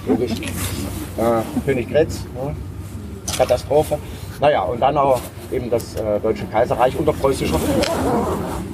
[0.07, 0.33] Logisch.
[0.33, 2.57] Äh, König Grätz, ne?
[3.37, 3.99] Katastrophe.
[4.41, 5.21] Naja, und dann auch
[5.53, 7.83] eben das äh, Deutsche Kaiserreich unter preußischer Führung.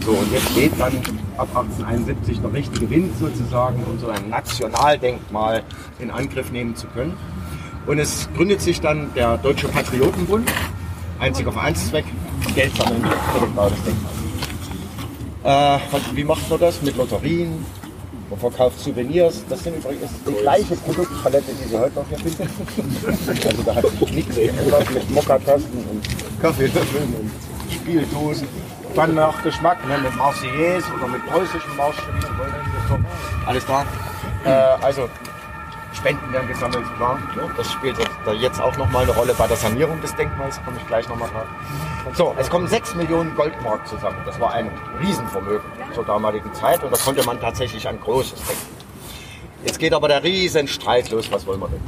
[0.05, 0.93] So, und jetzt geht dann
[1.37, 5.63] ab 1871 der richtige Wind sozusagen, um so ein Nationaldenkmal
[6.01, 7.17] in Angriff nehmen zu können.
[7.87, 10.51] Und es gründet sich dann der Deutsche Patriotenbund,
[11.19, 12.05] einziger Vereinszweck,
[12.55, 14.23] Geld sammeln für den Bau des Denkmals.
[15.45, 16.81] Äh, wie macht man das?
[16.83, 17.65] Mit Lotterien,
[18.31, 19.45] man verkauft Souvenirs.
[19.49, 22.49] Das sind übrigens die gleiche Produktpalette, die Sie heute noch hier finden.
[23.49, 27.31] Also da hat sich nichts geändert mit Mokka-Tasten und Kaffeelöffeln und
[27.73, 28.47] Spieldosen.
[28.95, 31.97] Dann nach Geschmack, ne, mit Marseillaise oder mit preußischem Marsch.
[33.47, 33.85] Alles da.
[34.45, 35.09] Äh, also
[36.03, 37.17] Spenden werden gesammelt, klar.
[37.57, 40.87] Das spielt da jetzt auch nochmal eine Rolle bei der Sanierung des Denkmals, komme ich
[40.89, 41.47] gleich nochmal drauf.
[42.15, 44.17] So, es kommen 6 Millionen Goldmark zusammen.
[44.27, 44.69] Das war ein
[45.01, 45.63] Riesenvermögen
[45.95, 48.67] zur damaligen Zeit und da konnte man tatsächlich ein großes denken.
[49.65, 51.81] Jetzt geht aber der Riesenstreit los, was wollen wir denn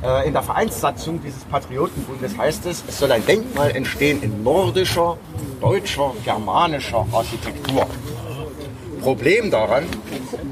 [0.00, 0.20] da?
[0.22, 5.18] Äh, In der Vereinssatzung dieses Patriotenbundes heißt es, es soll ein Denkmal entstehen in nordischer,
[5.60, 7.86] deutscher, germanischer Architektur.
[9.04, 9.84] Problem daran,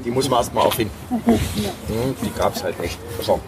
[0.05, 0.93] die muss man erstmal auffinden.
[1.09, 2.99] Hm, Die gab es halt nicht.
[3.21, 3.39] So.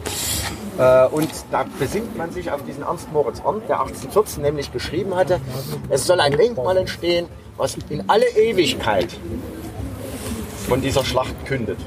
[0.80, 5.15] Äh, Und da besinnt man sich auf diesen Ernst Moritz Arndt, der 1814 nämlich geschrieben
[5.15, 5.40] hatte,
[5.90, 9.15] es soll ein Denkmal entstehen, was in alle Ewigkeit
[10.68, 11.77] von dieser Schlacht kündet.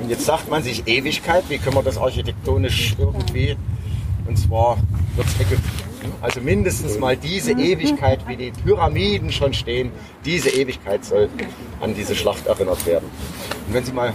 [0.00, 3.54] Und jetzt sagt man sich Ewigkeit, wie können wir das architektonisch irgendwie,
[4.26, 4.78] und zwar
[5.16, 5.87] wird es.
[6.20, 9.90] Also mindestens mal diese Ewigkeit, wie die Pyramiden schon stehen,
[10.24, 11.28] diese Ewigkeit soll
[11.80, 13.08] an diese Schlacht erinnert werden.
[13.66, 14.12] Und wenn Sie mal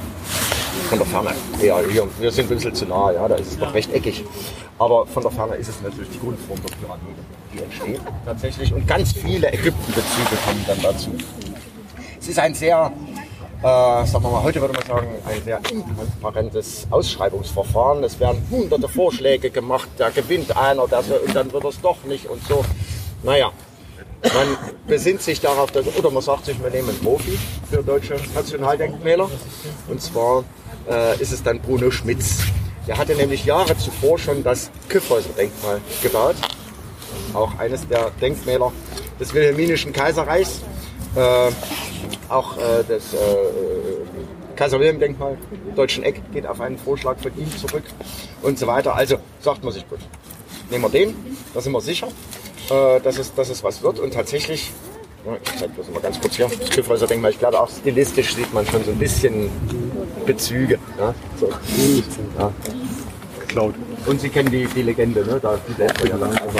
[0.89, 1.31] von der Ferne,
[1.61, 4.23] ja, hier, wir sind ein bisschen zu nah, ja, da ist es noch rechteckig.
[4.79, 7.21] Aber von der Ferne ist es natürlich die Grundform der Pyramide,
[7.53, 8.73] die entsteht tatsächlich.
[8.73, 11.11] Und ganz viele Ägyptenbezüge kommen dann dazu.
[12.19, 12.91] Es ist ein sehr,
[13.63, 18.03] äh, sagen wir mal, heute würde man sagen, ein sehr intransparentes Ausschreibungsverfahren.
[18.03, 22.27] Es werden hunderte Vorschläge gemacht, da gewinnt einer, so, und dann wird es doch nicht
[22.27, 22.65] und so.
[23.23, 23.51] Naja,
[24.33, 28.15] man besinnt sich darauf, dass, oder man sagt sich, wir nehmen einen Profi für deutsche
[28.35, 29.29] Nationaldenkmäler.
[29.87, 30.43] Und zwar
[30.89, 32.39] äh, ist es dann Bruno Schmitz.
[32.85, 36.35] Der hatte nämlich Jahre zuvor schon das Kyffhäuser-Denkmal gebaut.
[37.33, 38.73] Auch eines der Denkmäler
[39.19, 40.59] des Wilhelminischen Kaiserreichs.
[41.15, 41.51] Äh,
[42.29, 43.17] auch äh, das äh,
[44.55, 45.37] Kaiser Wilhelm-Denkmal
[45.67, 47.83] im Deutschen Eck geht auf einen Vorschlag von ihm zurück
[48.41, 48.95] und so weiter.
[48.95, 49.99] Also sagt man sich gut.
[50.69, 51.15] Nehmen wir den,
[51.53, 52.07] da sind wir sicher,
[52.69, 53.99] dass, es, dass es was wird.
[53.99, 54.71] Und tatsächlich,
[55.25, 58.35] ja, ich zeige das mal ganz kurz hier, das Kyffhäuser Denkmal, ich glaube auch stilistisch
[58.35, 59.49] sieht man schon so ein bisschen
[60.25, 60.79] Bezüge.
[60.97, 61.49] Ja, so.
[62.39, 62.51] ja.
[63.39, 63.75] Geklaut.
[64.05, 65.39] Und Sie kennen die, die Legende, ne?
[65.41, 66.59] da die Welt ja dann also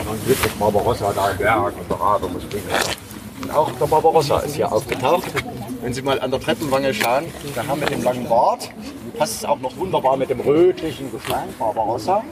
[0.60, 2.66] Barbarossa da im Berg und der Rabe muss springen.
[2.68, 3.03] Und
[3.56, 5.32] auch der Barbarossa ist hier aufgetaucht.
[5.82, 7.26] Wenn Sie mal an der Treppenwange schauen,
[7.56, 8.70] der Herr mit dem langen Bart,
[9.18, 12.24] passt es auch noch wunderbar mit dem rötlichen Gestein, Barbarossa.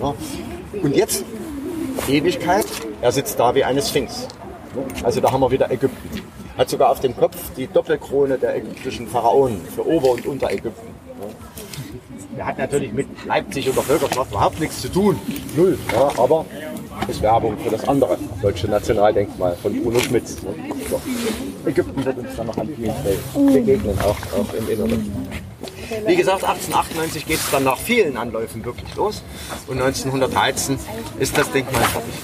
[0.00, 0.14] Ja.
[0.82, 1.24] Und jetzt,
[2.08, 2.66] Ewigkeit,
[3.00, 4.26] er sitzt da wie eine Sphinx.
[5.02, 6.22] Also da haben wir wieder Ägypten.
[6.56, 10.94] Hat sogar auf dem Kopf die Doppelkrone der ägyptischen Pharaonen für Ober- und Unterägypten.
[12.36, 15.18] Der hat natürlich mit Leipzig und der Völkerschlacht überhaupt nichts zu tun.
[15.56, 15.78] Null.
[15.92, 16.44] Ja, aber
[17.08, 20.42] ist Werbung für das andere deutsche Nationaldenkmal von Bruno Schmitz.
[20.42, 20.54] Ne?
[20.88, 21.00] So.
[21.66, 25.12] Ägypten wird uns dann noch an vielen Stellen begegnen, auch, auch im Inneren.
[26.06, 29.22] Wie gesagt, 1898 geht es dann nach vielen Anläufen wirklich los.
[29.66, 30.78] Und 1913
[31.18, 32.14] ist das Denkmal fertig.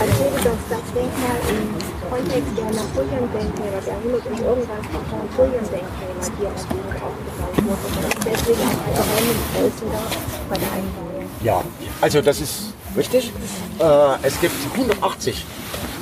[0.00, 7.02] Erzähle doch das Denkmal im Kontext der der 100 und irgendwas Napoleon-Denkmäler, die ja natürlich
[7.02, 7.94] aufgebaut wurden.
[7.98, 10.00] Und deswegen auch der Reihengröße da
[10.48, 11.30] bei der Einweihung.
[11.42, 11.62] Ja,
[12.00, 13.32] also das ist richtig.
[13.78, 15.44] Äh, es gibt 180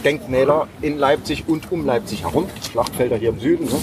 [0.05, 3.79] Denkmäler in Leipzig und um Leipzig herum, Schlachtfelder hier im Süden, ne,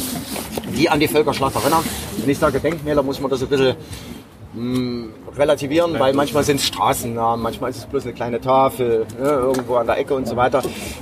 [0.75, 1.83] die an die Völkerschlacht erinnern.
[2.17, 3.75] Wenn ich sage Denkmäler, muss man das ein bisschen
[4.53, 5.07] mh,
[5.37, 9.75] relativieren, weil manchmal sind es Straßennamen, manchmal ist es bloß eine kleine Tafel ne, irgendwo
[9.75, 10.61] an der Ecke und so weiter.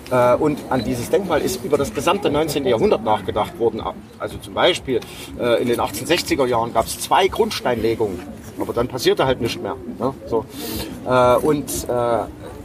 [0.09, 2.65] Äh, und an dieses Denkmal ist über das gesamte 19.
[2.65, 3.81] Jahrhundert nachgedacht worden.
[4.19, 4.99] Also zum Beispiel
[5.39, 8.19] äh, in den 1860er Jahren gab es zwei Grundsteinlegungen,
[8.59, 9.75] aber dann passierte halt nichts mehr.
[9.99, 10.13] Ne?
[10.27, 10.45] So.
[11.07, 11.91] Äh, und äh,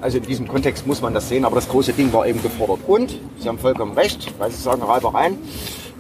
[0.01, 2.81] also in diesem Kontext muss man das sehen, aber das große Ding war eben gefordert.
[2.87, 5.39] Und, Sie haben vollkommen recht, weil Sie sagen Reibereien,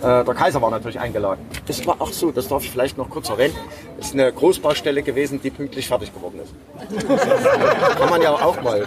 [0.00, 1.40] äh, der Kaiser war natürlich eingeladen.
[1.66, 3.55] Es war auch so, das darf ich vielleicht noch kurz erwähnen,
[3.99, 6.52] ist eine Großbaustelle gewesen, die pünktlich fertig geworden ist.
[7.99, 8.86] Kann man ja auch mal.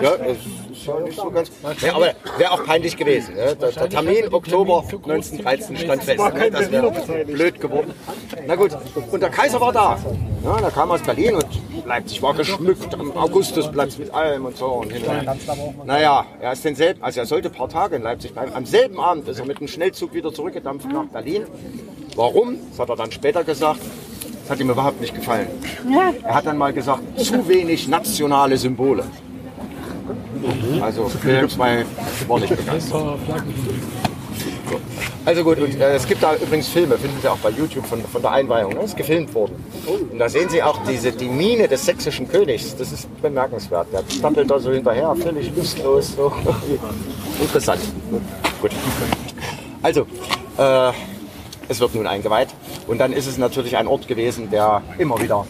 [0.00, 0.38] Ja, es
[0.70, 1.50] ist ja nicht so ganz.
[1.80, 3.34] Ja, aber wäre auch peinlich gewesen.
[3.34, 3.56] Ne?
[3.56, 6.34] Der, der Termin Oktober 1913 stand fest.
[6.34, 6.50] Ne?
[6.50, 7.92] Das wäre blöd geworden.
[8.46, 8.76] Na gut,
[9.10, 9.98] und der Kaiser war da.
[10.44, 11.46] Ja, der kam aus Berlin und
[11.84, 14.66] Leipzig war geschmückt am Augustusplatz mit allem und so.
[14.66, 15.02] Und hin.
[15.84, 18.52] Naja, er ist denselben, also er sollte ein paar Tage in Leipzig bleiben.
[18.54, 21.46] Am selben Abend ist er mit dem Schnellzug wieder zurückgedampft nach Berlin.
[22.16, 22.58] Warum?
[22.70, 23.80] Das hat er dann später gesagt.
[24.50, 25.46] Das hat ihm überhaupt nicht gefallen.
[26.24, 29.04] Er hat dann mal gesagt, zu wenig nationale Symbole.
[30.80, 31.46] Also II
[32.26, 32.90] war nicht begeistert.
[32.90, 33.16] So.
[35.24, 38.02] Also gut, und äh, es gibt da übrigens Filme, finden Sie auch bei YouTube von,
[38.02, 38.80] von der Einweihung, ne?
[38.80, 39.54] ist gefilmt worden.
[40.10, 43.86] Und da sehen Sie auch diese, die Miene des sächsischen Königs, das ist bemerkenswert.
[43.92, 46.32] Der stappelt da so hinterher, völlig lustlos, so.
[47.40, 47.82] interessant.
[48.60, 48.72] Gut.
[49.80, 50.06] Also,
[50.58, 50.92] äh,
[51.70, 52.48] es wird nun eingeweiht
[52.88, 55.46] und dann ist es natürlich ein Ort gewesen, der immer wieder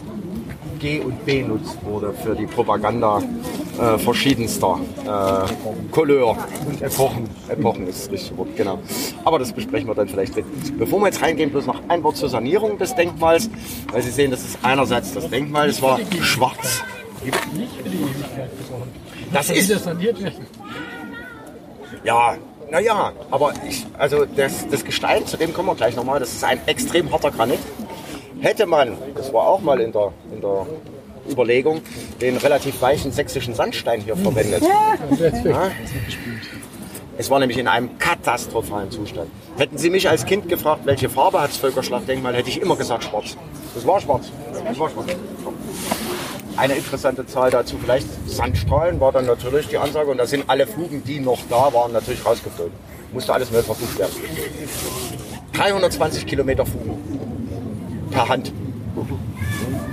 [0.79, 3.21] G und B benutzt wurde für die Propaganda
[3.79, 7.29] äh, verschiedenster äh, Couleur und Epochen.
[7.49, 8.79] Epochen ist das richtige Wort, genau.
[9.23, 10.35] Aber das besprechen wir dann vielleicht.
[10.35, 10.45] Mit.
[10.77, 13.49] Bevor wir jetzt reingehen, bloß noch ein Wort zur Sanierung des Denkmals,
[13.91, 16.83] weil Sie sehen, das ist einerseits das Denkmal, das war schwarz.
[19.31, 19.69] Das ist
[22.03, 22.35] ja,
[22.71, 26.43] naja, aber ich, also das, das Gestein, zu dem kommen wir gleich nochmal, das ist
[26.43, 27.59] ein extrem harter Granit.
[28.39, 30.65] Hätte man, das war auch mal in der, in der
[31.29, 31.81] Überlegung,
[32.21, 34.63] den relativ weichen sächsischen Sandstein hier verwendet.
[34.63, 35.69] Ja.
[37.17, 39.29] Es war nämlich in einem katastrophalen Zustand.
[39.57, 43.03] Hätten Sie mich als Kind gefragt, welche Farbe hat das Völkerschlachtdenkmal, hätte ich immer gesagt
[43.03, 43.35] schwarz.
[43.75, 44.31] Das war schwarz.
[44.53, 45.05] Das war schwarz.
[46.57, 50.67] Eine interessante Zahl dazu, vielleicht Sandstrahlen war dann natürlich die Ansage und da sind alle
[50.67, 52.73] Fugen, die noch da waren, natürlich rausgeflogen.
[53.13, 54.13] Musste alles neu versucht werden.
[55.53, 56.97] 320 Kilometer Fugen
[58.11, 58.51] per Hand.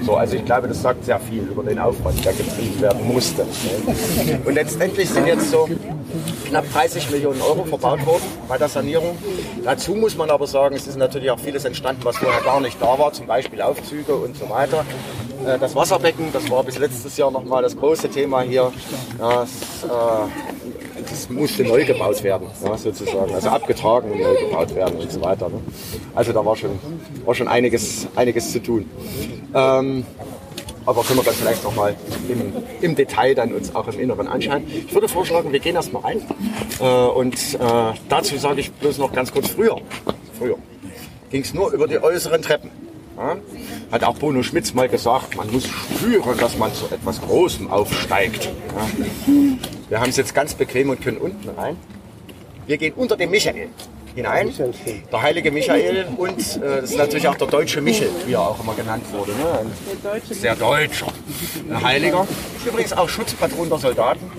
[0.05, 3.44] So, also ich glaube, das sagt sehr viel über den Aufwand, der getrieben werden musste.
[4.44, 5.68] Und letztendlich sind jetzt so
[6.49, 9.18] knapp 30 Millionen Euro verbaut worden bei der Sanierung.
[9.65, 12.81] Dazu muss man aber sagen, es ist natürlich auch vieles entstanden, was vorher gar nicht
[12.81, 14.85] da war, zum Beispiel Aufzüge und so weiter.
[15.47, 18.73] Äh, Das Wasserbecken, das war bis letztes Jahr nochmal das große Thema hier.
[19.18, 19.51] Das,
[21.18, 23.34] das musste neu gebaut werden, ja, sozusagen.
[23.34, 25.48] Also abgetragen und neu gebaut werden und so weiter.
[25.48, 25.60] Ne?
[26.14, 26.78] Also da war schon,
[27.24, 28.88] war schon einiges, einiges zu tun.
[29.55, 30.05] Ähm,
[30.86, 31.97] aber können wir dann vielleicht nochmal
[32.28, 34.64] im, im Detail dann uns auch im Inneren anschauen.
[34.68, 36.22] Ich würde vorschlagen, wir gehen erstmal rein.
[36.80, 37.58] Äh, und äh,
[38.08, 39.76] dazu sage ich bloß noch ganz kurz früher.
[40.38, 40.56] Früher
[41.30, 42.70] ging es nur über die äußeren Treppen.
[43.18, 43.36] Ja?
[43.90, 48.48] Hat auch Bono Schmitz mal gesagt, man muss spüren, dass man zu etwas Großem aufsteigt.
[49.88, 51.76] Wir haben es jetzt ganz bequem und können unten rein.
[52.66, 53.68] Wir gehen unter dem Michael
[54.14, 54.52] hinein.
[55.10, 58.60] Der heilige Michael und äh, das ist natürlich auch der deutsche Michel, wie er auch
[58.60, 59.32] immer genannt wurde.
[59.32, 59.60] Ne?
[60.12, 61.06] Ein sehr deutscher
[61.70, 62.26] ein Heiliger.
[62.66, 64.30] Übrigens auch Schutzpatron der Soldaten,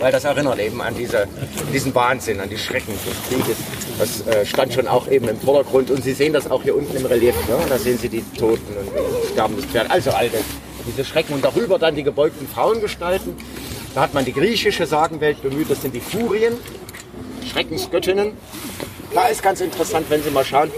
[0.00, 1.28] weil das erinnert eben an diese,
[1.72, 3.58] diesen Wahnsinn, an die Schrecken des Krieges.
[3.98, 6.96] Das äh, stand schon auch eben im Vordergrund und Sie sehen das auch hier unten
[6.96, 7.34] im Relief.
[7.48, 7.56] Ne?
[7.68, 8.88] Da sehen Sie die Toten und
[9.32, 9.90] sterbendes Pferd.
[9.90, 10.38] Also alte,
[10.86, 13.36] diese Schrecken und darüber dann die gebeugten Frauengestalten.
[13.94, 16.54] Da hat man die griechische Sagenwelt bemüht, das sind die Furien,
[17.52, 18.32] Schreckensgöttinnen.
[19.12, 20.70] Da ist ganz interessant, wenn Sie mal schauen,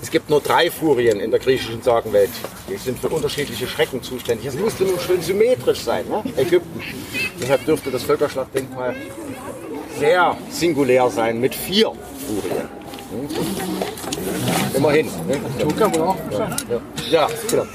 [0.00, 2.30] es gibt nur drei Furien in der griechischen Sagenwelt.
[2.68, 4.46] Die sind für unterschiedliche Schrecken zuständig.
[4.46, 6.22] Es musste nun schön symmetrisch sein, ne?
[6.36, 6.80] Ägypten.
[7.40, 8.94] Deshalb dürfte das Völkerschlachtdenkmal
[9.98, 11.92] sehr singulär sein mit vier
[12.26, 12.68] Furien.
[14.74, 15.06] Immerhin.
[15.26, 15.40] Ne?
[15.58, 16.80] Ja, ja.
[17.10, 17.66] ja, genau.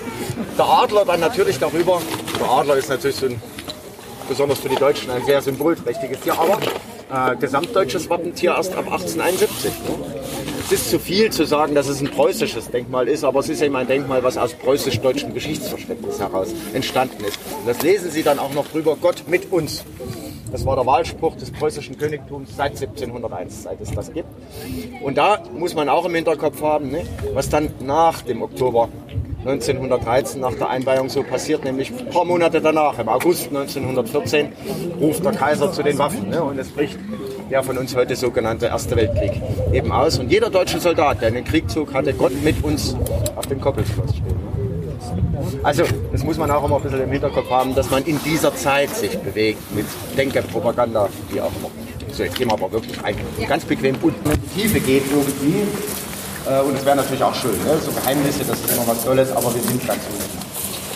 [0.58, 2.02] Der Adler dann natürlich darüber.
[2.40, 3.42] Der Adler ist natürlich so ein,
[4.34, 6.58] besonders für die Deutschen ein sehr symbolträchtiges Tier, aber
[7.12, 9.70] äh, gesamtdeutsches Wappentier erst ab 1871.
[9.70, 10.06] Ne?
[10.66, 13.62] Es ist zu viel zu sagen, dass es ein preußisches Denkmal ist, aber es ist
[13.62, 17.38] eben ein Denkmal, was aus preußisch-deutschem Geschichtsverständnis heraus entstanden ist.
[17.60, 19.86] Und das lesen Sie dann auch noch drüber, Gott mit uns.
[20.52, 24.30] Das war der Wahlspruch des preußischen Königtums seit 1701, seit es das gibt.
[25.04, 27.06] Und da muss man auch im Hinterkopf haben, ne,
[27.36, 28.90] was dann nach dem Oktober
[29.46, 34.54] 1913 nach der Einweihung so passiert, nämlich ein paar Monate danach, im August 1914,
[35.02, 36.98] ruft der Kaiser zu den Waffen ne, und es bricht
[37.50, 39.42] der von uns heute sogenannte Erste Weltkrieg
[39.72, 40.18] eben aus.
[40.18, 42.96] Und jeder deutsche Soldat, der in den Krieg zog, hatte Gott mit uns
[43.36, 44.44] auf dem Koppelschloss stehen.
[45.62, 48.56] Also, das muss man auch immer ein bisschen im Hinterkopf haben, dass man in dieser
[48.56, 49.86] Zeit sich bewegt mit
[50.18, 51.70] Denke, Propaganda, wie auch immer.
[52.12, 53.16] So, jetzt gehen wir aber wirklich ein,
[53.48, 55.68] ganz bequem unten in die Tiefe geht irgendwie.
[56.46, 57.78] Äh, Und es wäre natürlich auch schön, ne?
[57.84, 60.44] so Geheimnisse, das ist immer was Tolles, aber wir sind ganz unten.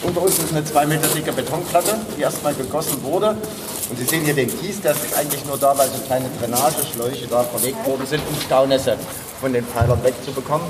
[0.04, 3.36] Unter uns ist eine zwei Meter dicke Betonplatte, die erstmal gegossen wurde.
[3.90, 7.28] Und Sie sehen hier den Kies, der ist eigentlich nur da, weil so kleine Drainageschläuche
[7.28, 8.96] da verlegt worden sind, um Staunässe
[9.42, 10.68] von den Pfeilern wegzubekommen.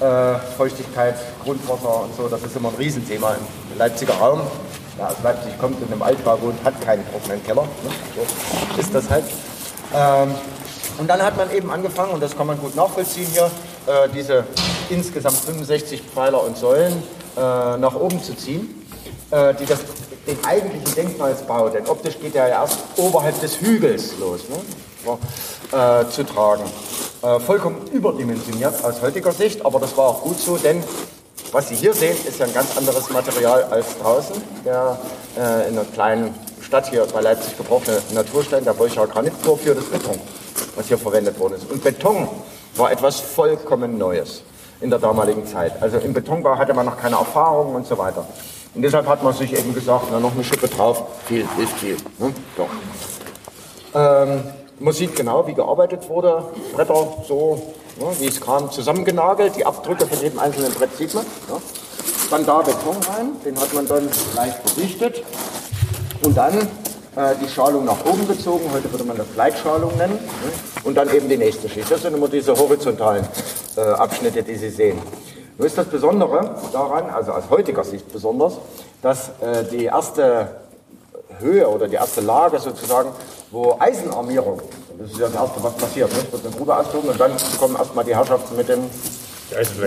[0.00, 3.34] Äh, Feuchtigkeit, Grundwasser und so, das ist immer ein Riesenthema
[3.72, 4.40] im Leipziger Raum.
[4.96, 7.62] Wer aus Leipzig kommt und im Altbau wohnt, hat keinen trockenen Keller.
[7.62, 7.90] Ne?
[8.14, 9.24] So ist das halt.
[9.94, 10.34] Ähm,
[10.98, 13.50] und dann hat man eben angefangen, und das kann man gut nachvollziehen hier,
[13.86, 14.44] äh, diese
[14.90, 17.02] insgesamt 65 Pfeiler und Säulen
[17.36, 18.84] äh, nach oben zu ziehen,
[19.30, 19.80] äh, die das,
[20.26, 25.18] den eigentlichen Denkmalsbau, denn optisch geht der ja erst oberhalb des Hügels los, ne,
[25.72, 26.64] äh, zu tragen.
[27.22, 30.82] Äh, vollkommen überdimensioniert aus heutiger Sicht, aber das war auch gut so, denn
[31.52, 34.36] was Sie hier sehen, ist ja ein ganz anderes Material als draußen.
[34.64, 34.96] Der
[35.36, 35.42] in
[35.76, 40.16] einer kleinen Stadt hier bei Leipzig gebrochene Naturstein, der Bolcher Granittor für das Beton,
[40.76, 41.68] was hier verwendet worden ist.
[41.68, 42.28] Und Beton
[42.76, 44.42] war etwas vollkommen Neues
[44.80, 45.80] in der damaligen Zeit.
[45.82, 48.24] Also im Betonbau hatte man noch keine Erfahrung und so weiter.
[48.74, 51.96] Und deshalb hat man sich eben gesagt, na, noch eine Schippe drauf, viel ist viel.
[52.18, 52.32] Ne?
[52.56, 52.68] So.
[53.98, 54.42] Ähm,
[54.78, 56.44] man sieht genau, wie gearbeitet wurde.
[56.74, 59.56] Bretter so, ne, wie es kam, zusammengenagelt.
[59.56, 61.24] Die Abdrücke von jedem einzelnen Brett sieht man.
[61.24, 61.60] Ne?
[62.30, 65.24] Dann da Beton rein, den hat man dann leicht verdichtet.
[66.22, 66.68] Und dann
[67.42, 70.14] die Schalung nach oben gezogen, heute würde man das Gleitschalung nennen.
[70.14, 70.52] Ne?
[70.84, 71.90] Und dann eben die nächste Schicht.
[71.90, 73.26] Das sind immer diese horizontalen
[73.76, 74.98] äh, Abschnitte, die Sie sehen.
[75.58, 78.54] Nur ist das Besondere daran, also aus heutiger Sicht besonders,
[79.02, 80.48] dass äh, die erste
[81.38, 83.10] Höhe oder die erste Lage sozusagen,
[83.50, 84.62] wo Eisenarmierung,
[84.98, 86.18] das ist ja das Erste, was passiert, ne?
[86.30, 88.84] wird eine Grube ausgehoben und dann kommen erstmal die Herrschaften mit dem,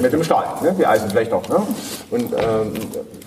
[0.01, 0.75] mit dem Stahl, ne?
[0.77, 1.65] die Eisenflechter, ne?
[2.11, 2.73] und ähm,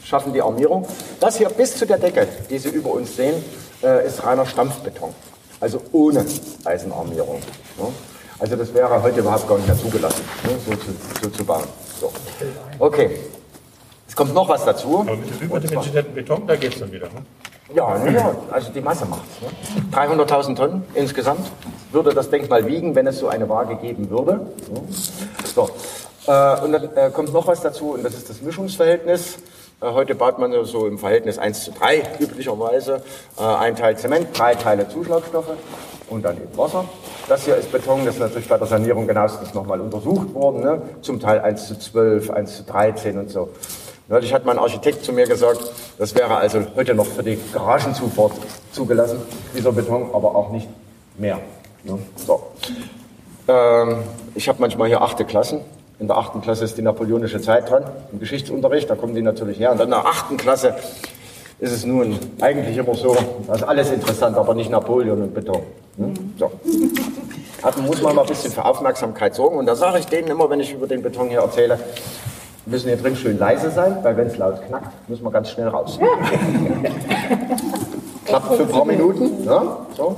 [0.05, 0.87] schaffen die Armierung.
[1.19, 3.43] Das hier bis zu der Decke, die Sie über uns sehen,
[3.83, 5.15] äh, ist reiner Stampfbeton,
[5.61, 6.25] also ohne
[6.65, 7.41] Eisenarmierung.
[7.79, 7.87] Ne?
[8.39, 10.51] Also das wäre heute überhaupt gar nicht mehr zugelassen, ne?
[10.65, 10.91] so, zu,
[11.23, 11.65] so zu bauen.
[12.01, 12.13] So.
[12.79, 13.19] Okay.
[14.09, 15.01] Es kommt noch was dazu.
[15.01, 17.07] Aber mit dem überdimensionierten Beton, da geht es dann wieder.
[17.07, 17.23] Ne?
[17.75, 19.43] Ja, ja, also die Masse macht es.
[19.43, 19.91] Ne?
[19.93, 21.51] 300.000 Tonnen insgesamt
[21.91, 24.35] würde das Denkmal wiegen, wenn es so eine Waage geben würde.
[24.71, 24.83] Ne?
[25.55, 25.69] So.
[26.27, 29.39] Äh, und dann äh, kommt noch was dazu, und das ist das Mischungsverhältnis.
[29.81, 33.03] Äh, heute baut man so im Verhältnis 1 zu 3 üblicherweise.
[33.39, 35.53] Äh, ein Teil Zement, drei Teile Zuschlagstoffe
[36.09, 36.87] und dann eben Wasser.
[37.29, 40.63] Das hier ist Beton, das ist natürlich bei der Sanierung genauestens nochmal untersucht worden.
[40.63, 40.83] Ne?
[41.03, 43.51] Zum Teil 1 zu 12, 1 zu 13 und so.
[44.09, 45.61] Neulich hat mein Architekt zu mir gesagt,
[45.99, 48.33] das wäre also heute noch für die Garagenzufahrt
[48.73, 49.21] zugelassen,
[49.55, 50.69] dieser Beton, aber auch nicht
[51.19, 51.41] mehr.
[51.83, 51.99] Ne?
[52.15, 52.45] So.
[53.49, 55.61] Ähm, ich habe manchmal hier achte Klassen.
[55.99, 59.59] In der achten Klasse ist die napoleonische Zeit dran, im Geschichtsunterricht, da kommen die natürlich
[59.59, 59.73] her.
[59.73, 60.75] Und dann in der achten Klasse
[61.59, 63.17] ist es nun eigentlich immer so,
[63.47, 65.63] das ist alles interessant, aber nicht Napoleon und Beton.
[65.97, 66.13] Ne?
[66.39, 66.51] So.
[67.63, 69.57] Also muss man mal ein bisschen für Aufmerksamkeit sorgen.
[69.57, 71.79] Und da sage ich denen immer, wenn ich über den Beton hier erzähle,
[72.67, 75.51] wir müssen hier drin schön leise sein, weil wenn es laut knackt, müssen wir ganz
[75.51, 75.99] schnell raus.
[78.27, 79.63] Klappt für ein paar Minuten, ne?
[79.97, 80.17] so,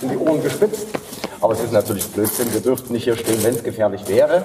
[0.00, 0.88] sind die Ohren gespitzt.
[1.40, 4.42] Aber es ist natürlich Blödsinn, wir dürften nicht hier stehen, wenn es gefährlich wäre.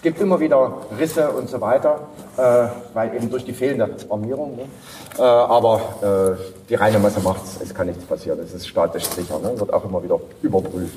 [0.00, 2.00] Es gibt immer wieder Risse und so weiter,
[2.38, 4.56] äh, weil eben durch die fehlende Armierung.
[4.56, 4.62] Ne?
[5.18, 9.04] Äh, aber äh, die reine Masse macht es, es kann nichts passieren, es ist statisch
[9.04, 9.60] sicher, ne?
[9.60, 10.94] wird auch immer wieder überprüft.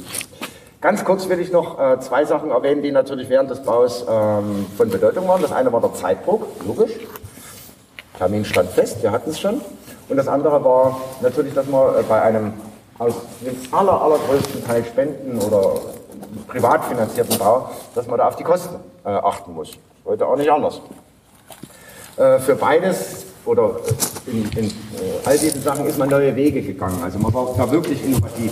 [0.80, 4.68] Ganz kurz will ich noch äh, zwei Sachen erwähnen, die natürlich während des Baus ähm,
[4.78, 5.42] von Bedeutung waren.
[5.42, 6.94] Das eine war der Zeitdruck, logisch.
[8.18, 9.60] Termin stand fest, wir hatten es schon.
[10.08, 12.54] Und das andere war natürlich, dass man äh, bei einem
[13.00, 15.74] aus dem aller, allergrößten Teil Spenden oder
[16.48, 19.72] privat finanzierten Bau, dass man da auf die Kosten äh, achten muss.
[20.06, 20.82] Heute auch nicht anders.
[22.18, 23.76] Äh, für beides oder
[24.28, 24.72] in, in äh,
[25.26, 27.02] all diesen Sachen ist man neue Wege gegangen.
[27.04, 28.52] Also man war da wirklich innovativ.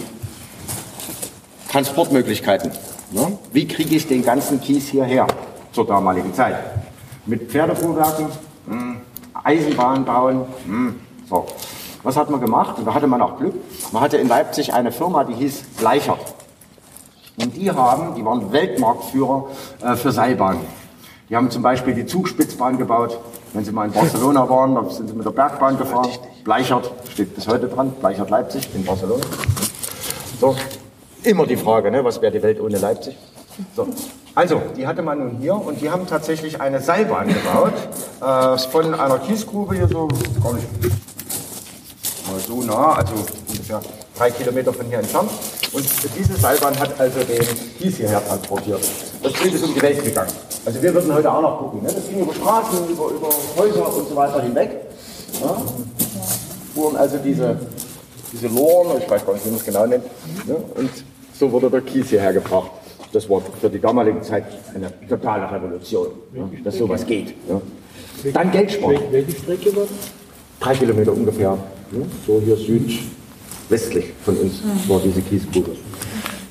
[1.72, 2.72] Transportmöglichkeiten.
[3.12, 3.38] Ne?
[3.54, 5.28] Wie kriege ich den ganzen Kies hierher
[5.72, 6.56] zur damaligen Zeit?
[7.26, 8.28] Mit Pferdefuhrwerken,
[8.68, 8.98] hm,
[9.44, 10.46] Eisenbahn bauen.
[10.66, 11.00] Hm,
[11.30, 11.46] so.
[12.04, 12.80] Was hat man gemacht?
[12.80, 13.54] Und da hatte man auch Glück.
[13.92, 16.20] Man hatte in Leipzig eine Firma, die hieß Bleichert.
[17.42, 19.48] Und die haben, die waren Weltmarktführer
[19.84, 20.62] äh, für Seilbahnen.
[21.30, 23.18] Die haben zum Beispiel die Zugspitzbahn gebaut.
[23.54, 26.10] Wenn Sie mal in Barcelona waren, da sind Sie mit der Bergbahn gefahren.
[26.44, 27.92] Bleichert steht bis heute dran.
[27.92, 29.24] Bleichert Leipzig in Barcelona.
[30.40, 30.56] So,
[31.24, 33.18] immer die Frage, ne, was wäre die Welt ohne Leipzig?
[33.76, 33.88] So.
[34.34, 37.74] Also, die hatte man nun hier und die haben tatsächlich eine Seilbahn gebaut
[38.22, 40.08] äh, von einer Kiesgrube hier so,
[40.42, 40.68] gar nicht
[42.32, 43.14] mal so nah, also
[43.50, 43.82] ungefähr
[44.18, 45.30] drei Kilometer von hier entfernt.
[45.74, 45.86] Und
[46.18, 47.46] diese Seilbahn hat also den
[47.80, 48.82] Kies hierher transportiert.
[49.24, 50.32] Das Ding ist um die Welt gegangen.
[50.66, 51.84] Also wir würden heute auch noch gucken.
[51.84, 51.90] Ne?
[51.94, 54.72] Das ging über Straßen, über, über Häuser und so weiter hinweg.
[55.42, 55.62] Ja?
[56.76, 57.58] Fuhren also diese,
[58.32, 60.04] diese Loren, ich weiß gar nicht, wie man es genau nennt.
[60.48, 60.56] Ne?
[60.76, 60.90] Und
[61.34, 62.72] so wurde der Kies hierher gebracht.
[63.14, 66.50] Das war für die damalige Zeit eine totale Revolution, ne?
[66.64, 67.36] dass sowas geht.
[67.48, 67.62] Ne?
[68.34, 69.00] Dann Geld sparen.
[69.10, 70.12] Welche Strecke war das?
[70.60, 71.58] Drei Kilometer ungefähr.
[71.92, 72.06] Ne?
[72.28, 72.56] So hier
[73.72, 75.72] südwestlich von uns war diese Kiesgrube.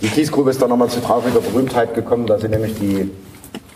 [0.01, 3.11] Die Kiesgrube ist dann nochmal zu trauriger Berühmtheit gekommen, da sind nämlich die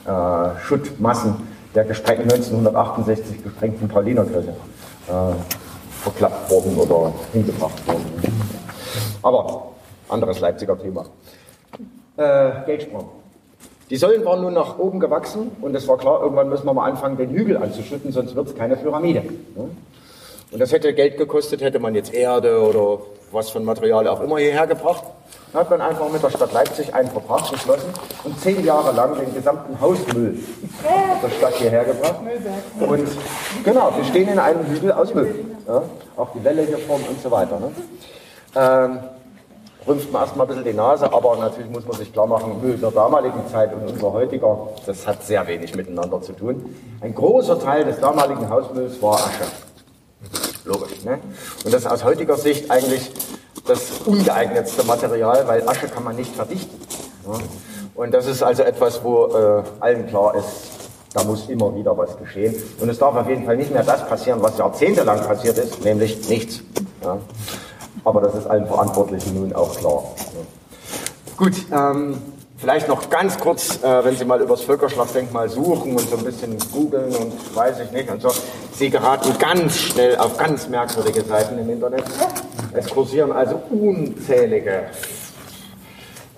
[0.06, 1.36] äh, Schuttmassen
[1.74, 5.12] der gesprengten 1968 gesprengten Paulinerkirche äh,
[6.02, 8.04] verklappt worden oder hingebracht worden.
[9.22, 9.72] Aber
[10.08, 11.04] anderes Leipziger Thema.
[12.16, 13.08] Äh, Geldsprung.
[13.90, 16.88] Die Säulen waren nun nach oben gewachsen und es war klar, irgendwann müssen wir mal
[16.88, 19.20] anfangen, den Hügel anzuschütten, sonst wird es keine Pyramide.
[19.20, 19.68] Ne?
[20.54, 23.00] Und das hätte Geld gekostet, hätte man jetzt Erde oder
[23.32, 25.02] was von Material auch immer hierher gebracht.
[25.52, 27.92] Dann hat man einfach mit der Stadt Leipzig einen Vertrag geschlossen
[28.22, 30.38] und zehn Jahre lang den gesamten Hausmüll
[31.20, 32.20] der Stadt hierher gebracht.
[32.78, 33.08] Und
[33.64, 35.44] genau, wir stehen in einem Hügel aus Müll.
[35.66, 35.82] Ja?
[36.16, 37.58] Auch die Welle hier vorne und so weiter.
[37.58, 37.72] Ne?
[38.54, 38.98] Ähm,
[39.88, 42.76] rümpft man erstmal ein bisschen die Nase, aber natürlich muss man sich klar machen, Müll
[42.76, 46.76] der damaligen Zeit und unser heutiger, das hat sehr wenig miteinander zu tun.
[47.00, 49.50] Ein großer Teil des damaligen Hausmülls war Asche.
[50.64, 51.18] Logisch, ne?
[51.64, 53.10] Und das ist aus heutiger Sicht eigentlich
[53.66, 56.78] das ungeeignetste Material, weil Asche kann man nicht verdichten.
[57.26, 57.38] Ja?
[57.94, 60.46] Und das ist also etwas, wo äh, allen klar ist,
[61.12, 62.54] da muss immer wieder was geschehen.
[62.80, 66.28] Und es darf auf jeden Fall nicht mehr das passieren, was jahrzehntelang passiert ist, nämlich
[66.28, 66.60] nichts.
[67.02, 67.18] Ja?
[68.04, 70.02] Aber das ist allen Verantwortlichen nun auch klar.
[70.16, 71.36] Ja.
[71.36, 72.16] Gut, ähm,
[72.56, 76.24] vielleicht noch ganz kurz, äh, wenn Sie mal über das Völkerschlachtdenkmal suchen und so ein
[76.24, 78.30] bisschen googeln und weiß ich nicht und so.
[78.72, 82.04] Sie geraten ganz schnell auf ganz merkwürdige Seiten im Internet.
[82.72, 84.84] Es kursieren also unzählige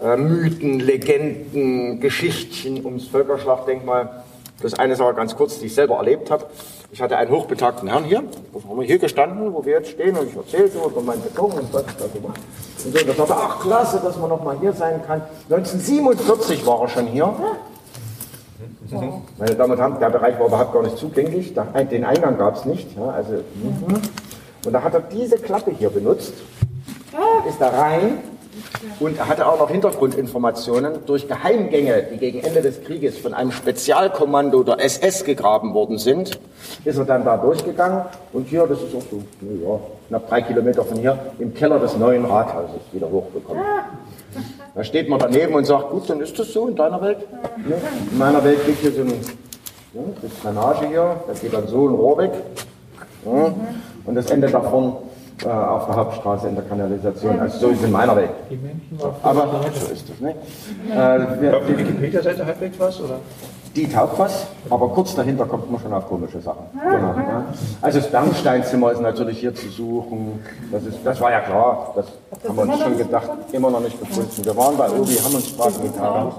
[0.03, 4.25] äh, Mythen, Legenden, Geschichtchen ums Völkerschlachtdenkmal.
[4.63, 6.47] Das eine aber ganz kurz, die ich selber erlebt habe.
[6.97, 10.17] Ich hatte einen hochbetagten Herrn hier, wo haben wir hier gestanden, wo wir jetzt stehen,
[10.17, 12.41] und ich erzählte über meinen Beton und was ich da gemacht
[12.87, 15.21] Und so, das sagte, ach klasse, dass man noch mal hier sein kann.
[15.51, 17.35] 1947 war er schon hier.
[19.37, 21.53] Meine Damen und Herren, der Bereich war überhaupt gar nicht zugänglich.
[21.91, 22.97] Den Eingang gab es nicht.
[22.97, 24.01] Ja, also, mhm.
[24.65, 26.33] und da hat er diese Klappe hier benutzt,
[27.47, 28.21] ist da rein
[29.01, 33.53] und er hatte auch noch Hintergrundinformationen durch Geheimgänge, die gegen Ende des Krieges von einem
[33.53, 36.39] Spezialkommando der SS gegraben worden sind,
[36.85, 38.03] ist er dann da durchgegangen
[38.33, 41.97] und hier, das ist auch so, ja, knapp drei Kilometer von hier, im Keller des
[41.97, 43.63] neuen Rathauses wieder hochbekommen.
[44.75, 47.19] Da steht man daneben und sagt, gut, dann ist das so in deiner Welt.
[48.11, 50.01] In meiner Welt liegt hier so eine ja,
[50.43, 52.33] Drainage hier, da geht dann so ein Rohr weg.
[53.25, 53.55] Ja,
[54.05, 54.97] und das endet da vorne
[55.45, 57.39] äh, auf der Hauptstraße in der Kanalisation.
[57.39, 58.31] Also so ist es in meiner Welt.
[59.23, 60.31] Aber so ist das, ne?
[60.91, 63.19] Äh, wir, die Wikipedia-Seite halbwegs was, oder?
[63.77, 66.65] Die taugt was, aber kurz dahinter kommt man schon auf komische Sachen.
[66.73, 67.45] Genau, ja.
[67.83, 70.43] Also das Bernsteinzimmer ist natürlich hier zu suchen.
[70.73, 72.07] Das, ist, das war ja klar, das
[72.49, 74.43] haben wir uns schon gedacht, immer noch nicht gefunden.
[74.43, 76.33] Wir waren bei Obi, haben uns Spaß getan.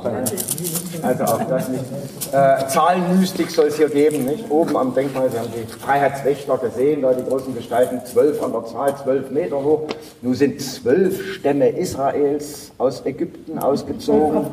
[1.03, 1.83] Also auch das nicht.
[2.31, 4.49] Äh, Zahlenmystik soll es hier geben, nicht?
[4.49, 8.65] Oben am Denkmal, Sie haben die Freiheitswächter gesehen, da die großen Gestalten, zwölf an der
[8.65, 9.81] Zahl, zwölf Meter hoch.
[10.23, 14.47] Nun sind zwölf Stämme Israels aus Ägypten ausgezogen.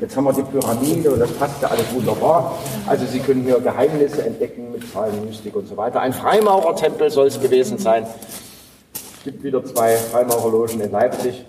[0.00, 2.29] Jetzt haben wir die Pyramide und das passt ja alles wunderbar.
[2.86, 6.00] Also Sie können hier Geheimnisse entdecken mit Zahlenmystik und so weiter.
[6.00, 8.06] Ein Freimaurertempel soll es gewesen sein.
[8.94, 11.44] Es gibt wieder zwei Freimaurerlogen in Leipzig.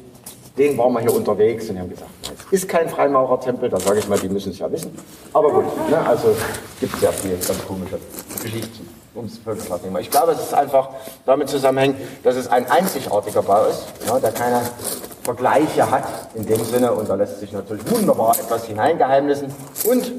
[0.57, 2.11] Den waren wir hier unterwegs und haben gesagt,
[2.51, 4.91] es ist kein Freimaurertempel, da sage ich mal, die müssen es ja wissen.
[5.31, 7.97] Aber gut, ne, also es gibt sehr viele ganz komische
[8.43, 10.01] Geschichten ums Völkerschlachtdenkmal.
[10.01, 10.89] Ich glaube, es ist einfach
[11.25, 14.61] damit zusammenhängt, dass es ein einzigartiger Bau ist, ja, der keine
[15.23, 16.03] Vergleiche hat
[16.33, 19.53] in dem Sinne und da lässt sich natürlich wunderbar etwas hineingeheimnissen
[19.89, 20.11] und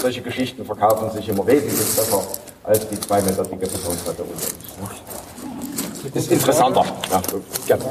[0.00, 2.22] solche Geschichten verkaufen sich immer wesentlich besser
[2.64, 6.18] als die zwei Meter dicke Betonplatte unten.
[6.18, 6.84] Ist interessanter.
[7.10, 7.22] Ja,
[7.66, 7.84] gerne.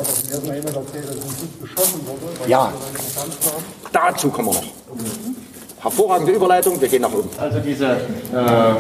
[2.48, 2.74] Ja,
[3.92, 4.64] dazu kommen wir noch.
[5.82, 7.30] Hervorragende Überleitung, wir gehen nach oben.
[7.38, 8.78] Also diese äh, ja,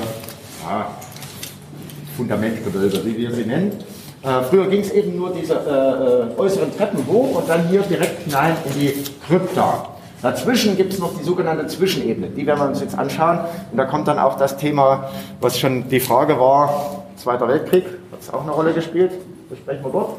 [2.15, 3.83] Fundamentgewölbe, wie wir sie nennen.
[4.21, 8.23] Äh, früher ging es eben nur diese äh, äußeren Treppen hoch und dann hier direkt
[8.23, 9.87] hinein in die Krypta.
[10.21, 13.39] Dazwischen gibt es noch die sogenannte Zwischenebene, die werden wir uns jetzt anschauen.
[13.71, 15.09] Und da kommt dann auch das Thema,
[15.39, 19.11] was schon die Frage war, Zweiter Weltkrieg, hat es auch eine Rolle gespielt,
[19.47, 20.17] besprechen wir dort.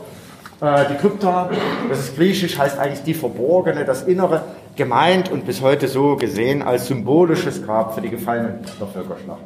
[0.60, 1.50] Äh, die Krypta,
[1.88, 4.42] das ist griechisch, heißt eigentlich die Verborgene, das Innere,
[4.76, 9.40] gemeint und bis heute so gesehen als symbolisches Grab für die Gefallenen der Völkerschlacht.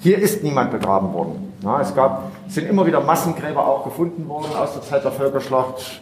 [0.00, 1.52] Hier ist niemand begraben worden.
[1.64, 6.00] Ja, es gab, sind immer wieder Massengräber auch gefunden worden aus der Zeit der Völkerschlacht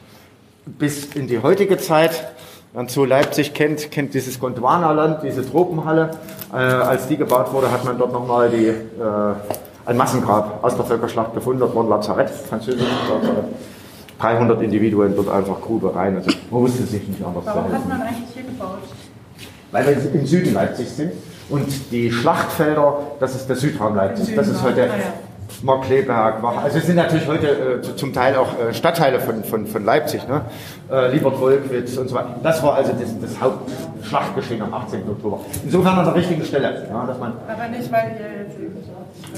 [0.66, 2.32] bis in die heutige Zeit.
[2.74, 6.10] Wer so Leipzig kennt, kennt dieses Gondwana-Land, diese Tropenhalle.
[6.52, 8.74] Äh, als die gebaut wurde, hat man dort nochmal die, äh,
[9.86, 11.60] ein Massengrab aus der Völkerschlacht gefunden.
[11.60, 12.86] Dort war ein Lazarett, französisch.
[14.20, 16.16] 300 Individuen dort einfach Grube rein.
[16.16, 18.78] Also man wusste sich nicht anders Warum hat man eigentlich hier gebaut?
[19.70, 21.12] Weil wir im Süden Leipzig sind.
[21.48, 24.34] Und die Schlachtfelder, das ist der Südraum Leipzig.
[24.34, 24.90] Das ist heute
[25.62, 26.42] Markleberg.
[26.42, 30.26] Also es sind natürlich heute äh, zum Teil auch äh, Stadtteile von, von, von Leipzig.
[30.28, 30.42] Ne?
[30.90, 32.36] Äh, Liebert-Wolkwitz und so weiter.
[32.42, 35.08] Das war also das, das Hauptschlachtgeschehen am 18.
[35.08, 35.40] Oktober.
[35.64, 36.86] Insofern an der richtigen Stelle.
[36.90, 38.56] Ja, dass man Aber nicht, weil ihr jetzt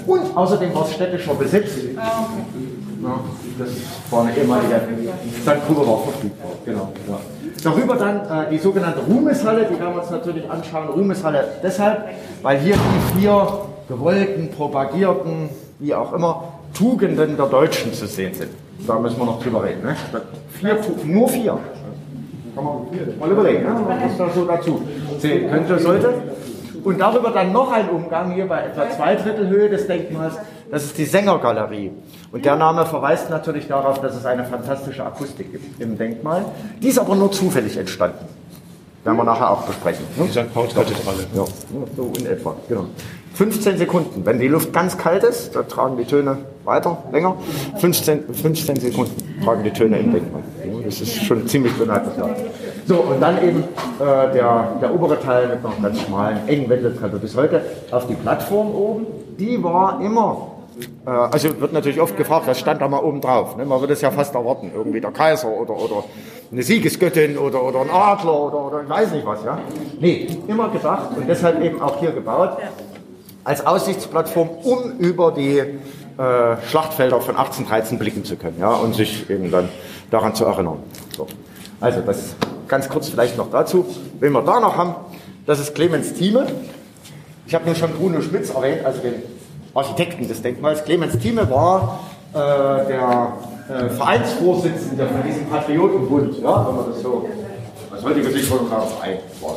[0.06, 1.70] und außerdem war es städtischer Besitz.
[1.96, 2.70] Ah, okay.
[3.02, 3.20] Ja,
[3.58, 3.70] das
[4.10, 4.80] war eine ehemalige
[5.42, 5.66] St.
[5.66, 6.50] Kuba war verfügbar.
[6.64, 6.92] Genau.
[7.08, 7.18] Ja.
[7.62, 10.88] Darüber dann äh, die sogenannte Ruhmeshalle, die werden wir uns natürlich anschauen.
[10.88, 12.08] Ruhmeshalle deshalb,
[12.42, 13.46] weil hier die vier
[13.88, 15.48] gewollten, propagierten,
[15.80, 16.44] wie auch immer,
[16.74, 18.50] Tugenden der Deutschen zu sehen sind.
[18.86, 19.82] Da müssen wir noch drüber reden.
[19.82, 19.96] Ne?
[20.52, 21.58] Vier, nur vier.
[22.54, 22.86] Kann man
[23.18, 23.76] mal überlegen, ne?
[23.86, 24.82] was da so dazu
[25.18, 26.14] zählen könnte, sollte.
[26.84, 30.36] Und darüber dann noch ein Umgang hier bei etwa zwei Drittel Höhe des Denkmals
[30.70, 31.90] Das ist die Sängergalerie.
[32.32, 36.44] Und der Name verweist natürlich darauf, dass es eine fantastische Akustik gibt im Denkmal.
[36.80, 38.24] Die ist aber nur zufällig entstanden.
[39.02, 40.04] Werden wir nachher auch besprechen.
[40.16, 40.26] Ne?
[40.26, 40.52] Die St.
[40.52, 41.26] Paul-Kathedrale.
[41.34, 41.44] Ja,
[41.96, 42.86] so in etwa, genau.
[43.34, 44.26] 15 Sekunden.
[44.26, 47.36] Wenn die Luft ganz kalt ist, dann tragen die Töne weiter, länger.
[47.78, 50.42] 15, 15 Sekunden tragen die Töne im Denkmal.
[50.84, 52.36] Das ist schon ziemlich beneidenswert.
[52.86, 53.60] So, und dann eben
[54.00, 58.14] äh, der, der obere Teil mit noch ganz schmalen, engen Wendeltreppe bis heute auf die
[58.14, 59.06] Plattform oben.
[59.38, 60.48] Die war immer,
[61.06, 63.56] äh, also wird natürlich oft gefragt, was stand da mal oben drauf?
[63.56, 63.64] Ne?
[63.64, 66.04] Man würde es ja fast erwarten, irgendwie der Kaiser oder, oder
[66.50, 69.44] eine Siegesgöttin oder, oder ein Adler oder, oder ich weiß nicht was.
[69.44, 69.58] Ja?
[70.00, 72.58] Nee, immer gedacht und deshalb eben auch hier gebaut
[73.50, 75.66] als Aussichtsplattform, um über die äh,
[76.68, 79.68] Schlachtfelder von 1813 blicken zu können ja, und sich eben dann
[80.12, 80.78] daran zu erinnern.
[81.16, 81.26] So.
[81.80, 82.36] Also das
[82.68, 83.84] ganz kurz vielleicht noch dazu.
[84.20, 84.94] Wen wir da noch haben,
[85.46, 86.46] das ist Clemens Thieme.
[87.48, 89.14] Ich habe nun schon Bruno Schmitz erwähnt, also den
[89.74, 90.84] Architekten des Denkmals.
[90.84, 91.98] Clemens Thieme war
[92.32, 93.32] äh, der
[93.68, 97.28] äh, Vereinsvorsitzende von diesem Patriotenbund, ja, wenn man das so
[97.90, 99.56] als heutiger Sicht war, Verein war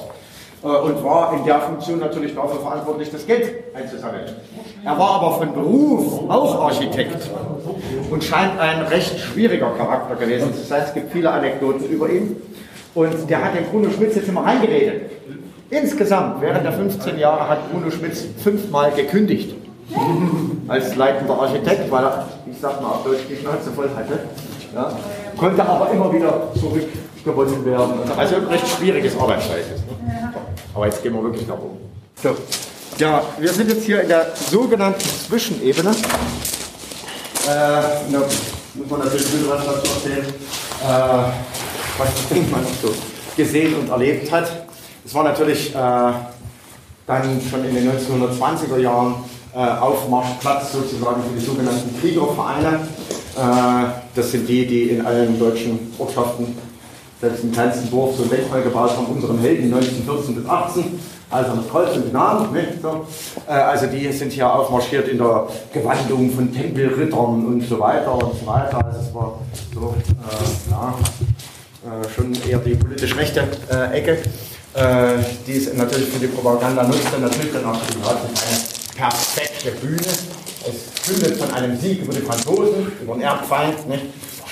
[0.64, 4.24] und war in der Funktion natürlich dafür verantwortlich, das Geld einzusammeln.
[4.86, 7.30] Er war aber von Beruf auch Architekt
[8.10, 10.84] und scheint ein recht schwieriger Charakter gewesen zu sein.
[10.86, 12.38] Es gibt viele Anekdoten über ihn.
[12.96, 15.12] Und der hat den Bruno Schmitz jetzt immer reingeredet.
[15.70, 19.56] Insgesamt, während der 15 Jahre, hat Bruno Schmitz fünfmal gekündigt.
[20.68, 24.20] Als leitender Architekt, weil er, ich sag mal auf Deutsch, die Schnauze voll hatte.
[24.74, 24.92] Ja,
[25.38, 27.94] konnte aber immer wieder zurückgewonnen werden.
[28.16, 29.82] Also ein recht schwieriges Arbeitsverhältnis.
[30.74, 31.78] Aber jetzt gehen wir wirklich nach oben.
[32.22, 32.36] So.
[32.98, 35.92] Ja, wir sind jetzt hier in der sogenannten Zwischenebene.
[35.92, 35.96] Äh,
[37.46, 38.20] da
[38.76, 41.32] muss man natürlich ein bisschen was dazu erzählen, äh,
[41.98, 42.10] was
[42.52, 42.96] noch so
[43.36, 44.66] gesehen und erlebt hat.
[45.06, 46.12] Es war natürlich äh,
[47.08, 49.16] dann schon in den 1920er Jahren
[49.54, 52.88] äh, Aufmarschplatz sozusagen für die sogenannten Kriegervereine.
[53.36, 56.56] Äh, das sind die, die in allen deutschen Ortschaften
[57.24, 61.56] selbst im kleinsten Dorf so ein Denkmal gebaut haben, unseren Helden 1914 bis 18, also
[61.56, 62.52] mit Kreuz und Namen.
[62.52, 63.06] Ne, so.
[63.48, 68.38] äh, also die sind hier aufmarschiert in der Gewandung von Tempelrittern und so weiter und
[68.38, 68.86] so weiter.
[68.86, 69.40] Also es war
[69.74, 70.96] so, äh, ja,
[71.86, 74.18] äh, schon eher die politisch rechte äh, Ecke,
[74.74, 80.12] äh, die es natürlich für die Propaganda nutzte, natürlich dann auch die eine perfekte Bühne.
[80.66, 83.88] Es kündet von einem Sieg über die Franzosen, über den Erbfeind.
[83.88, 84.04] Nicht?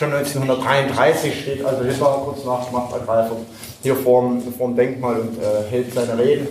[0.01, 3.45] Schon 1933 steht also Hitler kurz nach Machtergreifung
[3.83, 6.47] hier vorm, vorm Denkmal und äh, hält seine Reden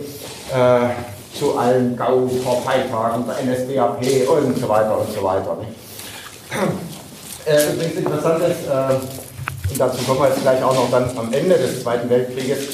[0.55, 5.57] äh, zu allen Gau-Parteitagen der NSDAP und so weiter und so weiter.
[5.59, 5.73] Nicht?
[7.45, 11.33] Äh, übrigens interessant ist, äh, und dazu kommen wir jetzt gleich auch noch dann am
[11.33, 12.69] Ende des Zweiten Weltkrieges,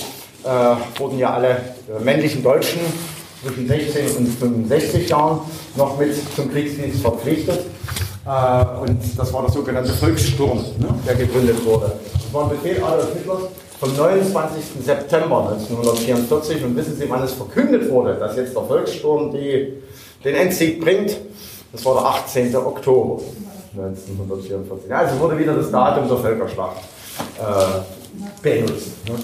[0.44, 2.80] äh, wurden ja alle äh, männlichen Deutschen
[3.46, 5.40] zwischen 16 und 65 Jahren
[5.76, 7.60] noch mit zum Kriegsdienst verpflichtet.
[8.26, 11.92] Äh, und das war der sogenannte Volkssturm, ne, der gegründet wurde.
[12.12, 13.42] Das war ein Befehl Adolf Hitlers
[13.78, 14.84] vom 29.
[14.84, 16.64] September 1944.
[16.64, 19.74] Und wissen Sie, wann es verkündet wurde, dass jetzt der Volkssturm die,
[20.24, 21.16] den Endsieg bringt?
[21.72, 22.56] Das war der 18.
[22.56, 23.22] Oktober
[23.76, 24.92] 1944.
[24.92, 26.78] Also wurde wieder das Datum der Völkerschlacht
[27.38, 28.88] äh, benutzt.
[29.06, 29.14] Ne?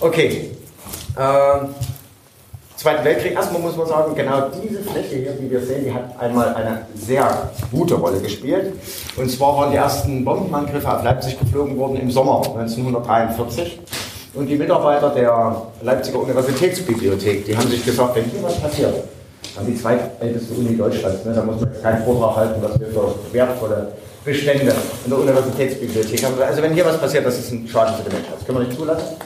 [0.00, 0.50] Okay.
[1.18, 1.74] Ähm,
[2.76, 6.14] Zweiten Weltkrieg, erstmal muss man sagen, genau diese Fläche hier, die wir sehen, die hat
[6.20, 8.74] einmal eine sehr gute Rolle gespielt.
[9.16, 13.80] Und zwar waren die ersten Bombenangriffe auf Leipzig geflogen worden im Sommer 1943.
[14.34, 18.94] Und die Mitarbeiter der Leipziger Universitätsbibliothek, die haben sich gesagt, wenn hier was passiert,
[19.56, 23.14] dann die zweitälteste Uni Deutschlands, ne, da muss man keinen Vortrag halten, was wir für
[23.32, 24.74] wertvolle Bestände
[25.04, 26.34] in der Universitätsbibliothek haben.
[26.42, 28.34] Also wenn hier was passiert, das ist ein Schaden für die Menschheit.
[28.36, 29.16] Das können wir nicht zulassen.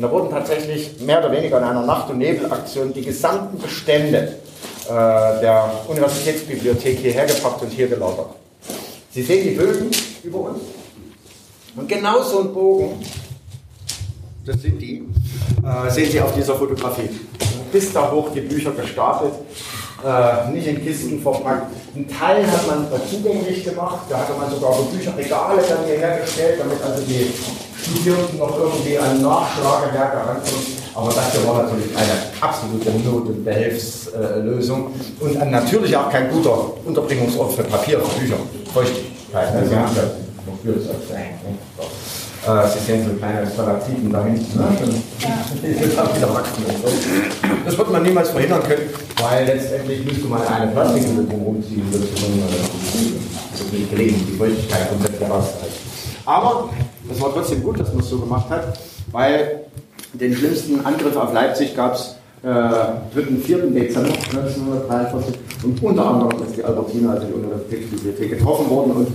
[0.00, 4.36] Und da wurden tatsächlich mehr oder weniger in einer Nacht- und Nebelaktion die gesamten Bestände
[4.86, 8.30] äh, der Universitätsbibliothek hierher gebracht und hier gelagert.
[9.10, 9.90] Sie sehen die Bögen
[10.22, 10.60] über uns.
[11.76, 13.04] Und genau so ein Bogen,
[14.46, 15.02] das sind die,
[15.62, 17.10] äh, sehen Sie auf dieser Fotografie.
[17.70, 19.34] Bis da hoch die Bücher gestapelt,
[20.02, 21.74] äh, nicht in Kisten verpackt.
[21.94, 26.58] Ein Teil hat man zugänglich gemacht, da hatte man sogar so Bücherregale dann hierher gestellt,
[26.58, 27.30] damit also die
[27.82, 30.80] Studierenden noch irgendwie an Nachschlagewerke rankommen.
[30.94, 36.72] Aber das hier war natürlich eine absolute Not- und Behelfslösung und natürlich auch kein guter
[36.84, 38.36] Unterbringungsort für Papier, für Bücher,
[38.74, 39.54] Feuchtigkeit.
[39.54, 39.68] Ne?
[39.68, 40.02] Sie haben ja
[40.62, 40.86] Blödes
[42.46, 44.58] äh, Sie sehen so kleine Stalaktiken da hinten.
[44.58, 44.66] Ne?
[47.66, 48.88] Das wird man niemals verhindern können,
[49.20, 54.88] weil letztendlich müsste man eine Plastikhülle drumherum ziehen, würde man äh, nicht gelegen, die Feuchtigkeit
[54.88, 55.89] komplett heraushalten.
[56.30, 56.68] Aber
[57.10, 58.78] es war trotzdem gut, dass man es so gemacht hat,
[59.10, 59.62] weil
[60.12, 63.00] den schlimmsten Angriff auf Leipzig gab es äh, 3.
[63.44, 63.58] 4.
[63.66, 65.34] Dezember 1943
[65.64, 69.08] und unter anderem ist die Albertina, also die Universitätsbibliothek, getroffen worden und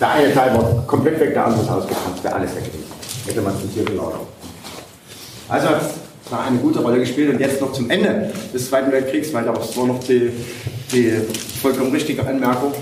[0.00, 2.92] der eine Teil war komplett weg, der andere ist ausgekramt, wäre alles weg gewesen.
[3.26, 4.20] Hätte man es hier gelagert.
[5.50, 8.90] Also hat es war eine gute Rolle gespielt und jetzt noch zum Ende des Zweiten
[8.90, 10.32] Weltkriegs, weil das war noch die,
[10.90, 11.12] die
[11.60, 12.72] vollkommen richtige Anmerkung.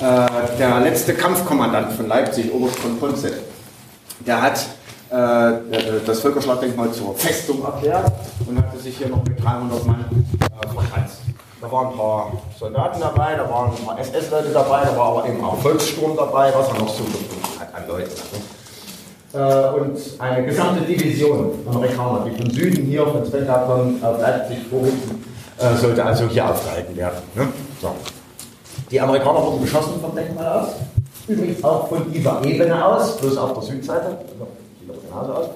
[0.00, 3.34] Äh, der letzte Kampfkommandant von Leipzig, Oberst von Ponset,
[4.26, 4.66] der hat
[5.10, 5.52] äh,
[6.06, 8.10] das Völkerschlagdenkmal zur Festung erklärt
[8.46, 11.20] und hatte sich hier noch mit 300 Mann äh, verschanzt.
[11.60, 15.28] Da waren ein paar Soldaten dabei, da waren ein paar SS-Leute dabei, da war aber
[15.28, 18.10] eben auch Volkssturm dabei, was er noch so gefunden hat an Leuten.
[19.34, 25.24] Äh, und eine gesamte Division Amerikaner, die von Süden hier von Sventaton auf Leipzig vorrücken,
[25.58, 27.18] äh, sollte also hier aufgehalten werden.
[27.34, 27.48] Ne?
[27.80, 27.94] So.
[28.92, 30.68] Die Amerikaner wurden beschossen vom Denkmal aus,
[31.26, 34.18] übrigens auch von dieser Ebene aus, bloß auf der Südseite,
[35.08, 35.46] genauso aus.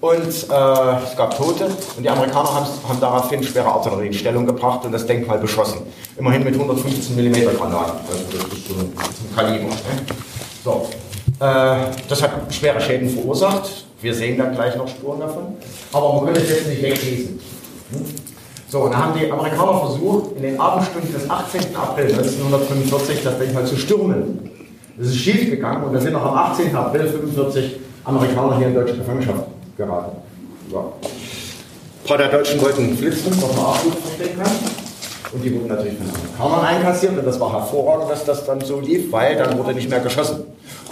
[0.00, 4.82] Und äh, es gab Tote und die Amerikaner haben, daraufhin schwere Artillerie in Stellung gebracht
[4.86, 5.80] und das Denkmal beschossen.
[6.16, 8.92] Immerhin mit 115 mm Granaten, also das ist so ein
[9.36, 9.64] Kaliber.
[9.64, 9.74] Ne?
[10.64, 10.88] So.
[11.40, 11.76] Äh,
[12.08, 13.84] das hat schwere Schäden verursacht.
[14.00, 15.56] Wir sehen dann gleich noch Spuren davon.
[15.92, 17.40] Aber man könnte es jetzt nicht weglesen.
[17.90, 18.33] Hm?
[18.74, 21.76] So, und dann haben die Amerikaner versucht, in den Abendstunden des 18.
[21.76, 24.50] April 1945 das Denkmal zu stürmen.
[24.98, 26.74] Das ist schief gegangen und da sind noch am 18.
[26.74, 29.44] April 1945 Amerikaner hier in deutsche Gefangenschaft
[29.76, 30.16] geraten.
[30.68, 30.78] So.
[30.78, 34.52] Ein paar der Deutschen wollten flitzen, was man auch gut verstehen kann.
[35.32, 38.80] Und die wurden natürlich von Amerikanern einkassiert und das war hervorragend, dass das dann so
[38.80, 40.42] lief, weil dann wurde nicht mehr geschossen.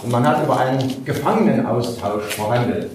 [0.01, 2.91] Und man hat über einen Gefangenenaustausch verhandelt.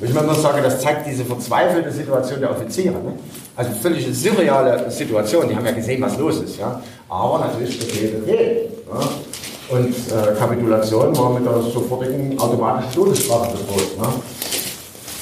[0.00, 2.94] Und ich muss sagen, das zeigt diese verzweifelte Situation der Offiziere.
[2.94, 3.12] Ne?
[3.54, 5.48] Also völlig surreale Situation.
[5.48, 6.58] Die haben ja gesehen, was los ist.
[6.58, 6.80] Ja?
[7.08, 8.70] Aber natürlich Befehl, Befehl.
[8.92, 9.76] Ja?
[9.76, 13.98] Und äh, Kapitulation war mit der sofortigen automatischen Todesstrafe bedroht.
[13.98, 14.06] Ne?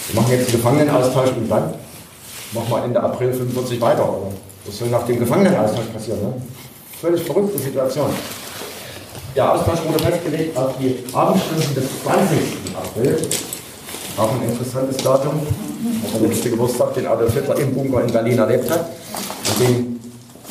[0.08, 1.74] Wir machen jetzt einen Gefangenenaustausch und dann
[2.52, 4.08] machen wir Ende April 45 weiter.
[4.08, 4.32] Oder?
[4.64, 6.20] Das soll nach dem Gefangenenaustausch passieren.
[6.20, 6.34] Ne?
[7.00, 8.10] Völlig verrückte Situation.
[9.34, 12.38] Der Austausch wurde festgelegt auf die Abendstunden des 20.
[12.76, 13.16] April.
[14.20, 15.40] Auch ein interessantes Datum.
[16.12, 18.84] Der letzte Geburtstag, den Adolf Hitler im Bunker in Berlin erlebt hat.
[19.48, 20.00] Und den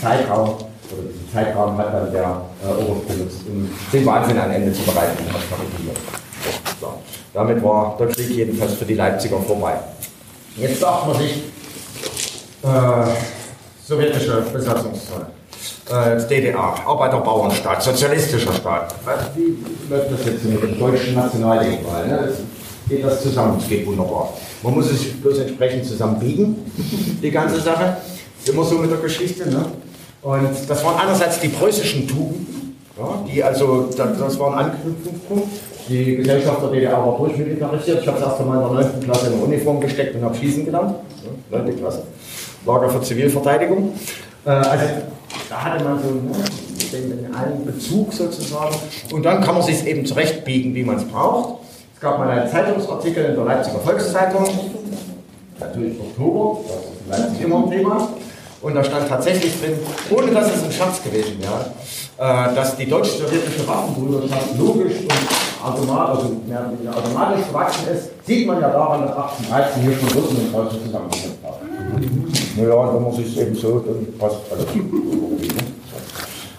[0.01, 4.73] Zeitraum, oder diesen Zeitraum hat dann der äh, Oberst benutzt, um den Wahnsinn ein Ende
[4.73, 5.23] zu bereiten.
[6.81, 6.93] So.
[7.31, 9.73] Damit war der Krieg jedenfalls für die Leipziger vorbei.
[10.57, 11.43] Jetzt sagt man sich,
[12.63, 13.11] äh,
[13.87, 15.27] sowjetische Besatzungszone.
[15.91, 18.95] Äh, DDR, Arbeiterbauernstaat, sozialistischer Staat.
[19.35, 19.57] Wie
[19.93, 22.07] läuft das jetzt mit dem deutschen Nationaldenkmal?
[22.07, 22.33] Ne?
[22.89, 23.57] Geht das zusammen?
[23.61, 24.33] Es geht wunderbar.
[24.63, 26.55] Man muss es bloß entsprechend zusammenbiegen,
[27.21, 27.97] die ganze Sache.
[28.45, 29.47] Immer so mit der Geschichte.
[29.47, 29.65] Ne?
[30.23, 35.47] Und das waren einerseits die preußischen Tugenden, ja, die also, das, das war ein Anknüpfungspunkt.
[35.87, 38.01] Die Gesellschaft der DDR war durchmilitarisiert.
[38.01, 38.99] Ich habe das erste Mal in der 9.
[39.01, 40.95] Klasse in der Uniform gesteckt und habe schießen gelernt.
[41.51, 41.77] Ja, 9.
[41.77, 42.03] Klasse.
[42.65, 43.93] Lager für Zivilverteidigung.
[44.45, 44.85] Äh, also
[45.49, 46.43] da hatte man so ne,
[46.91, 48.75] den, den einen Bezug sozusagen.
[49.11, 51.59] Und dann kann man sich eben zurechtbiegen, wie man es braucht.
[51.99, 54.47] Es gab mal einen Zeitungsartikel in der Leipziger Volkszeitung,
[55.59, 58.09] natürlich Oktober, das ist in Leipzig immer ein Thema.
[58.61, 59.73] Und da stand tatsächlich drin,
[60.09, 61.65] ohne dass es ein Scherz gewesen wäre,
[62.17, 68.69] äh, dass die deutsch-sowjetische Waffenbrüderschaft logisch und automatisch, also automatisch gewachsen ist, sieht man ja
[68.69, 72.31] daran, dass 1813 hier schon Russen und Preußen zusammengesetzt haben.
[72.55, 74.67] Naja, wenn man sich eben so, dann passt alles.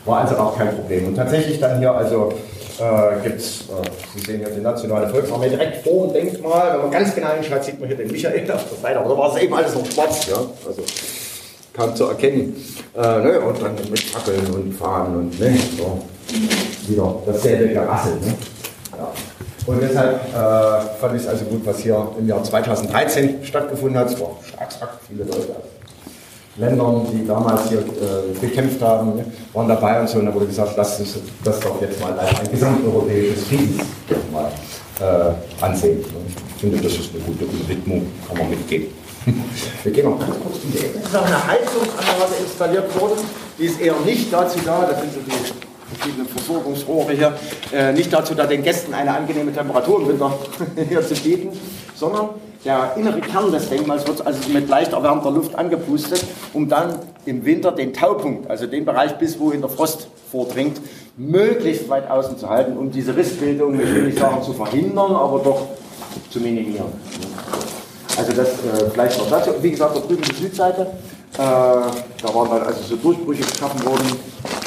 [0.04, 1.06] War also auch kein Problem.
[1.06, 2.30] Und tatsächlich dann hier, also
[2.80, 6.72] äh, gibt es, äh, Sie sehen hier die Nationale Volksarmee direkt vor dem Denkmal.
[6.72, 9.00] Wenn man ganz genau hinschaut, sieht man hier den Michael auf der Seite.
[9.00, 10.26] Aber da war es eben alles noch schwarz.
[10.28, 10.36] Ja?
[10.66, 10.82] Also
[11.74, 12.56] kaum zu erkennen.
[12.96, 13.40] Äh, ne?
[13.40, 15.56] Und dann mit Fackeln und Fahnen und ne?
[15.76, 16.02] so.
[16.88, 18.14] wieder dasselbe Gerassel.
[18.14, 18.34] Ne?
[18.96, 19.12] Ja.
[19.66, 24.10] Und deshalb äh, fand ich es also gut, was hier im Jahr 2013 stattgefunden hat.
[24.10, 25.54] Es war Staatsakt, viele Leute
[26.56, 29.12] Ländern, die damals hier äh, gekämpft haben,
[29.52, 30.18] waren dabei und so.
[30.18, 34.50] Und da wurde gesagt, lasst uns das doch jetzt mal als ein gesamteuropäisches Friedensdenkmal
[35.00, 35.98] äh, ansehen.
[35.98, 38.88] Und ich finde, das ist eine gute Widmung, kann man mitgeben.
[39.84, 40.98] Wir gehen noch ganz kurz in die Ecke.
[40.98, 43.20] Es ist auch eine Heizungsanlage installiert worden.
[43.58, 47.34] Die ist eher nicht dazu da, das sind so die verschiedenen Versorgungsrohre hier,
[47.72, 50.32] äh, nicht dazu da, den Gästen eine angenehme Temperatur im Winter
[50.88, 51.50] hier zu bieten,
[51.94, 52.30] sondern
[52.64, 57.44] der innere Kern des Denkmals wird also mit leicht erwärmter Luft angepustet, um dann im
[57.44, 60.80] Winter den Taupunkt, also den Bereich bis wohin der Frost vordringt,
[61.16, 65.38] möglichst weit außen zu halten, um diese Rissbildung, ich will nicht sagen zu verhindern, aber
[65.38, 65.66] doch
[66.30, 66.92] zu minimieren.
[68.16, 69.50] Also das äh, vielleicht noch dazu.
[69.62, 70.86] Wie gesagt, da drüben die Südseite, äh,
[71.38, 74.16] da waren dann also so Durchbrüche geschaffen worden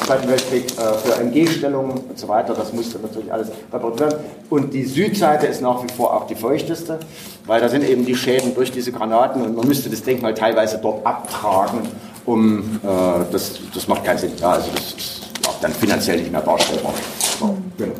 [0.04, 2.54] Zweiten Weltkrieg äh, für MG-Stellungen und so weiter.
[2.54, 4.18] Das musste natürlich alles repariert werden.
[4.50, 6.98] Und die Südseite ist nach wie vor auch die feuchteste,
[7.46, 10.78] weil da sind eben die Schäden durch diese Granaten und man müsste das Denkmal teilweise
[10.78, 11.80] dort abtragen,
[12.26, 14.32] um äh, das, das macht keinen Sinn.
[14.38, 16.92] Ja, also das ist auch dann finanziell nicht mehr darstellbar.
[17.38, 17.94] So, genau.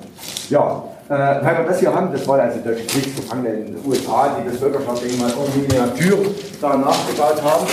[0.51, 4.37] Ja, äh, weil wir das hier haben, das war also deutsche Kriegsgefangene in den USA,
[4.39, 7.67] die das Völkerschaftsdenkmal irgendwie Miniatur da nachgebaut haben.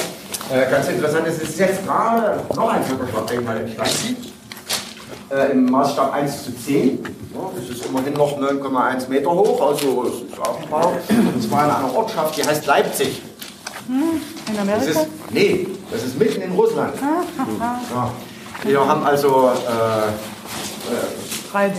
[0.52, 4.18] Äh, ganz interessant, es ist jetzt gerade noch ein Völkerschaftsdenkmal entstanden,
[5.30, 7.00] äh, im Maßstab 1 zu 10.
[7.34, 10.92] Ja, das ist immerhin noch 9,1 Meter hoch, also es ist auch ein paar.
[11.34, 13.22] Und zwar in einer Ortschaft, die heißt Leipzig.
[13.88, 15.00] Hm, in Das Amerika?
[15.02, 16.94] ist, nee, das ist mitten in Russland.
[17.02, 17.24] Ah,
[17.60, 17.80] haha.
[17.96, 18.12] Ja.
[18.64, 20.08] Wir haben also äh,
[20.94, 21.02] äh,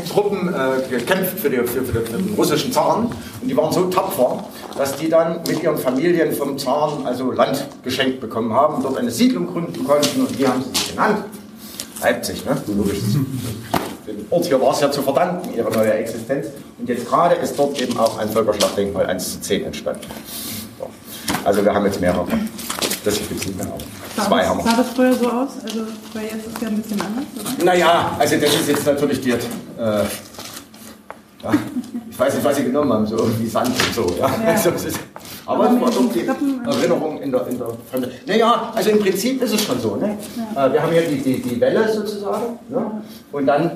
[0.08, 4.44] Truppen äh, gekämpft für, die, für, für, den- russischen Zaren und die waren so tapfer,
[4.76, 9.10] dass die dann mit ihren Familien vom Zaren also Land geschenkt bekommen haben, dort eine
[9.10, 11.24] Siedlung gründen konnten und die haben sie sich genannt.
[12.02, 12.60] Leipzig, ne?
[12.66, 12.98] Du logisch.
[14.06, 16.48] Dem Ort hier war es ja zu verdanken, ihre neue Existenz.
[16.78, 20.00] Und jetzt gerade ist dort eben auch ein Völkerschlachtdenkmal 1 zu 10 entstanden.
[20.78, 20.88] So.
[21.44, 22.26] Also wir haben jetzt mehrere.
[23.04, 23.72] Das gibt es nicht mehr.
[24.14, 24.64] Zwei haben wir.
[24.64, 25.50] Sah das früher so aus?
[25.62, 25.80] Also,
[26.12, 27.24] weil jetzt ist ja ein bisschen anders,
[27.56, 27.64] oder?
[27.64, 29.36] Naja, also das ist jetzt natürlich die, äh,
[31.42, 31.52] ja,
[32.10, 34.14] ich weiß nicht, was sie genommen haben, so irgendwie Sand und so.
[34.18, 34.28] Ja.
[34.28, 34.52] Ja.
[34.52, 35.00] Also, es ist,
[35.46, 38.10] aber es war doch die Erinnerung in der, in der Fremde.
[38.26, 39.96] Naja, also im Prinzip ist es schon so.
[39.96, 40.16] Ne?
[40.54, 43.02] Äh, wir haben hier die, die, die Welle sozusagen ne?
[43.32, 43.72] und dann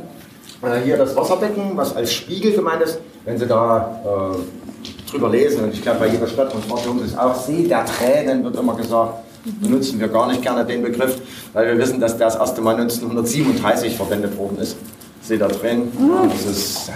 [0.63, 2.99] äh, hier das Wasserbecken, was als Spiegel gemeint ist.
[3.25, 7.19] Wenn Sie da äh, drüber lesen, und ich glaube bei jeder Stadt und Museum ist
[7.19, 9.26] auch See der Tränen, wird immer gesagt.
[9.61, 11.17] Benutzen wir gar nicht gerne den Begriff,
[11.53, 14.77] weil wir wissen, dass der das erste Mal 1937 verwendet worden ist.
[15.23, 15.93] See der Tränen.
[15.99, 16.91] Ja, das ist,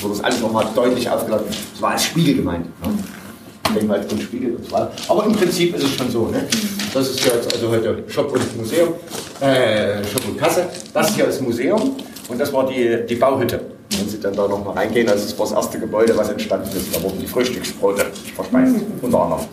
[0.00, 1.46] wurde das alles nochmal deutlich aufgeladen.
[1.72, 2.66] Das war als Spiegel gemeint.
[2.66, 2.94] Ne?
[3.74, 4.92] Denkmal drin Spiegel und so weiter.
[5.08, 6.26] Aber im Prinzip ist es schon so.
[6.26, 6.46] Ne?
[6.92, 8.94] Das ist jetzt also heute Shop und Museum,
[9.40, 10.66] äh, Shop und Kasse.
[10.92, 11.96] Das hier ist Museum
[12.28, 13.73] und das war die, die Bauhütte.
[13.98, 16.94] Wenn Sie dann da nochmal reingehen, also das war das erste Gebäude, was entstanden ist.
[16.94, 19.44] Da wurden die Frühstücksbrote verspeist, unter anderem.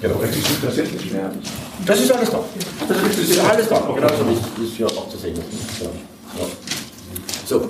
[0.00, 0.14] Genau.
[0.62, 1.30] Das ist nicht mehr.
[1.86, 2.40] Das ist alles da.
[2.88, 3.80] Das ist, alles da.
[3.94, 5.80] Genauso wie wie es hier auch zu sehen ist.
[5.80, 5.86] Ja.
[6.38, 6.46] Ja.
[7.46, 7.62] So,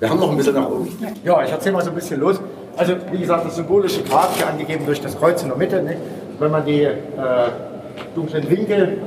[0.00, 0.88] wir haben noch ein bisschen nach oben.
[1.24, 2.40] Ja, ich erzähle mal so ein bisschen los.
[2.76, 5.82] Also, wie gesagt, das symbolische Grab hier angegeben durch das Kreuz in der Mitte.
[5.82, 5.96] Ne?
[6.40, 6.94] Wenn man die äh,
[8.14, 8.98] dunklen Winkel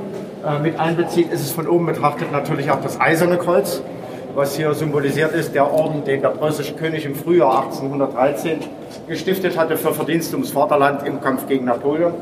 [0.46, 3.82] äh, mit einbezieht, ist es von oben betrachtet natürlich auch das eiserne Kreuz,
[4.38, 8.60] was hier symbolisiert ist, der Orden, den der preußische König im Frühjahr 1813
[9.08, 12.14] gestiftet hatte für Verdienst ums Vaterland im Kampf gegen Napoleon.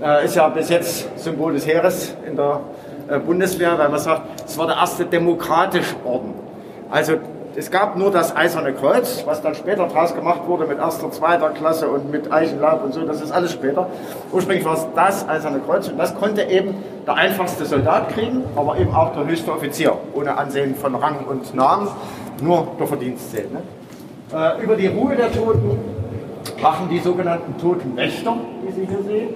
[0.00, 2.60] Äh, ist ja bis jetzt Symbol des Heeres in der
[3.08, 6.32] äh, Bundeswehr, weil man sagt, es war der erste demokratische Orden.
[6.90, 7.14] Also
[7.58, 11.50] es gab nur das Eiserne Kreuz, was dann später draus gemacht wurde mit erster, zweiter
[11.50, 13.88] Klasse und mit Eichenlaub und so, das ist alles später.
[14.30, 18.78] Ursprünglich war es das Eiserne Kreuz und das konnte eben der einfachste Soldat kriegen, aber
[18.78, 21.88] eben auch der höchste Offizier, ohne Ansehen von Rang und Namen,
[22.40, 23.52] nur der Verdienst zählt.
[23.52, 23.62] Ne?
[24.32, 25.80] Äh, über die Ruhe der Toten
[26.60, 28.36] wachen die sogenannten Totenwächter,
[28.68, 29.28] die Sie hier sehen,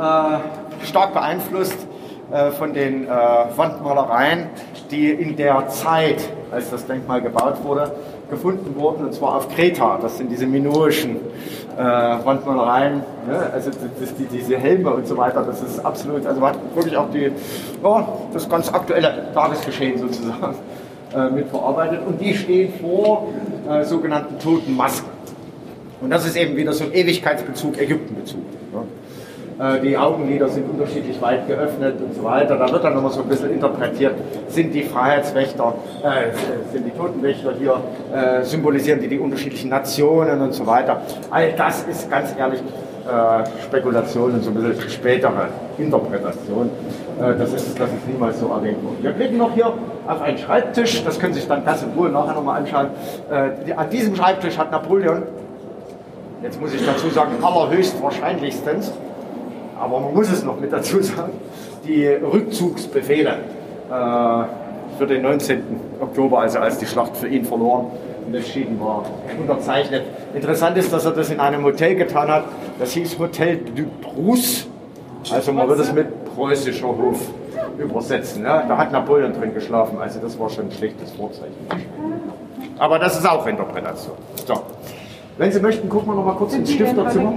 [0.00, 1.86] äh, stark beeinflusst
[2.32, 4.48] äh, von den äh, Wandmalereien,
[4.90, 7.92] die in der Zeit, als das Denkmal gebaut wurde,
[8.30, 9.98] gefunden wurden, und zwar auf Kreta.
[10.00, 11.16] Das sind diese minoischen
[11.76, 13.50] äh, Wandmalereien, ne?
[13.52, 16.96] also das, die, diese Helme und so weiter, das ist absolut, also man hat wirklich
[16.96, 17.32] auch die,
[17.82, 20.54] ja, das ganz aktuelle Tagesgeschehen sozusagen
[21.14, 22.00] äh, mit verarbeitet.
[22.06, 23.28] Und die stehen vor
[23.68, 25.10] äh, sogenannten toten Masken.
[26.00, 28.40] Und das ist eben wieder so ein Ewigkeitsbezug, Ägyptenbezug.
[29.62, 32.56] Äh, Die Augenlider sind unterschiedlich weit geöffnet und so weiter.
[32.56, 34.14] Da wird dann nochmal so ein bisschen interpretiert,
[34.48, 37.76] sind die Freiheitswächter, äh, sind die Totenwächter hier,
[38.12, 41.02] äh, symbolisieren die die unterschiedlichen Nationen und so weiter.
[41.30, 46.70] All das ist ganz ehrlich äh, Spekulation und so ein bisschen spätere Interpretation.
[47.20, 48.98] Äh, das, ist, das ist niemals so erwähnt worden.
[49.00, 49.72] Wir blicken noch hier
[50.08, 52.88] auf einen Schreibtisch, das können Sie sich dann ganz in Ruhe nachher nochmal anschauen.
[53.30, 55.22] Äh, An diesem Schreibtisch hat Napoleon
[56.42, 58.92] Jetzt muss ich dazu sagen, allerhöchstwahrscheinlichstens,
[59.82, 61.32] aber man muss es noch mit dazu sagen,
[61.84, 65.62] die Rückzugsbefehle äh, für den 19.
[66.00, 67.86] Oktober, also als die Schlacht für ihn verloren
[68.24, 69.04] und entschieden war,
[69.40, 70.04] unterzeichnet.
[70.34, 72.44] Interessant ist, dass er das in einem Hotel getan hat,
[72.78, 74.68] das hieß Hotel du Prus,
[75.32, 77.20] also man würde es mit preußischer Hof
[77.76, 78.42] übersetzen.
[78.42, 78.64] Ne?
[78.68, 81.66] Da hat Napoleon drin geschlafen, also das war schon ein schlechtes Vorzeichen.
[82.78, 84.14] Aber das ist auch Interpretation.
[84.46, 84.62] So.
[85.38, 87.32] Wenn Sie möchten, gucken wir noch mal kurz ins Stifterzimmer.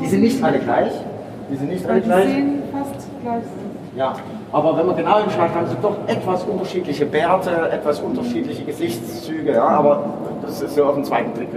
[0.00, 0.92] Die sind nicht alle gleich.
[1.50, 2.24] Die sind nicht alle Die gleich.
[2.24, 3.74] sehen fast gleich aus.
[3.96, 4.14] Ja,
[4.50, 9.52] aber wenn man genau hinschaut, haben sie doch etwas unterschiedliche Bärte, etwas unterschiedliche Gesichtszüge.
[9.52, 10.02] Ja, aber
[10.42, 11.48] das ist so auf den zweiten Blick,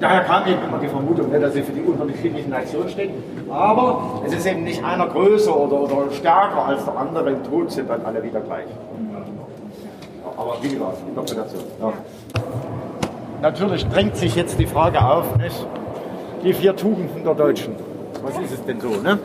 [0.00, 3.10] daher kam eben immer die Vermutung, ne, dass sie für die unterschiedlichen Nationen stehen.
[3.50, 7.30] Aber es ist eben nicht einer größer oder, oder stärker als der andere.
[7.30, 8.66] Im Tod sind dann alle wieder gleich.
[10.62, 11.62] wie gesagt, Interpretation.
[11.80, 11.92] Ja.
[13.42, 15.66] Natürlich drängt sich jetzt die Frage auf, nicht?
[16.42, 17.74] Die vier Tugenden der Deutschen.
[18.22, 19.18] Was ist es denn so, ne?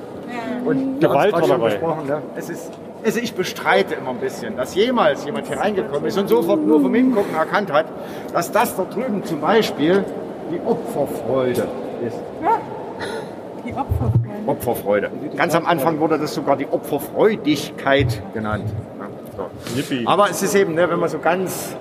[0.65, 1.77] Und Gewalt war dabei.
[2.05, 2.21] ne?
[2.35, 2.71] Es ist,
[3.03, 6.81] also ich bestreite immer ein bisschen, dass jemals jemand hier reingekommen ist und sofort nur
[6.81, 7.85] vom Hingucken erkannt hat,
[8.33, 10.03] dass das da drüben zum Beispiel
[10.51, 11.67] die Opferfreude
[12.05, 12.17] ist.
[13.65, 14.25] Die Opferfreude.
[14.47, 15.11] Opferfreude.
[15.37, 18.65] Ganz am Anfang wurde das sogar die Opferfreudigkeit genannt.
[18.99, 20.09] Ja, so.
[20.09, 21.75] Aber es ist eben, ne, wenn man so ganz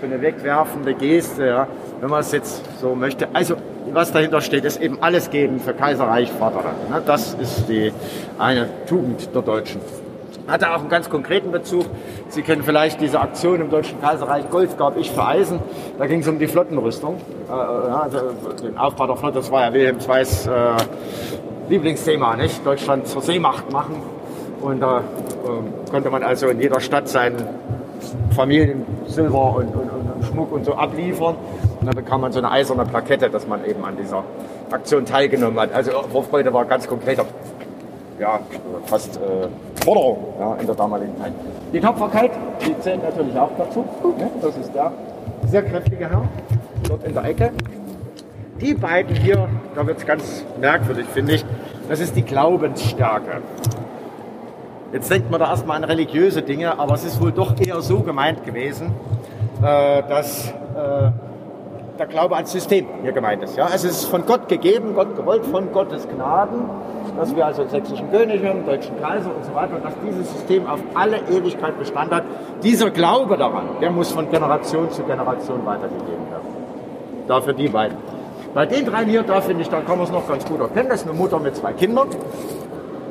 [0.00, 1.66] so eine wegwerfende Geste, ja,
[2.00, 3.28] wenn man es jetzt so möchte.
[3.32, 3.56] Also
[3.92, 6.90] was dahinter steht, ist eben alles geben für Kaiserreich, Vaterland.
[6.90, 7.02] Ne?
[7.04, 7.92] Das ist die
[8.38, 9.80] eine Tugend der Deutschen.
[10.46, 11.84] Hatte auch einen ganz konkreten Bezug.
[12.28, 15.58] Sie kennen vielleicht diese Aktion im Deutschen Kaiserreich, Gold gab ich für Eisen.
[15.98, 17.16] Da ging es um die Flottenrüstung.
[17.48, 18.18] Äh, ja, also
[18.62, 20.50] den Aufbau der Flotte, das war ja Wilhelm II's äh,
[21.68, 22.64] Lieblingsthema, nicht?
[22.64, 23.96] Deutschland zur Seemacht machen.
[24.60, 27.36] Und da äh, konnte man also in jeder Stadt seinen
[28.34, 31.36] Familien Silber und, und, und, Schmuck und so abliefern.
[31.80, 34.24] Und dann bekam man so eine eiserne Plakette, dass man eben an dieser
[34.70, 35.72] Aktion teilgenommen hat.
[35.72, 37.24] Also Vorfreude war ganz konkreter,
[38.18, 38.40] ja,
[38.86, 39.48] fast äh,
[39.84, 41.32] Forderung ja, in der damaligen Zeit.
[41.72, 42.30] Die Tapferkeit,
[42.66, 43.84] die zählt natürlich auch dazu.
[44.18, 44.30] Ne?
[44.42, 44.92] Das ist der
[45.46, 46.22] sehr kräftige Herr,
[46.88, 47.52] dort in der Ecke.
[48.60, 51.44] Die beiden hier, da wird es ganz merkwürdig, finde ich,
[51.88, 53.42] das ist die Glaubensstärke.
[54.90, 58.00] Jetzt denkt man da erstmal an religiöse Dinge, aber es ist wohl doch eher so
[58.00, 58.94] gemeint gewesen,
[59.62, 61.10] äh, dass äh,
[61.98, 63.54] der Glaube ans System hier gemeint ist.
[63.54, 63.64] Ja?
[63.64, 66.70] Also es ist von Gott gegeben, Gott gewollt, von Gottes Gnaden,
[67.18, 71.18] dass wir also sächsischen Könige, deutschen Kaiser und so weiter, dass dieses System auf alle
[71.30, 72.22] Ewigkeit Bestand hat.
[72.62, 76.46] Dieser Glaube daran, der muss von Generation zu Generation weitergegeben werden.
[77.26, 77.98] Dafür die beiden.
[78.54, 80.88] Bei den drei hier, da finde ich, da kann man es noch ganz gut erkennen.
[80.88, 82.08] Das ist eine Mutter mit zwei Kindern.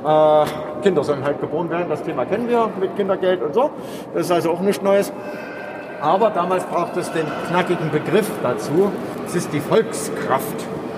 [0.06, 0.46] Äh,
[0.84, 3.72] Kinder sollen halt geboren werden, das Thema kennen wir mit Kindergeld und so.
[4.14, 5.12] Das ist also auch nichts Neues.
[6.02, 8.92] Aber damals braucht es den knackigen Begriff dazu.
[9.26, 10.56] Es ist die Volkskraft,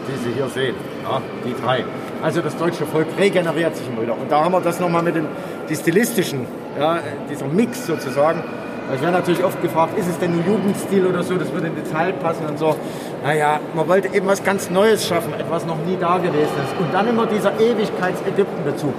[0.08, 0.76] die Sie hier sehen.
[1.10, 1.86] Ja, die drei.
[2.22, 4.14] Also das deutsche Volk regeneriert sich immer wieder.
[4.14, 5.28] Und da haben wir das nochmal mit den
[5.70, 6.46] die stilistischen,
[6.78, 8.44] ja, dieser Mix sozusagen.
[8.94, 11.76] Ich werde natürlich oft gefragt, ist es denn ein Jugendstil oder so, das würde in
[11.76, 12.76] die Zeit passen und so.
[13.24, 16.80] Naja, man wollte eben was ganz Neues schaffen, etwas noch nie da gewesen ist.
[16.80, 18.94] Und dann immer dieser Ewigkeits-Ägypten-Bezug.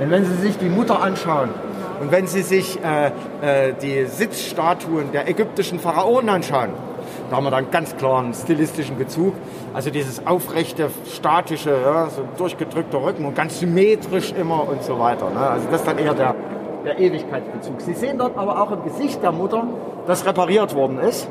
[0.00, 1.50] Denn wenn Sie sich die Mutter anschauen
[2.00, 6.70] und wenn Sie sich äh, äh, die Sitzstatuen der ägyptischen Pharaonen anschauen,
[7.30, 9.34] da haben wir dann ganz klaren stilistischen Bezug.
[9.72, 15.30] Also dieses aufrechte, statische, ja, so durchgedrückter Rücken und ganz symmetrisch immer und so weiter.
[15.30, 15.38] Ne?
[15.38, 16.34] Also das ist dann eher der,
[16.84, 17.80] der Ewigkeitsbezug.
[17.80, 19.64] Sie sehen dort aber auch im Gesicht der Mutter,
[20.06, 21.28] das repariert worden ist.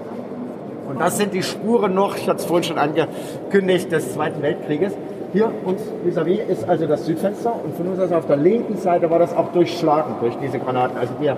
[0.87, 4.93] Und das sind die Spuren noch, ich hatte es vorhin schon angekündigt, des Zweiten Weltkrieges.
[5.31, 9.09] Hier uns vis-à-vis ist also das Südfenster und von uns aus auf der linken Seite
[9.09, 10.97] war das auch durchschlagen durch diese Granaten.
[10.97, 11.37] Also der,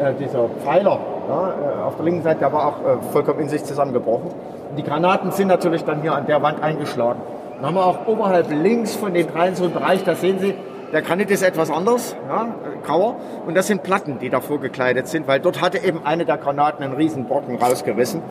[0.00, 3.48] äh, dieser Pfeiler ja, äh, auf der linken Seite, der war auch äh, vollkommen in
[3.48, 4.30] sich zusammengebrochen.
[4.70, 7.20] Und die Granaten sind natürlich dann hier an der Wand eingeschlagen.
[7.56, 10.54] Dann haben wir auch oberhalb links von den dreien so einen Bereich, da sehen Sie,
[10.92, 12.48] der Granit ist etwas anders, ja,
[12.84, 13.16] grauer.
[13.46, 16.84] Und das sind Platten, die davor gekleidet sind, weil dort hatte eben eine der Granaten
[16.84, 18.22] einen riesen Brocken rausgerissen.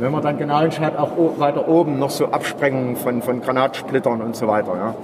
[0.00, 4.36] Wenn man dann genau hinschaut, auch weiter oben noch so Absprengungen von, von Granatsplittern und
[4.36, 4.94] so weiter.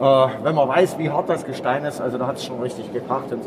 [0.00, 0.26] Ja.
[0.26, 2.92] Äh, wenn man weiß, wie hart das Gestein ist, also da hat es schon richtig
[2.92, 3.32] gekracht.
[3.32, 3.42] Und,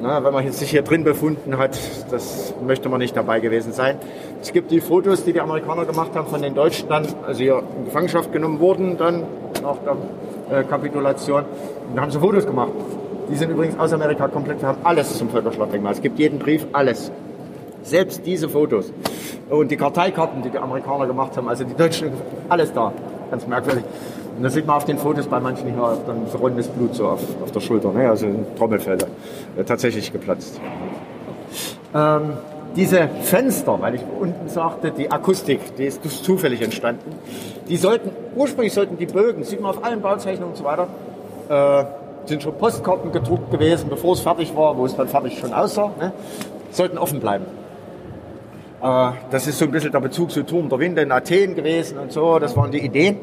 [0.00, 1.78] na, wenn man sich hier drin befunden hat,
[2.10, 3.96] das möchte man nicht dabei gewesen sein.
[4.42, 7.62] Es gibt die Fotos, die die Amerikaner gemacht haben von den Deutschen dann, also hier
[7.78, 9.22] in Gefangenschaft genommen wurden, dann
[9.62, 9.96] nach der
[10.68, 11.44] Kapitulation.
[11.88, 12.72] Und da haben sie Fotos gemacht.
[13.30, 15.92] Die sind übrigens aus Amerika komplett, wir haben alles zum Völkerschlachtdenkmal.
[15.92, 17.10] Es gibt jeden Brief, alles.
[17.82, 18.92] Selbst diese Fotos.
[19.50, 22.12] Und die Karteikarten, die die Amerikaner gemacht haben, also die Deutschen,
[22.48, 22.92] alles da.
[23.30, 23.84] Ganz merkwürdig.
[24.36, 27.20] Und da sieht man auf den Fotos bei manchen hier dann rundes Blut so auf,
[27.42, 28.08] auf der Schulter, ne?
[28.08, 28.26] also
[28.58, 29.06] Trommelfelder.
[29.56, 30.60] Äh, tatsächlich geplatzt.
[31.94, 32.32] Ähm,
[32.76, 37.12] diese Fenster, weil ich unten sagte, die Akustik, die ist zufällig entstanden,
[37.68, 40.88] die sollten, ursprünglich sollten die Bögen, sieht man auf allen Bauzeichnungen und so weiter,
[41.48, 45.52] äh, sind schon Postkarten gedruckt gewesen, bevor es fertig war, wo es dann fertig schon
[45.52, 46.12] aussah, ne?
[46.70, 47.44] sollten offen bleiben.
[48.82, 51.98] Äh, das ist so ein bisschen der Bezug zu Turm der Winde in Athen gewesen
[51.98, 53.18] und so, das waren die Ideen.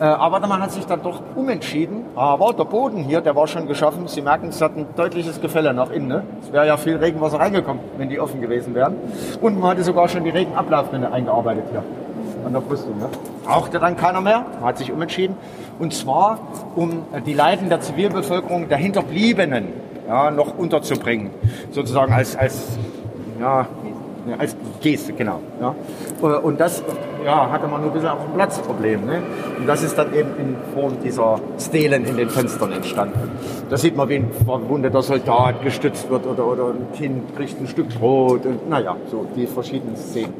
[0.00, 2.04] Äh, aber man hat sich dann doch umentschieden.
[2.16, 4.08] Aber der Boden hier, der war schon geschaffen.
[4.08, 6.08] Sie merken, es hat ein deutliches Gefälle nach innen.
[6.08, 6.22] Ne?
[6.42, 8.96] Es wäre ja viel Regenwasser reingekommen, wenn die offen gewesen wären.
[9.40, 11.82] Und man hatte sogar schon die Regenablaufrinne eingearbeitet hier
[12.44, 12.98] an der Brüstung.
[12.98, 13.08] Ne?
[13.44, 15.36] Brauchte dann keiner mehr, man hat sich umentschieden.
[15.78, 16.38] Und zwar,
[16.76, 19.68] um die Leiden der Zivilbevölkerung, der Hinterbliebenen,
[20.06, 21.30] ja, noch unterzubringen.
[21.70, 22.78] Sozusagen als, als
[23.40, 23.66] Ja,
[24.38, 25.40] als Geste, genau.
[25.60, 25.74] Ja.
[26.22, 26.82] Äh, Und das
[27.24, 29.06] ja, hatte man nur ein bisschen auch ein Platzproblem.
[29.06, 29.22] Ne?
[29.58, 33.30] Und das ist dann eben in Form dieser Stelen in den Fenstern entstanden.
[33.70, 37.66] Da sieht man, wie ein verwundeter Soldat gestützt wird oder, oder ein Kind kriegt ein
[37.66, 38.44] Stück Brot.
[38.44, 40.34] Und, naja, so die verschiedenen Szenen.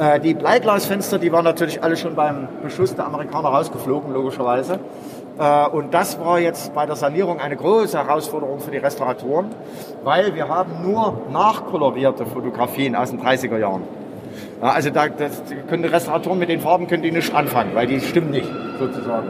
[0.00, 4.80] Äh, die Bleiglasfenster, die waren natürlich alle schon beim Beschuss der Amerikaner rausgeflogen, logischerweise.
[5.38, 9.46] Äh, Und das war jetzt bei der Sanierung eine große Herausforderung für die Restauratoren,
[10.02, 13.82] weil wir haben nur nachkolorierte Fotografien aus den 30er Jahren.
[14.64, 18.00] Ja, also da das, können Restauratoren mit den Farben können die nicht anfangen, weil die
[18.00, 19.28] stimmen nicht, sozusagen.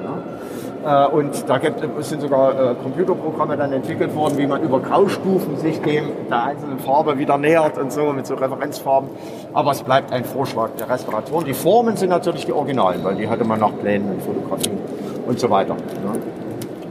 [0.84, 1.06] Ja.
[1.06, 5.56] Äh, Und da gibt, sind sogar äh, Computerprogramme dann entwickelt worden, wie man über Graustufen
[5.56, 9.10] sich dem der einzelnen Farbe wieder nähert und so mit so Referenzfarben.
[9.52, 11.46] Aber es bleibt ein Vorschlag der Restauratoren.
[11.46, 14.78] Die Formen sind natürlich die Originalen, weil die hatte man nach Plänen und Fotografien
[15.26, 15.74] und so weiter.
[16.04, 16.12] Ja.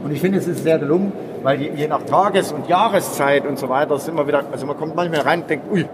[0.04, 1.12] Und ich finde, es ist sehr gelungen,
[1.44, 4.76] weil die, je nach Tages- und Jahreszeit und so weiter sind wir wieder, also man
[4.78, 5.84] kommt manchmal rein und denkt, ui,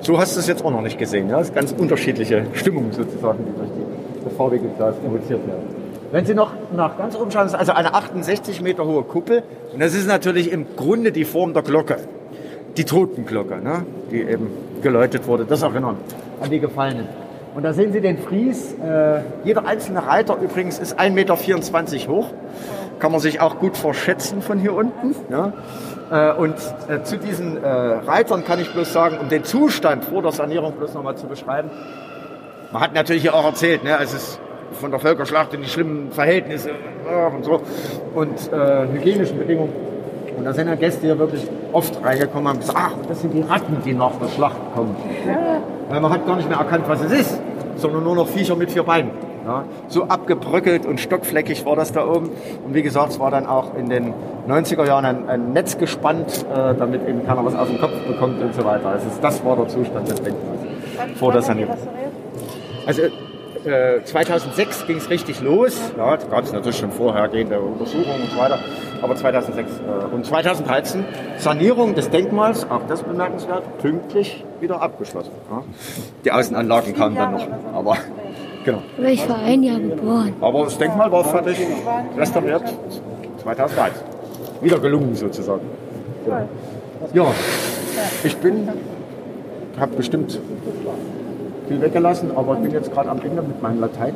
[0.00, 1.30] so hast du es jetzt auch noch nicht gesehen.
[1.30, 1.38] Ja?
[1.38, 5.62] Das ist ganz unterschiedliche Stimmung sozusagen, die durch die, das farbige Glas provoziert werden.
[6.10, 9.80] Wenn Sie noch nach ganz oben schauen, ist also eine 68 Meter hohe Kuppel und
[9.80, 11.98] das ist natürlich im Grunde die Form der Glocke.
[12.76, 13.84] Die Totenglocke, ne?
[14.10, 14.50] die eben
[14.82, 15.44] geläutet wurde.
[15.44, 15.96] Das erinnern
[16.40, 17.06] an die Gefallenen.
[17.54, 18.74] Und da sehen Sie den Fries.
[18.74, 22.30] Äh, jeder einzelne Reiter übrigens ist 1,24 Meter hoch.
[22.98, 25.14] Kann man sich auch gut verschätzen von hier unten.
[25.30, 25.52] Ja?
[26.10, 26.54] Äh, und
[26.88, 30.72] äh, zu diesen äh, Reitern kann ich bloß sagen, um den Zustand vor der Sanierung
[30.72, 31.70] bloß nochmal zu beschreiben.
[32.72, 34.40] Man hat natürlich hier auch erzählt, ne, es ist
[34.72, 36.70] von der Völkerschlacht in die schlimmen Verhältnisse
[37.34, 37.62] und so
[38.14, 39.72] und äh, hygienischen Bedingungen.
[40.36, 43.32] Und da sind ja Gäste hier wirklich oft reingekommen und haben gesagt, ach, das sind
[43.34, 44.94] die Ratten, die nach der Schlacht kommen.
[45.88, 47.40] Weil man hat gar nicht mehr erkannt, was es ist,
[47.76, 49.10] sondern nur noch Viecher mit vier Beinen.
[49.48, 52.28] Ja, so abgebröckelt und stockfleckig war das da oben.
[52.66, 54.12] Und wie gesagt, es war dann auch in den
[54.46, 58.42] 90er Jahren ein, ein Netz gespannt, äh, damit eben keiner was auf den Kopf bekommt
[58.42, 58.88] und so weiter.
[58.88, 60.60] Also das war der Zustand des Denkmals
[61.14, 61.78] vor der Sanierung.
[62.84, 63.02] Also
[63.64, 65.92] äh, 2006 ging es richtig los.
[65.96, 68.58] Ja, da gab es natürlich schon vorhergehende Untersuchungen und so weiter.
[69.00, 71.04] Aber 2006 äh, und 2013
[71.38, 75.32] Sanierung des Denkmals, auch das bemerkenswert, pünktlich wieder abgeschlossen.
[75.50, 75.62] Ja.
[76.24, 77.96] Die Außenanlagen kamen dann noch, aber
[78.64, 78.82] genau.
[79.06, 80.34] Ich war ein Jahr geboren.
[80.40, 81.58] Aber das Denkmal war fertig
[82.16, 82.62] restauriert
[83.42, 84.02] 2013.
[84.60, 85.62] Wieder gelungen sozusagen.
[87.14, 87.32] Ja,
[88.24, 88.68] ich bin,
[89.78, 90.38] habe bestimmt
[91.68, 94.14] viel weggelassen, aber ich bin jetzt gerade am Ende mit meinem Latein.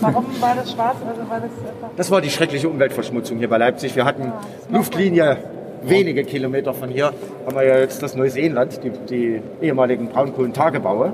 [0.00, 0.96] Warum war das schwarz?
[1.06, 1.50] Also war das
[1.96, 3.96] Das war die schreckliche Umweltverschmutzung hier bei Leipzig.
[3.96, 4.32] Wir hatten
[4.70, 5.38] Luftlinie
[5.82, 7.12] wenige Kilometer von hier,
[7.46, 11.12] haben wir ja jetzt das Neuseeland, die, die ehemaligen Braunkohlentagebaue,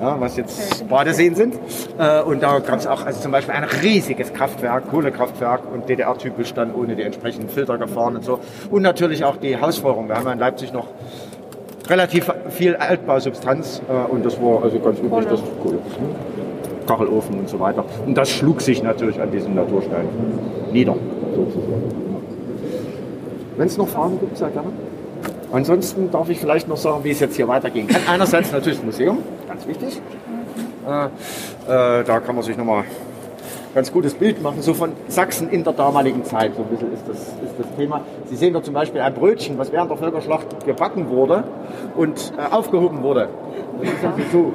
[0.00, 1.54] ja, was jetzt Badeseen sind.
[1.98, 6.54] Äh, Und da gab es auch also zum Beispiel ein riesiges Kraftwerk, Kohlekraftwerk und DDR-typisch
[6.54, 8.40] dann ohne die entsprechenden Filter gefahren und so.
[8.70, 10.08] Und natürlich auch die Hausfeuerung.
[10.08, 10.86] Wir haben ja in Leipzig noch
[11.88, 15.78] relativ viel Altbausubstanz äh, und das war also ganz üblich, das Kohle.
[16.86, 17.84] Kachelofen und so weiter.
[18.06, 20.06] Und das schlug sich natürlich an diesem Naturstein
[20.72, 20.94] nieder,
[21.34, 22.13] sozusagen.
[23.56, 24.68] Wenn es noch Fragen gibt, sehr gerne.
[25.52, 28.02] Ansonsten darf ich vielleicht noch sagen, wie es jetzt hier weitergehen kann.
[28.08, 30.00] Einerseits natürlich das Museum, ganz wichtig.
[30.86, 32.84] Äh, äh, da kann man sich nochmal
[33.74, 37.04] ganz gutes Bild machen, so von Sachsen in der damaligen Zeit, so ein bisschen ist
[37.08, 38.02] das, ist das Thema.
[38.26, 41.44] Sie sehen da zum Beispiel ein Brötchen, was während der Völkerschlacht gebacken wurde
[41.96, 43.28] und äh, aufgehoben wurde.
[43.80, 44.52] Das ist also so,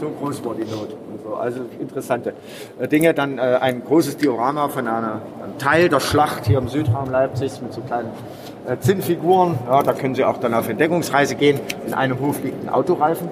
[0.00, 0.96] so groß war die Not.
[1.34, 2.34] Also interessante
[2.78, 3.14] äh, Dinge.
[3.14, 7.60] Dann äh, ein großes Diorama von einer, einem Teil der Schlacht hier im Südraum Leipzigs
[7.60, 8.10] mit so kleinen
[8.66, 9.58] äh, Zinnfiguren.
[9.68, 11.60] Ja, da können Sie auch dann auf Entdeckungsreise gehen.
[11.86, 13.28] In einem Hof liegt ein Autoreifen.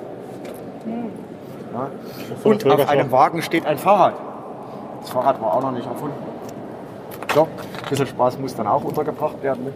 [1.72, 1.88] Ja.
[2.44, 4.14] Und auf einem Wagen steht ein Fahrrad.
[5.00, 6.14] Das Fahrrad war auch noch nicht erfunden.
[7.34, 9.72] So, ein bisschen Spaß muss dann auch untergebracht werden.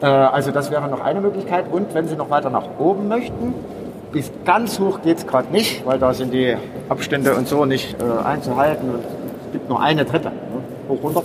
[0.00, 0.30] ne?
[0.30, 1.64] Also das wäre noch eine Möglichkeit.
[1.72, 3.54] Und wenn Sie noch weiter nach oben möchten,
[4.12, 6.56] bis ganz hoch geht es gerade nicht, weil da sind die
[6.88, 8.90] Abstände und so nicht äh, einzuhalten.
[8.90, 9.00] Und
[9.46, 10.34] es gibt nur eine Treppe, ne?
[10.88, 11.22] hoch runter.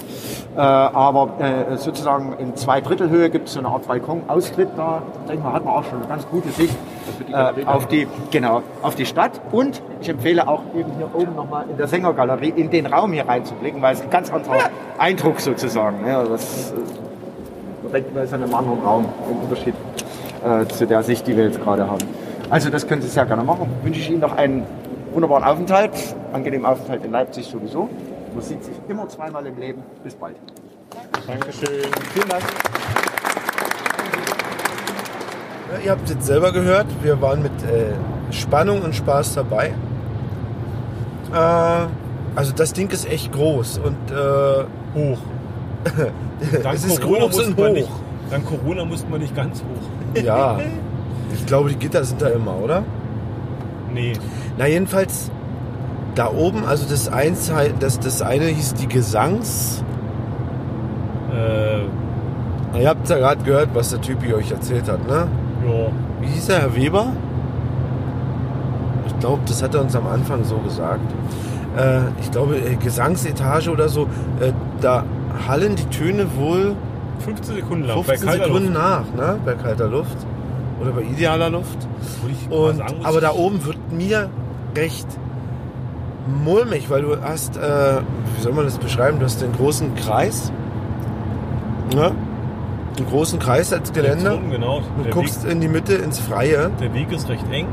[0.56, 4.70] Äh, aber äh, sozusagen in zwei Drittel Höhe gibt es so eine Art Balkonaustritt.
[4.78, 6.76] Da denke mal, hat man auch schon eine ganz gute Sicht
[7.32, 9.42] äh, auf die genau auf die Stadt.
[9.52, 13.28] Und ich empfehle auch eben hier oben nochmal in der Sängergalerie in den Raum hier
[13.28, 16.08] reinzublicken, weil es ein ganz anderer Eindruck sozusagen.
[16.08, 16.76] Ja, das, äh,
[17.84, 19.76] man denkt, man ist in einem anderen Raum im Unterschied
[20.46, 22.25] äh, zu der Sicht, die wir jetzt gerade haben.
[22.50, 23.68] Also das können Sie sehr gerne machen.
[23.84, 24.64] Wünsche ich Ihnen noch einen
[25.14, 25.92] wunderbaren Aufenthalt,
[26.34, 27.90] angenehmen Aufenthalt in Leipzig sowieso.
[28.34, 29.82] Man sieht sich immer zweimal im Leben.
[30.04, 30.36] Bis bald.
[31.28, 31.86] Dankeschön.
[32.14, 32.44] Vielen Dank.
[35.74, 37.94] Ja, ihr habt es jetzt selber gehört, wir waren mit äh,
[38.34, 39.74] Spannung und Spaß dabei.
[41.34, 41.38] Äh,
[42.36, 45.18] also das Ding ist echt groß und äh, hoch.
[46.64, 47.74] Dank es ist Corona groß musste und man hoch.
[47.74, 47.90] nicht-
[48.32, 50.22] Dank Corona musste man nicht ganz hoch.
[50.22, 50.60] Ja,
[51.36, 52.84] ich glaube, die Gitter sind da immer, oder?
[53.94, 54.14] Nee.
[54.58, 55.32] Na jedenfalls
[56.16, 59.84] da oben, also das eins, das, das eine hieß die Gesangs.
[61.34, 65.28] Äh, Ihr habt ja gerade gehört, was der Typ hier euch erzählt hat, ne?
[65.66, 65.88] Ja.
[66.22, 67.08] Wie hieß der, Herr Weber?
[69.08, 71.10] Ich glaube, das hat er uns am Anfang so gesagt.
[71.78, 74.04] Äh, ich glaube, äh, Gesangsetage oder so,
[74.40, 75.04] äh, da
[75.48, 76.76] hallen die Töne wohl
[77.20, 78.04] 15 Sekunden lang.
[78.04, 78.78] 15 bei kalter Sekunden Luft.
[78.78, 79.40] nach, ne?
[79.46, 80.18] Bei kalter Luft.
[80.86, 81.78] Oder bei idealer Luft.
[82.50, 84.30] Und, aber da oben wird mir
[84.76, 85.08] recht
[86.44, 88.02] mulmig, weil du hast, äh,
[88.36, 90.52] wie soll man das beschreiben, du hast den großen Kreis.
[91.96, 92.12] Ne?
[92.98, 94.34] Einen großen Kreis als Geländer.
[94.34, 94.82] Rum, genau.
[94.98, 96.72] Du Der guckst in die Mitte ins Freie.
[96.80, 97.68] Der Weg ist recht eng.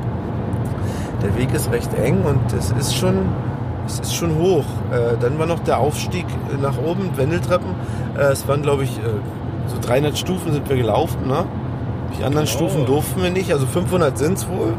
[1.22, 3.28] Der Weg ist recht eng und es ist schon,
[3.86, 4.64] es ist schon hoch.
[4.90, 6.26] Äh, dann war noch der Aufstieg
[6.60, 7.74] nach oben, Wendeltreppen.
[8.16, 9.02] Äh, es waren, glaube ich, äh,
[9.68, 11.28] so 300 Stufen sind wir gelaufen.
[11.28, 11.44] Ne?
[12.22, 14.74] Die anderen Stufen durften wir nicht, also 500 sind es wohl.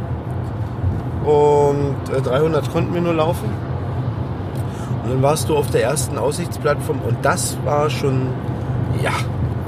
[1.25, 3.49] Und äh, 300 konnten wir nur laufen.
[5.03, 8.29] Und dann warst du auf der ersten Aussichtsplattform und das war schon,
[9.03, 9.11] ja,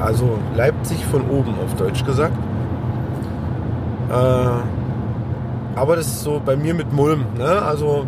[0.01, 2.37] also Leipzig von oben auf Deutsch gesagt.
[4.09, 4.15] Äh,
[5.77, 7.25] aber das ist so bei mir mit Mulm.
[7.37, 7.61] Ne?
[7.61, 8.05] Also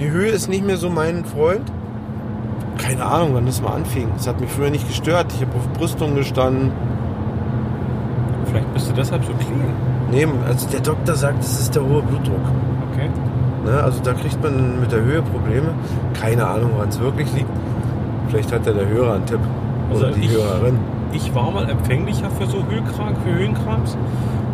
[0.00, 1.70] die Höhe ist nicht mehr so mein Freund.
[2.78, 4.08] Keine Ahnung, wann das mal anfing.
[4.16, 5.26] Das hat mich früher nicht gestört.
[5.34, 6.72] Ich habe auf Brüstung gestanden.
[8.96, 9.60] Deshalb so clean.
[10.10, 12.38] Nee, also der Doktor sagt, das ist der hohe Blutdruck.
[12.92, 13.08] Okay.
[13.64, 13.82] Ne?
[13.82, 15.68] Also da kriegt man mit der Höhe Probleme.
[16.20, 17.48] Keine Ahnung, woran es wirklich liegt.
[18.28, 19.40] Vielleicht hat ja der Hörer einen Tipp.
[19.92, 20.78] Oder Also die ich- Hörerin.
[21.12, 23.96] Ich war mal empfänglicher für so Höhenkrank, für Höhenkrams.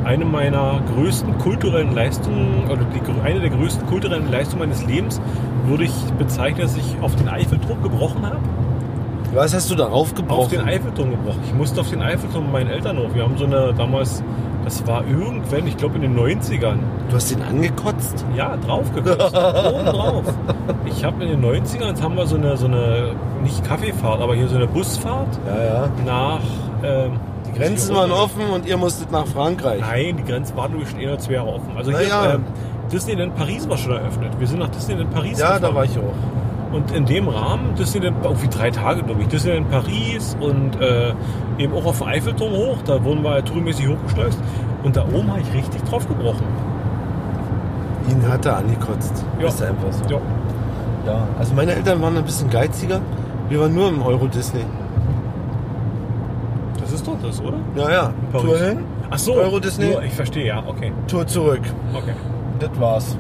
[0.04, 5.20] Eine meiner größten kulturellen Leistungen, oder die, eine der größten kulturellen Leistungen meines Lebens,
[5.66, 8.36] würde ich bezeichnen, dass ich auf den Eiffelturm gebrochen habe.
[9.32, 10.40] Was hast du darauf gebrochen?
[10.40, 11.40] Auf den Eiffelturm gebrochen.
[11.46, 13.14] Ich musste auf den Eiffelturm mit meinen Eltern hoch.
[13.14, 14.22] Wir haben so eine damals,
[14.64, 16.76] das war irgendwann, ich glaube in den 90ern.
[17.08, 18.24] Du hast den angekotzt?
[18.36, 19.34] Ja, draufgekotzt.
[19.36, 20.24] oben drauf.
[20.86, 24.48] Ich habe in den 90ern haben wir so eine, so eine, nicht Kaffeefahrt, aber hier
[24.48, 25.88] so eine Busfahrt Ja, ja.
[26.04, 26.40] nach.
[26.82, 27.12] Ähm,
[27.46, 29.80] Die Grenzen waren offen und ihr musstet nach Frankreich.
[29.80, 31.70] Nein, die Grenzen waren durch eher zwei Jahre offen.
[31.76, 32.34] Also hier, ja.
[32.34, 32.44] ähm,
[32.92, 34.32] Disneyland Paris war schon eröffnet.
[34.38, 35.74] Wir sind nach Disneyland Paris Ja, da gefahren.
[35.76, 36.49] war ich auch.
[36.72, 41.12] Und in dem Rahmen, Disneyland, irgendwie drei Tage, glaube ich, Disneyland Paris und äh,
[41.58, 44.38] eben auch auf den Eiffelturm hoch, da wurden wir tourmäßig hochgeschleust.
[44.84, 46.44] Und da oben habe ich richtig drauf gebrochen.
[48.08, 49.24] Ihn hat er angekotzt.
[49.40, 49.48] Ja.
[49.48, 50.04] Ist einfach so.
[50.14, 50.20] Ja.
[51.06, 53.00] Ja, also meine Eltern waren ein bisschen geiziger.
[53.48, 54.64] Wir waren nur im Euro Disney.
[56.80, 57.58] Das ist doch das, oder?
[57.74, 58.12] Ja, ja.
[58.32, 58.84] Tour hin.
[59.10, 59.96] Ach so, Euro Disney.
[60.06, 60.92] Ich verstehe, ja, okay.
[61.08, 61.62] Tour zurück.
[61.94, 62.12] Okay.
[62.58, 63.16] Das war's.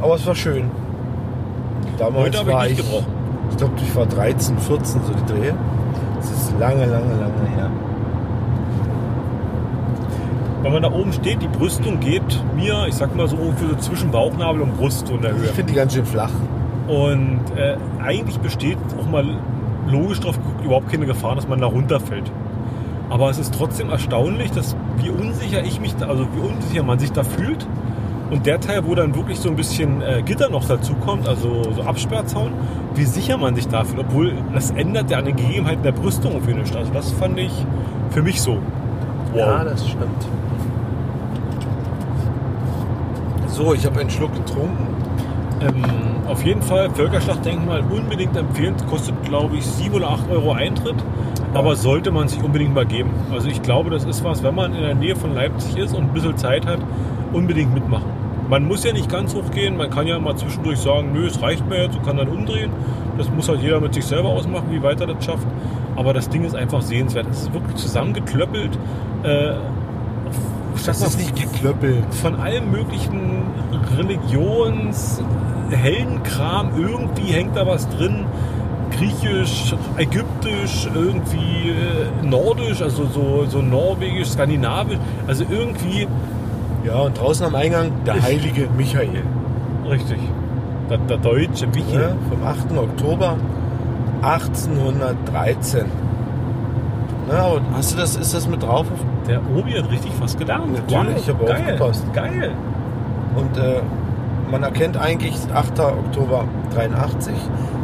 [0.00, 0.70] Aber es war schön.
[1.98, 3.12] Damals Heute habe war ich nicht ich, gebrochen.
[3.50, 5.54] ich glaube, ich war 13, 14 so die Drehe.
[6.16, 7.70] Das ist lange, lange, lange her.
[10.62, 13.76] Wenn man da oben steht, die Brüstung geht mir, ich sag mal so, ungefähr so
[13.76, 15.44] zwischen Bauchnabel und Brust so in der Höhe.
[15.44, 16.32] Ich finde die ganz schön flach.
[16.88, 19.24] Und äh, eigentlich besteht auch mal
[19.88, 22.30] logisch drauf geguckt überhaupt keine Gefahr, dass man da runterfällt.
[23.08, 26.98] Aber es ist trotzdem erstaunlich, dass wie unsicher ich mich, da, also wie unsicher man
[26.98, 27.66] sich da fühlt.
[28.30, 31.62] Und der Teil, wo dann wirklich so ein bisschen äh, Gitter noch dazu kommt, also
[31.72, 32.50] so Absperrzaun,
[32.94, 36.36] wie sicher man sich da fühlt, obwohl das ändert ja an den Gegebenheiten der Brüstung
[36.36, 36.78] auf jeden Fall.
[36.78, 37.52] Also das fand ich
[38.10, 38.58] für mich so.
[39.32, 39.38] Wow.
[39.38, 40.26] Ja, das stimmt.
[43.48, 44.86] So, ich habe einen Schluck getrunken.
[45.60, 45.82] Ähm,
[46.28, 48.74] auf jeden Fall Völkerschlachtdenkmal unbedingt empfehlen.
[48.90, 50.96] Kostet, glaube ich, 7 oder 8 Euro Eintritt.
[51.54, 53.10] Aber sollte man sich unbedingt mal geben.
[53.32, 56.04] Also ich glaube, das ist was, wenn man in der Nähe von Leipzig ist und
[56.04, 56.80] ein bisschen Zeit hat,
[57.32, 58.15] unbedingt mitmachen.
[58.48, 59.76] Man muss ja nicht ganz hoch gehen.
[59.76, 62.70] Man kann ja mal zwischendurch sagen, nö, es reicht mir jetzt und kann dann umdrehen.
[63.18, 65.46] Das muss halt jeder mit sich selber ausmachen, wie weit er das schafft.
[65.96, 67.26] Aber das Ding ist einfach sehenswert.
[67.30, 68.78] Es ist wirklich zusammengeklöppelt.
[69.22, 69.54] Äh,
[70.84, 72.04] Das ist nicht geklöppelt.
[72.14, 73.42] Von allem möglichen
[73.96, 75.22] Religions,
[75.70, 78.26] Heldenkram, irgendwie hängt da was drin.
[78.96, 84.98] Griechisch, ägyptisch, irgendwie äh, nordisch, also so, so norwegisch, skandinavisch.
[85.26, 86.06] Also irgendwie.
[86.86, 89.24] Ja, und draußen am Eingang der heilige Michael.
[89.90, 90.20] Richtig.
[90.88, 92.00] Der, der deutsche Michael.
[92.00, 92.78] Ja, vom 8.
[92.78, 93.36] Oktober
[94.22, 95.84] 1813.
[97.28, 98.86] Na, aber hast du das, ist das mit drauf?
[99.26, 100.72] Der Obi hat richtig was gelernt.
[100.72, 101.60] Natürlich, ich habe Geil.
[101.60, 102.04] aufgepasst.
[102.12, 102.52] Geil.
[103.34, 103.80] Und äh,
[104.48, 105.80] man erkennt eigentlich 8.
[105.80, 107.34] Oktober 83,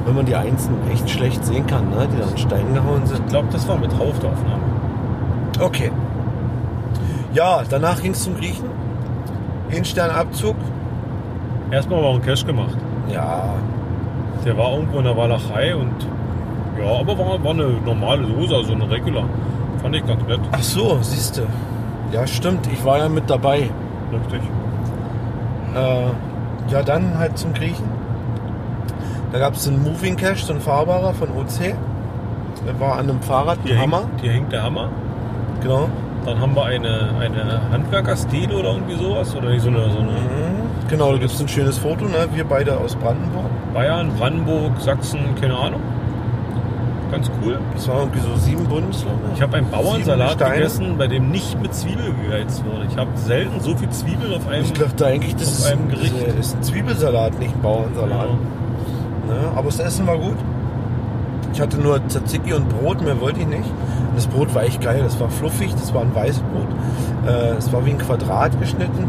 [0.07, 2.07] wenn man die Einzelnen echt schlecht sehen kann, ne?
[2.13, 3.19] die da in Stein gehauen sind.
[3.19, 4.63] Ich glaube, das war mit drauf der Aufnahme.
[5.59, 5.91] Okay.
[7.35, 8.82] Ja, danach ging es zum Griechen.
[9.73, 10.57] Hinsternabzug.
[11.71, 12.77] Erstmal war ein Cash gemacht.
[13.11, 13.55] Ja.
[14.45, 15.95] Der war irgendwo in der Walachei und
[16.79, 19.25] ja, aber war, war eine normale Dose, also eine Regular.
[19.81, 20.41] Fand ich ganz nett.
[20.53, 21.43] Ach so, siehst du.
[22.13, 22.69] Ja, stimmt.
[22.73, 23.71] Ich war ja mit dabei.
[24.13, 24.43] Richtig.
[25.75, 27.87] Äh, ja, dann halt zum Griechen.
[29.33, 31.75] Da gab es einen Moving Cash, so ein fahrbarer von OC.
[32.67, 34.01] Der war an einem Fahrrad, ein Hammer.
[34.01, 34.91] Hängt, hier hängt der Hammer.
[35.63, 35.89] Genau.
[36.25, 39.35] Dann haben wir eine, eine Handwerkerstele oder irgendwie sowas.
[39.35, 40.17] Oder so eine, so eine
[40.89, 42.29] Genau, da gibt es ein schönes Foto, ne?
[42.35, 43.47] wir beide aus Brandenburg.
[43.73, 45.81] Bayern, Brandenburg, Sachsen, keine Ahnung.
[47.11, 47.59] Ganz cool.
[47.75, 49.31] Das waren irgendwie so sieben Bundesländer.
[49.35, 52.87] Ich habe einen Bauernsalat gegessen, bei dem nicht mit Zwiebel gegeizt wurde.
[52.91, 56.15] Ich habe selten so viel Zwiebel auf einem, Ich dachte eigentlich, das ist, Gericht.
[56.41, 58.29] ist ein Zwiebelsalat, nicht ein Bauernsalat.
[58.31, 59.53] Ne?
[59.55, 60.37] Aber das Essen war gut.
[61.53, 63.71] Ich hatte nur Tzatziki und Brot, mehr wollte ich nicht.
[64.15, 66.69] Das Brot war echt geil, das war fluffig, das war ein weißes Brot.
[67.27, 69.09] Äh, es war wie ein Quadrat geschnitten.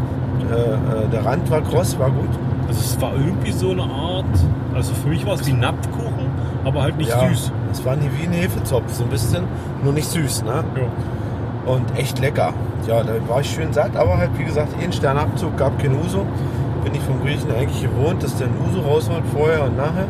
[0.50, 2.28] Äh, äh, der Rand war kross, war gut.
[2.68, 4.24] Also es war irgendwie so eine Art,
[4.74, 6.30] also für mich war es wie Napfkuchen,
[6.64, 7.52] aber halt nicht ja, süß.
[7.72, 9.44] Es war nie wie ein Hefezopf, so ein bisschen,
[9.82, 10.64] nur nicht süß, ne?
[11.66, 12.52] Und echt lecker.
[12.86, 15.94] Ja, da war ich schön satt, aber halt, wie gesagt, eh ein Sternabzug, gab kein
[15.98, 16.26] Uso.
[16.84, 20.06] Bin ich vom Griechen eigentlich gewohnt, dass der ein Uso rausholt, vorher und nachher.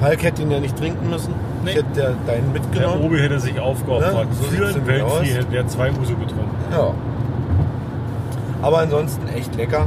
[0.00, 1.34] Falk hätte ihn ja nicht trinken müssen.
[1.66, 3.04] Ich hätte der, deinen Der mitgenommen.
[3.04, 4.28] Obi hätte sich aufgeopfert.
[4.30, 4.34] Ne?
[4.34, 5.22] So Für ein Weltvieh aus.
[5.22, 6.56] hätte er zwei Uso getrunken.
[6.72, 6.92] Ja.
[8.62, 9.86] Aber ansonsten echt lecker.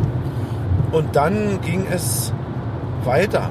[0.91, 2.31] Und dann ging es
[3.03, 3.49] weiter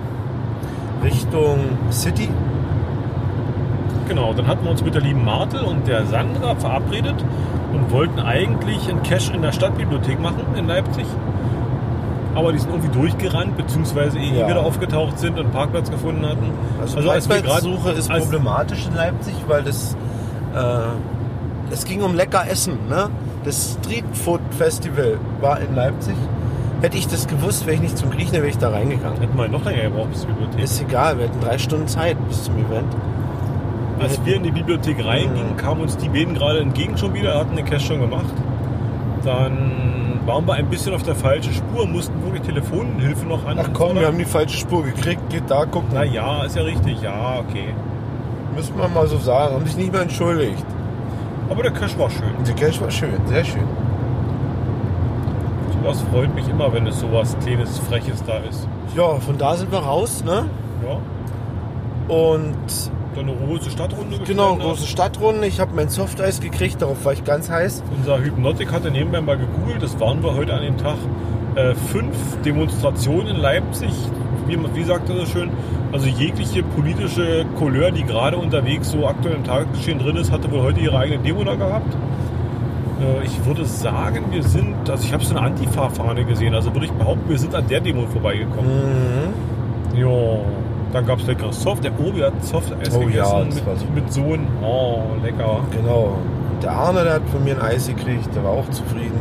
[1.02, 1.58] Richtung
[1.90, 2.28] City.
[4.08, 7.24] Genau, dann hatten wir uns mit der lieben Martel und der Sandra verabredet
[7.72, 11.06] und wollten eigentlich einen Cash in der Stadtbibliothek machen in Leipzig.
[12.34, 14.48] Aber die sind irgendwie durchgerannt, beziehungsweise eh Ja.
[14.48, 16.50] wieder aufgetaucht sind und Parkplatz gefunden hatten.
[16.80, 19.96] Also, als wir grad- Parkplatzsuche ist als- problematisch in Leipzig, weil das
[20.54, 22.74] äh, es ging um lecker Essen.
[22.88, 23.08] Ne?
[23.44, 26.14] Das Street Food Festival war in Leipzig.
[26.82, 29.18] Hätte ich das gewusst, wäre ich nicht zum Griechen, wäre ich da reingegangen.
[29.20, 30.62] Hätten wir noch länger gebraucht bis zur Bibliothek.
[30.64, 32.92] Ist egal, wir hatten drei Stunden Zeit bis zum Event.
[34.00, 37.54] Als wir in die Bibliothek reingingen, kamen uns die beiden gerade entgegen schon wieder, hatten
[37.56, 38.24] den Cash schon gemacht.
[39.24, 39.91] Dann
[40.26, 43.58] waren wir ein bisschen auf der falschen Spur, mussten wirklich Telefonhilfe noch an.
[43.58, 45.90] Ach komm, wir haben die falsche Spur gekriegt, geht da gucken.
[45.92, 47.74] Na ja, ist ja richtig, ja, okay.
[48.54, 50.64] Müssen wir mal so sagen, haben sich nicht mehr entschuldigt.
[51.50, 52.32] Aber der Cash war schön.
[52.46, 53.66] Der Cash war schön, sehr schön.
[55.72, 58.68] Sowas freut mich immer, wenn es sowas kleines, freches da ist.
[58.96, 60.44] Ja, von da sind wir raus, ne?
[60.86, 62.14] Ja.
[62.14, 62.56] Und
[63.14, 64.60] Dann eine große Stadtrunde genau, geschwendert.
[64.60, 65.46] große Stadtrunde.
[65.46, 67.82] Ich habe mein Softeis gekriegt, darauf war ich ganz heiß.
[67.98, 70.96] Unser Hypnotik hatte nebenbei mal gegoogelt, das waren wir heute an dem Tag.
[71.54, 73.92] Äh, fünf Demonstrationen in Leipzig,
[74.46, 75.50] wie, wie sagt er so schön,
[75.92, 80.62] also jegliche politische Couleur, die gerade unterwegs so aktuell im Tagesgeschehen drin ist, hatte wohl
[80.62, 81.94] heute ihre eigene Demo da gehabt.
[83.02, 86.86] Äh, ich würde sagen, wir sind, also ich habe so eine Antifa-Fahne gesehen, also würde
[86.86, 88.70] ich behaupten, wir sind an der Demo vorbeigekommen.
[89.92, 89.98] Mhm.
[89.98, 90.08] Ja,
[90.92, 93.76] dann gab es leckeres Soft, der Obi hat Soft-Eis Oh ja, gegessen war mit, super.
[93.94, 94.46] mit Sohn.
[94.62, 95.60] Oh, lecker.
[95.70, 96.16] Genau.
[96.54, 99.18] Und der Arne, der hat von mir ein Eis gekriegt, der war auch zufrieden.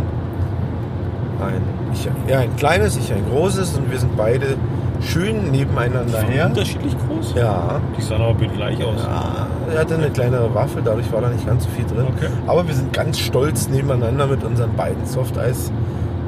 [1.42, 1.62] Ein,
[1.94, 4.56] ich, ja, ein kleines, ich ein großes und wir sind beide
[5.02, 6.46] schön nebeneinander her.
[6.46, 7.34] unterschiedlich groß?
[7.36, 7.80] Ja.
[7.98, 9.04] Die sahen aber bitte gleich aus.
[9.04, 12.06] Ja, er hatte eine kleinere Waffel, dadurch war da nicht ganz so viel drin.
[12.16, 12.28] Okay.
[12.46, 15.72] Aber wir sind ganz stolz nebeneinander mit unseren beiden Softeis.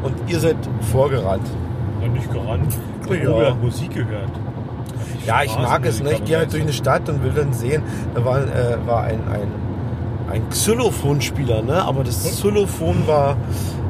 [0.02, 0.56] Und ihr seid
[0.92, 1.48] vorgerannt.
[2.04, 2.76] Und nicht gerannt.
[3.08, 3.56] Der Ja.
[3.62, 4.32] Musik gehört.
[5.26, 6.02] Ja, ich mag es.
[6.02, 6.14] Ne?
[6.14, 9.20] Ich gehe halt durch eine Stadt und will dann sehen, da war, äh, war ein,
[9.32, 9.48] ein,
[10.32, 11.84] ein Xylophonspieler, ne?
[11.84, 13.38] aber das Xylophon war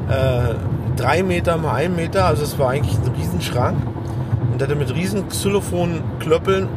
[0.08, 0.54] äh,
[0.96, 3.76] drei Meter mal ein Meter, also es war eigentlich ein Riesenschrank.
[4.52, 6.68] Und er hat mit riesen Xylophon-Klöppeln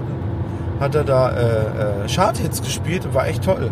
[0.79, 3.71] hat er da äh, äh, Charthits gespielt, war echt toll.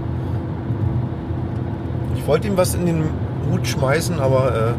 [2.15, 3.03] Ich wollte ihm was in den
[3.51, 4.73] Hut schmeißen, aber äh,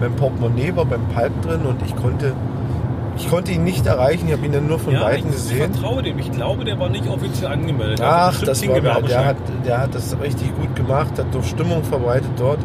[0.00, 2.32] mein Portemonnaie war beim Palp drin und ich konnte,
[3.16, 4.26] ich konnte ihn nicht erreichen.
[4.28, 5.72] Ich habe ihn dann nur von ja, Weitem ich gesehen.
[5.72, 6.18] vertraue dem.
[6.18, 8.00] Ich glaube, der war nicht offiziell angemeldet.
[8.02, 11.82] Ach, das war der, der hat, der hat das richtig gut gemacht, hat doch Stimmung
[11.84, 12.60] verbreitet dort.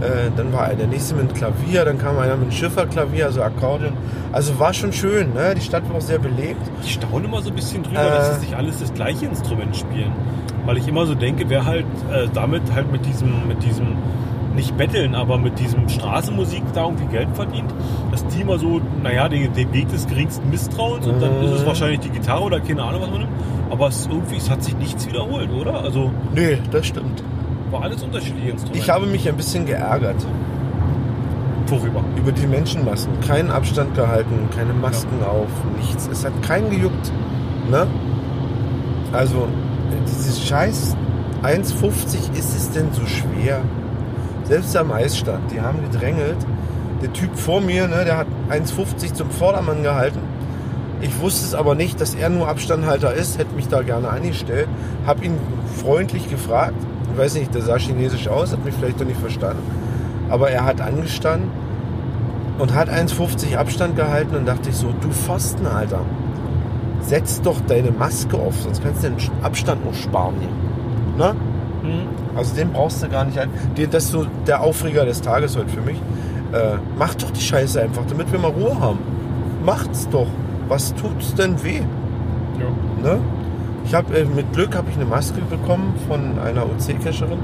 [0.00, 3.42] Äh, dann war der nächste mit einem Klavier, dann kam einer mit einem Schifferklavier, also
[3.42, 3.92] Akkordeon.
[4.32, 5.54] Also war schon schön, ne?
[5.54, 6.60] Die Stadt war auch sehr belebt.
[6.82, 8.10] Ich staune immer so ein bisschen drüber, Äh.
[8.10, 10.10] dass sie sich alles das gleiche Instrument spielen.
[10.66, 13.96] Weil ich immer so denke, wer halt äh, damit halt mit diesem, mit diesem,
[14.56, 17.72] nicht betteln, aber mit diesem Straßenmusik da irgendwie Geld verdient,
[18.12, 21.66] dass die immer so, naja, den, den Weg des geringsten Misstrauens und dann ist es
[21.66, 23.32] wahrscheinlich die Gitarre oder keine Ahnung, was man nimmt.
[23.70, 25.82] Aber es irgendwie, es hat sich nichts wiederholt, oder?
[25.82, 27.24] Also Nee, das stimmt.
[27.70, 28.78] war alles unterschiedliche Instrumente.
[28.78, 30.24] Ich habe mich ein bisschen geärgert.
[31.66, 32.04] Worüber?
[32.16, 33.18] Über die Menschenmassen.
[33.26, 36.06] Keinen Abstand gehalten, keine Masken auf, nichts.
[36.12, 37.10] Es hat keinen gejuckt.
[37.70, 37.86] Ne?
[39.12, 39.48] Also,
[40.06, 40.94] dieses Scheiß
[41.42, 43.60] 1,50 ist es denn so schwer?
[44.44, 46.36] Selbst am Eisstand, die haben gedrängelt.
[47.02, 50.20] Der Typ vor mir, ne, der hat 1,50 zum Vordermann gehalten.
[51.00, 54.68] Ich wusste es aber nicht, dass er nur Abstandhalter ist, hätte mich da gerne angestellt.
[55.04, 55.36] Hab ihn
[55.82, 56.76] freundlich gefragt.
[57.12, 59.62] Ich weiß nicht, der sah chinesisch aus, hat mich vielleicht doch nicht verstanden.
[60.30, 61.50] Aber er hat angestanden
[62.58, 66.00] und hat 1,50 Abstand gehalten und dachte ich so, du Pfosten, Alter.
[67.00, 71.26] Setz doch deine Maske auf, sonst kannst du den Abstand noch sparen hier.
[71.26, 71.34] Ne?
[72.36, 73.50] Also den brauchst du gar nicht ein.
[73.90, 76.00] Das ist so der Aufreger des Tages heute für mich.
[76.52, 78.98] Äh, mach doch die Scheiße einfach, damit wir mal Ruhe haben.
[79.64, 80.26] Macht's doch.
[80.68, 81.80] Was tut's denn weh?
[83.02, 83.18] Ne?
[83.84, 87.38] Ich habe äh, mit Glück habe ich eine Maske bekommen von einer OC-Cacherin,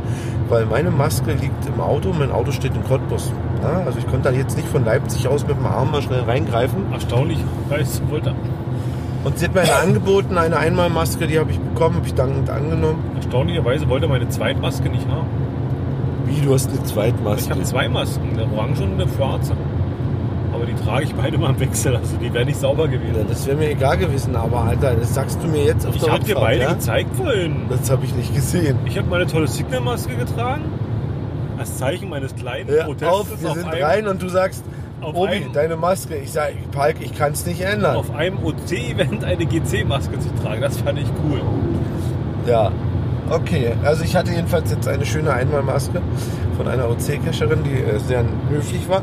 [0.48, 3.32] weil meine Maske liegt im Auto, mein Auto steht in Cottbus.
[3.62, 6.22] Ja, also ich konnte da jetzt nicht von Leipzig aus mit dem Arm mal schnell
[6.22, 6.92] reingreifen.
[6.92, 8.34] Erstaunlich, ich wollte.
[9.24, 12.50] Und sie hat mir eine angeboten, eine Einmalmaske, die habe ich bekommen, habe ich dankend
[12.50, 13.02] angenommen.
[13.16, 15.26] Erstaunlicherweise wollte meine Zweitmaske nicht haben.
[16.28, 17.42] Wie, du hast eine Zweitmaske?
[17.44, 19.52] Ich habe zwei Masken, eine orange und eine schwarze.
[20.52, 23.26] Aber die trage ich beide mal im Wechsel, also die wären nicht sauber gewesen.
[23.28, 26.12] Das wäre mir egal gewesen, aber Alter, das sagst du mir jetzt auf Ich der
[26.12, 26.72] habe dir beide ja?
[26.72, 27.56] gezeigt vorhin.
[27.68, 28.76] Das habe ich nicht gesehen.
[28.86, 30.62] Ich habe meine tolle Signal-Maske getragen.
[31.58, 34.64] Als Zeichen meines kleinen Ja, Protestes auf, wir sind einem, rein und du sagst,
[35.00, 36.16] auf Obi, einem- deine Maske.
[36.16, 37.96] Ich sage, Palk, ich kann es nicht ändern.
[37.96, 40.60] auf einem OC-Event eine GC-Maske zu tragen.
[40.60, 41.40] Das fand ich cool.
[42.48, 42.72] Ja,
[43.30, 43.74] okay.
[43.84, 46.00] Also ich hatte jedenfalls jetzt eine schöne Einmalmaske
[46.56, 49.02] von einer OC-Cacherin, die äh, sehr höflich war.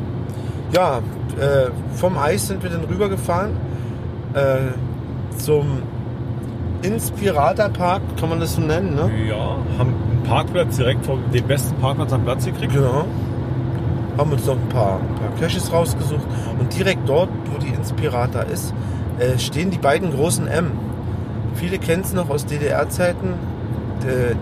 [0.74, 1.00] Ja,
[1.40, 3.52] äh, vom Eis sind wir dann rübergefahren
[4.34, 5.84] äh, zum
[6.82, 9.10] Inspirata Park, kann man das so nennen, ne?
[9.28, 12.74] Ja, haben einen Parkplatz direkt vor den besten Parkplatz am Platz gekriegt.
[12.74, 13.06] Genau.
[14.18, 16.26] Haben uns noch ein paar, ein paar Caches rausgesucht
[16.60, 18.74] und direkt dort, wo die Inspirata ist,
[19.20, 20.72] äh, stehen die beiden großen M.
[21.56, 23.34] Viele kennen es noch aus DDR-Zeiten,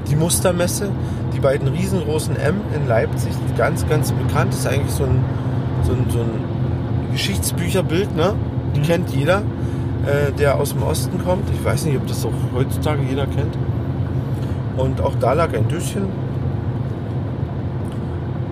[0.09, 0.90] die Mustermesse,
[1.33, 5.23] die beiden riesengroßen M in Leipzig, ganz, ganz bekannt, ist eigentlich so ein,
[5.83, 8.33] so ein, so ein Geschichtsbücherbild, ne?
[8.75, 9.38] Die kennt jeder,
[10.06, 11.49] äh, der aus dem Osten kommt.
[11.53, 13.57] Ich weiß nicht, ob das auch heutzutage jeder kennt.
[14.77, 16.07] Und auch da lag ein Döschen.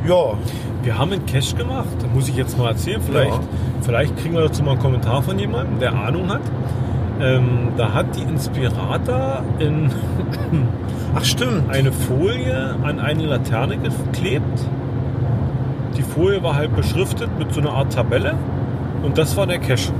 [0.07, 0.33] Ja,
[0.83, 2.99] Wir haben einen Cache gemacht, muss ich jetzt mal erzählen.
[3.01, 3.39] Vielleicht, Ja.
[3.81, 6.41] vielleicht kriegen wir dazu mal einen Kommentar von jemandem, der Ahnung hat.
[7.21, 9.91] Ähm, da hat die Inspirata in
[11.15, 11.69] Ach stimmt.
[11.69, 14.65] eine Folie an eine Laterne geklebt.
[15.97, 18.33] Die Folie war halt beschriftet mit so einer Art Tabelle
[19.03, 19.91] und das war der Cache.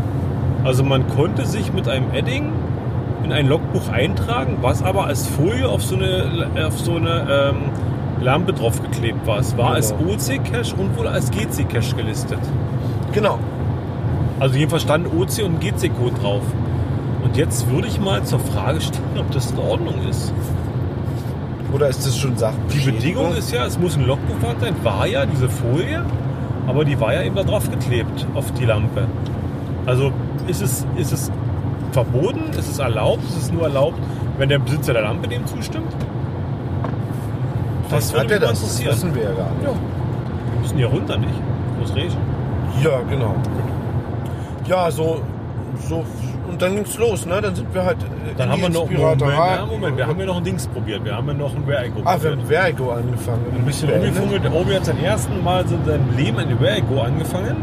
[0.64, 2.50] Also man konnte sich mit einem Edding
[3.24, 7.56] in ein Logbuch eintragen, was aber als Folie auf so eine, auf so eine ähm,
[8.24, 9.40] Lampe draufgeklebt war.
[9.40, 10.14] Es war als Genau.
[10.14, 12.40] OC-Cache und wohl als GC-Cache gelistet.
[13.12, 13.38] Genau.
[14.40, 16.42] Also jedenfalls stand OC und GC-Code drauf.
[17.24, 20.34] Und jetzt würde ich mal zur Frage stellen, ob das in Ordnung ist.
[21.74, 22.60] Oder ist das schon Sachen?
[22.74, 26.04] Die Bedingung ist ja, es muss ein vorhanden sein, war ja diese Folie,
[26.68, 29.08] aber die war ja eben da drauf geklebt auf die Lampe.
[29.86, 30.12] Also
[30.48, 31.32] ist es, ist es
[31.92, 33.98] verboten, ist es erlaubt, ist es nur erlaubt,
[34.38, 35.94] wenn der Besitzer der Lampe dem zustimmt?
[37.90, 38.50] Was würde hat er das?
[38.50, 38.94] Das interessieren.
[38.94, 39.64] wissen wir ja gar nicht.
[39.64, 39.70] Ja.
[39.70, 41.42] Wir müssen hier runter, nicht?
[41.80, 42.18] Muss reden.
[42.84, 43.36] Ja, genau.
[44.68, 45.22] Ja, so,
[45.88, 46.06] so
[46.62, 47.42] dann ging's los, ne?
[47.42, 50.20] Dann sind wir halt äh, Dann in haben wir noch Moment, ja, Moment, wir haben
[50.20, 51.04] ja noch ein Dings probiert.
[51.04, 53.46] Wir haben ja noch ein Where-I-Go Ah, wir haben Vergo angefangen.
[53.56, 54.44] Ein bisschen umgefummelt.
[54.44, 57.58] Der Obi hat sein ersten Mal in seinem Leben ein Where-I-Go angefangen.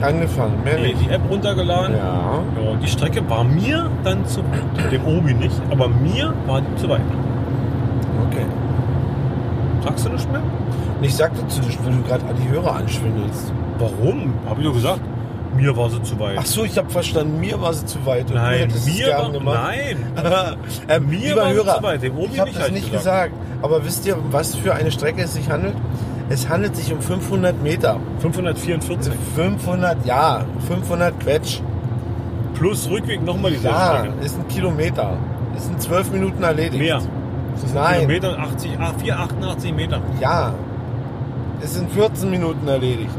[0.00, 1.00] Angefangen, mehr die, nicht.
[1.00, 1.96] die App runtergeladen.
[1.96, 2.42] Ja.
[2.62, 2.70] ja.
[2.70, 4.92] und Die Strecke war mir dann zu weit.
[4.92, 7.00] Dem Obi nicht, aber mir war die zu weit.
[8.28, 8.44] Okay.
[9.82, 10.42] Sagst du nicht mehr?
[11.00, 13.52] Ich sagte zu dir, weil du gerade die Hörer anschwindelst.
[13.78, 14.34] Warum?
[14.46, 15.00] Habe ich doch gesagt.
[15.56, 16.36] Mir war sie zu weit.
[16.38, 18.28] Ach so, ich habe verstanden, mir war sie zu weit.
[18.28, 19.60] Und Nein, mir war- gemacht.
[19.62, 19.96] nein.
[20.88, 22.92] ähm, Mir lieber war sie Hörer, zu weit, dem Obi ich habe das ich nicht
[22.92, 23.32] gesagt.
[23.32, 23.62] gesagt.
[23.62, 25.74] Aber wisst ihr, um was für eine Strecke es sich handelt?
[26.28, 27.98] Es handelt sich um 500 Meter.
[28.20, 29.12] 544.
[29.36, 31.60] 500, ja, 500 Quetsch.
[32.54, 34.24] Plus Rückweg nochmal diese Ja, Strecke.
[34.24, 35.16] ist ein Kilometer.
[35.56, 36.82] Ist in 12 Minuten erledigt.
[36.82, 37.00] Mehr.
[37.54, 37.94] Das ist ein Nein.
[38.00, 40.00] Kilometer, 80, ah, 488 Meter.
[40.20, 40.52] Ja,
[41.62, 43.10] ist in 14 Minuten erledigt.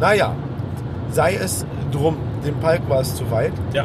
[0.00, 0.34] Naja,
[1.12, 3.52] sei es drum, dem Palk war es zu weit.
[3.72, 3.84] Ja.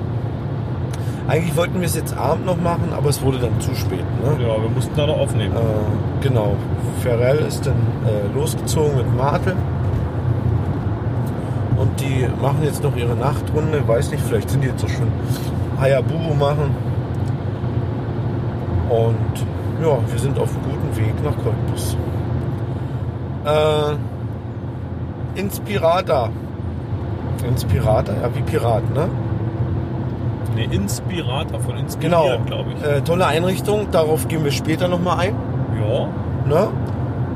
[1.27, 3.99] Eigentlich wollten wir es jetzt Abend noch machen, aber es wurde dann zu spät.
[4.23, 4.41] Ne?
[4.41, 5.53] Ja, wir mussten da noch aufnehmen.
[5.55, 6.55] Äh, genau.
[7.01, 7.75] Ferrell ist dann
[8.05, 9.55] äh, losgezogen mit Martel.
[11.77, 13.85] Und die machen jetzt noch ihre Nachtrunde.
[13.85, 15.11] Weiß nicht, vielleicht sind die jetzt auch schon
[15.79, 16.75] Hayabubu machen.
[18.89, 19.45] Und
[19.83, 21.97] ja, wir sind auf einem guten Weg nach Cottbus.
[23.45, 23.97] Äh,
[25.39, 26.29] Inspirata.
[27.45, 29.07] Inspirata, ja, wie Pirat, ne?
[30.55, 32.37] Ne, Inspirator von Inspiriert, Genau.
[32.45, 32.83] glaube ich.
[32.85, 35.35] Äh, tolle Einrichtung, darauf gehen wir später nochmal ein.
[35.79, 36.07] Ja.
[36.47, 36.67] Ne?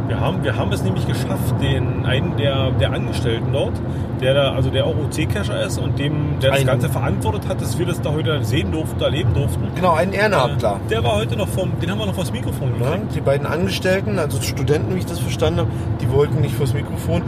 [0.08, 3.72] Wir haben, wir haben es nämlich geschafft, den einen der, der Angestellten dort,
[4.20, 7.62] der da, also der auch OC-Cacher ist und dem, der das Ein- Ganze verantwortet hat,
[7.62, 9.68] dass wir das da heute sehen durften, erleben durften.
[9.76, 10.80] Genau, einen Ehrenamtler.
[10.86, 12.78] Äh, Der war heute noch vom, den haben wir noch vors Mikrofon Ne?
[12.80, 13.16] gekriegt.
[13.16, 15.70] Die beiden Angestellten, also Studenten, wie ich das verstanden habe,
[16.02, 17.22] die wollten nicht vors Mikrofon.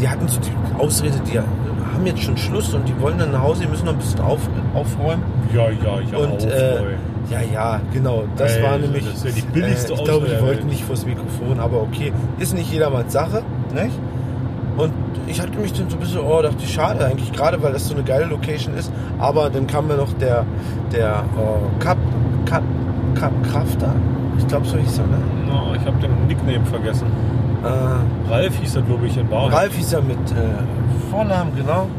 [0.00, 1.38] die hatten so die Ausrede, die
[2.02, 4.20] haben jetzt schon Schluss und die wollen dann nach Hause, die müssen noch ein bisschen
[4.20, 4.40] auf,
[4.74, 5.22] aufräumen.
[5.54, 6.18] Ja, ja, ja.
[6.18, 6.80] Und äh,
[7.30, 8.24] ja, ja, genau.
[8.36, 9.04] Das Ey, war nämlich.
[9.08, 12.12] das ja die billigste äh, Ich glaube, die wollten nicht vors Mikrofon, aber okay.
[12.40, 13.96] Ist nicht jedermanns Sache, nicht?
[14.76, 14.92] Und
[15.28, 17.86] ich hatte mich dann so ein bisschen, oh, dachte ich, schade eigentlich, gerade weil das
[17.86, 18.90] so eine geile Location ist.
[19.18, 20.44] Aber dann kam mir noch der,
[20.90, 21.98] der oh, Cup,
[22.46, 22.64] Cup,
[23.14, 23.94] Cup Crafter.
[24.38, 25.18] Ich glaube, so hieß er, ne?
[25.46, 27.06] Na, ich habe den Nickname vergessen.
[28.28, 29.52] Ralf hieß er, glaube ich, in Wahrheit.
[29.52, 30.81] Ralf hieß er mit äh,
[31.12, 31.90] Vornamen, genau.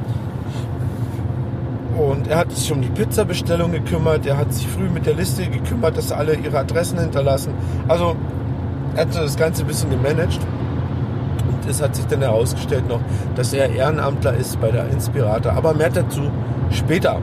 [1.96, 4.26] Und er hat sich um die Pizzabestellung gekümmert.
[4.26, 7.54] Er hat sich früh mit der Liste gekümmert, dass alle ihre Adressen hinterlassen.
[7.88, 8.16] Also
[8.96, 10.40] er hat das Ganze ein bisschen gemanagt.
[11.48, 13.02] Und es hat sich dann herausgestellt noch,
[13.36, 15.52] dass er Ehrenamtler ist bei der Inspirator.
[15.52, 16.32] Aber mehr dazu
[16.72, 17.22] später.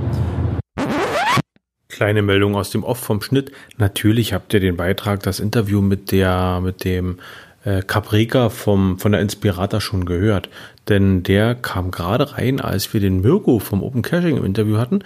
[1.88, 3.50] Kleine Meldung aus dem Off vom Schnitt.
[3.78, 7.18] Natürlich habt ihr den Beitrag, das Interview mit der, mit dem
[7.64, 10.48] äh, Caprica vom, von der Inspirator schon gehört.
[10.88, 15.00] Denn der kam gerade rein, als wir den Mirko vom Open Caching im Interview hatten.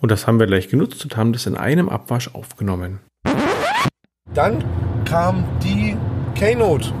[0.00, 3.00] Und das haben wir gleich genutzt und haben das in einem Abwasch aufgenommen.
[4.34, 4.62] Dann
[5.04, 5.96] kam die
[6.34, 6.92] Keynote.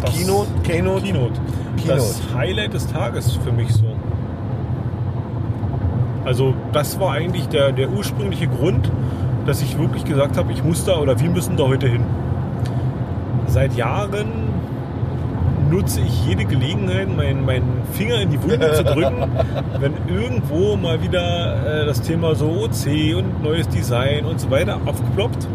[0.00, 1.40] Das- Keynote, Keynote, Keynote.
[1.86, 3.96] Das Highlight des Tages für mich so.
[6.24, 8.90] Also das war eigentlich der, der ursprüngliche Grund,
[9.46, 12.04] dass ich wirklich gesagt habe, ich muss da oder wir müssen da heute hin.
[13.52, 14.28] Seit Jahren
[15.70, 19.30] nutze ich jede Gelegenheit, meinen, meinen Finger in die Wunde zu drücken,
[19.78, 24.80] wenn irgendwo mal wieder äh, das Thema so OC und neues Design und so weiter
[24.86, 25.46] aufgeploppt.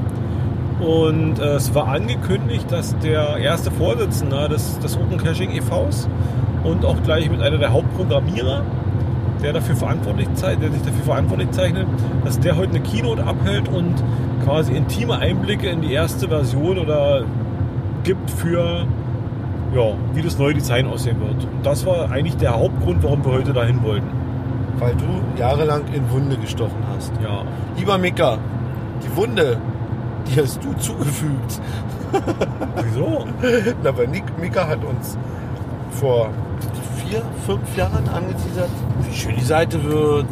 [0.79, 6.07] Und äh, es war angekündigt, dass der erste Vorsitzende des, des Open Caching e.V.s
[6.63, 8.61] und auch gleich mit einer der Hauptprogrammierer,
[9.41, 11.87] der, dafür verantwortlich, der sich dafür verantwortlich zeichnet,
[12.23, 13.95] dass der heute eine Keynote abhält und
[14.45, 17.23] quasi intime Einblicke in die erste Version oder
[18.07, 18.87] gibt für
[19.75, 21.43] ja, wie das neue Design aussehen wird.
[21.43, 24.07] Und das war eigentlich der Hauptgrund, warum wir heute dahin wollten.
[24.79, 25.03] Weil du
[25.37, 27.11] jahrelang in Wunde gestochen hast.
[27.21, 27.43] Ja.
[27.75, 28.37] Lieber Mika,
[29.03, 29.57] die Wunde,
[30.25, 31.59] die hast du zugefügt.
[32.81, 33.25] Wieso?
[33.83, 35.17] Na, weil Nick, Mika hat uns
[35.91, 36.29] vor
[37.03, 38.69] vier, fünf Jahren angeteasert,
[39.01, 40.29] wie schön die Seite wird.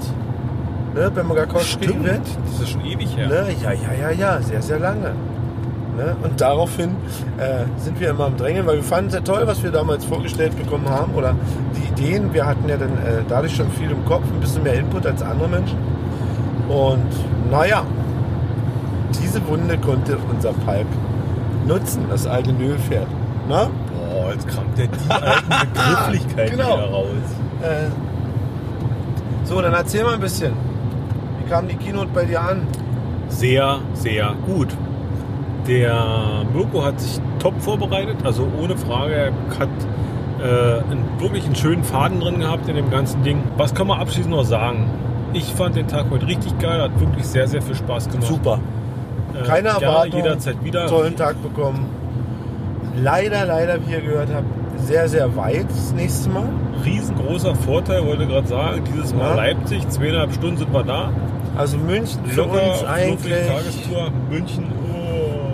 [0.93, 2.21] Ne, wenn man gar Stimmt, wird.
[2.45, 3.27] das ist schon ewig her.
[3.27, 3.47] Ne?
[3.61, 5.13] Ja, ja, ja, ja, sehr, sehr lange.
[5.95, 6.15] Ne?
[6.23, 6.91] Und daraufhin
[7.37, 10.03] äh, sind wir immer am Drängeln, weil wir fanden es sehr toll, was wir damals
[10.05, 11.33] vorgestellt bekommen haben oder
[11.75, 12.33] die Ideen.
[12.33, 15.21] Wir hatten ja dann äh, dadurch schon viel im Kopf, ein bisschen mehr Input als
[15.21, 15.77] andere Menschen.
[16.67, 17.05] Und
[17.51, 17.83] naja,
[19.21, 20.87] diese Wunde konnte unser Palk
[21.67, 23.07] nutzen, das alte Nölpferd.
[23.47, 23.69] Na?
[24.11, 26.73] Boah, jetzt kramt der die alten Begrifflichkeiten Genau.
[26.77, 27.07] wieder raus.
[27.61, 27.89] Äh,
[29.45, 30.53] so, dann erzähl mal ein bisschen.
[31.43, 32.61] Wie kam die Keynote bei dir an?
[33.29, 34.69] Sehr, sehr gut.
[35.67, 39.13] Der Mirko hat sich top vorbereitet, also ohne Frage.
[39.13, 39.69] Er hat
[40.39, 43.39] äh, einen, wirklich einen schönen Faden drin gehabt in dem ganzen Ding.
[43.57, 44.85] Was kann man abschließend noch sagen?
[45.33, 48.27] Ich fand den Tag heute richtig geil, hat wirklich sehr, sehr viel Spaß gemacht.
[48.27, 48.59] Super.
[49.33, 50.19] Äh, Keine Erwartung.
[50.21, 50.87] jederzeit wieder.
[50.87, 51.89] Tollen Tag bekommen.
[53.01, 54.45] Leider, leider, wie ihr gehört habt,
[54.79, 56.47] sehr, sehr weit das nächste Mal.
[56.85, 59.35] Riesengroßer Vorteil, wollte gerade sagen, dieses Mal Ja.
[59.35, 61.09] Leipzig, zweieinhalb Stunden sind wir da.
[61.57, 63.47] Also München für Locker, uns eigentlich.
[63.47, 64.65] Tagestour, München,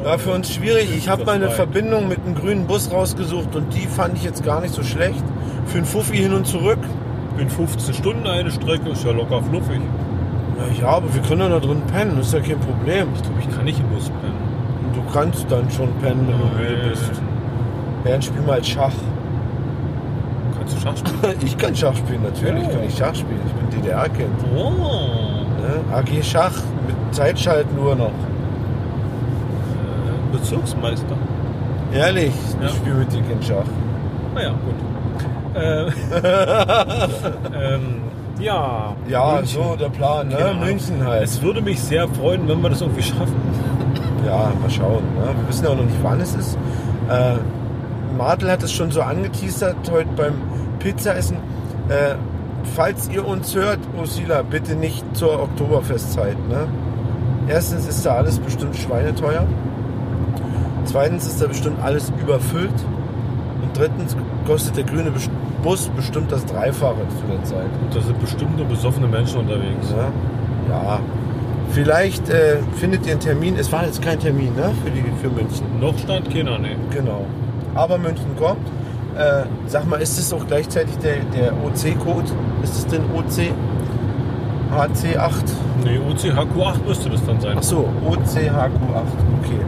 [0.03, 0.89] Ja, für uns schwierig.
[0.97, 1.49] Ich habe mal eine.
[1.51, 5.23] Verbindung mit einem grünen Bus rausgesucht und die fand ich jetzt gar nicht so schlecht.
[5.67, 6.79] Für einen Fuffi hin und zurück.
[7.37, 9.79] In 15 Stunden eine Strecke, ist ja locker fluffig.
[10.57, 13.07] Na ja, aber wir können ja da drin pennen, das ist ja kein Problem.
[13.15, 14.93] Ich glaube, ich kann nicht im Bus pennen.
[14.93, 17.11] Du kannst dann schon pennen, wenn du müde bist.
[18.03, 18.91] Dann spiel mal Schach.
[20.57, 21.35] Kannst du Schach spielen?
[21.45, 22.71] Ich kann Schach spielen, natürlich Oh.
[22.73, 23.39] kann ich Schach spielen.
[23.45, 24.29] Ich bin DDR-Kind.
[24.55, 24.71] Oh.
[25.61, 25.95] Ne?
[25.95, 26.53] AG Schach
[26.87, 28.11] mit Zeitschalten nur noch.
[30.31, 31.15] Bezirksmeister.
[31.93, 32.67] Ehrlich, Ja.
[32.67, 33.65] ich spiele mit dir kein Schach.
[34.35, 34.75] Naja, gut.
[35.61, 35.87] Äh,
[37.75, 38.01] ähm,
[38.39, 38.95] ja.
[39.07, 39.61] Ja, München.
[39.63, 40.37] so der Plan, ne?
[40.37, 40.59] Ahnung.
[40.63, 41.23] München halt.
[41.23, 43.35] Es würde mich sehr freuen, wenn wir das irgendwie schaffen.
[44.25, 45.03] Ja, mal schauen.
[45.15, 45.25] Ne?
[45.39, 46.57] Wir wissen ja auch noch nicht, wann es ist.
[47.09, 47.35] Äh,
[48.17, 50.33] Martel hat es schon so angeteasert heute beim
[50.79, 51.37] Pizzaessen.
[51.89, 52.15] Äh,
[52.75, 56.37] falls ihr uns hört, Ursula, bitte nicht zur Oktoberfestzeit.
[56.47, 56.67] Ne?
[57.47, 59.45] Erstens ist da alles bestimmt schweineteuer.
[60.91, 62.73] Zweitens ist da bestimmt alles überfüllt.
[63.61, 65.11] Und drittens kostet der grüne
[65.63, 67.69] Bus bestimmt das Dreifache zu der Zeit.
[67.81, 69.87] Und da sind bestimmt nur besoffene Menschen unterwegs.
[69.89, 70.11] Ja,
[70.69, 70.99] ja.
[71.71, 73.55] Vielleicht äh, findet ihr einen Termin.
[73.57, 74.71] Es war jetzt kein Termin ne?
[74.83, 75.65] für, die, für München.
[75.79, 76.75] Noch stand keiner, ne.
[76.89, 77.25] Genau.
[77.75, 78.67] Aber München kommt.
[79.17, 82.31] Äh, sag mal, ist es auch gleichzeitig der, der OC-Code?
[82.63, 83.53] Ist es denn OC?
[84.73, 85.43] HC8?
[85.85, 87.55] Ne, OCHQ8 müsste das dann sein.
[87.57, 88.61] Ach so, OCHQ8.
[89.41, 89.61] Okay.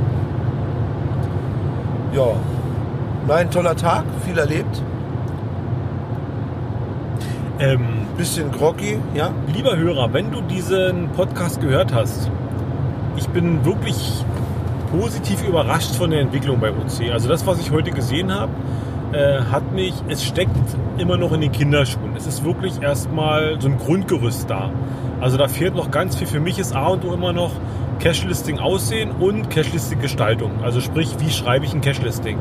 [2.14, 2.28] Ja.
[3.26, 4.82] war ein toller Tag, viel erlebt.
[7.60, 9.32] Ähm, Bisschen groggy, ja.
[9.52, 12.30] Lieber Hörer, wenn du diesen Podcast gehört hast,
[13.16, 14.24] ich bin wirklich
[14.92, 17.12] positiv überrascht von der Entwicklung bei OC.
[17.12, 18.52] Also das, was ich heute gesehen habe,
[19.14, 20.56] äh, hat mich, es steckt
[21.00, 22.16] immer noch in den Kinderschuhen.
[22.16, 24.70] Es ist wirklich erstmal so ein Grundgerüst da.
[25.20, 26.28] Also da fehlt noch ganz viel.
[26.28, 27.52] Für mich ist A und O immer noch
[28.00, 30.52] Cache-Listing Aussehen und Cache-Listing Gestaltung.
[30.64, 32.38] Also sprich, wie schreibe ich ein Cache-Listing?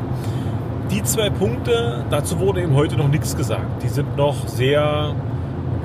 [0.90, 3.82] Die zwei Punkte, dazu wurde eben heute noch nichts gesagt.
[3.82, 5.14] Die sind noch sehr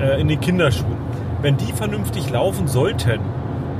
[0.00, 0.98] äh, in den Kinderschuhen.
[1.40, 3.20] Wenn die vernünftig laufen sollten,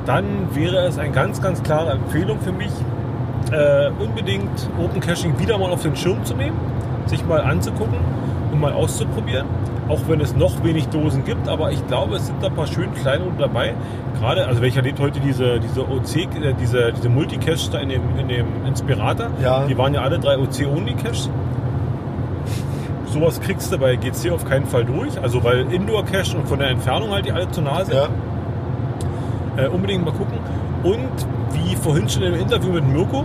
[0.07, 2.73] dann wäre es eine ganz, ganz klare Empfehlung für mich,
[3.52, 6.57] äh, unbedingt Open Caching wieder mal auf den Schirm zu nehmen,
[7.07, 7.99] sich mal anzugucken
[8.50, 9.47] und mal auszuprobieren.
[9.89, 12.67] Auch wenn es noch wenig Dosen gibt, aber ich glaube, es sind da ein paar
[12.67, 13.75] schön kleine dabei.
[14.18, 18.02] Gerade, also welcher lädt heute diese, diese OC, äh, diese, diese Multicache da in dem,
[18.18, 19.28] in dem Inspirator.
[19.42, 19.67] Ja.
[19.67, 21.31] Die waren ja alle drei OC-Only-Caches.
[23.07, 25.18] Sowas kriegst du bei GC auf keinen Fall durch.
[25.20, 27.97] Also weil Indoor-Cache und von der Entfernung halt die alle zu nah sind.
[29.57, 30.39] Äh, unbedingt mal gucken.
[30.83, 33.25] Und wie vorhin schon im Interview mit Mirko,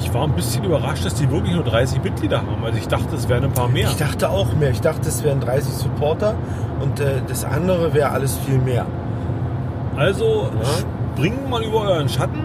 [0.00, 2.64] ich war ein bisschen überrascht, dass die wirklich nur 30 Mitglieder haben.
[2.64, 3.88] Also ich dachte, es wären ein paar mehr.
[3.88, 4.70] Ich dachte auch mehr.
[4.70, 6.34] Ich dachte, es wären 30 Supporter
[6.80, 8.86] und äh, das andere wäre alles viel mehr.
[9.96, 10.50] Also
[11.14, 12.44] springt mal über euren Schatten.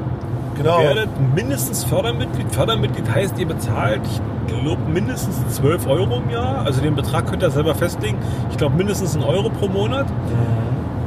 [0.57, 0.79] Genau.
[0.79, 2.53] Werdet mindestens Fördermitglied.
[2.53, 4.01] Fördermitglied heißt, ihr bezahlt,
[4.47, 6.65] ich glaube, mindestens 12 Euro im Jahr.
[6.65, 8.17] Also den Betrag könnt ihr selber festlegen.
[8.51, 10.07] Ich glaube, mindestens einen Euro pro Monat.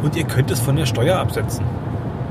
[0.03, 1.65] Und ihr könnt es von der Steuer absetzen.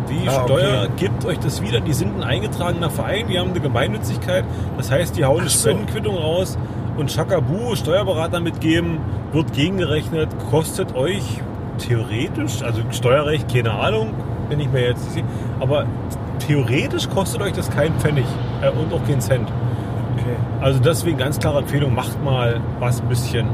[0.10, 0.54] Die Ah, okay.
[0.54, 1.80] Steuer gibt euch das wieder.
[1.80, 4.44] Die sind ein eingetragener Verein, die haben eine Gemeinnützigkeit.
[4.78, 5.70] Das heißt, die hauen eine Ach so.
[5.70, 6.58] Spendenquittung raus
[6.98, 9.00] und Chakabu, Steuerberater mitgeben,
[9.34, 11.24] wird gegengerechnet, kostet euch
[11.78, 14.14] theoretisch, also Steuerrecht, keine Ahnung,
[14.50, 15.26] bin ich mir jetzt nicht sicher,
[15.60, 15.86] aber
[16.40, 18.26] theoretisch kostet euch das keinen Pfennig
[18.62, 19.48] äh, und auch keinen Cent.
[20.16, 20.36] Okay.
[20.62, 23.48] Also deswegen ganz klare Empfehlung, macht mal was ein bisschen.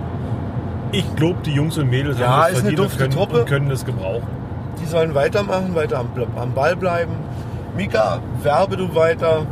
[0.94, 3.70] Ich glaube, die Jungs und Mädels Ja, haben das eine verdient und können, und können
[3.70, 4.28] das gebrauchen.
[4.84, 7.14] Die sollen weitermachen, weiter am, am Ball bleiben.
[7.78, 9.46] Mika, werbe du weiter.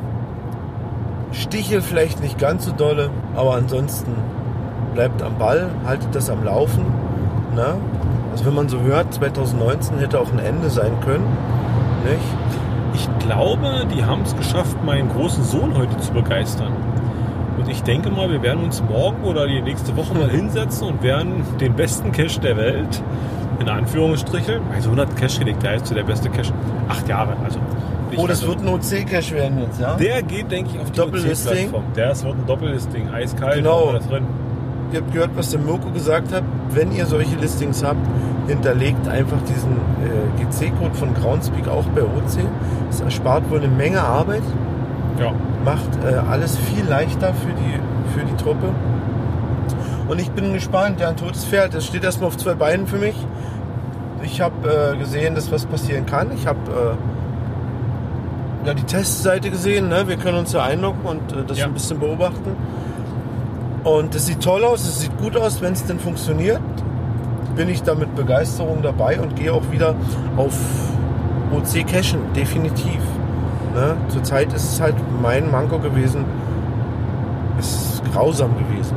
[1.32, 4.12] Stiche vielleicht nicht ganz so dolle, aber ansonsten
[4.94, 6.86] bleibt am Ball, haltet das am Laufen.
[7.56, 7.76] Ne?
[8.34, 11.26] Also wenn man so hört, 2019 hätte auch ein Ende sein können.
[12.04, 12.20] Nicht?
[12.94, 16.74] Ich glaube, die haben es geschafft, meinen großen Sohn heute zu begeistern.
[17.58, 21.04] Und ich denke mal, wir werden uns morgen oder die nächste Woche mal hinsetzen und
[21.04, 23.02] werden den besten Cache der Welt,
[23.62, 26.54] in Anführungsstrichen, mein Sohn hat Cache gelegt, der ist so der beste Cache.
[26.90, 27.60] Acht Jahre, also.
[28.18, 29.96] Oh, das also- wird ein OC-Cache werden jetzt, ja?
[29.96, 31.68] Der geht, denke ich, auf die Doppellisting.
[31.68, 33.56] Ist- wird ein Doppellisting, eiskalt.
[33.56, 33.94] Genau.
[33.94, 34.26] das drin.
[34.92, 36.44] Ihr habt gehört, was der Mirko gesagt hat.
[36.72, 38.06] Wenn ihr solche Listings habt,
[38.48, 39.72] hinterlegt einfach diesen
[40.04, 42.44] äh, GC-Code von Groundspeak auch bei OC.
[42.90, 44.44] Das erspart wohl eine Menge Arbeit.
[45.18, 45.32] Ja.
[45.64, 48.70] Macht äh, alles viel leichter für die, für die Truppe.
[50.10, 52.98] Und ich bin gespannt, ja, ein totes Pferd, das steht erstmal auf zwei Beinen für
[52.98, 53.16] mich.
[54.32, 56.32] Ich habe äh, gesehen, dass was passieren kann.
[56.34, 56.60] Ich habe
[58.64, 59.90] äh, ja, die Testseite gesehen.
[59.90, 60.08] Ne?
[60.08, 62.56] Wir können uns da einloggen und äh, das ein bisschen beobachten.
[63.84, 66.62] Und es sieht toll aus, es sieht gut aus, wenn es denn funktioniert.
[67.58, 69.96] Bin ich da mit Begeisterung dabei und gehe auch wieder
[70.38, 70.58] auf
[71.52, 73.02] OC Cashen, definitiv.
[73.76, 73.98] Ne?
[74.08, 76.24] Zurzeit ist es halt mein Manko gewesen.
[77.60, 78.96] Es ist grausam gewesen.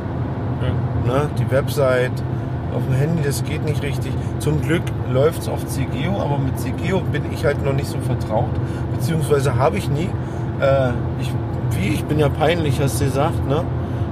[1.05, 1.29] Ne?
[1.37, 2.23] Die Website
[2.73, 4.13] auf dem Handy, das geht nicht richtig.
[4.45, 7.97] Zum Glück läuft es auf CGO, aber mit CGO bin ich halt noch nicht so
[7.97, 8.51] vertraut.
[8.95, 10.07] Beziehungsweise habe ich nie.
[10.61, 11.31] Äh, ich,
[11.71, 13.63] wie, ich bin ja peinlich, hast du gesagt, ne?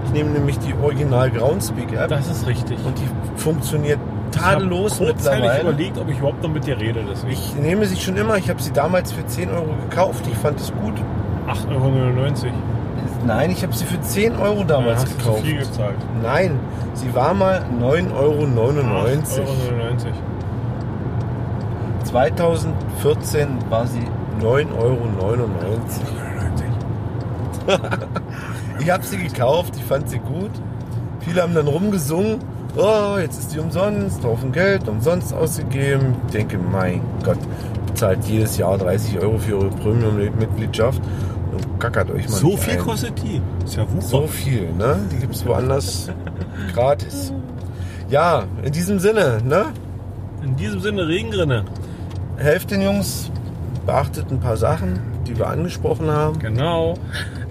[0.07, 2.09] Ich nehme nämlich die Original Groundspeak App.
[2.09, 2.79] Das ist richtig.
[2.83, 3.07] Und die
[3.39, 3.99] funktioniert
[4.31, 5.61] Ich habe tadellos kurzzeitig mittlerweile.
[5.61, 7.05] überlegt, ob ich überhaupt noch mit dir rede.
[7.07, 7.31] Deswegen.
[7.31, 8.35] Ich nehme sie schon immer.
[8.37, 10.25] Ich habe sie damals für 10 Euro gekauft.
[10.31, 10.95] Ich fand es gut.
[11.47, 12.53] 8,99 Euro.
[13.25, 15.41] Nein, ich habe sie für 10 Euro damals hast du gekauft.
[15.43, 15.95] viel gezahlt.
[16.21, 16.59] Nein,
[16.93, 18.43] sie war mal 9,99 Euro.
[18.43, 19.53] 8,99 Euro.
[22.03, 24.05] 2014 war sie
[24.41, 24.99] 9,99 Euro.
[28.79, 30.51] ich habe sie gekauft, ich fand sie gut.
[31.21, 32.39] Viele haben dann rumgesungen,
[32.75, 36.15] oh, jetzt ist die umsonst, Haufen Geld, umsonst ausgegeben.
[36.27, 37.37] Ich denke, mein Gott,
[37.87, 41.01] bezahlt jedes Jahr 30 Euro für ihre Premium-Mitgliedschaft
[41.65, 42.79] und kackert euch mal So viel ein.
[42.79, 43.41] kostet die?
[43.65, 44.01] Ist ja wucher.
[44.07, 44.99] So viel, ne?
[45.11, 46.09] Die gibt es woanders
[46.73, 47.33] gratis.
[48.09, 49.65] Ja, in diesem Sinne, ne?
[50.43, 51.65] In diesem Sinne Regenrinne.
[52.37, 53.31] Helft den Jungs,
[53.85, 56.39] beachtet ein paar Sachen, die wir angesprochen haben.
[56.39, 56.95] Genau.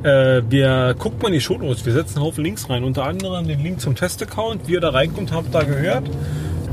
[0.02, 1.86] Äh, wir gucken mal in die Shownotes.
[1.86, 2.84] Wir setzen einen Haufen Links rein.
[2.84, 4.66] Unter anderem den Link zum Testaccount.
[4.68, 6.04] Wie ihr da reinkommt, habt ihr da gehört.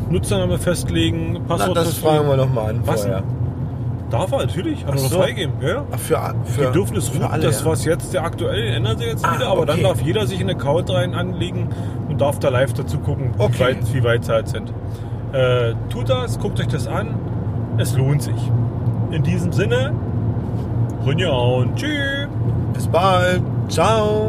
[0.09, 3.01] Nutzername festlegen, Passwort Na, das fragen wir noch mal an Was?
[3.03, 3.23] vorher.
[4.09, 4.85] Darf er, natürlich.
[4.85, 5.19] Hat Ach er noch so.
[5.21, 5.53] freigegeben.
[5.61, 5.85] Ja, ja.
[5.91, 7.65] Ach, für, für, die dürfen es für alle, das ja.
[7.65, 9.87] was jetzt der aktuell ändert sich jetzt Ah, wieder, aber dann okay.
[9.87, 11.69] darf jeder sich einen Account rein anlegen
[12.09, 14.73] und darf da live dazu gucken, wie weit wie weit sie halt sind.
[15.31, 17.15] Äh, tut das, guckt euch das an,
[17.77, 18.51] es lohnt sich.
[19.11, 19.93] In diesem Sinne,
[21.05, 22.27] Rinja und tschüss.
[22.73, 23.41] Bis bald.
[23.69, 24.27] Ciao.